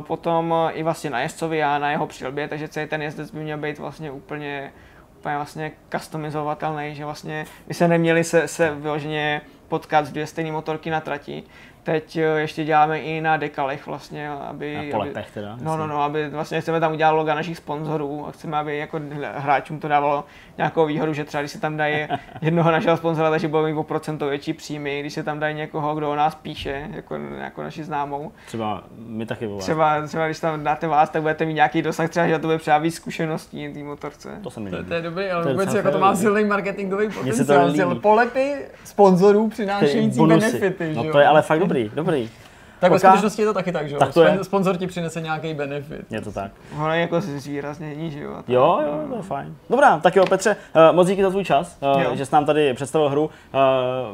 Potom 0.00 0.54
i 0.72 0.82
vlastně 0.82 1.10
na 1.10 1.20
jezdcovi 1.20 1.62
a 1.62 1.78
na 1.78 1.90
jeho 1.90 2.06
přilbě, 2.06 2.48
takže 2.48 2.68
celý 2.68 2.86
ten 2.86 3.02
jezdec 3.02 3.30
by 3.30 3.40
měl 3.40 3.58
být 3.58 3.78
vlastně 3.78 4.10
úplně, 4.10 4.72
úplně 5.18 5.36
vlastně 5.36 5.72
customizovatelný, 5.96 6.94
že 6.94 7.04
vlastně 7.04 7.46
by 7.68 7.74
se 7.74 7.88
neměli 7.88 8.24
se, 8.24 8.48
se 8.48 8.74
vyloženě 8.74 9.40
potkat 9.68 10.06
z 10.06 10.10
dvě 10.10 10.26
stejné 10.26 10.52
motorky 10.52 10.90
na 10.90 11.00
trati. 11.00 11.42
Teď 11.86 12.16
eh, 12.16 12.20
ještě 12.22 12.64
děláme 12.64 13.00
i 13.00 13.20
na 13.20 13.36
dekalech 13.36 13.86
vlastně, 13.86 14.30
aby... 14.30 14.74
Na 14.74 14.80
aby 14.80 14.90
poletech 14.90 15.30
teda. 15.34 15.56
No, 15.62 15.76
no, 15.76 15.86
no, 15.86 16.02
aby 16.02 16.28
vlastně 16.28 16.60
chceme 16.60 16.80
tam 16.80 16.92
udělat 16.92 17.10
loga 17.10 17.34
našich 17.34 17.56
sponzorů 17.56 18.26
a 18.28 18.30
chceme, 18.30 18.56
aby 18.56 18.78
jako 18.78 19.00
hráčům 19.34 19.80
to 19.80 19.88
dávalo 19.88 20.24
nějakou 20.58 20.86
výhodu, 20.86 21.12
že 21.12 21.24
třeba 21.24 21.42
když 21.42 21.52
se 21.52 21.60
tam 21.60 21.76
dají 21.76 22.08
jednoho 22.40 22.70
našeho 22.70 22.96
sponzora, 22.96 23.30
takže 23.30 23.48
budou 23.48 23.64
mít 23.66 23.74
o 23.74 23.82
procento 23.82 24.26
větší 24.26 24.52
příjmy, 24.52 25.00
když 25.00 25.12
se 25.12 25.22
tam 25.22 25.40
dají 25.40 25.54
někoho, 25.54 25.94
kdo 25.94 26.10
o 26.10 26.14
nás 26.14 26.34
píše, 26.34 26.88
jako, 26.94 27.14
jako 27.40 27.62
naši 27.62 27.84
známou. 27.84 28.32
Třeba 28.46 28.84
my 28.98 29.26
taky 29.26 29.46
voláme. 29.46 29.62
Třeba, 29.62 30.06
třeba 30.06 30.26
když 30.26 30.40
tam 30.40 30.64
dáte 30.64 30.86
vás, 30.86 31.10
tak 31.10 31.22
budete 31.22 31.44
mít 31.44 31.54
nějaký 31.54 31.82
dosah, 31.82 32.10
třeba, 32.10 32.26
že 32.26 32.38
to 32.38 32.46
bude 32.46 32.58
třeba 32.58 32.78
víc 32.78 32.94
zkušeností 32.94 33.72
té 33.72 33.82
motorce. 33.82 34.28
To 34.42 34.50
se 34.50 34.60
mi 34.60 34.70
To, 34.70 34.76
líbí. 34.76 34.88
to 34.88 34.94
je 34.94 35.02
dobrý, 35.02 35.24
To 35.28 35.34
ale 35.36 35.48
je 35.48 35.52
vůbec 35.52 35.74
jako 35.74 35.90
to 35.90 35.98
má 35.98 36.16
silný 36.16 36.44
marketingový 36.44 37.08
to 37.08 37.20
potenciál. 37.20 37.94
Polepy 37.94 38.54
sponzorů 38.84 39.48
přinášející 39.48 40.26
benefity, 40.26 40.92
No 40.94 41.02
že 41.04 41.10
to 41.10 41.18
je 41.18 41.26
ale 41.26 41.42
fakt 41.42 41.58
dobrý, 41.60 41.75
por 41.84 41.96
não 41.96 42.04
por. 42.04 42.45
Tak 42.80 42.92
ve 42.92 42.98
skutečnosti 42.98 43.42
je 43.42 43.46
to 43.46 43.54
taky 43.54 43.72
tak, 43.72 43.88
že 43.88 43.94
jo? 43.94 43.98
Tak 43.98 44.14
to 44.14 44.22
je. 44.22 44.30
Spon- 44.30 44.44
Sponzor 44.44 44.76
ti 44.76 44.86
přinese 44.86 45.20
nějaký 45.20 45.54
benefit. 45.54 46.06
Je 46.12 46.20
to 46.20 46.32
tak. 46.32 46.50
Ono 46.76 46.92
je 46.94 47.00
jako 47.00 47.20
zvýraznění, 47.20 48.10
že 48.10 48.20
jo. 48.20 48.30
a 48.32 48.36
tak. 48.36 48.48
Jo, 48.48 48.80
jo, 48.86 49.00
to 49.10 49.16
je 49.16 49.22
fajn. 49.22 49.56
Dobrá, 49.70 49.98
tak 49.98 50.16
jo, 50.16 50.24
Petře, 50.26 50.56
eh, 50.74 50.92
moc 50.92 51.08
díky 51.08 51.22
za 51.22 51.30
tvůj 51.30 51.44
čas, 51.44 51.76
eh, 51.98 52.04
Jo. 52.04 52.10
že 52.16 52.26
jsi 52.26 52.34
nám 52.34 52.44
tady 52.44 52.74
představil 52.74 53.08
hru. 53.08 53.30
Eh, 53.54 53.58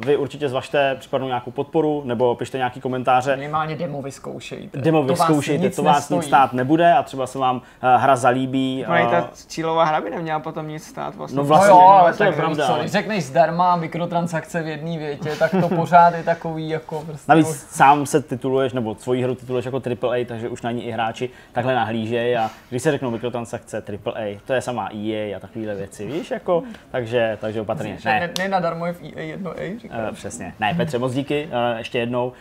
Vy 0.07 0.17
určitě 0.17 0.49
zvažte 0.49 0.95
případnou 0.95 1.27
nějakou 1.27 1.51
podporu 1.51 2.03
nebo 2.05 2.35
pište 2.35 2.59
nějaký 2.59 2.81
komentáře. 2.81 3.37
Minimálně 3.37 3.77
demo 3.77 4.03
vyzkoušejte. 4.03 4.79
Demo 4.79 5.03
To 5.03 5.09
vás 5.15 5.19
vyzkoušejte, 5.19 5.65
nic 5.65 5.77
to 5.77 5.83
vás 5.83 6.11
nic 6.11 6.25
stát 6.25 6.53
nebude 6.53 6.93
a 6.95 7.03
třeba 7.03 7.27
se 7.27 7.39
vám 7.39 7.63
hra 7.97 8.17
zalíbí. 8.17 8.85
I 8.89 9.03
eh, 9.07 9.11
ta 9.11 9.29
cílová 9.33 9.85
hra 9.85 10.01
by 10.01 10.11
neměla 10.11 10.41
potom 10.41 10.69
nic 10.69 10.85
stát 10.87 11.15
vlastně. 11.15 11.37
No 11.37 11.43
No 11.43 11.49
vlastně, 11.49 11.71
jo, 11.71 11.79
ale 11.79 12.13
to 12.15 12.23
je 12.25 12.29
tak 12.31 12.37
pravda, 12.37 12.67
co, 12.67 12.75
když 12.81 12.93
řekneš 12.93 13.25
zdarma 13.25 13.77
mikrotransakce 13.77 14.63
v 14.63 14.67
jedné 14.67 14.99
větě, 14.99 15.31
tak 15.39 15.51
to 15.61 15.69
pořád 15.69 16.15
je 16.15 16.23
takový 16.23 16.69
jako 16.69 17.01
prostě... 17.07 17.25
Navíc 17.29 17.67
sám 17.71 18.07
se 18.07 18.23
tituluješ, 18.53 18.73
nebo 18.73 18.95
svoji 18.95 19.23
hru 19.23 19.35
tituluješ 19.35 19.65
jako 19.65 19.83
AAA, 19.87 20.25
takže 20.27 20.49
už 20.49 20.63
na 20.63 20.71
ní 20.71 20.87
i 20.87 20.91
hráči 20.91 21.31
takhle 21.53 21.75
nahlížejí 21.75 22.37
a 22.37 22.51
když 22.71 22.83
se 22.83 22.91
řeknou 22.91 23.11
mikrotransakce 23.11 23.83
AAA, 24.07 24.39
to 24.47 24.53
je 24.53 24.61
samá 24.61 24.89
EA 24.95 25.37
a 25.37 25.41
takovéhle 25.41 25.75
věci, 25.75 26.07
víš, 26.07 26.31
jako, 26.31 26.63
takže, 26.91 27.39
takže 27.41 27.61
opatrně. 27.61 27.99
Ne, 28.05 28.21
ne, 28.21 28.31
ne 28.39 28.49
nadarmo 28.49 28.87
je 28.87 28.93
v 28.93 29.03
EA 29.03 29.21
jedno 29.21 29.51
A, 29.51 29.79
říkám. 29.79 30.01
Uh, 30.01 30.11
přesně. 30.11 30.55
Ne, 30.61 30.75
Petře, 30.75 30.99
moc 30.99 31.15
díky 31.15 31.45
uh, 31.47 31.79
ještě 31.79 31.99
jednou. 31.99 32.27
Uh, 32.29 32.35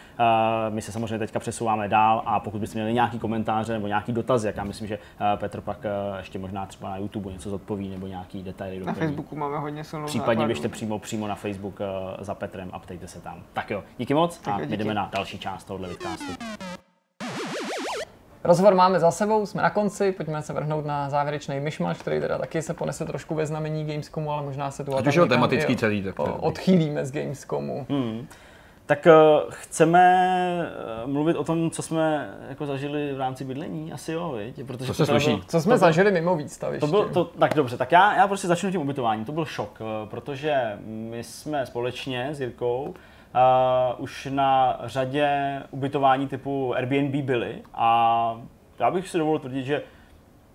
my 0.70 0.82
se 0.82 0.92
samozřejmě 0.92 1.20
teďka 1.20 1.40
přesouváme 1.40 1.88
dál 1.88 2.24
a 2.26 2.40
pokud 2.40 2.62
byste 2.62 2.80
měli 2.80 2.94
nějaký 2.94 3.20
komentáře 3.20 3.74
nebo 3.74 3.88
nějaký 3.88 4.12
dotazy, 4.12 4.48
jak 4.48 4.56
já 4.56 4.64
myslím, 4.64 4.88
že 4.88 4.98
uh, 4.98 5.40
Petr 5.40 5.62
pak 5.62 5.78
uh, 5.78 6.18
ještě 6.18 6.40
možná 6.40 6.66
třeba 6.66 6.90
na 6.90 6.98
YouTube 6.98 7.32
něco 7.32 7.50
zodpoví 7.50 7.90
nebo 7.90 8.08
nějaký 8.08 8.44
detaily 8.44 8.86
Na. 8.86 8.94
Facebooku 8.94 9.36
máme 9.36 9.58
hodně 9.58 9.84
silnou 9.84 10.06
Případně 10.06 10.26
základnu. 10.26 10.48
běžte 10.48 10.70
přímo, 10.70 11.00
přímo 11.00 11.28
na 11.28 11.36
Facebook 11.36 11.80
uh, 11.80 11.86
za 12.20 12.36
Petrem 12.36 12.70
a 12.74 12.80
ptejte 12.80 13.08
se 13.08 13.22
tam. 13.22 13.40
Tak 13.54 13.70
jo, 13.70 13.84
díky 13.98 14.14
moc 14.14 14.38
Tak 14.38 14.54
a 14.54 14.58
my 14.58 14.78
jdeme 14.78 14.94
na 14.94 15.10
další 15.14 15.40
část 15.40 15.64
tohohle 15.64 15.90
vidcastu. 16.02 16.34
Rozhovor 18.44 18.76
máme 18.76 19.00
za 19.00 19.12
sebou, 19.12 19.46
jsme 19.46 19.62
na 19.62 19.70
konci, 19.70 20.12
pojďme 20.12 20.42
se 20.42 20.54
vrhnout 20.54 20.86
na 20.86 21.10
závěrečný 21.10 21.60
myšmaš, 21.60 21.98
který 21.98 22.20
teda 22.20 22.38
taky 22.38 22.62
se 22.62 22.74
ponese 22.74 23.06
trošku 23.06 23.36
ve 23.36 23.46
znamení 23.46 23.86
Gamescomu, 23.86 24.32
ale 24.32 24.44
možná 24.44 24.72
se 24.72 24.84
tu 24.84 24.96
a 24.96 25.00
Ať 25.00 25.08
už 25.08 25.16
je 25.16 25.26
tematický 25.26 25.76
celý, 25.76 26.04
tak 26.04 26.16
odchýlíme 26.20 27.06
z 27.06 27.12
Gamescomu. 27.12 27.86
Hmm. 27.90 28.28
Tak 28.86 29.08
uh, 29.08 29.50
chceme 29.50 30.72
uh, 31.06 31.12
mluvit 31.12 31.36
o 31.38 31.44
tom, 31.44 31.72
co 31.72 31.82
jsme 31.82 32.36
jako 32.50 32.66
zažili 32.66 33.14
v 33.14 33.18
rámci 33.18 33.44
bydlení, 33.46 33.94
asi 33.94 34.12
jo, 34.12 34.32
viď? 34.38 34.66
Protože 34.68 34.86
Co 34.86 34.98
to 34.98 35.06
se 35.06 35.06
sluší? 35.06 35.26
bylo- 35.30 35.42
Co 35.48 35.62
jsme 35.62 35.74
to 35.76 35.78
bylo- 35.80 35.88
zažili 35.90 36.12
mimo 36.12 36.36
výstaviště? 36.36 36.80
To 36.80 36.88
byl, 36.92 37.10
to, 37.10 37.24
tak 37.26 37.54
dobře, 37.54 37.78
tak 37.78 37.92
já, 37.92 38.16
já 38.16 38.28
prostě 38.28 38.48
začnu 38.48 38.72
tím 38.72 38.82
ubytováním. 38.82 39.26
To 39.26 39.32
byl 39.32 39.46
šok, 39.46 39.80
eh, 39.82 40.08
protože 40.10 40.78
my 40.86 41.24
jsme 41.24 41.66
společně 41.66 42.30
s 42.32 42.42
Jirkou 42.42 42.94
uh, 43.36 44.04
už 44.04 44.28
na 44.32 44.80
řadě 44.84 45.30
ubytování 45.72 46.28
typu 46.28 46.76
Airbnb 46.76 47.26
byli 47.26 47.62
a 47.74 48.42
já 48.80 48.92
bych 48.92 49.10
si 49.10 49.18
dovolil 49.18 49.40
tvrdit, 49.40 49.66
že 49.66 49.82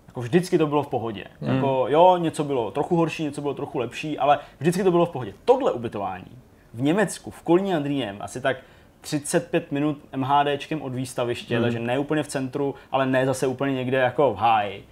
jako 0.07 0.21
vždycky 0.21 0.57
to 0.57 0.67
bylo 0.67 0.83
v 0.83 0.87
pohodě. 0.87 1.23
Hmm. 1.41 1.55
Jako, 1.55 1.85
jo, 1.89 2.17
něco 2.17 2.43
bylo 2.43 2.71
trochu 2.71 2.95
horší, 2.95 3.23
něco 3.23 3.41
bylo 3.41 3.53
trochu 3.53 3.79
lepší, 3.79 4.19
ale 4.19 4.39
vždycky 4.59 4.83
to 4.83 4.91
bylo 4.91 5.05
v 5.05 5.09
pohodě. 5.09 5.33
Tohle 5.45 5.71
ubytování 5.71 6.37
v 6.73 6.81
Německu, 6.81 7.31
v 7.31 7.41
Kolíně 7.41 7.73
nad 7.73 7.85
Rýnem, 7.85 8.17
asi 8.19 8.41
tak 8.41 8.57
35 9.01 9.71
minut 9.71 9.97
MHDčkem 10.15 10.81
od 10.81 10.93
výstaviště, 10.93 11.55
hmm. 11.55 11.63
takže 11.63 11.79
ne 11.79 11.99
úplně 11.99 12.23
v 12.23 12.27
centru, 12.27 12.75
ale 12.91 13.05
ne 13.05 13.25
zase 13.25 13.47
úplně 13.47 13.73
někde 13.73 13.97
jako 13.97 14.33
v 14.33 14.37
háji 14.37 14.85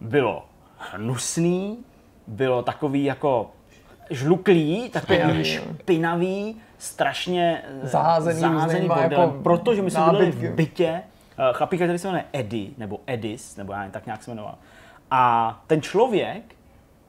bylo 0.00 0.44
hnusný, 0.78 1.78
bylo 2.26 2.62
takový 2.62 3.04
jako 3.04 3.50
žluklý, 4.10 4.90
takový 4.90 5.18
Špinavý, 5.18 5.44
špinavý, 5.44 5.68
jo. 5.68 5.74
špinavý 5.82 6.56
strašně 6.78 7.62
eh, 7.82 7.86
Zaházený 7.88 8.40
zaházený 8.40 8.88
bordelem, 8.88 9.12
jako 9.12 9.42
protože 9.42 9.82
my 9.82 9.90
jsme 9.90 10.00
nábytky. 10.00 10.48
v 10.48 10.54
bytě, 10.54 11.02
eh, 11.38 11.52
chlapíka, 11.52 11.84
který 11.84 11.98
se 11.98 12.08
jmenuje 12.08 12.24
Eddie, 12.32 12.70
nebo 12.78 13.00
Edis, 13.06 13.56
nebo 13.56 13.72
já 13.72 13.78
nevím, 13.78 13.92
tak 13.92 14.06
nějak 14.06 14.22
se 14.22 14.30
jmenoval. 14.30 14.54
A 15.10 15.62
ten 15.66 15.82
člověk 15.82 16.42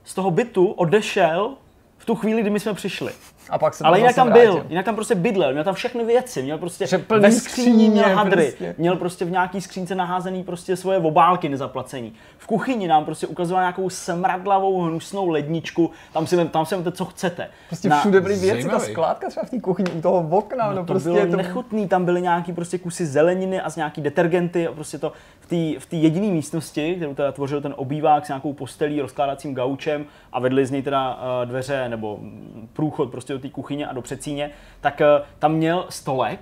z 0.04 0.14
toho 0.14 0.32
bytu 0.32 0.66
odešel 0.68 1.54
v 1.98 2.06
tu 2.06 2.16
chvíli, 2.16 2.42
kdy 2.42 2.50
my 2.50 2.60
jsme 2.60 2.74
přišli. 2.74 3.14
A 3.52 3.58
pak 3.58 3.74
se 3.74 3.84
Ale 3.84 4.00
jinak 4.00 4.16
tam 4.16 4.28
vrátil. 4.28 4.54
byl, 4.54 4.66
jinak 4.70 4.86
tam 4.86 4.96
prostě 4.96 5.16
bydlel, 5.16 5.52
měl 5.52 5.64
tam 5.64 5.74
všechny 5.76 6.06
věci, 6.06 6.44
měl 6.44 6.58
prostě 6.58 6.88
Že 6.88 6.98
plný 6.98 7.22
ve 7.22 7.32
skříni 7.32 7.90
měl 7.90 8.04
skříně 8.04 8.16
hadry, 8.16 8.46
prostě. 8.46 8.76
měl 8.78 8.96
prostě 8.96 9.26
v 9.26 9.32
nějaký 9.32 9.62
skřínce 9.62 9.96
naházený 9.96 10.44
prostě 10.44 10.76
svoje 10.76 11.00
obálky 11.00 11.50
nezaplacení. 11.50 12.14
V 12.38 12.48
kuchyni 12.48 12.88
nám 12.88 13.06
prostě 13.06 13.28
ukazoval 13.28 13.62
nějakou 13.64 13.90
smradlavou 13.90 14.82
hnusnou 14.82 15.30
ledničku, 15.30 15.92
tam 16.14 16.28
si, 16.28 16.46
tam 16.46 16.66
si 16.66 16.76
vemte, 16.76 16.92
co 16.92 17.06
chcete. 17.06 17.48
Prostě 17.68 17.90
všude 18.00 18.22
byly 18.22 18.36
věci, 18.36 18.64
ta 18.64 18.70
Zajímavý. 18.70 18.92
skládka 18.92 19.30
třeba 19.30 19.46
v 19.46 19.50
té 19.50 19.60
kuchyni 19.60 19.92
u 19.92 20.02
toho 20.02 20.28
okna, 20.38 20.68
no, 20.70 20.76
No 20.76 20.82
to 20.82 20.94
prostě 20.94 21.10
bylo 21.10 21.26
to... 21.28 21.36
nechutný, 21.38 21.88
tam 21.88 22.06
byly 22.06 22.22
nějaký 22.22 22.54
prostě 22.54 22.78
kusy 22.78 23.06
zeleniny 23.06 23.62
a 23.62 23.70
z 23.70 23.76
nějaký 23.76 24.02
detergenty 24.02 24.68
a 24.68 24.72
prostě 24.72 24.98
to 24.98 25.12
v 25.80 25.86
té 25.86 25.96
jediné 25.96 26.28
místnosti, 26.28 26.96
kterou 26.96 27.14
teda 27.14 27.32
tvořil 27.32 27.62
ten 27.62 27.74
obývák 27.78 28.26
s 28.26 28.28
nějakou 28.28 28.54
postelí, 28.54 29.02
rozkládacím 29.02 29.54
gaučem 29.56 30.06
a 30.34 30.40
vedli 30.40 30.66
z 30.66 30.72
něj 30.72 30.82
teda 30.82 31.20
eh, 31.44 31.46
dveře 31.46 31.90
nebo 31.90 32.20
průchod 32.74 33.12
prostě 33.12 33.34
té 33.42 33.50
kuchyně 33.50 33.88
a 33.88 33.94
do 33.94 34.02
předsíně, 34.02 34.52
tak 34.82 35.02
eh, 35.02 35.06
tam 35.40 35.54
měl 35.54 35.86
stolek, 35.90 36.40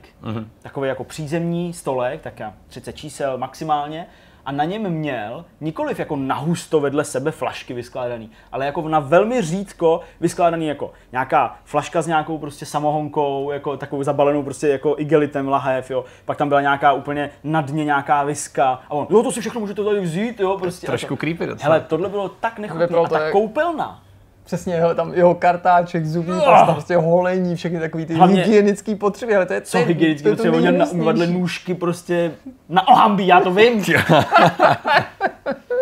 takový 0.62 0.88
jako 0.90 1.04
přízemní 1.04 1.74
stolek, 1.74 2.22
tak 2.22 2.40
já 2.40 2.54
30 2.68 2.94
čísel 2.94 3.38
maximálně, 3.38 4.08
a 4.46 4.52
na 4.52 4.64
něm 4.64 4.90
měl 4.90 5.46
nikoliv 5.62 6.00
jako 6.00 6.16
nahusto 6.16 6.80
vedle 6.80 7.04
sebe 7.04 7.32
flašky 7.32 7.74
vyskládaný, 7.74 8.30
ale 8.52 8.66
jako 8.66 8.90
na 8.90 9.00
velmi 9.00 9.42
řídko 9.42 10.02
vyskládaný 10.20 10.68
jako 10.68 10.92
nějaká 11.12 11.60
flaška 11.64 12.02
s 12.02 12.08
nějakou 12.08 12.38
prostě 12.38 12.66
samohonkou, 12.66 13.52
jako 13.52 13.78
takovou 13.78 14.04
zabalenou 14.04 14.44
prostě 14.44 14.68
jako 14.68 14.96
igelitem 14.98 15.48
lahev, 15.48 15.92
jo. 15.92 16.06
Pak 16.26 16.38
tam 16.38 16.50
byla 16.50 16.62
nějaká 16.62 16.94
úplně 16.94 17.30
na 17.44 17.62
dně 17.62 17.86
nějaká 17.86 18.24
viska 18.24 18.82
a 18.90 18.92
on, 18.92 19.08
jo, 19.10 19.24
to 19.24 19.32
si 19.32 19.42
všechno 19.42 19.60
můžete 19.62 19.84
tady 19.84 20.00
vzít, 20.00 20.40
jo, 20.40 20.58
prostě. 20.58 20.88
Trošku 20.88 21.16
to, 21.16 21.18
creepy 21.18 21.46
docela. 21.46 21.74
Hele, 21.74 21.86
tohle 21.88 22.10
bylo 22.10 22.30
tak 22.30 22.60
nechutné 22.60 22.86
a 22.86 22.88
to 22.88 23.08
ta 23.08 23.20
jak- 23.20 23.32
koupelna. 23.32 24.04
Přesně, 24.50 24.74
jeho, 24.74 24.96
tam 24.96 25.14
jeho 25.14 25.36
kartáček, 25.36 26.06
zubní 26.06 26.40
Ah! 26.40 26.46
pasta, 26.46 26.74
prostě 26.74 26.96
holení, 26.98 27.56
všechny 27.56 27.80
takový 27.80 28.06
ty 28.06 28.14
Hlavně- 28.14 28.44
hygienické 28.44 28.96
potřeby, 28.96 29.36
ale 29.36 29.46
to 29.46 29.54
je 29.54 29.62
Co 29.62 29.72
to 29.72 29.78
je- 29.78 29.86
hygienicky, 29.86 30.24
to 30.24 30.30
je 30.30 30.36
to 30.36 30.44
protože 30.44 30.58
oni 30.70 30.84
umyvadle 30.92 31.28
nůžky 31.28 31.74
prostě 31.74 32.32
na 32.70 32.88
ohambí, 32.88 33.28
já 33.28 33.42
to 33.42 33.54
vím. 33.54 33.84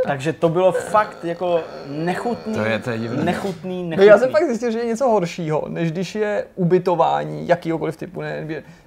Takže 0.07 0.33
to 0.33 0.49
bylo 0.49 0.71
fakt 0.71 1.17
jako 1.25 1.59
nechutný, 1.89 2.53
To 2.53 2.63
je- 2.65 2.79
to 2.79 2.89
je 2.89 2.97
divný. 2.97 3.25
nechutný, 3.25 3.83
No 3.83 3.89
nechutný. 3.89 4.07
já 4.07 4.17
jsem 4.17 4.29
fakt 4.31 4.45
zjistil, 4.47 4.71
že 4.71 4.79
je 4.79 4.85
něco 4.85 5.07
horšího, 5.09 5.63
než 5.67 5.91
když 5.91 6.15
je 6.15 6.45
ubytování 6.55 7.47
jakýhokoliv 7.47 7.97
typu, 7.97 8.21
ne, 8.21 8.45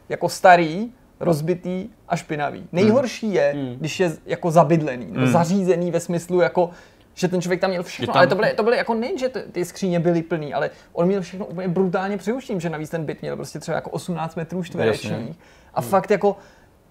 jako 0.09 0.29
starý, 0.29 0.93
rozbitý 1.21 1.89
a 2.09 2.17
špinavý. 2.17 2.65
Nejhorší 2.73 3.35
je, 3.35 3.53
Hmm. 3.57 3.75
když 3.79 4.01
je 4.01 4.13
jako 4.27 4.51
zabydlený, 4.51 5.07
nebo 5.11 5.27
zařízený 5.27 5.91
ve 5.91 6.01
smyslu 6.01 6.41
jako 6.41 6.71
že 7.21 7.29
ten 7.29 7.43
člověk 7.43 7.61
tam 7.61 7.71
měl 7.71 7.83
všechno, 7.83 8.07
tam- 8.13 8.17
ale 8.17 8.27
to 8.27 8.35
byly, 8.35 8.53
to 8.55 8.63
byly 8.63 8.77
jako 8.77 8.95
nejen, 8.95 9.19
že 9.19 9.29
ty 9.29 9.65
skříně 9.65 10.01
byly 10.01 10.23
plný, 10.23 10.55
ale 10.55 10.71
on 10.93 11.07
měl 11.07 11.21
všechno 11.23 11.47
úplně 11.47 11.69
brutálně 11.69 12.17
přiuštím, 12.19 12.61
že 12.61 12.71
navíc 12.71 12.91
ten 12.91 13.05
byt 13.05 13.23
měl 13.23 13.37
prostě 13.37 13.59
třeba 13.61 13.75
jako 13.75 13.91
18 13.91 14.35
metrů 14.37 14.63
čtverečních. 14.63 15.39
A 15.75 15.81
fakt 15.81 16.11
jako 16.11 16.37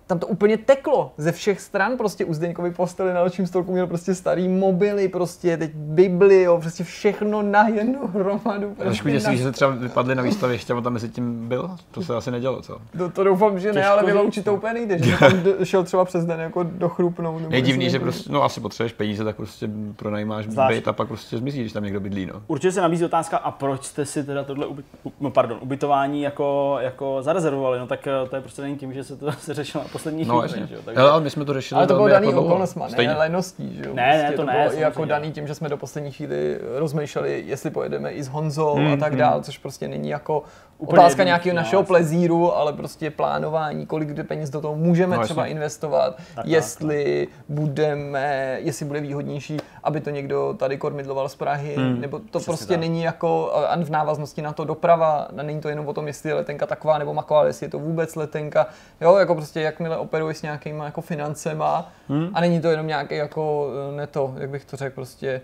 tam 0.10 0.20
to 0.20 0.28
úplně 0.28 0.58
teklo 0.58 1.12
ze 1.18 1.32
všech 1.32 1.62
stran, 1.62 1.98
prostě 1.98 2.26
u 2.26 2.34
Zdeňkovy 2.34 2.72
posteli 2.72 3.14
na 3.14 3.24
nočním 3.24 3.48
stolku 3.48 3.72
měl 3.72 3.88
prostě 3.88 4.16
starý 4.16 4.48
mobily, 4.48 5.08
prostě 5.08 5.58
teď 5.58 5.72
Bibli, 5.76 6.44
jo, 6.44 6.58
prostě 6.62 6.84
všechno 6.84 7.42
na 7.42 7.68
jednu 7.68 8.08
hromadu. 8.08 8.76
Trošku 8.76 9.04
Prostě 9.04 9.12
děsí, 9.12 9.28
na... 9.28 9.36
že 9.36 9.44
se 9.44 9.52
třeba 9.52 9.72
vypadly 9.72 10.16
na 10.16 10.24
výstavě, 10.24 10.56
ještě 10.56 10.74
tam 10.74 10.94
mezi 10.94 11.10
tím 11.10 11.48
byl. 11.48 11.72
To 11.92 12.02
se 12.02 12.16
asi 12.16 12.32
nedělo, 12.32 12.62
co? 12.62 12.78
to, 12.98 13.10
to, 13.10 13.24
doufám, 13.24 13.60
že 13.60 13.68
ne, 13.68 13.74
Těžko 13.74 13.92
ale 13.92 14.02
říct, 14.02 14.08
vyloučit 14.08 14.46
to 14.46 14.52
no. 14.52 14.58
úplně 14.58 14.74
nejde, 14.74 15.00
že 15.00 15.18
tam 15.18 15.32
šel 15.64 15.84
třeba 15.84 16.06
přes 16.06 16.26
den 16.26 16.40
jako 16.40 16.64
dochrupnout. 16.64 17.42
Je 17.50 17.62
divný, 17.62 17.90
že 17.90 18.00
prostě, 18.00 18.32
no 18.32 18.44
asi 18.44 18.62
potřebuješ 18.62 18.94
peníze, 18.94 19.24
tak 19.24 19.36
prostě 19.36 19.70
pronajímáš 19.96 20.46
Zvlášť. 20.46 20.76
byt 20.76 20.88
a 20.88 20.94
pak 20.94 21.08
prostě 21.08 21.38
zmizí, 21.38 21.62
když 21.62 21.74
tam 21.74 21.84
někdo 21.84 22.00
bydlí, 22.00 22.26
no. 22.26 22.42
Určitě 22.48 22.72
se 22.72 22.82
nabízí 22.82 23.06
otázka, 23.06 23.38
a 23.38 23.52
proč 23.52 23.84
jste 23.84 24.06
si 24.06 24.24
teda 24.24 24.44
tohle 24.44 24.66
uby, 24.66 24.84
no, 25.20 25.32
pardon, 25.32 25.58
ubytování 25.62 26.22
jako, 26.22 26.78
jako 26.82 27.18
zarezervovali? 27.22 27.80
No 27.80 27.88
tak 27.88 28.08
eh, 28.08 28.30
to 28.30 28.36
je 28.36 28.42
prostě 28.42 28.62
není 28.62 28.78
tím, 28.78 28.94
že 28.94 29.04
se 29.04 29.16
to 29.16 29.32
se 29.32 29.54
řešilo 29.60 29.84
poslední 30.00 30.26
No, 30.26 30.42
chvíli. 30.42 30.68
že 30.68 30.76
jo, 30.76 30.82
takže- 30.86 31.02
Ale 31.02 31.22
my 31.22 31.30
jsme 31.30 31.46
to 31.46 31.54
řešili 31.54 31.78
Ale 31.78 31.88
to 31.88 31.94
bylo 31.94 32.08
daný 32.08 32.28
jako 32.28 32.42
okolnostma, 32.42 32.86
ne 32.86 32.92
Stejně. 32.92 33.14
leností, 33.14 33.76
že 33.76 33.90
jo? 33.90 33.94
Ne, 33.94 34.08
ne, 34.08 34.20
Prostě 34.20 34.36
to 34.36 34.44
ne, 34.46 34.52
bylo 34.52 34.62
i 34.62 34.66
samozřejmě. 34.66 34.84
jako 34.84 35.06
daný 35.06 35.32
tím, 35.32 35.48
že 35.48 35.56
jsme 35.56 35.70
do 35.70 35.78
poslední 35.78 36.12
chvíli 36.12 36.60
rozmýšleli, 36.78 37.44
jestli 37.48 37.70
pojedeme 37.70 38.12
i 38.12 38.24
s 38.24 38.28
Honzou 38.28 38.78
a 38.78 38.80
Hmm, 38.80 39.00
tak 39.00 39.16
dál, 39.16 39.42
což 39.42 39.58
prostě 39.58 39.88
není 39.88 40.10
jako 40.10 40.44
Úplně 40.80 41.00
otázka 41.00 41.24
nějakého 41.24 41.56
no, 41.56 41.62
našeho 41.62 41.84
plezíru, 41.84 42.56
ale 42.58 42.74
prostě 42.74 43.12
plánování, 43.12 43.86
kolik 43.86 44.10
kdy 44.10 44.24
peněz 44.24 44.50
do 44.50 44.62
toho 44.62 44.76
můžeme 44.76 45.18
No, 45.18 45.24
třeba 45.24 45.46
investovat, 45.46 46.18
tak, 46.36 46.46
jestli 46.48 47.28
budeme, 47.50 48.58
jestli 48.62 48.86
bude 48.86 49.02
výhodnější, 49.02 49.58
aby 49.84 50.02
to 50.02 50.10
někdo 50.10 50.56
tady 50.60 50.78
kormidloval 50.78 51.30
z 51.30 51.36
Prahy, 51.36 51.76
Hmm, 51.76 52.02
nebo 52.02 52.20
to 52.20 52.40
prostě 52.40 52.66
tak. 52.74 52.80
není 52.80 53.04
jako, 53.04 53.54
v 53.84 53.90
návaznosti 53.90 54.42
na 54.42 54.54
to 54.54 54.64
doprava, 54.66 55.28
není 55.32 55.62
to 55.62 55.70
jenom 55.70 55.88
o 55.88 55.94
tom, 55.94 56.08
jestli 56.08 56.30
je 56.30 56.34
letenka 56.34 56.66
taková 56.66 56.98
nebo 56.98 57.14
maková, 57.14 57.46
jestli 57.46 57.66
je 57.66 57.70
to 57.70 57.80
vůbec 57.80 58.16
letenka, 58.16 58.68
jo, 59.02 59.16
jako 59.18 59.36
prostě 59.36 59.62
jakmile 59.62 59.98
operuješ 59.98 60.38
s 60.38 60.42
nějakýma 60.42 60.86
jako 60.86 61.02
financema 61.02 61.92
Hmm. 62.10 62.30
a 62.34 62.42
není 62.42 62.62
to 62.62 62.68
jenom 62.68 62.88
nějaký 62.88 63.16
jako 63.16 63.68
eh, 63.94 63.96
neto, 63.98 64.34
jak 64.38 64.50
bych 64.50 64.66
to 64.66 64.78
řekl, 64.78 64.96
prostě 64.96 65.42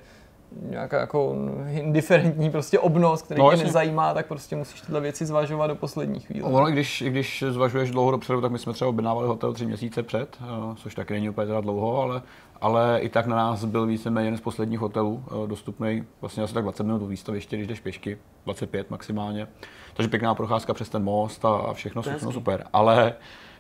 nějaká 0.62 1.00
jako 1.00 1.36
indiferentní 1.72 2.50
prostě 2.50 2.80
obnos, 2.80 3.22
který 3.22 3.40
No, 3.42 3.50
tě 3.50 3.54
jasně. 3.54 3.66
nezajímá, 3.66 4.14
tak 4.14 4.26
prostě 4.26 4.56
musíš 4.56 4.82
tyhle 4.82 5.02
věci 5.02 5.26
zvažovat 5.26 5.68
do 5.68 5.76
poslední 5.76 6.20
chvíle. 6.20 6.50
Ono, 6.50 6.70
i 6.70 6.72
když, 6.72 7.02
i 7.02 7.10
když 7.10 7.44
zvažuješ 7.50 7.92
dlouho 7.92 8.12
dopředu, 8.12 8.42
tak 8.42 8.52
my 8.52 8.60
jsme 8.60 8.74
třeba 8.74 8.90
objednávali 8.90 9.28
hotel 9.28 9.54
tři 9.54 9.66
měsíce 9.66 10.04
před, 10.04 10.38
eh, 10.42 10.46
což 10.76 10.96
taky 10.96 11.14
není 11.14 11.30
úplně 11.30 11.48
teda 11.48 11.62
dlouho, 11.62 12.02
ale, 12.02 12.22
ale 12.62 13.00
i 13.02 13.10
tak 13.10 13.26
na 13.26 13.36
nás 13.36 13.66
byl 13.66 13.86
víceméně 13.86 14.28
jeden 14.28 14.38
z 14.38 14.42
posledních 14.42 14.80
hotelů 14.80 15.24
eh, 15.28 15.48
dostupný, 15.48 16.04
vlastně 16.22 16.44
asi 16.44 16.54
tak 16.54 16.64
20 16.64 16.84
minut 16.84 17.00
do 17.00 17.08
výstaviště, 17.08 17.56
když 17.56 17.68
jdeš 17.68 17.80
pěšky, 17.80 18.18
25 18.46 18.90
maximálně. 18.92 19.48
Takže 19.94 20.10
pěkná 20.10 20.36
procházka 20.36 20.74
přes 20.74 20.90
ten 20.90 21.04
most 21.04 21.46
a, 21.46 21.50
a 21.50 21.74
všechno, 21.74 22.02
všechno 22.02 22.32
super. 22.32 22.64
Ale 22.74 23.14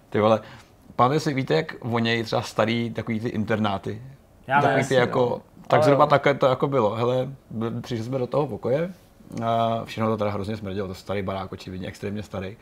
ty 0.09 0.19
vole, 0.19 0.39
pamatujete 0.95 1.23
si, 1.23 1.33
víte, 1.33 1.53
jak 1.53 1.83
vonějí 1.83 2.23
třeba 2.23 2.41
starý 2.41 2.89
takový 2.89 3.19
ty 3.19 3.29
internáty? 3.29 4.01
Já 4.47 4.61
takový 4.61 4.81
ne, 4.81 4.87
ty 4.87 4.93
jako, 4.93 5.19
no. 5.29 5.41
Tak 5.67 5.77
Ale 5.77 5.83
zhruba 5.83 6.05
takhle 6.05 6.33
to 6.33 6.45
jako 6.45 6.67
bylo. 6.67 6.95
Hele, 6.95 7.29
přišli 7.81 8.05
jsme 8.05 8.17
do 8.17 8.27
toho 8.27 8.47
pokoje, 8.47 8.93
a 9.43 9.81
všechno 9.85 10.09
to 10.09 10.17
teda 10.17 10.31
hrozně 10.31 10.57
smrdělo, 10.57 10.87
to 10.87 10.93
starý 10.93 11.21
barák, 11.21 11.51
očividně 11.51 11.87
extrémně 11.87 12.23
starý. 12.23 12.57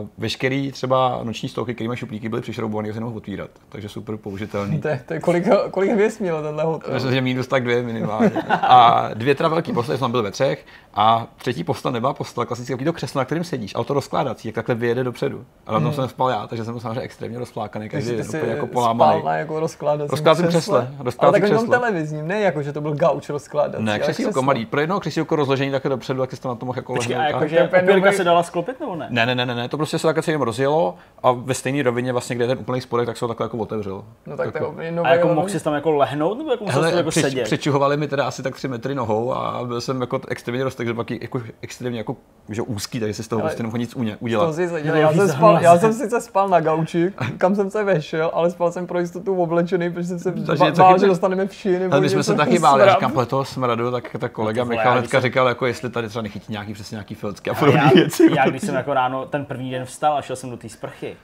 Uh, 0.00 0.06
veškerý 0.18 0.72
třeba 0.72 1.20
noční 1.22 1.48
stolky, 1.48 1.74
které 1.74 1.88
mají 1.88 1.96
šuplíky, 1.96 2.28
byly 2.28 2.42
přišroubované, 2.42 2.88
že 2.88 2.94
se 2.94 3.00
nemohou 3.00 3.16
otvírat, 3.16 3.50
takže 3.68 3.88
super 3.88 4.16
použitelný. 4.16 4.80
To 4.80 4.88
je, 4.88 5.02
to 5.08 5.14
je 5.14 5.20
kolik, 5.20 5.44
kolik 5.70 5.90
hvězd 5.90 6.20
mělo 6.20 6.42
tenhle 6.42 6.64
hotel? 6.64 6.94
Myslím, 6.94 7.12
že 7.12 7.20
minus 7.20 7.46
tak 7.46 7.62
dvě 7.64 7.82
minimálně. 7.82 8.30
A 8.50 9.08
dvě 9.14 9.34
teda 9.34 9.48
velký 9.48 9.72
postele, 9.72 9.98
jsme 9.98 10.04
tam 10.04 10.10
byli 10.10 10.22
ve 10.22 10.30
třech. 10.30 10.66
A 10.94 11.26
třetí 11.36 11.64
postel 11.64 11.92
nebyla 11.92 12.14
postel, 12.14 12.46
klasicky 12.46 12.72
takový 12.72 12.84
to 12.84 12.92
křeslo, 12.92 13.18
na 13.18 13.24
kterém 13.24 13.44
sedíš, 13.44 13.74
auto 13.74 13.94
rozkládací, 13.94 14.48
jak 14.48 14.54
takhle 14.54 14.74
vyjede 14.74 15.04
dopředu. 15.04 15.44
A 15.66 15.72
na 15.72 15.80
tom 15.80 15.92
jsem 15.92 16.08
spal 16.08 16.30
já, 16.30 16.46
takže 16.46 16.64
jsem 16.64 16.74
byl 16.74 16.80
samozřejmě 16.80 17.00
extrémně 17.00 17.38
rozflákaný, 17.38 17.88
každý 17.88 18.10
Takže 18.10 18.32
den 18.32 18.40
úplně 18.40 18.52
jako 18.52 18.66
spal 18.66 18.72
polámaný. 18.72 19.24
na 19.24 19.36
jako 19.36 19.60
rozkládací 19.60 20.10
Rozkládacím 20.10 20.48
křesle, 20.48 20.78
Ale 20.78 20.88
rozkládacím 20.98 21.42
tak 21.42 21.50
jenom 21.50 21.70
televizním, 21.70 22.28
ne 22.28 22.40
jako, 22.40 22.62
že 22.62 22.72
to 22.72 22.80
byl 22.80 22.94
gauč 22.94 23.28
rozkládací. 23.28 23.84
Ne, 23.84 23.92
ale 23.92 23.98
křesílko 23.98 24.30
křeslo. 24.30 24.42
malý. 24.42 24.66
Pro 24.66 24.80
jednoho 24.80 25.00
křesílko 25.00 25.36
rozložení 25.36 25.70
takhle 25.70 25.88
dopředu, 25.88 26.20
tak 26.20 26.32
jsi 26.32 26.40
to 26.40 26.48
na 26.48 26.54
tom 26.54 26.66
mohl 26.66 26.78
jako 26.78 26.94
Počkej, 26.94 27.16
a 27.16 27.24
jakože 27.24 27.68
se 28.12 28.24
dala 28.24 28.42
sklopit 28.42 28.80
nebo 28.80 28.96
ne? 28.96 29.06
Ne, 29.10 29.26
ne, 29.26 29.34
ne, 29.34 29.41
ne, 29.46 29.54
ne, 29.54 29.68
to 29.68 29.76
prostě 29.76 29.98
se 29.98 30.06
takhle 30.06 30.22
celým 30.22 30.40
rozjelo 30.42 30.94
a 31.22 31.32
ve 31.32 31.54
stejné 31.54 31.82
rovině 31.82 32.12
vlastně, 32.12 32.36
kde 32.36 32.44
je 32.44 32.48
ten 32.48 32.58
úplný 32.58 32.80
spodek, 32.80 33.06
tak 33.06 33.16
se 33.16 33.24
ho 33.24 33.28
takhle 33.28 33.44
jako 33.44 33.56
otevřel. 33.58 34.04
No 34.26 34.36
tak 34.36 34.52
to 34.52 34.58
je 34.58 34.86
Jako- 34.86 35.02
A 35.06 35.08
jako 35.14 35.28
mohl 35.28 35.48
jsi 35.48 35.64
tam 35.64 35.74
jako 35.74 35.90
lehnout, 35.90 36.38
nebo 36.38 36.50
jako 36.50 36.64
musel 36.64 36.82
jsi 36.82 36.86
Hele, 36.88 36.96
jako 37.00 37.10
přeč, 37.10 37.24
sedět? 37.24 37.44
přečuhovali 37.44 37.96
mi 37.96 38.08
teda 38.08 38.24
asi 38.26 38.42
tak 38.42 38.54
3 38.54 38.68
metry 38.68 38.94
nohou 38.94 39.32
a 39.34 39.64
byl 39.64 39.80
jsem 39.80 40.00
jako 40.00 40.20
extrémně 40.28 40.64
roztek, 40.64 40.86
že 40.86 40.94
pak 40.94 41.10
jako 41.10 41.42
extrémně 41.60 41.98
jako, 41.98 42.16
že 42.48 42.62
úzký, 42.62 43.00
takže 43.00 43.14
si 43.14 43.22
z 43.22 43.28
toho 43.28 43.42
Ale- 43.42 43.48
prostě 43.48 43.62
nemohl 43.62 43.78
nic 43.78 43.92
To 43.94 43.98
udělat. 44.20 44.54
si 44.54 44.68
seděl. 44.68 44.94
Nebo 44.94 45.06
Já, 45.06 45.12
jsem 45.12 45.28
spal, 45.28 45.58
já 45.62 45.78
jsem 45.78 45.92
sice 45.92 46.20
spal 46.20 46.48
na 46.48 46.60
gauči, 46.60 47.12
kam 47.38 47.54
jsem 47.54 47.70
se 47.70 47.84
vešel, 47.84 48.30
ale 48.34 48.50
spal 48.50 48.72
jsem 48.72 48.86
pro 48.86 48.98
jistotu 48.98 49.34
oblečený, 49.42 49.90
protože 49.92 50.08
jsem 50.08 50.18
se 50.18 50.32
bál, 50.78 50.98
že 50.98 51.06
dostaneme 51.06 51.46
vši. 51.46 51.78
Nebo 51.78 51.92
Ale 51.92 52.00
my 52.00 52.08
jsme 52.08 52.22
se 52.22 52.34
taky 52.34 52.58
báli, 52.58 52.90
říkám, 52.90 53.10
podle 53.12 53.26
toho 53.26 53.44
smradu, 53.44 53.90
tak 53.90 54.16
ta 54.18 54.28
kolega 54.28 54.62
No 54.64 54.70
vole, 54.70 54.76
Michal 55.00 55.22
říkal, 55.22 55.48
jako 55.48 55.66
jestli 55.66 55.90
tady 55.90 56.08
třeba 56.08 56.22
nechytí 56.22 56.52
nějaký 56.52 56.72
přesně 56.74 56.94
nějaký 56.94 57.14
filcky 57.14 57.50
a 57.50 57.54
podobné 57.54 57.80
já, 57.84 57.90
věci. 57.94 58.28
já, 58.36 58.50
když 58.50 58.62
jsem 58.62 58.74
jako 58.74 58.94
ráno 58.94 59.26
ten 59.32 59.44
první 59.44 59.70
den 59.70 59.84
vstal 59.84 60.16
a 60.16 60.22
šel 60.22 60.36
jsem 60.36 60.50
do 60.50 60.56
té 60.56 60.68
sprchy, 60.68 61.16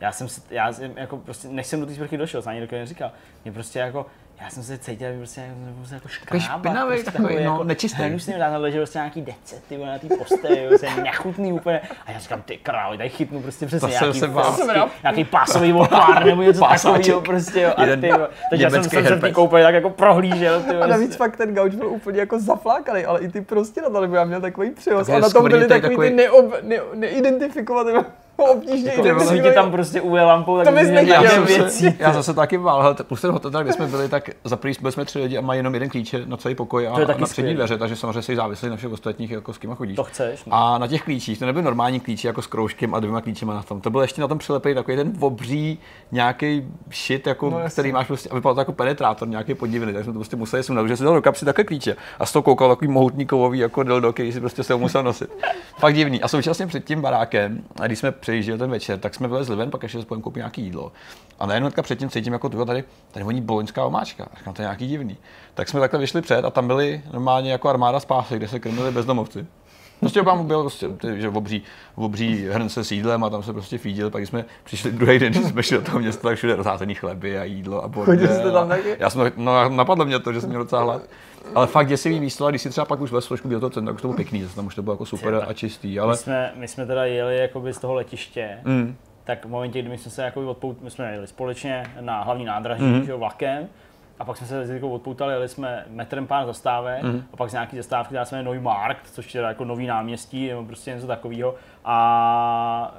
já 0.00 0.12
jsem, 0.12 0.26
já 0.50 0.72
jsem 0.72 0.98
jako 0.98 1.16
prostě, 1.16 1.48
než 1.48 1.66
jsem 1.66 1.80
do 1.80 1.86
té 1.86 1.94
sprchy 1.94 2.16
došel, 2.16 2.42
jsem 2.42 2.50
ani 2.50 2.60
nikdo 2.60 2.76
neříkal, 2.76 3.12
mě 3.44 3.52
prostě 3.52 3.78
jako, 3.78 4.06
já 4.40 4.50
jsem 4.50 4.62
se 4.62 4.78
cítil, 4.78 5.12
že 5.12 5.18
prostě, 5.18 5.42
prostě 5.78 5.94
jako 5.94 6.08
škrábat. 6.08 6.42
špinavý 6.60 6.88
prostě 6.94 7.10
takový, 7.10 7.44
no, 7.44 7.64
nečistý. 7.64 8.02
Hnusný, 8.02 8.34
tam 8.38 8.62
ležel 8.62 8.80
prostě 8.80 8.98
nějaký 8.98 9.22
dece, 9.22 9.56
ty 9.68 9.76
vole, 9.76 9.90
na 9.90 9.98
té 9.98 10.16
posteli, 10.16 10.64
prostě 10.68 10.90
nechutný 11.02 11.52
úplně. 11.52 11.80
A 12.06 12.10
já 12.10 12.18
říkám, 12.18 12.42
ty 12.42 12.56
králi, 12.56 12.96
tady 12.96 13.08
chytnu 13.08 13.42
prostě 13.42 13.66
přesně 13.66 13.88
jsem 13.88 14.00
nějaký, 14.02 14.20
se 14.20 14.28
bál. 14.28 14.44
prostě, 14.44 14.72
nějaký 15.02 15.24
pásový 15.24 15.72
opár 15.72 16.24
nebo 16.24 16.42
něco 16.42 16.60
takového 16.60 17.20
prostě, 17.24 17.60
jo. 17.60 17.72
A 17.76 17.84
ty, 17.84 18.10
takže 18.50 18.64
já 18.64 18.70
jsem, 18.70 18.82
jsem 18.82 18.90
se 18.90 19.00
v 19.00 19.02
té 19.02 19.08
herpes. 19.10 19.34
koupeli 19.34 19.62
tak 19.62 19.74
jako 19.74 19.90
prohlížel, 19.90 20.62
ty 20.62 20.76
A 20.76 20.86
navíc 20.86 21.16
fakt 21.16 21.36
ten 21.36 21.54
gauč 21.54 21.74
byl 21.74 21.88
úplně 21.88 22.20
jako 22.20 22.38
zaflákaný, 22.40 23.04
ale 23.04 23.20
i 23.20 23.28
ty 23.28 23.40
prostě 23.40 23.82
na 23.82 23.90
to, 23.90 24.00
nebo 24.00 24.14
já 24.16 24.24
měl 24.24 24.40
takový 24.40 24.70
přehoz 24.70 25.08
a 25.08 25.18
na 25.18 25.30
tom 25.30 25.48
byly 25.48 25.68
takový 25.68 25.96
ty 26.10 26.16
takový- 26.16 26.80
neidentifikovatelné, 26.94 28.04
obtížně 28.36 28.92
Jako, 28.96 29.20
si 29.20 29.40
tě 29.40 29.52
tam 29.52 29.70
prostě 29.70 30.00
uje 30.00 30.22
lampou, 30.22 30.56
tak 30.56 30.66
To 30.66 30.72
bys 30.72 30.88
jsem, 30.88 31.44
věci. 31.44 31.90
se, 31.90 31.94
já 31.98 32.12
jsem 32.12 32.22
se 32.22 32.34
taky 32.34 32.58
bál, 32.58 32.82
hele, 32.82 32.94
plus 33.02 33.20
ten 33.20 33.30
hotel, 33.30 33.62
kde 33.62 33.72
jsme 33.72 33.86
byli, 33.86 34.08
tak 34.08 34.30
za 34.44 34.56
prvý 34.56 34.74
byli 34.80 34.92
jsme 34.92 35.04
tři 35.04 35.18
lidi 35.18 35.38
a 35.38 35.40
mají 35.40 35.58
jenom 35.58 35.74
jeden 35.74 35.88
klíč 35.88 36.14
na 36.24 36.36
celý 36.36 36.54
pokoj 36.54 36.88
a 36.88 36.94
To 36.94 37.00
je 37.00 37.06
taky 37.06 37.20
na 37.20 37.26
přední 37.26 37.54
dveře, 37.54 37.78
takže 37.78 37.96
samozřejmě 37.96 38.22
jsi 38.22 38.36
závislý 38.36 38.68
na 38.68 38.76
všech 38.76 38.92
ostatních, 38.92 39.30
jako 39.30 39.52
s 39.52 39.58
kým 39.58 39.74
chodíš. 39.74 39.96
To 39.96 40.04
chceš, 40.04 40.44
no. 40.44 40.54
A 40.54 40.78
na 40.78 40.86
těch 40.86 41.02
klíčích, 41.02 41.38
to 41.38 41.46
nebyly 41.46 41.64
normální 41.64 42.00
klíče 42.00 42.28
jako 42.28 42.42
s 42.42 42.46
kroužkem 42.46 42.94
a 42.94 43.00
dvěma 43.00 43.20
klíčema 43.20 43.54
na 43.54 43.62
tom. 43.62 43.80
To 43.80 43.90
byl 43.90 44.00
ještě 44.00 44.20
na 44.20 44.28
tom 44.28 44.38
přilepený 44.38 44.74
takový 44.74 44.96
ten 44.96 45.12
obří 45.20 45.78
nějaký 46.12 46.64
shit, 46.92 47.26
jako, 47.26 47.50
No 47.50 47.60
který 47.72 47.92
máš 47.92 48.06
prostě, 48.06 48.28
a 48.28 48.34
vypadal 48.34 48.54
to 48.54 48.60
jako 48.60 48.72
penetrátor, 48.72 49.28
nějaký 49.28 49.54
podivný, 49.54 49.92
tak 49.92 50.04
jsme 50.04 50.12
to 50.12 50.18
prostě 50.18 50.36
museli 50.36 50.62
sundat, 50.62 50.86
že 50.88 50.96
si 50.96 51.04
dal 51.04 51.14
do 51.14 51.22
kapsy 51.22 51.44
také 51.44 51.64
klíče. 51.64 51.96
A 52.18 52.26
z 52.26 52.32
toho 52.32 52.42
koukal 52.42 52.68
takový 52.68 52.88
mohutný 52.90 53.26
kovový 53.26 53.58
jako 53.58 53.82
dildo, 53.82 54.12
který 54.12 54.32
si 54.32 54.40
prostě 54.40 54.62
se 54.62 54.72
ho 54.72 54.78
musel 54.78 55.02
nosit. 55.02 55.30
Fakt 55.78 55.94
divný. 55.94 56.22
A 56.22 56.28
současně 56.28 56.66
před 56.66 56.84
tím 56.84 57.00
barákem, 57.00 57.62
a 57.80 57.86
když 57.86 57.98
jsme 57.98 58.12
přejížděli 58.24 58.58
ten 58.58 58.70
večer, 58.70 58.98
tak 58.98 59.14
jsme 59.14 59.28
vylezli 59.28 59.56
ven, 59.56 59.70
pak 59.70 59.82
ještě 59.82 60.00
se 60.00 60.06
koupit 60.06 60.36
nějaký 60.36 60.62
jídlo. 60.62 60.92
A 61.38 61.46
najednou 61.46 61.66
hnedka 61.66 61.82
předtím 61.82 62.10
cítím 62.10 62.32
jako 62.32 62.48
tady, 62.48 62.84
tady 63.12 63.24
voní 63.24 63.40
boloňská 63.40 63.84
omáčka. 63.84 64.24
A 64.24 64.38
říkám, 64.38 64.54
to 64.54 64.62
je 64.62 64.64
nějaký 64.64 64.86
divný. 64.86 65.16
Tak 65.54 65.68
jsme 65.68 65.80
takhle 65.80 66.00
vyšli 66.00 66.22
před 66.22 66.44
a 66.44 66.50
tam 66.50 66.66
byli 66.66 67.02
normálně 67.12 67.52
jako 67.52 67.68
armáda 67.68 68.00
spásy, 68.00 68.36
kde 68.36 68.48
se 68.48 68.60
krmili 68.60 68.90
bezdomovci. 68.90 69.46
Prostě 70.00 70.20
obám 70.20 70.46
byl 70.46 70.60
prostě, 70.60 70.88
ty, 70.88 71.20
že 71.20 71.28
v 71.28 71.36
obří, 71.36 71.62
v 71.96 72.02
obří 72.02 72.46
hrnce 72.50 72.84
s 72.84 72.92
jídlem 72.92 73.24
a 73.24 73.30
tam 73.30 73.42
se 73.42 73.52
prostě 73.52 73.78
fídil, 73.78 74.10
pak 74.10 74.22
jsme 74.22 74.44
přišli 74.64 74.92
druhý 74.92 75.18
den, 75.18 75.32
když 75.32 75.46
jsme 75.46 75.62
šli 75.62 75.76
do 75.76 75.82
toho 75.82 75.98
města, 75.98 76.28
tak 76.28 76.36
všude 76.36 76.56
rozházený 76.56 76.94
chleby 76.94 77.38
a 77.38 77.44
jídlo 77.44 77.84
a 77.84 77.90
Chodili 78.04 78.34
jste 78.34 78.52
tam 78.52 78.68
taky? 78.68 78.96
Já 78.98 79.10
jsem, 79.10 79.32
no 79.36 79.68
napadlo 79.68 80.04
mě 80.04 80.18
to, 80.18 80.32
že 80.32 80.40
jsem 80.40 80.48
měl 80.48 80.62
docela 80.62 80.82
hlad. 80.82 81.02
Ale 81.54 81.66
fakt 81.66 81.86
děsivý 81.88 82.20
místo, 82.20 82.46
a 82.46 82.50
když 82.50 82.62
si 82.62 82.70
třeba 82.70 82.84
pak 82.84 83.00
už 83.00 83.10
vlez 83.10 83.26
trošku 83.26 83.48
do 83.48 83.60
toho 83.60 83.70
centra, 83.70 83.92
tak 83.92 83.96
už 83.96 84.02
to 84.02 84.08
bylo 84.08 84.16
pěkný, 84.16 84.42
zase 84.42 84.56
tam 84.56 84.66
už 84.66 84.74
to 84.74 84.82
bylo 84.82 84.94
jako 84.94 85.06
super 85.06 85.44
a 85.48 85.52
čistý, 85.52 85.98
ale 85.98 86.12
My 86.12 86.16
jsme, 86.16 86.52
my 86.56 86.68
jsme 86.68 86.86
teda 86.86 87.04
jeli 87.04 87.38
jakoby 87.38 87.72
z 87.72 87.78
toho 87.78 87.94
letiště, 87.94 88.58
mm, 88.64 88.96
tak 89.24 89.44
v 89.44 89.48
momentě, 89.48 89.82
kdy 89.82 89.90
my 89.90 89.98
jsme 89.98 90.10
se 90.10 90.22
jako 90.22 90.50
odpout, 90.50 90.82
my 90.82 90.90
jsme 90.90 91.12
jeli 91.12 91.26
společně 91.26 91.82
na 92.00 92.22
hlavní 92.22 92.44
nádraží, 92.44 92.82
mm. 92.82 93.04
že 93.04 93.10
jo, 93.10 93.18
vlakem, 93.18 93.68
a 94.18 94.24
pak 94.24 94.36
jsme 94.36 94.46
se 94.46 94.64
Jirkou 94.72 94.90
odpoutali, 94.90 95.32
jeli 95.32 95.48
jsme 95.48 95.84
metrem 95.88 96.26
pár 96.26 96.46
zastávek 96.46 97.02
Mhm. 97.02 97.24
a 97.32 97.36
pak 97.36 97.50
z 97.50 97.52
nějaký 97.52 97.76
zastávky, 97.76 98.08
která 98.08 98.24
se 98.24 98.36
jmenuje 98.36 98.54
Neumarkt, 98.54 99.06
což 99.10 99.34
je 99.34 99.42
jako 99.42 99.64
nový 99.64 99.86
náměstí 99.86 100.48
nebo 100.48 100.64
prostě 100.64 100.90
něco 100.94 101.06
takového. 101.06 101.54
A 101.84 102.94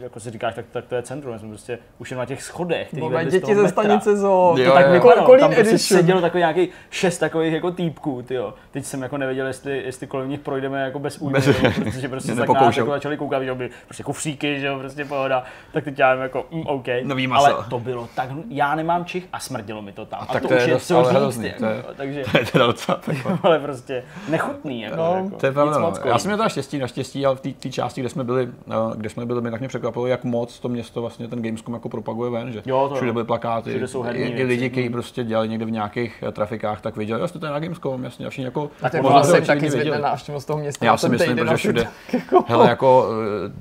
e, 0.00 0.02
jako 0.02 0.20
si 0.20 0.30
říkáš, 0.30 0.54
tak, 0.54 0.64
tak 0.72 0.84
to 0.86 0.94
je 0.94 1.02
centrum, 1.02 1.32
my 1.32 1.38
jsme 1.38 1.48
prostě 1.48 1.78
už 1.98 2.10
jen 2.10 2.18
na 2.18 2.24
těch 2.26 2.42
schodech, 2.42 2.88
který 2.88 3.02
z 3.28 3.32
děti 3.32 3.40
toho 3.40 3.62
ze 3.62 3.68
stanice 3.68 4.16
zoo. 4.16 4.54
Jo, 4.58 4.68
To 4.70 4.74
tak 4.76 4.86
jo. 4.86 4.92
vypadalo, 4.92 5.26
Colin 5.26 5.40
tam 5.40 5.50
prostě 5.54 5.70
Edition. 5.74 5.98
sedělo 6.00 6.20
takový 6.20 6.38
nějaký 6.40 6.68
šest 6.90 7.18
takových 7.18 7.52
jako 7.52 7.70
týpků, 7.70 8.22
tyjo. 8.22 8.54
Teď 8.70 8.84
jsem 8.84 9.02
jako 9.02 9.18
nevěděl, 9.18 9.46
jestli, 9.46 9.82
jestli 9.84 10.06
kolem 10.06 10.28
nich 10.28 10.40
projdeme 10.40 10.80
jako 10.82 10.98
bez 10.98 11.18
újmy, 11.18 11.38
Bez- 11.38 11.44
protože 11.84 12.08
prostě 12.08 12.34
tak 12.34 12.48
nás 12.48 12.76
jako 12.76 12.90
začali 12.90 13.16
koukat, 13.16 13.42
že 13.42 13.48
jo, 13.48 13.54
byli 13.54 13.70
prostě 13.84 14.02
kufříky, 14.02 14.60
že 14.60 14.66
jo, 14.66 14.78
prostě 14.78 15.04
pohoda, 15.04 15.44
tak 15.72 15.84
teď 15.84 15.98
já 15.98 16.12
jim 16.12 16.22
jako, 16.22 16.46
mm, 16.50 16.66
OK. 16.66 16.86
Nový 17.02 17.26
maso. 17.26 17.46
Ale 17.56 17.64
to 17.70 17.78
bylo 17.78 18.08
tak, 18.14 18.28
já 18.48 18.74
nemám 18.74 19.04
čich 19.04 19.28
a 19.32 19.40
smrdilo 19.40 19.82
mi 19.82 19.92
to 19.92 20.06
tam. 20.06 20.20
A, 20.22 20.32
tak 20.32 20.42
to, 20.42 20.48
to 20.48 20.54
už 20.54 20.62
je 20.62 20.68
dost 20.68 20.86
co 20.86 20.96
ale 20.98 21.04
říct, 21.08 21.16
hrozný, 21.20 21.46
jako, 21.46 21.58
to 21.58 21.66
je- 21.66 21.84
takže, 21.96 22.22
to 22.32 22.38
je 22.38 22.44
teda 22.46 22.66
docela 22.66 22.98
takové. 22.98 23.38
ale 23.42 23.58
prostě 23.58 24.04
nechutný, 24.28 24.82
jako, 24.82 24.96
No, 24.96 25.14
jako 25.24 25.36
To 25.36 25.46
je 25.46 25.52
pravda. 25.52 25.70
nic 25.72 25.80
No. 25.80 25.86
moc 25.90 26.00
Já 26.04 26.18
jsem 26.18 26.28
měl 26.28 26.36
teda 26.38 26.48
štěstí, 26.48 26.78
naštěstí, 26.78 27.26
ale 27.26 27.36
v 27.36 27.40
té- 27.40 27.52
té 27.52 27.70
části, 27.70 28.00
kde 28.00 28.08
jsme 28.14 28.24
byli, 28.24 28.48
eh, 28.70 28.74
kde 28.96 29.08
jsme 29.08 29.26
byli, 29.26 29.40
mě 29.40 29.50
tak 29.50 29.60
mě 29.60 29.68
překvapilo, 29.68 30.06
jak 30.06 30.24
moc 30.24 30.60
to 30.60 30.68
město 30.68 31.00
vlastně 31.00 31.28
ten 31.28 31.42
Gamescom 31.42 31.74
jako 31.74 31.88
propaguje 31.88 32.30
ven, 32.30 32.52
že 32.52 32.62
Jo, 32.66 32.86
to 32.88 32.94
všude 32.94 33.08
jo. 33.08 33.12
byly 33.12 33.24
plakáty, 33.24 33.70
Všude 33.70 33.88
jsou 33.88 34.02
herní 34.02 34.22
i, 34.22 34.40
i 34.40 34.44
lidi, 34.44 34.70
kteří 34.70 34.88
prostě 34.90 35.24
dělali 35.24 35.48
někde 35.48 35.64
v 35.64 35.70
nějakých 35.70 36.24
eh, 36.28 36.32
trafikách, 36.32 36.80
tak 36.80 36.96
viděli, 36.96 37.20
jo, 37.20 37.28
jste 37.28 37.38
to 37.38 37.46
je 37.46 37.52
na 37.52 37.58
Gamescom, 37.58 38.04
jasně, 38.04 38.26
a 38.26 38.30
všichni 38.30 38.44
jako 38.44 38.70
A 38.82 38.90
ten 38.90 39.06
očividně 39.06 39.40
taky 39.46 39.60
zvedne 39.70 39.84
věděli. 39.84 40.02
návštěvnost 40.02 40.46
toho 40.46 40.58
města. 40.58 40.86
Já 40.86 40.96
si 40.96 41.08
myslím, 41.08 41.36
protože 41.36 41.48
asi 41.50 41.56
všude, 41.56 41.86
jako- 42.12 42.44
hele, 42.46 42.68
jako 42.68 43.08
eh, 43.46 43.52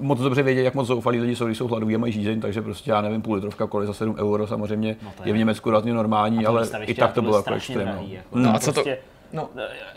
moc 0.00 0.20
dobře 0.20 0.42
vědět, 0.42 0.62
jak 0.62 0.74
moc 0.74 0.86
zoufalí 0.86 1.20
lidi 1.20 1.36
jsou, 1.36 1.46
když 1.46 1.58
jsou 1.58 1.68
hladoví 1.68 1.94
a 1.94 1.98
mají 1.98 2.12
žízeň, 2.12 2.40
takže 2.40 2.62
prostě 2.62 2.90
já 2.90 3.00
nevím, 3.00 3.22
půl 3.22 3.34
litrovka 3.34 3.66
kolik 3.66 3.86
za 3.86 3.92
7 3.94 4.16
euro 4.18 4.46
samozřejmě 4.46 4.96
No 5.02 5.10
je 5.24 5.28
je. 5.28 5.34
v 5.34 5.38
Německu 5.38 5.70
relativně 5.70 5.94
normální, 5.94 6.46
ale 6.46 6.66
i 6.86 6.94
tak 6.94 7.12
to 7.12 7.22
bylo 7.22 7.36
jako 7.36 7.54
extrémní. 7.54 7.84
drahý, 7.84 8.12
jako. 8.12 8.36
Mm. 8.36 8.42
No 8.42 8.54
a 8.54 8.58
co 8.58 8.66
to- 8.66 8.72
Prostě- 8.72 8.98
No, 9.32 9.48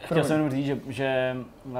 Chtěl 0.05 0.23
jsem 0.23 0.35
jenom 0.35 0.51
říct, 0.51 0.65
že, 0.65 0.77
že 0.87 1.35
uh, 1.65 1.75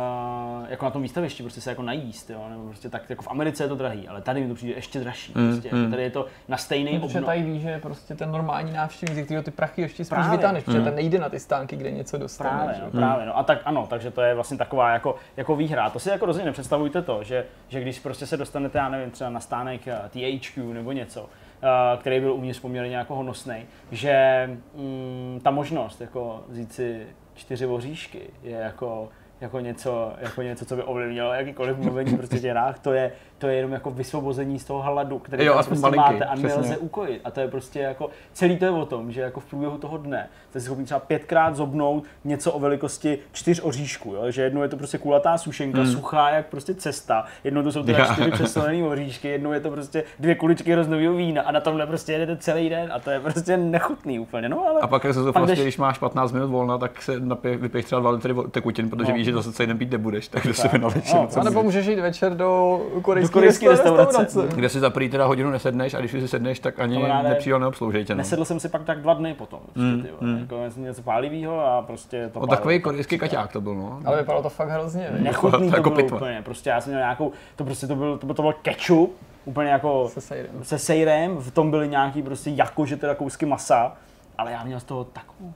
jako 0.69 0.85
na 0.85 0.91
tom 0.91 1.01
výstavišti 1.01 1.43
prostě 1.43 1.61
se 1.61 1.69
jako 1.69 1.81
najíst, 1.81 2.29
jo, 2.29 2.45
nebo 2.49 2.67
prostě 2.67 2.89
tak 2.89 3.09
jako 3.09 3.23
v 3.23 3.27
Americe 3.27 3.63
je 3.63 3.67
to 3.67 3.75
drahý, 3.75 4.07
ale 4.07 4.21
tady 4.21 4.41
mi 4.41 4.47
to 4.47 4.55
přijde 4.55 4.73
ještě 4.73 4.99
dražší. 4.99 5.33
Mm, 5.35 5.51
Prostě, 5.51 5.75
mm. 5.75 5.91
tady 5.91 6.03
je 6.03 6.09
to 6.09 6.25
na 6.47 6.57
stejný 6.57 6.99
Protože 6.99 7.17
obno... 7.17 7.25
tady 7.25 7.43
ví, 7.43 7.59
že 7.59 7.79
prostě 7.79 8.15
ten 8.15 8.31
normální 8.31 8.73
návštěvník, 8.73 9.15
ze 9.15 9.23
kterého 9.23 9.43
ty 9.43 9.51
prachy 9.51 9.81
ještě 9.81 10.05
spíš 10.05 10.09
Právě. 10.09 10.37
vytáhneš, 10.37 10.63
protože 10.63 10.81
ten 10.81 10.95
nejde 10.95 11.19
na 11.19 11.29
ty 11.29 11.39
stánky, 11.39 11.75
kde 11.75 11.91
něco 11.91 12.17
dostane. 12.17 12.49
Právě, 12.49 12.75
no, 12.79 12.85
jo. 12.85 12.91
právě, 12.91 13.25
no. 13.25 13.37
A 13.37 13.43
tak 13.43 13.61
ano, 13.65 13.87
takže 13.89 14.11
to 14.11 14.21
je 14.21 14.35
vlastně 14.35 14.57
taková 14.57 14.89
jako, 14.89 15.15
jako 15.37 15.55
výhra. 15.55 15.89
To 15.89 15.99
si 15.99 16.09
jako 16.09 16.25
rozhodně 16.25 16.45
nepředstavujte 16.45 17.01
to, 17.01 17.23
že, 17.23 17.45
že 17.67 17.81
když 17.81 17.99
prostě 17.99 18.25
se 18.25 18.37
dostanete, 18.37 18.77
já 18.77 18.89
nevím, 18.89 19.11
třeba 19.11 19.29
na 19.29 19.39
stánek 19.39 19.87
eh, 19.87 19.99
THQ 20.09 20.73
nebo 20.73 20.91
něco, 20.91 21.29
eh, 21.63 21.97
který 21.97 22.19
byl 22.19 22.33
uvnitř 22.33 22.59
poměrně 22.59 22.95
jako 22.97 23.15
honosný, 23.15 23.65
že 23.91 24.49
mm, 24.75 25.39
ta 25.43 25.51
možnost 25.51 26.01
jako 26.01 26.43
vzít 26.49 26.73
si 26.73 27.07
čtyři 27.35 27.65
voříšky 27.65 28.21
je 28.43 28.57
jako 28.57 29.09
jako 29.41 29.59
něco, 29.59 30.13
jako 30.17 30.41
něco, 30.41 30.65
co 30.65 30.75
by 30.75 30.83
ovlivnilo 30.83 31.33
jakýkoliv 31.33 31.77
mluvení 31.77 32.17
prostě 32.17 32.39
těch 32.39 32.51
hrách, 32.51 32.79
to 32.79 32.93
je, 32.93 33.11
to 33.43 33.47
je 33.49 33.55
jenom 33.55 33.71
jako 33.71 33.91
vysvobození 33.91 34.59
z 34.59 34.65
toho 34.65 34.81
hladu, 34.81 35.19
který 35.19 35.45
Jo, 35.45 35.53
prostě 35.53 35.75
malinký, 35.75 36.13
máte 36.13 36.25
a 36.25 36.33
přesně. 36.35 36.47
nelze 36.49 36.77
ukojit. 36.77 37.21
A 37.25 37.31
to 37.31 37.39
je 37.39 37.47
prostě 37.47 37.79
jako, 37.79 38.09
celý 38.33 38.57
to 38.57 38.65
je 38.65 38.71
o 38.71 38.85
tom, 38.85 39.11
že 39.11 39.21
jako 39.21 39.39
v 39.39 39.45
průběhu 39.45 39.77
toho 39.77 39.97
dne 39.97 40.29
jste 40.49 40.59
si 40.59 40.65
schopni 40.65 40.85
třeba 40.85 40.99
pětkrát 40.99 41.55
zobnout 41.55 42.03
něco 42.25 42.51
o 42.51 42.59
velikosti 42.59 43.17
čtyř 43.31 43.61
oříšků, 43.63 44.13
jo? 44.13 44.31
že 44.31 44.41
jednou 44.41 44.61
je 44.61 44.67
to 44.69 44.77
prostě 44.77 44.97
kulatá 44.97 45.37
sušenka, 45.37 45.81
Hmm. 45.81 45.91
suchá 45.91 46.29
jak 46.29 46.45
prostě 46.45 46.73
cesta, 46.73 47.25
jednou 47.43 47.63
to 47.63 47.71
jsou 47.71 47.83
teda 47.83 48.13
čtyři 48.13 48.31
přeslovený 48.31 48.83
oříšky, 48.83 49.27
jednou 49.27 49.51
je 49.51 49.59
to 49.59 49.71
prostě 49.71 50.03
dvě 50.19 50.35
kuličky 50.35 50.71
hroznového 50.71 51.13
vína 51.13 51.41
a 51.41 51.51
na 51.51 51.59
tomhle 51.59 51.87
prostě 51.87 52.11
jedete 52.13 52.37
celý 52.37 52.69
den 52.69 52.91
a 52.93 52.99
to 52.99 53.11
je 53.11 53.19
prostě 53.19 53.57
nechutný 53.57 54.19
úplně, 54.19 54.49
no 54.49 54.65
ale 54.69 54.81
A 54.81 54.87
pak 54.87 55.03
se 55.03 55.13
to 55.13 55.33
Pak 55.33 55.33
prostě, 55.33 55.55
jdeš- 55.55 55.61
když 55.63 55.77
máš 55.77 55.97
15 55.97 56.31
minut 56.31 56.47
volna, 56.47 56.77
tak 56.77 57.01
se 57.01 57.19
napij, 57.19 57.57
vypiješ 57.57 57.85
třeba 57.85 58.01
2 58.01 58.09
litry 58.11 58.33
tekutin, 58.51 58.89
protože 58.89 59.11
No. 59.11 59.17
víš, 59.17 59.25
že 59.25 59.33
zase 59.33 59.51
celý 59.53 59.67
den 59.67 59.77
pít 59.77 59.91
nebudeš, 59.91 60.27
tak 60.27 60.47
do 60.47 60.53
sebe 60.53 60.77
na 60.77 60.87
večer. 60.87 61.15
No, 61.15 61.27
co 61.27 61.39
A 61.39 61.43
nebo 61.43 61.63
můžeš. 61.63 61.75
můžeš 61.75 61.95
jít 61.95 62.01
večer 62.01 62.33
do 62.37 62.81
korejské, 63.01 63.32
korejské 63.33 63.69
restaurace. 63.69 64.17
restaurace. 64.17 64.55
kde 64.55 64.69
si 64.69 64.79
za 64.79 64.89
prý 64.89 65.09
teda 65.09 65.25
hodinu 65.25 65.51
nesedneš 65.51 65.93
a 65.93 65.99
když 65.99 66.13
už 66.13 66.21
si 66.21 66.27
sedneš, 66.27 66.59
tak 66.59 66.79
ani 66.79 66.95
Kamaráde, 66.95 67.29
nepřijde 67.29 67.59
neobsloužej 67.59 68.05
tě. 68.05 68.13
No. 68.13 68.17
nesedl 68.17 68.45
jsem 68.45 68.59
si 68.59 68.69
pak 68.69 68.83
tak 68.83 69.01
dva 69.01 69.13
dny 69.13 69.33
potom, 69.33 69.59
prostě, 69.73 70.13
Mm, 70.21 70.31
mm. 70.33 70.37
jako 70.39 70.59
něco 70.77 71.01
pálivého 71.01 71.65
a 71.65 71.81
prostě 71.81 72.29
to 72.33 72.39
On 72.39 72.47
pálilo. 72.47 72.47
takový 72.57 72.81
korejský 72.81 73.17
kaťák 73.17 73.51
to 73.53 73.61
byl, 73.61 73.75
no. 73.75 73.99
Ale 74.05 74.17
vypadalo 74.17 74.43
to 74.43 74.49
fakt 74.49 74.69
hrozně. 74.69 75.09
Nechutný 75.19 75.69
to 75.69 75.75
Jako 75.75 75.89
bylo 75.89 76.01
pitva. 76.03 76.17
úplně, 76.17 76.41
prostě 76.45 76.69
já 76.69 76.81
jsem 76.81 76.91
měl 76.91 76.99
nějakou, 77.01 77.31
to 77.55 77.63
prostě 77.63 77.87
to 77.87 77.95
byl, 77.95 78.17
to 78.17 78.25
byl, 78.25 78.35
to 78.35 78.41
byl 78.41 78.53
ketchup, 78.61 79.15
úplně 79.45 79.69
jako 79.69 80.09
Se 80.13 80.21
sejrem. 80.21 80.51
se 80.63 80.79
sejrem, 80.79 81.37
v 81.37 81.51
tom 81.51 81.71
byly 81.71 81.87
nějaký 81.87 82.21
prostě 82.21 82.49
jakože 82.49 82.97
teda 82.97 83.15
kousky 83.15 83.45
masa, 83.45 83.93
ale 84.37 84.51
já 84.51 84.63
měl 84.63 84.79
z 84.79 84.83
toho 84.83 85.03
takovou 85.03 85.53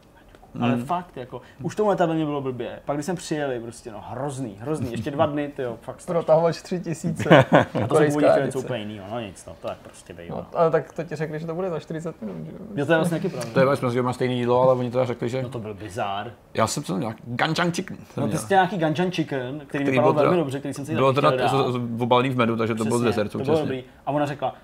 Mm. 0.58 0.64
ale 0.64 0.78
fakt, 0.78 1.18
jako, 1.18 1.42
už 1.64 1.76
tomu 1.76 1.90
letadle 1.90 2.16
mě 2.16 2.26
bylo 2.26 2.42
blbě. 2.42 2.80
Pak 2.86 2.96
když 2.98 3.06
jsem 3.06 3.16
přijeli, 3.16 3.60
prostě 3.60 3.92
no, 3.92 4.04
hrozný, 4.10 4.58
hrozný, 4.60 4.92
ještě 4.92 5.12
dva 5.12 5.26
dny, 5.26 5.48
ty 5.56 5.62
jo, 5.62 5.78
fakt 5.82 6.02
strašný. 6.02 6.20
Protahovač 6.24 6.62
3000. 6.62 7.30
A 7.84 7.88
to 7.88 7.96
chtěl 7.96 8.04
edice. 8.04 8.42
něco 8.46 8.60
úplně 8.60 8.80
jiného, 8.80 9.08
no 9.12 9.20
nic, 9.20 9.46
no, 9.46 9.56
to 9.62 9.68
je 9.70 9.76
prostě 9.84 10.14
bývá. 10.14 10.36
No, 10.38 10.46
ale 10.60 10.72
tak 10.72 10.94
to 10.94 11.04
ti 11.04 11.16
řekli, 11.16 11.40
že 11.40 11.46
to 11.48 11.56
bude 11.56 11.70
za 11.70 11.80
40 11.80 12.22
minut, 12.22 12.46
že 12.46 12.52
jo? 12.52 12.58
Jo, 12.76 12.86
to 12.86 12.92
je 12.92 12.98
vlastně 12.98 13.18
taky 13.18 13.30
pravda. 13.30 13.52
To 13.54 13.60
je 13.60 13.66
vlastně, 13.66 13.90
že 13.92 14.02
má 14.02 14.14
stejné 14.14 14.34
jídlo, 14.36 14.62
ale 14.62 14.74
oni 14.74 14.92
teda 14.92 15.06
řekli, 15.06 15.30
že 15.30 15.42
No 15.44 15.50
to 15.50 15.60
byl 15.60 15.74
bizár. 15.74 16.32
já 16.54 16.68
jsem 16.68 16.84
to 16.84 16.98
nějak 16.98 17.18
ganjang 17.26 17.76
chicken. 17.76 17.98
No 18.18 18.28
ty 18.28 18.38
jsi 18.38 18.46
nějaký 18.50 18.78
ganjan 18.78 19.12
chicken, 19.12 19.60
který, 19.68 19.84
Který 19.84 19.98
vypadal 19.98 20.14
velmi 20.14 20.38
dobře, 20.38 20.60
který 20.60 20.74
jsem 20.74 20.86
si 20.86 20.96
Bylo 20.96 21.14
teda 21.14 21.32
z- 21.48 21.72
z- 21.74 22.02
obalený 22.02 22.30
v 22.30 22.38
medu, 22.38 22.56
takže 22.58 22.76
to 22.76 22.84
z 22.84 22.88
bylo 22.88 23.00
současně. 23.30 23.56
dobrý. 23.56 23.84
A 24.06 24.12
ona 24.12 24.26
řekla, 24.26 24.56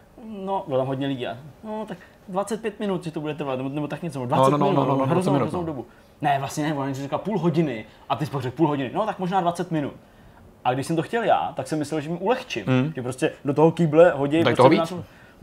no, 0.46 0.64
bylo 0.68 0.78
tam 0.80 0.88
hodně 0.88 1.08
lidí. 1.08 1.28
a, 1.28 1.38
No, 1.64 1.86
tak 1.88 1.98
25 2.28 2.80
minut, 2.80 3.04
že 3.04 3.12
to 3.12 3.22
bude 3.22 3.36
trvat, 3.36 3.56
nebo, 3.56 3.70
nebo 3.70 3.88
tak 3.88 4.04
něco, 4.04 4.26
20 4.26 4.52
no, 4.52 4.58
no, 4.58 4.66
minut, 4.66 4.76
no, 4.76 4.86
no, 4.86 4.90
no, 4.90 4.96
20 4.96 5.12
hroznou, 5.12 5.34
hroznou 5.34 5.60
no. 5.60 5.66
dobu. 5.66 5.86
Ne, 6.22 6.36
vlastně 6.40 6.64
ne, 6.64 6.74
ona 6.74 6.88
něco 6.90 7.02
říkala 7.02 7.22
půl 7.22 7.40
hodiny 7.40 7.86
a 8.10 8.16
ty 8.16 8.26
jsi 8.26 8.32
řekl 8.40 8.58
půl 8.58 8.68
hodiny, 8.68 8.92
no 8.94 9.06
tak 9.06 9.20
možná 9.20 9.42
20 9.42 9.72
minut. 9.72 9.94
A 10.66 10.74
když 10.74 10.88
jsem 10.88 10.96
to 10.96 11.02
chtěl 11.02 11.24
já, 11.24 11.54
tak 11.56 11.68
jsem 11.68 11.80
myslel, 11.80 12.02
že 12.02 12.10
mi 12.10 12.18
ulehčím, 12.18 12.64
Mm. 12.68 12.94
že 12.96 13.02
prostě 13.02 13.32
do 13.46 13.54
toho 13.54 13.72
kýble 13.72 14.12
hodí. 14.12 14.44
Tak 14.44 14.56
prostě 14.56 14.58
toho 14.58 14.70
víc. 14.70 14.94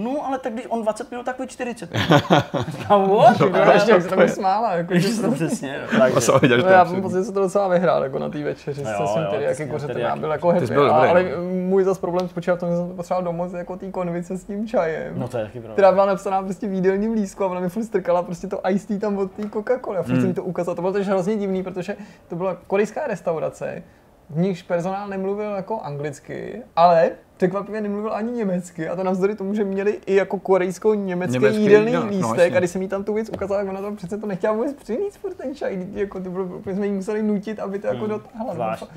No, 0.02 0.26
ale 0.26 0.38
tak 0.38 0.52
když 0.52 0.66
on 0.68 0.82
20 0.82 1.10
minut, 1.10 1.22
tak 1.26 1.36
bude 1.36 1.48
40 1.48 1.90
minut. 1.92 2.22
Říkám, 2.68 3.10
what? 3.10 3.40
Ale 3.40 3.74
ještě 3.74 3.90
jak 3.90 4.02
se 4.02 4.08
tam 4.08 4.28
smála, 4.28 4.72
jako, 4.72 4.94
že 4.98 5.08
Ještě 5.08 5.22
to 5.22 5.30
přesně, 5.32 5.80
no, 5.92 5.98
takže. 6.00 6.32
A 6.32 6.56
No, 6.56 6.68
já 6.68 6.84
to 6.84 6.92
mám 6.92 7.02
pocit, 7.02 7.16
že 7.16 7.24
se 7.24 7.32
to 7.32 7.40
docela 7.40 7.68
vyhrál 7.68 8.02
jako 8.02 8.18
na 8.18 8.28
té 8.28 8.42
večeři 8.42 8.82
No 8.82 8.90
jo, 8.90 8.96
jo, 9.00 9.06
tedy, 9.30 9.36
ty 9.38 9.62
jaký 9.62 9.72
já 10.00 10.08
jaký- 10.08 10.20
byl 10.20 10.30
jako 10.30 10.48
happy. 10.48 10.66
byl 10.66 10.94
A- 10.94 10.96
dobrý, 11.06 11.10
ale 11.10 11.22
no. 11.36 11.42
můj 11.68 11.84
zas 11.84 11.98
problém 11.98 12.28
spočíval 12.28 12.56
v 12.56 12.60
tom, 12.60 12.70
že 12.70 12.76
jsem 12.76 12.96
potřeboval 12.96 13.24
domoc 13.24 13.52
jako 13.52 13.76
té 13.76 13.90
konvice 13.90 14.38
s 14.38 14.44
tím 14.44 14.68
čajem. 14.68 15.18
No 15.18 15.28
to 15.28 15.38
je 15.38 15.44
taky 15.44 15.58
pravda. 15.60 15.72
která 15.74 15.92
byla 15.92 16.06
napsaná 16.06 16.42
prostě 16.42 16.66
v 16.68 16.72
jídelním 16.72 17.12
lístku 17.12 17.44
a 17.44 17.46
ona 17.46 17.60
mi 17.60 17.68
furt 17.68 17.84
strkala 17.84 18.22
prostě 18.22 18.46
to 18.46 18.60
iced 18.68 18.88
tea 18.88 18.98
tam 18.98 19.18
od 19.18 19.30
té 19.32 19.42
Coca-Coly 19.42 19.96
a 19.98 20.02
furt 20.02 20.12
Hmm. 20.12 20.22
mm. 20.22 20.28
mi 20.28 20.34
to 20.34 20.42
ukázal. 20.44 20.74
To 20.74 20.82
bylo 20.82 20.92
totiž 20.92 21.08
hrozně 21.08 21.36
divný, 21.36 21.62
protože 21.62 21.96
to 22.28 22.36
byla 22.36 22.56
korejská 22.66 23.06
restaurace, 23.06 23.82
v 24.30 24.38
níž 24.38 24.62
personál 24.62 25.08
nemluvil 25.08 25.50
jako 25.54 25.80
anglicky, 25.80 26.62
ale 26.76 27.10
překvapivě 27.40 27.80
nemluvil 27.80 28.14
ani 28.14 28.32
německy 28.32 28.88
a 28.88 28.96
to 28.96 29.04
navzdory 29.04 29.36
tomu, 29.36 29.54
že 29.54 29.64
měli 29.64 29.98
i 30.06 30.14
jako 30.14 30.38
korejsko-německý 30.38 31.32
Německý 31.32 31.62
jídelný 31.62 31.86
jídelník, 31.86 32.20
no, 32.22 32.28
lístek 32.28 32.38
jasně. 32.44 32.56
a 32.56 32.58
když 32.58 32.70
jsem 32.70 32.82
jí 32.82 32.88
tam 32.88 33.04
tu 33.04 33.14
věc 33.14 33.28
ukázal, 33.28 33.56
tak 33.58 33.68
ona 33.68 33.80
tam 33.82 33.96
přece 33.96 34.18
to 34.18 34.26
nechtěla 34.26 34.52
vůbec 34.52 34.72
přinést 34.72 35.16
furt 35.16 35.34
ten 35.34 35.54
čaj, 35.54 35.86
jako 35.92 36.20
to 36.20 36.30
bylo, 36.30 36.44
úplně 36.44 36.76
jsme 36.76 36.86
jí 36.86 36.92
museli 36.92 37.22
nutit, 37.22 37.58
aby 37.60 37.78
to 37.78 37.86
jako 37.86 37.98
Hmm, 37.98 38.08
dotáhla. 38.08 38.76
No. 38.80 38.88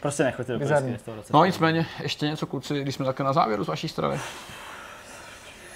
Prostě 0.00 0.22
nechoďte 0.24 0.52
do 0.52 0.58
Bizarní. 0.58 0.82
korejské 0.82 0.92
restaurace. 0.96 1.32
No 1.32 1.44
nicméně, 1.44 1.86
ještě 2.02 2.26
něco 2.26 2.46
kluci, 2.46 2.80
když 2.82 2.94
jsme 2.94 3.04
takhle 3.06 3.26
na 3.26 3.32
závěru 3.32 3.64
z 3.64 3.68
vaší 3.68 3.88
strany. 3.88 4.18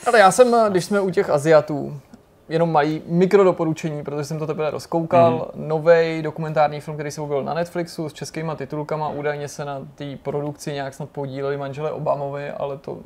Ale 0.06 0.18
já 0.18 0.30
jsem, 0.30 0.56
když 0.70 0.84
jsme 0.84 1.00
u 1.00 1.10
těch 1.10 1.30
Aziatů, 1.30 2.00
jenom 2.48 2.72
malý 2.72 3.02
mikrodoporučení, 3.06 4.04
protože 4.04 4.24
jsem 4.24 4.38
to 4.38 4.46
teprve 4.46 4.70
rozkoukal. 4.70 5.38
Mm-hmm. 5.38 5.66
Nový 5.66 6.22
dokumentární 6.22 6.80
film, 6.80 6.96
který 6.96 7.10
se 7.10 7.20
objevil 7.20 7.44
na 7.44 7.54
Netflixu 7.54 8.08
s 8.08 8.12
českýma 8.12 8.54
titulkama. 8.54 9.08
Údajně 9.08 9.48
se 9.48 9.64
na 9.64 9.82
té 9.94 10.16
produkci 10.22 10.72
nějak 10.72 10.94
snad 10.94 11.10
podíleli 11.10 11.56
manželé 11.56 11.90
Obamovi, 11.90 12.50
ale 12.50 12.78
to 12.78 12.98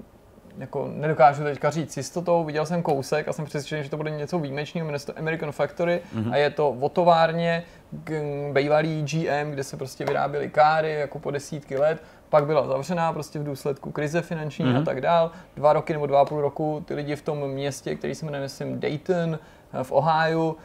jako 0.59 0.89
nedokážu 0.95 1.45
teďka 1.45 1.71
říct 1.71 1.93
s 1.93 1.97
jistotou. 1.97 2.45
Viděl 2.45 2.67
jsem 2.67 2.83
kousek 2.83 3.29
a 3.29 3.33
jsem 3.33 3.45
přesvědčený, 3.45 3.85
že 3.85 3.91
to 3.91 3.97
bude 3.97 4.11
něco 4.11 4.39
výjimečného. 4.39 4.87
Jmenuje 4.87 4.99
se 4.99 5.07
to 5.07 5.19
American 5.19 5.53
Factory 5.53 6.01
mm-hmm. 6.17 6.33
a 6.33 6.37
je 6.37 6.51
to 6.51 6.71
o 6.71 6.89
továrně 6.89 7.65
bývalý 8.53 9.03
GM, 9.03 9.51
kde 9.51 9.65
se 9.65 9.77
prostě 9.77 10.05
vyráběly 10.05 10.49
káry 10.49 10.93
jako 10.93 11.19
po 11.19 11.31
desítky 11.31 11.79
let. 11.79 12.03
Pak 12.31 12.47
byla 12.47 12.66
zavřená 12.66 13.12
prostě 13.12 13.39
v 13.39 13.44
důsledku 13.44 13.90
krize 13.90 14.23
finanční 14.23 14.65
mm-hmm. 14.65 14.82
a 14.82 14.85
tak 14.85 15.01
dál. 15.01 15.31
Dva 15.57 15.73
roky 15.73 15.93
nebo 15.93 16.07
dva 16.07 16.20
a 16.20 16.24
půl 16.24 16.40
roku 16.40 16.85
ty 16.86 16.94
lidi 16.94 17.16
v 17.16 17.23
tom 17.23 17.48
městě, 17.48 17.94
který 17.94 18.15
se 18.15 18.24
jmenuje, 18.24 18.43
myslím, 18.43 18.81
Dayton, 18.81 19.39
eh, 19.73 19.85
v 19.85 19.93
Ohio, 19.93 20.57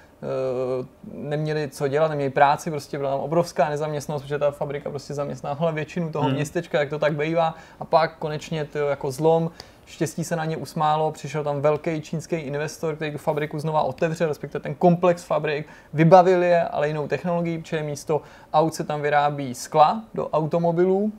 neměli 1.13 1.69
co 1.69 1.87
dělat, 1.87 2.07
neměli 2.07 2.29
práci, 2.29 2.71
prostě 2.71 2.97
byla 2.97 3.11
tam 3.11 3.19
obrovská 3.19 3.69
nezaměstnanost, 3.69 4.21
protože 4.21 4.39
ta 4.39 4.51
fabrika 4.51 4.89
prostě 4.89 5.13
zaměstnávala 5.13 5.71
většinu 5.71 6.11
toho 6.11 6.25
hmm. 6.25 6.33
městečka, 6.33 6.79
jak 6.79 6.89
to 6.89 6.99
tak 6.99 7.15
bývá. 7.15 7.55
A 7.79 7.85
pak 7.85 8.17
konečně 8.17 8.65
to 8.65 8.77
jako 8.77 9.11
zlom, 9.11 9.51
štěstí 9.85 10.23
se 10.23 10.35
na 10.35 10.45
ně 10.45 10.57
usmálo, 10.57 11.11
přišel 11.11 11.43
tam 11.43 11.61
velký 11.61 12.01
čínský 12.01 12.35
investor, 12.35 12.95
který 12.95 13.11
tu 13.11 13.17
fabriku 13.17 13.59
znova 13.59 13.81
otevřel, 13.81 14.27
respektive 14.27 14.59
ten 14.59 14.75
komplex 14.75 15.23
fabrik, 15.23 15.67
vybavil 15.93 16.43
je, 16.43 16.63
ale 16.63 16.87
jinou 16.87 17.07
technologií, 17.07 17.57
protože 17.57 17.83
místo 17.83 18.21
aut 18.53 18.73
se 18.73 18.83
tam 18.83 19.01
vyrábí 19.01 19.55
skla 19.55 20.03
do 20.13 20.29
automobilů, 20.29 21.11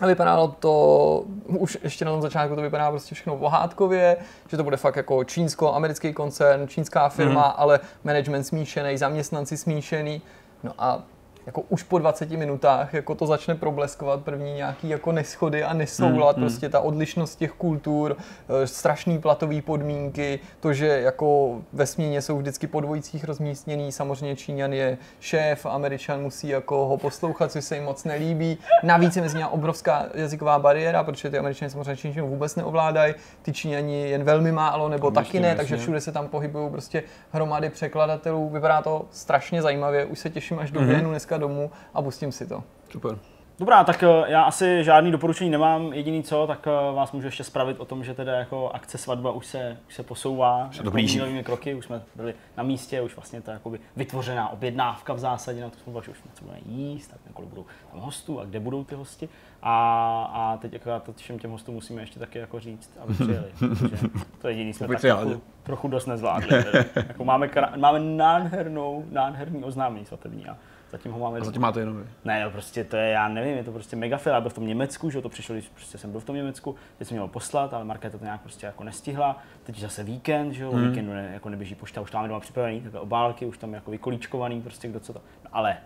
a 0.00 0.06
vypadalo 0.06 0.48
to, 0.48 1.24
už 1.46 1.78
ještě 1.82 2.04
na 2.04 2.10
tom 2.10 2.22
začátku 2.22 2.56
to 2.56 2.62
vypadá 2.62 2.90
prostě 2.90 3.14
všechno 3.14 3.36
pohádkově, 3.36 4.16
že 4.48 4.56
to 4.56 4.64
bude 4.64 4.76
fakt 4.76 4.96
jako 4.96 5.24
čínsko-americký 5.24 6.12
koncern, 6.12 6.68
čínská 6.68 7.08
firma, 7.08 7.48
mm. 7.48 7.54
ale 7.56 7.80
management 8.04 8.44
smíšený, 8.44 8.98
zaměstnanci 8.98 9.56
smíšený. 9.56 10.22
No 10.62 10.72
a 10.78 11.02
jako 11.48 11.60
už 11.68 11.82
po 11.82 11.98
20 11.98 12.30
minutách 12.30 12.94
jako 12.94 13.14
to 13.14 13.26
začne 13.26 13.54
probleskovat 13.54 14.20
první 14.20 14.54
nějaký 14.54 14.88
jako 14.88 15.12
neschody 15.12 15.64
a 15.64 15.72
nesoulad, 15.72 16.36
mm, 16.36 16.42
prostě 16.42 16.68
ta 16.68 16.80
odlišnost 16.80 17.36
těch 17.36 17.52
kultur, 17.52 18.16
eh, 18.48 18.66
strašný 18.66 19.18
platový 19.18 19.62
podmínky, 19.62 20.40
to, 20.60 20.72
že 20.72 20.86
jako 20.86 21.58
ve 21.72 21.86
směně 21.86 22.22
jsou 22.22 22.38
vždycky 22.38 22.66
po 22.66 22.80
dvojicích 22.80 23.24
rozmístěný, 23.24 23.92
samozřejmě 23.92 24.36
Číňan 24.36 24.72
je 24.72 24.98
šéf, 25.20 25.66
Američan 25.66 26.22
musí 26.22 26.48
jako 26.48 26.86
ho 26.86 26.96
poslouchat, 26.96 27.52
což 27.52 27.64
se 27.64 27.74
jim 27.74 27.84
moc 27.84 28.04
nelíbí. 28.04 28.58
Navíc 28.82 29.16
je 29.16 29.22
mezi 29.22 29.36
nimi 29.36 29.48
obrovská 29.50 30.06
jazyková 30.14 30.58
bariéra, 30.58 31.04
protože 31.04 31.30
ty 31.30 31.38
Američané 31.38 31.70
samozřejmě 31.70 31.96
čínštinu 31.96 32.28
vůbec 32.28 32.56
neovládají, 32.56 33.14
ty 33.42 33.52
Číňani 33.52 34.10
jen 34.10 34.24
velmi 34.24 34.52
málo 34.52 34.88
nebo 34.88 35.10
taky 35.10 35.40
ne, 35.40 35.54
takže 35.54 35.76
všude 35.76 36.00
se 36.00 36.12
tam 36.12 36.28
pohybují 36.28 36.70
prostě 36.70 37.02
hromady 37.32 37.70
překladatelů. 37.70 38.48
Vypadá 38.48 38.82
to 38.82 39.06
strašně 39.10 39.62
zajímavě, 39.62 40.04
už 40.04 40.18
se 40.18 40.30
těším, 40.30 40.58
až 40.58 40.70
doběhnu 40.70 41.08
mm-hmm. 41.08 41.10
dneska 41.10 41.37
domů 41.38 41.70
a 41.94 42.02
pustím 42.02 42.32
si 42.32 42.46
to. 42.46 42.62
Super. 42.90 43.18
Dobrá, 43.58 43.84
tak 43.84 44.02
eh, 44.02 44.06
já 44.26 44.42
asi 44.42 44.84
žádný 44.84 45.12
doporučení 45.12 45.50
nemám. 45.50 45.92
Jediný 45.92 46.22
co, 46.22 46.46
tak 46.46 46.66
eh, 46.66 46.94
vás 46.94 47.12
můžu 47.12 47.26
ještě 47.26 47.44
spravit 47.44 47.80
o 47.80 47.84
tom, 47.84 48.04
že 48.04 48.14
teda 48.14 48.32
jako 48.32 48.70
akce 48.70 48.98
svatba 48.98 49.32
už 49.32 49.46
se, 49.46 49.76
už 49.88 49.94
se 49.94 50.02
posouvá. 50.02 50.70
Dobrý 50.82 51.18
novými 51.18 51.44
kroky, 51.44 51.74
už 51.74 51.84
jsme 51.84 52.02
byli 52.14 52.34
na 52.56 52.62
místě, 52.62 53.02
už 53.02 53.16
vlastně 53.16 53.40
to 53.40 53.50
je 53.50 53.52
jakoby 53.52 53.80
vytvořená 53.96 54.48
objednávka 54.48 55.12
v 55.12 55.18
zásadě 55.18 55.60
na 55.60 55.70
to 55.70 55.78
jsme 55.78 55.98
už 55.98 56.06
něco 56.06 56.44
budeme 56.44 56.60
jíst, 56.66 57.08
tak 57.08 57.18
kolik 57.32 57.50
budou 57.50 57.66
tam 57.90 58.00
hostů 58.00 58.40
a 58.40 58.44
kde 58.44 58.60
budou 58.60 58.84
ty 58.84 58.94
hosti. 58.94 59.28
A, 59.62 60.30
a 60.32 60.56
teď 60.56 60.72
jako 60.72 60.90
to 61.00 61.12
všem 61.12 61.38
těm 61.38 61.50
hostům 61.50 61.74
musíme 61.74 62.02
ještě 62.02 62.18
taky 62.20 62.38
jako 62.38 62.60
říct, 62.60 62.90
aby 63.00 63.14
přijeli. 63.14 63.46
to 64.40 64.48
je 64.48 64.54
jediný 64.54 64.72
jsme 64.72 64.88
tak 64.88 65.00
trochu, 65.00 65.42
trochu 65.62 65.88
dost 65.88 66.06
nezvládli. 66.06 66.64
jako 66.96 67.24
máme, 67.24 67.50
máme 67.76 68.00
nádhernou, 68.00 69.04
nádherný 69.10 69.64
oznámení 69.64 70.06
svatební 70.06 70.48
a 70.48 70.56
Zatím 70.90 71.12
ho 71.12 71.18
máme. 71.18 71.38
A 71.38 71.44
zatím 71.44 71.62
máte 71.62 71.80
jenom 71.80 71.96
vy. 71.96 72.04
Ne, 72.24 72.44
no 72.44 72.50
prostě 72.50 72.84
to 72.84 72.96
je, 72.96 73.08
já 73.08 73.28
nevím, 73.28 73.56
je 73.56 73.64
to 73.64 73.72
prostě 73.72 73.96
mega 73.96 74.18
fail. 74.18 74.34
Já 74.34 74.40
byl 74.40 74.50
v 74.50 74.54
tom 74.54 74.66
Německu, 74.66 75.10
že 75.10 75.22
to 75.22 75.28
přišlo, 75.28 75.54
když 75.54 75.68
prostě 75.68 75.98
jsem 75.98 76.10
byl 76.10 76.20
v 76.20 76.24
tom 76.24 76.36
Německu, 76.36 76.74
teď 76.98 77.08
jsem 77.08 77.16
měl 77.16 77.28
poslat, 77.28 77.74
ale 77.74 77.84
Markéta 77.84 78.18
to 78.18 78.24
nějak 78.24 78.40
prostě 78.40 78.66
jako 78.66 78.84
nestihla. 78.84 79.38
Teď 79.64 79.78
zase 79.78 80.04
víkend, 80.04 80.52
že 80.52 80.64
jo, 80.64 80.72
hmm. 80.72 80.88
víkendu 80.88 81.12
ne, 81.12 81.30
jako 81.32 81.48
neběží 81.48 81.74
pošta, 81.74 82.00
už 82.00 82.10
tam 82.10 82.18
máme 82.18 82.28
doma 82.28 82.40
připravený, 82.40 82.80
takové 82.80 83.00
obálky, 83.00 83.46
už 83.46 83.58
tam 83.58 83.74
jako 83.74 83.90
vykolíčkovaný, 83.90 84.62
prostě 84.62 84.88
kdo 84.88 85.00
co 85.00 85.12
to. 85.12 85.20
No, 85.44 85.50
ale 85.52 85.76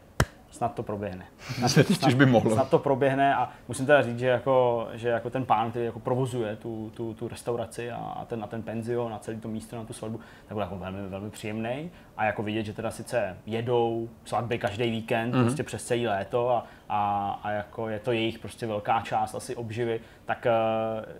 snad 0.52 0.74
to 0.74 0.82
proběhne. 0.82 1.26
Snad, 1.66 1.86
snad, 1.86 2.14
by 2.14 2.26
mohlo. 2.26 2.50
Snad 2.50 2.70
to 2.70 2.78
proběhne 2.78 3.34
a 3.34 3.50
musím 3.68 3.86
teda 3.86 4.02
říct, 4.02 4.18
že 4.18 4.26
jako, 4.26 4.88
že 4.92 5.08
jako 5.08 5.30
ten 5.30 5.44
pán, 5.44 5.70
který 5.70 5.84
jako 5.84 6.00
provozuje 6.00 6.56
tu, 6.56 6.92
tu, 6.94 7.14
tu 7.14 7.28
restauraci 7.28 7.90
a, 7.90 7.96
a 7.96 8.24
ten, 8.24 8.40
na 8.40 8.46
ten 8.46 8.62
penzion, 8.62 9.12
na 9.12 9.18
celé 9.18 9.36
to 9.36 9.48
místo, 9.48 9.76
na 9.76 9.84
tu 9.84 9.92
svatbu, 9.92 10.20
tak 10.46 10.54
byl 10.54 10.62
jako 10.62 10.78
velmi, 10.78 11.08
velmi 11.08 11.30
příjemný. 11.30 11.90
A 12.16 12.24
jako 12.24 12.42
vidět, 12.42 12.62
že 12.62 12.72
teda 12.72 12.90
sice 12.90 13.36
jedou 13.46 14.08
svatby 14.24 14.58
každý 14.58 14.90
víkend, 14.90 15.34
mm-hmm. 15.34 15.42
prostě 15.42 15.62
přes 15.62 15.84
celé 15.84 16.08
léto 16.08 16.50
a, 16.50 16.66
a, 16.88 17.30
a, 17.42 17.50
jako 17.50 17.88
je 17.88 17.98
to 17.98 18.12
jejich 18.12 18.38
prostě 18.38 18.66
velká 18.66 19.00
část 19.00 19.34
asi 19.34 19.56
obživy, 19.56 20.00
tak 20.24 20.46
uh, 20.46 21.12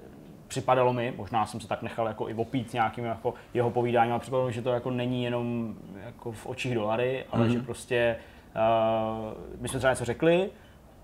připadalo 0.49 0.93
mi, 0.93 1.15
možná 1.17 1.47
jsem 1.47 1.61
se 1.61 1.69
tak 1.69 1.83
nechal 1.83 2.07
jako 2.07 2.29
i 2.29 2.35
opít 2.35 2.73
nějakým 2.73 3.05
jako 3.05 3.35
jeho 3.55 3.71
povídáním, 3.71 4.13
ale 4.13 4.21
připadalo 4.21 4.47
mi, 4.47 4.53
že 4.53 4.63
to 4.63 4.71
jako 4.71 4.91
není 4.91 5.25
jenom 5.25 5.75
jako 6.05 6.33
v 6.33 6.47
očích 6.47 6.75
dolary, 6.75 7.25
ale 7.31 7.47
mm-hmm. 7.47 7.53
že 7.53 7.61
prostě 7.63 8.17
Uh, 8.17 8.32
my 9.61 9.69
jsme 9.69 9.79
třeba 9.79 9.93
něco 9.93 10.05
řekli 10.05 10.51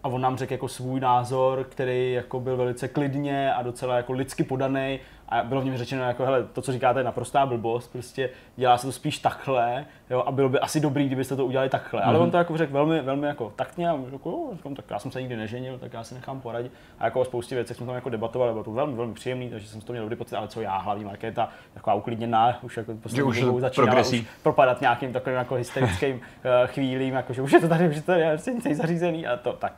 a 0.02 0.08
on 0.08 0.20
nám 0.20 0.36
řekl 0.36 0.52
jako 0.52 0.68
svůj 0.68 1.00
názor, 1.00 1.64
který 1.64 2.12
jako 2.12 2.40
byl 2.40 2.56
velice 2.56 2.88
klidně 2.88 3.54
a 3.54 3.62
docela 3.62 3.96
jako 3.96 4.12
lidsky 4.12 4.44
podaný 4.44 5.00
a 5.28 5.42
bylo 5.42 5.60
v 5.60 5.64
něm 5.64 5.76
řečeno 5.76 6.02
jako, 6.02 6.24
hele, 6.24 6.44
to, 6.52 6.62
co 6.62 6.72
říkáte, 6.72 7.00
je 7.00 7.05
naprostá 7.05 7.46
blbost, 7.46 7.92
prostě 7.92 8.30
dělá 8.56 8.78
se 8.78 8.86
to 8.86 8.92
spíš 8.92 9.18
takhle, 9.18 9.86
jo, 10.10 10.22
a 10.26 10.32
bylo 10.32 10.48
by 10.48 10.59
asi 10.59 10.80
dobrý, 10.80 11.06
kdybyste 11.06 11.36
to 11.36 11.46
udělali 11.46 11.68
takhle. 11.68 12.00
Mm-hmm. 12.00 12.09
Ale 12.09 12.18
on 12.18 12.22
mhm. 12.22 12.30
to 12.30 12.36
jako 12.36 12.56
řekl 12.56 12.72
velmi, 12.72 13.00
velmi 13.00 13.26
jako 13.26 13.52
taktně 13.56 13.90
a 13.90 13.98
jako, 14.12 14.30
jo, 14.30 14.50
říkám, 14.52 14.74
tak 14.74 14.84
já 14.90 14.98
jsem 14.98 15.10
se 15.10 15.20
nikdy 15.20 15.36
neženil, 15.36 15.78
tak 15.78 15.92
já 15.92 16.05
si 16.05 16.14
nechám 16.14 16.40
poradit. 16.40 16.72
A 16.98 17.05
jako 17.05 17.20
o 17.20 17.24
spoustě 17.24 17.55
věcí 17.55 17.74
jsme 17.74 17.86
tam 17.86 17.94
jako 17.94 18.09
debatovali, 18.10 18.52
bylo 18.52 18.64
to 18.64 18.72
velmi, 18.72 18.96
velmi 18.96 19.14
příjemný, 19.14 19.50
takže 19.50 19.68
jsem 19.68 19.80
z 19.80 19.84
toho 19.84 19.94
měl 19.94 20.05
dobrý 20.05 20.16
pocit, 20.16 20.36
ale 20.36 20.48
co 20.48 20.60
já, 20.60 20.76
hlavní 20.76 21.05
Markéta, 21.05 21.48
taková 21.74 21.94
uklidněná, 21.94 22.59
už 22.62 22.76
jako 22.76 22.94
poslední 22.94 23.40
dobou 23.40 23.60
začíná 23.60 24.00
už 24.00 24.24
propadat 24.42 24.80
nějakým 24.80 25.12
takovým 25.12 25.38
jako 25.38 25.55
hysterickým 25.55 26.20
eh, 26.44 26.66
chvílím, 26.66 27.14
jako 27.14 27.32
že 27.32 27.42
už 27.42 27.52
je 27.52 27.60
to 27.60 27.68
tady, 27.68 27.88
už 27.88 27.96
je 27.96 28.02
to 28.02 28.06
tady, 28.06 28.22
je 28.68 28.74
zařízený 28.74 29.26
a 29.26 29.36
to 29.36 29.52
tak. 29.52 29.74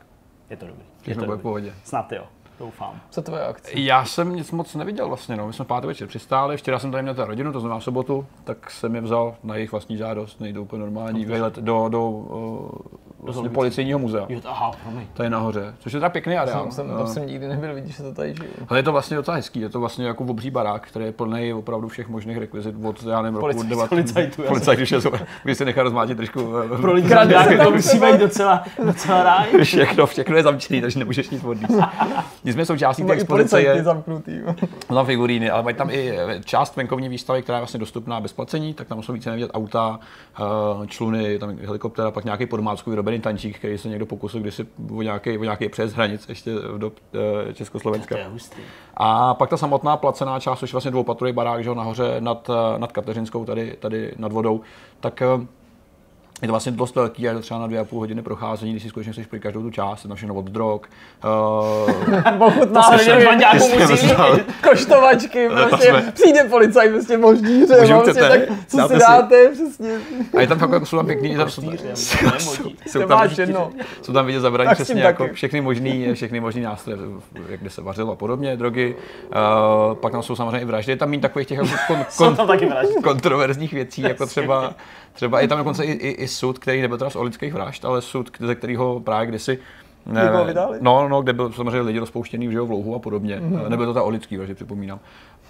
Je 0.50 0.56
to 0.56 0.66
dobrý. 0.66 0.84
Je 1.06 1.14
to 1.14 1.20
dobrý. 1.20 1.42
pohodě. 1.42 1.72
Snad 1.84 2.12
jo 2.12 2.24
doufám. 2.60 3.00
Co 3.10 3.22
tvoje 3.22 3.46
akce? 3.46 3.70
Já 3.74 4.04
jsem 4.04 4.36
nic 4.36 4.50
moc 4.50 4.74
neviděl 4.74 5.08
vlastně, 5.08 5.36
no. 5.36 5.46
My 5.46 5.52
jsme 5.52 5.64
pátek 5.64 5.88
večer 5.88 6.08
přistáli, 6.08 6.56
včera 6.56 6.78
jsem 6.78 6.90
tady 6.90 7.02
měl 7.02 7.14
ta 7.14 7.24
rodinu, 7.24 7.52
to 7.52 7.60
znamená 7.60 7.78
v 7.78 7.84
sobotu, 7.84 8.26
tak 8.44 8.70
jsem 8.70 8.94
je 8.94 9.00
vzal 9.00 9.34
na 9.42 9.54
jejich 9.54 9.72
vlastní 9.72 9.96
žádost, 9.96 10.40
nejde 10.40 10.60
úplně 10.60 10.80
normální 10.80 11.24
výlet 11.24 11.56
do, 11.56 11.88
do, 11.88 12.08
uh, 12.10 12.68
vlastně 13.22 13.50
policejního 13.50 13.98
muzea. 13.98 14.26
Jo, 14.28 14.40
aha, 14.44 14.70
promiň. 14.82 15.06
To 15.12 15.22
je 15.22 15.30
nahoře, 15.30 15.74
což 15.78 15.92
je 15.92 16.00
teda 16.00 16.08
pěkný 16.08 16.36
areál. 16.36 16.62
Jsem, 16.62 16.72
jsem, 16.72 16.96
tam 16.96 17.06
jsem 17.06 17.26
nikdy 17.26 17.48
nebyl, 17.48 17.74
vidíš, 17.74 17.96
že 17.96 18.02
to 18.02 18.14
tady 18.14 18.34
žiju. 18.34 18.50
Ale 18.68 18.78
je 18.78 18.82
to 18.82 18.92
vlastně 18.92 19.16
docela 19.16 19.36
hezký, 19.36 19.60
je 19.60 19.68
to 19.68 19.80
vlastně 19.80 20.06
jako 20.06 20.24
obří 20.24 20.50
barák, 20.50 20.86
který 20.86 21.04
je 21.04 21.12
plný 21.12 21.52
opravdu 21.52 21.88
všech 21.88 22.08
možných 22.08 22.36
rekvizit 22.36 22.74
od, 22.84 23.02
já 23.02 23.22
nevím, 23.22 23.40
roku 23.40 23.62
90. 23.62 23.88
Policajtů. 23.88 24.42
Policajtů, 24.42 25.10
když 25.44 25.58
se 25.58 25.64
nechá 25.64 25.82
rozmátit 25.82 26.16
trošku. 26.16 26.52
Eh, 26.74 26.76
Pro 26.80 26.92
lidi, 26.92 27.08
to 27.64 27.70
musí 27.70 27.98
být 27.98 28.18
docela, 28.18 28.64
docela 28.84 29.22
ráj. 29.22 29.64
Všechno, 29.64 30.06
všechno 30.06 30.36
je 30.36 30.42
zamčený, 30.42 30.80
takže 30.80 30.98
nemůžeš 30.98 31.30
nic 31.30 31.44
odníst. 31.44 31.80
Nicméně 32.50 32.66
součástí 32.66 33.04
té 33.04 33.12
expozice 33.12 33.62
je... 33.62 33.84
zamknutý. 33.84 34.32
tam 34.88 35.06
figuríny, 35.06 35.50
ale 35.50 35.62
mají 35.62 35.76
tam 35.76 35.90
i 35.90 36.18
část 36.44 36.76
venkovní 36.76 37.08
výstavy, 37.08 37.42
která 37.42 37.58
je 37.58 37.60
vlastně 37.60 37.80
dostupná 37.80 38.20
bez 38.20 38.32
placení, 38.32 38.74
tak 38.74 38.88
tam 38.88 38.98
musou 38.98 39.12
více 39.12 39.30
nevidět 39.30 39.50
auta, 39.54 40.00
eh, 40.38 40.86
čluny, 40.86 41.38
tam 41.38 41.56
helikoptera, 41.56 42.10
pak 42.10 42.24
nějaký 42.24 42.46
podmácku 42.46 42.90
vyrobený 42.90 43.20
tančík, 43.20 43.58
který 43.58 43.78
se 43.78 43.88
někdo 43.88 44.06
pokusil 44.06 44.40
kdysi 44.40 44.66
o 44.96 45.02
nějaký, 45.02 45.38
o 45.38 45.44
nějaký 45.44 45.68
přes 45.68 45.92
hranic 45.92 46.28
ještě 46.28 46.50
do 46.78 46.92
eh, 47.48 47.52
Československa. 47.54 48.16
A 48.96 49.34
pak 49.34 49.50
ta 49.50 49.56
samotná 49.56 49.96
placená 49.96 50.40
část, 50.40 50.58
což 50.58 50.70
je 50.70 50.72
vlastně 50.72 50.90
dvoupatrový 50.90 51.32
barák, 51.32 51.64
že 51.64 51.74
nahoře 51.74 52.16
nad, 52.20 52.50
eh, 52.50 52.78
nad 52.78 52.92
Kateřinskou, 52.92 53.44
tady, 53.44 53.76
tady 53.80 54.14
nad 54.18 54.32
vodou, 54.32 54.60
tak 55.00 55.22
je 56.42 56.48
to 56.48 56.52
vlastně 56.52 56.72
dost 56.72 56.94
velký, 56.94 57.22
je 57.22 57.34
to 57.34 57.40
třeba 57.40 57.60
na 57.60 57.66
dvě 57.66 57.78
a 57.78 57.84
půl 57.84 57.98
hodiny 57.98 58.22
procházení, 58.22 58.72
když 58.72 58.82
si 58.82 58.88
skutečně 58.88 59.12
chceš 59.12 59.26
projít 59.26 59.42
každou 59.42 59.62
tu 59.62 59.70
část, 59.70 60.06
je 60.10 60.14
všechno 60.14 60.34
od 60.34 60.44
drog. 60.44 60.80
Uh, 61.24 62.38
Pokud 62.38 62.72
náhodou 62.72 63.68
musí 63.88 64.10
koštovačky, 64.68 65.48
prostě 65.48 65.88
jsme... 65.88 66.12
přijde 66.14 66.44
policajt, 66.44 66.92
prostě 66.92 67.18
moždíře, 67.18 67.74
prostě, 67.86 68.20
tak 68.20 68.40
co 68.66 68.88
si 68.88 68.98
dáte, 68.98 69.48
přesně. 69.48 69.98
A 70.36 70.40
je 70.40 70.46
tam 70.46 70.58
fakt, 70.58 70.72
jako 70.72 70.86
jsou 70.86 70.96
tam 70.96 71.06
pěkný, 71.06 71.36
tam 71.36 71.50
jsou, 71.50 71.62
jsou, 72.86 73.06
tam, 73.06 73.30
jsou 74.02 74.12
tam 74.12 74.26
vidět 74.26 74.40
zabraní 74.40 74.70
přesně 74.74 75.02
jako 75.02 75.28
všechny 75.32 75.60
možný, 75.60 76.14
všechny 76.14 76.40
možný 76.40 76.62
nástroje, 76.62 76.98
jak 77.48 77.62
by 77.62 77.70
se 77.70 77.82
vařilo 77.82 78.12
a 78.12 78.16
podobně, 78.16 78.56
drogy. 78.56 78.96
Uh, 78.96 79.94
pak 79.94 80.12
tam 80.12 80.22
jsou 80.22 80.36
samozřejmě 80.36 80.60
i 80.60 80.64
vraždy, 80.64 80.92
je 80.92 80.96
tam 80.96 81.10
mít 81.10 81.20
takových 81.20 81.48
těch 81.48 81.58
jako 81.58 81.70
kon, 82.16 82.36
kon, 82.36 82.36
kontroverzních 83.02 83.72
věcí, 83.72 84.02
jako 84.02 84.26
třeba, 84.26 84.74
třeba 85.12 85.40
je 85.40 85.48
tam 85.48 85.58
dokonce 85.58 85.84
i, 85.84 85.92
i, 85.92 86.08
i 86.10 86.28
sud, 86.28 86.58
který 86.58 86.82
nebyl 86.82 86.98
teda 86.98 87.10
z 87.10 87.16
olických 87.16 87.52
vražd, 87.52 87.84
ale 87.84 88.02
sud, 88.02 88.30
ze 88.40 88.54
kterého 88.54 89.00
právě 89.00 89.26
kdysi 89.26 89.58
ne, 90.06 90.30
no, 90.80 91.08
no, 91.08 91.22
kde 91.22 91.32
byl 91.32 91.52
samozřejmě 91.52 91.80
lidi 91.80 91.98
rozpouštěný 91.98 92.48
v 92.48 92.70
louhu 92.70 92.94
a 92.94 92.98
podobně. 92.98 93.40
Mm-hmm. 93.40 93.68
Nebyl 93.68 93.86
to 93.86 93.94
ta 93.94 94.02
olický 94.02 94.36
vraždy, 94.36 94.54
připomínám. 94.54 95.00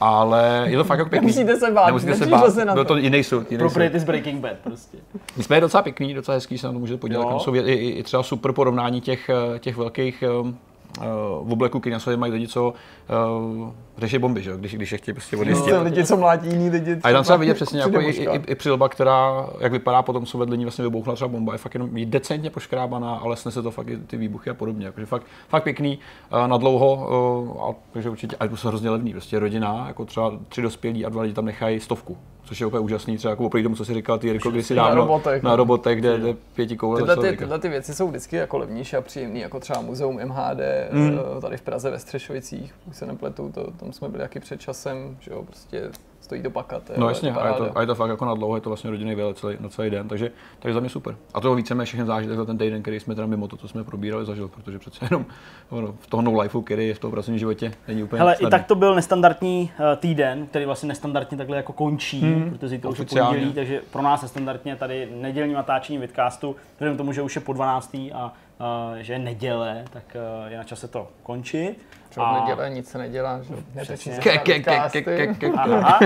Ale 0.01 0.65
je 0.67 0.77
to 0.77 0.85
fakt 0.85 0.99
jako 0.99 1.11
pěkný. 1.11 1.27
Nemusíte 1.27 1.57
se 1.57 1.71
bát, 1.73 1.87
Nemusíte 1.87 2.15
se 2.15 2.27
bát. 2.27 2.55
Se 2.55 2.65
na 2.65 2.75
byl 2.75 2.85
to 2.85 2.97
jiný 2.97 3.25
soud. 3.25 3.51
Jiný 3.51 3.59
Property 3.59 4.01
z 4.01 4.05
Breaking 4.05 4.41
Bad 4.41 4.57
prostě. 4.65 4.99
Jsme 5.41 5.61
docela 5.61 5.83
pěkný, 5.83 6.15
docela 6.15 6.35
hezký, 6.35 6.59
se 6.59 6.67
na 6.67 6.73
to 6.73 6.79
můžete 6.79 7.01
podívat. 7.01 7.29
Tam 7.29 7.41
jsou 7.41 7.55
i, 7.55 7.59
i, 7.59 7.91
i, 7.91 8.03
třeba 8.03 8.23
super 8.23 8.53
porovnání 8.53 9.01
těch, 9.01 9.31
těch 9.59 9.77
velkých 9.77 10.25
um, 10.41 10.49
uh, 10.49 10.55
v 11.43 11.53
obleku 11.53 11.81
kyňasově 11.81 12.17
mají 12.17 12.33
lidi, 12.33 12.49
co 12.49 12.75
uh, 13.59 13.71
řeší 13.99 14.19
bomby, 14.19 14.43
že? 14.43 14.53
Když, 14.57 14.75
když 14.75 14.93
je 14.93 14.99
chtějí 14.99 15.15
prostě 15.15 15.37
odjistit. 15.37 15.73
No, 15.73 15.83
lidi, 15.83 16.05
co 16.05 16.17
mlátí 16.17 16.49
jiný 16.49 16.71
lidi. 16.71 16.99
A 17.03 17.09
je 17.09 17.15
tam 17.15 17.25
třeba 17.25 17.37
vidět 17.37 17.55
přesně 17.55 17.81
jako 17.81 18.01
i, 18.01 18.11
i, 18.11 18.41
i, 18.47 18.55
přilba, 18.55 18.89
která, 18.89 19.47
jak 19.61 19.73
vypadá 19.73 20.03
potom, 20.03 20.27
co 20.27 20.39
vedle 20.39 20.57
ní 20.57 20.65
vlastně 20.65 20.85
vybouchla 20.85 21.15
třeba 21.15 21.29
bomba, 21.29 21.53
je 21.53 21.59
fakt 21.59 21.75
jenom 21.75 21.97
je 21.97 22.07
decentně 22.07 22.51
poškrábaná, 22.51 23.15
ale 23.15 23.37
snese 23.37 23.63
to 23.63 23.71
fakt 23.71 23.89
i 23.89 23.97
ty 23.97 24.17
výbuchy 24.17 24.51
a 24.51 24.55
podobně. 24.55 24.87
Jakože 24.87 25.07
fakt, 25.07 25.27
fakt 25.49 25.63
pěkný, 25.63 25.99
uh, 26.33 26.49
na 26.49 26.57
dlouho, 26.57 26.95
uh, 26.95 27.65
a, 27.65 27.75
takže 27.93 28.11
určitě, 28.11 28.37
a 28.37 28.45
je 28.45 28.51
to 28.51 28.69
hrozně 28.69 28.91
levný, 28.91 29.13
prostě 29.13 29.39
rodina, 29.39 29.85
jako 29.87 30.05
třeba 30.05 30.33
tři 30.49 30.63
dospělí 30.63 31.07
a 31.07 31.09
dva 31.09 31.23
lidi 31.23 31.35
tam 31.35 31.45
nechají 31.45 31.81
stovku 31.81 32.17
což 32.45 32.61
je 32.61 32.67
úplně 32.67 32.81
úžasný, 32.81 33.17
třeba 33.17 33.31
jako 33.31 33.45
oproti 33.45 33.63
tomu, 33.63 33.77
co 33.77 33.85
si 33.85 33.95
říkal 33.95 34.19
ty 34.19 34.27
Jirko, 34.27 34.51
když 34.51 34.67
si 34.67 34.75
Na 34.81 34.83
dávno 34.83 35.01
robotech, 35.03 35.43
na 35.43 35.51
no. 35.51 35.57
robotech, 35.57 35.99
kde, 35.99 36.19
kde 36.19 36.35
pěti 36.55 36.77
koule 36.77 37.01
Tyhle 37.01 37.17
ty, 37.17 37.37
tyhle 37.37 37.59
ty 37.59 37.69
věci 37.69 37.95
jsou 37.95 38.09
vždycky 38.09 38.37
jako 38.37 38.59
levnější 38.59 38.97
a 38.97 39.01
příjemný, 39.01 39.41
jako 39.41 39.61
třeba 39.61 39.81
muzeum 39.81 40.21
MHD 40.25 40.61
Mm. 40.93 41.03
mm. 41.03 41.19
tady 41.41 41.57
v 41.57 41.63
Praze 41.63 41.91
ve 41.91 41.99
Střešovicích, 41.99 42.75
už 42.89 42.97
se 42.97 43.07
nepletu, 43.07 43.51
to, 43.55 43.71
tam 43.71 43.93
jsme 43.93 44.09
byli 44.09 44.23
taky 44.23 44.41
před 44.41 44.61
časem, 44.61 45.17
že 45.21 45.31
jo, 45.31 45.43
prostě 45.43 45.91
stojí 46.31 46.43
to 46.43 46.51
pakat. 46.51 46.91
No 46.97 47.09
jasně, 47.09 47.33
a 47.33 47.49
je, 47.49 47.55
to, 47.55 47.79
a 47.79 47.81
je 47.81 47.87
to 47.87 47.95
fakt 47.95 48.11
jako 48.11 48.25
na 48.25 48.35
dlouho, 48.35 48.57
je 48.57 48.61
to 48.61 48.71
vlastně 48.71 48.91
rodinný 48.91 49.15
výlet 49.15 49.39
celý, 49.39 49.57
na 49.61 49.69
celý 49.69 49.91
den, 49.91 50.09
takže, 50.09 50.31
takže 50.59 50.75
za 50.75 50.81
mě 50.81 50.89
super. 50.89 51.17
A 51.35 51.41
toho 51.41 51.55
více 51.55 51.85
všechny 51.85 52.07
zážitek 52.07 52.37
za 52.37 52.45
ten 52.45 52.59
týden, 52.59 52.83
který 52.83 53.01
jsme 53.01 53.15
teda 53.15 53.27
mimo 53.27 53.49
to, 53.49 53.57
co 53.57 53.69
jsme 53.69 53.85
probírali, 53.85 54.25
zažil, 54.25 54.49
protože 54.49 54.79
přece 54.79 55.05
jenom 55.11 55.27
ono, 55.71 55.95
v 56.01 56.07
toho 56.07 56.23
no 56.23 56.41
lifeu, 56.41 56.63
který 56.63 56.89
je 56.89 56.95
v 56.95 56.99
tom 56.99 57.11
pracovním 57.11 57.39
životě, 57.39 57.73
není 57.89 58.03
úplně 58.03 58.21
Hele, 58.21 58.35
i 58.35 58.47
tak 58.47 58.67
to 58.67 58.75
byl 58.75 58.95
nestandardní 58.95 59.71
eh, 59.79 59.97
týden, 59.97 60.47
který 60.47 60.65
vlastně 60.65 60.89
nestandardně 60.89 61.39
takhle 61.39 61.57
jako 61.57 61.73
končí, 61.73 62.21
Hmm. 62.21 62.51
protože 62.51 62.79
to 62.79 62.89
už 62.89 62.99
je 62.99 63.05
pondělí, 63.05 63.53
takže 63.53 63.83
pro 63.91 64.03
nás 64.03 64.23
nestandardně 64.23 64.77
tady 64.77 65.09
nedělní 65.21 65.55
natáčení 65.55 65.99
vidcastu, 65.99 66.57
vzhledem 66.73 66.95
k 66.95 66.99
tomu, 66.99 67.13
že 67.13 67.23
už 67.23 67.37
je 67.37 67.41
po 67.43 67.53
12. 67.53 67.95
a 68.15 68.33
že 68.99 69.13
je 69.13 69.19
neděle, 69.19 69.85
tak 69.93 70.17
uh, 70.45 70.51
je 70.51 70.57
na 70.57 70.65
čase 70.65 70.89
to 70.89 71.09
končit. 71.23 71.87
Třeba 72.09 72.33
v 72.33 72.41
neděle 72.41 72.71
nic 72.71 72.89
se 72.89 72.99
nedělá, 72.99 73.41
že 73.43 73.97
Ke. 75.35 75.49
Aha. 75.57 76.01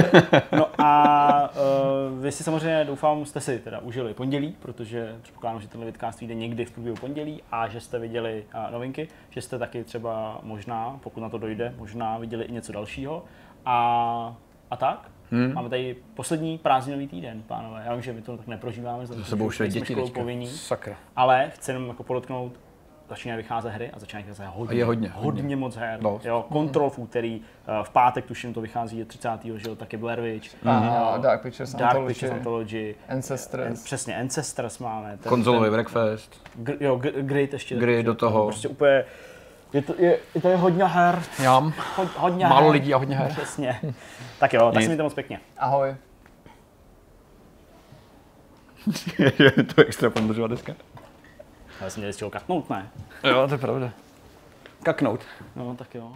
No 0.53 0.67
a 0.79 1.51
uh, 1.51 2.23
vy 2.23 2.33
si 2.33 2.45
samozřejmě 2.45 2.85
doufám, 2.85 3.27
jste 3.27 3.41
si 3.41 3.59
teda 3.59 3.79
užili 3.79 4.15
pondělí, 4.15 4.57
protože 4.61 5.17
předpokládám, 5.23 5.61
že 5.61 5.69
tenhle 5.69 5.87
vidcast 5.87 6.21
vyjde 6.21 6.35
někdy 6.35 6.65
v 6.65 6.71
průběhu 6.71 6.97
pondělí 6.97 7.43
a 7.53 7.69
že 7.69 7.81
jste 7.81 7.99
viděli 7.99 8.45
uh, 8.55 8.73
novinky, 8.73 9.09
že 9.31 9.43
jste 9.43 9.59
taky 9.59 9.85
třeba 9.85 10.39
možná, 10.43 10.99
pokud 11.03 11.21
na 11.21 11.29
to 11.29 11.39
dojde, 11.39 11.75
možná 11.79 12.19
viděli 12.19 12.45
i 12.45 12.53
něco 12.53 12.73
dalšího. 12.73 13.25
A, 13.67 14.37
a 14.71 14.77
tak? 14.77 15.11
Hmm. 15.35 15.55
Máme 15.55 15.69
tady 15.69 15.97
poslední 16.15 16.59
prázdninový 16.59 17.09
týden, 17.09 17.43
pánové. 17.47 17.83
Já 17.87 17.93
vím, 17.93 18.03
že 18.03 18.13
my 18.13 18.23
to 18.23 18.37
tak 18.37 18.47
neprožíváme, 18.47 19.07
Za 19.07 19.25
sebou 19.25 19.47
už 19.47 19.63
děti 19.69 19.95
povinní, 20.15 20.47
Sakra. 20.47 20.97
ale 21.17 21.51
chci 21.55 21.71
jenom 21.71 21.89
jako 21.89 22.03
podotknout, 22.03 22.53
začínají 23.09 23.37
vycházet 23.43 23.69
hry 23.71 23.91
a 23.91 23.99
začínají 23.99 24.25
vycházet 24.25 24.47
hodně, 24.55 24.75
A 24.75 24.79
je 24.79 24.85
hodně, 24.85 25.09
hodně, 25.09 25.43
hodně. 25.43 25.57
moc 25.57 25.77
her. 25.77 26.03
No. 26.03 26.21
Jo, 26.25 26.45
Control 26.53 26.91
v 26.91 26.99
úterý, 26.99 27.41
eh, 27.67 27.85
v 27.85 27.91
pátek 27.91 28.25
tuším 28.25 28.55
to 28.55 28.61
vychází 28.61 28.99
je 28.99 29.05
30. 29.05 29.59
že 29.59 29.69
jo, 29.69 29.77
taky 29.77 29.97
Blair 29.97 30.21
Witch. 30.21 30.67
A 30.67 30.85
Jo, 31.17 31.23
Dark 31.23 31.43
Pictures 31.43 31.73
Dark 31.75 31.85
Anthology, 31.85 32.09
Pictures 32.15 32.33
Anthology. 32.33 32.95
Ancestors. 33.09 33.83
Přesně, 33.85 34.17
Ancestors 34.17 34.79
máme. 34.79 35.19
Konzolový 35.29 35.71
breakfast. 35.71 36.41
gr, 36.55 36.77
jo, 36.81 36.97
gr, 36.97 37.11
Grid 37.23 37.53
ještě. 37.53 37.77
Grid 37.77 38.07
do 38.07 38.15
to 38.15 38.19
toho. 38.27 38.45
Prostě 38.47 38.69
úplně, 38.69 39.05
je 39.75 39.83
to, 39.83 39.95
je, 39.99 40.19
je 40.35 40.41
to 40.41 40.49
je 40.49 40.57
hodně 40.57 40.85
her, 40.85 41.23
Jam. 41.43 41.75
hod, 41.97 42.09
hodně 42.17 42.47
Málo 42.47 42.63
her. 42.67 42.73
lidí 42.73 42.95
a 42.95 42.97
hodně 42.97 43.17
her. 43.17 43.33
Přesně. 43.33 43.81
tak 44.39 44.53
jo, 44.53 44.65
tak 44.65 44.75
Nic. 44.75 44.83
si 44.83 44.89
mějte 44.89 45.03
moc 45.03 45.15
pěkně. 45.15 45.41
Ahoj. 45.59 45.97
Je 49.39 49.51
to 49.51 49.81
extra 49.83 50.11
pondržovat 50.11 50.47
dneska. 50.47 50.75
Já 51.81 51.91
jsem 51.91 52.01
měl 52.01 52.13
z 52.13 52.17
čeho 52.17 52.31
katnout, 52.31 52.71
ne? 52.71 52.91
Jo, 53.25 53.49
to 53.49 53.55
je 53.55 53.59
pravda. 53.59 53.91
Kaknout. 54.83 55.21
No, 55.57 55.75
tak 55.75 55.95
jo. 55.95 56.13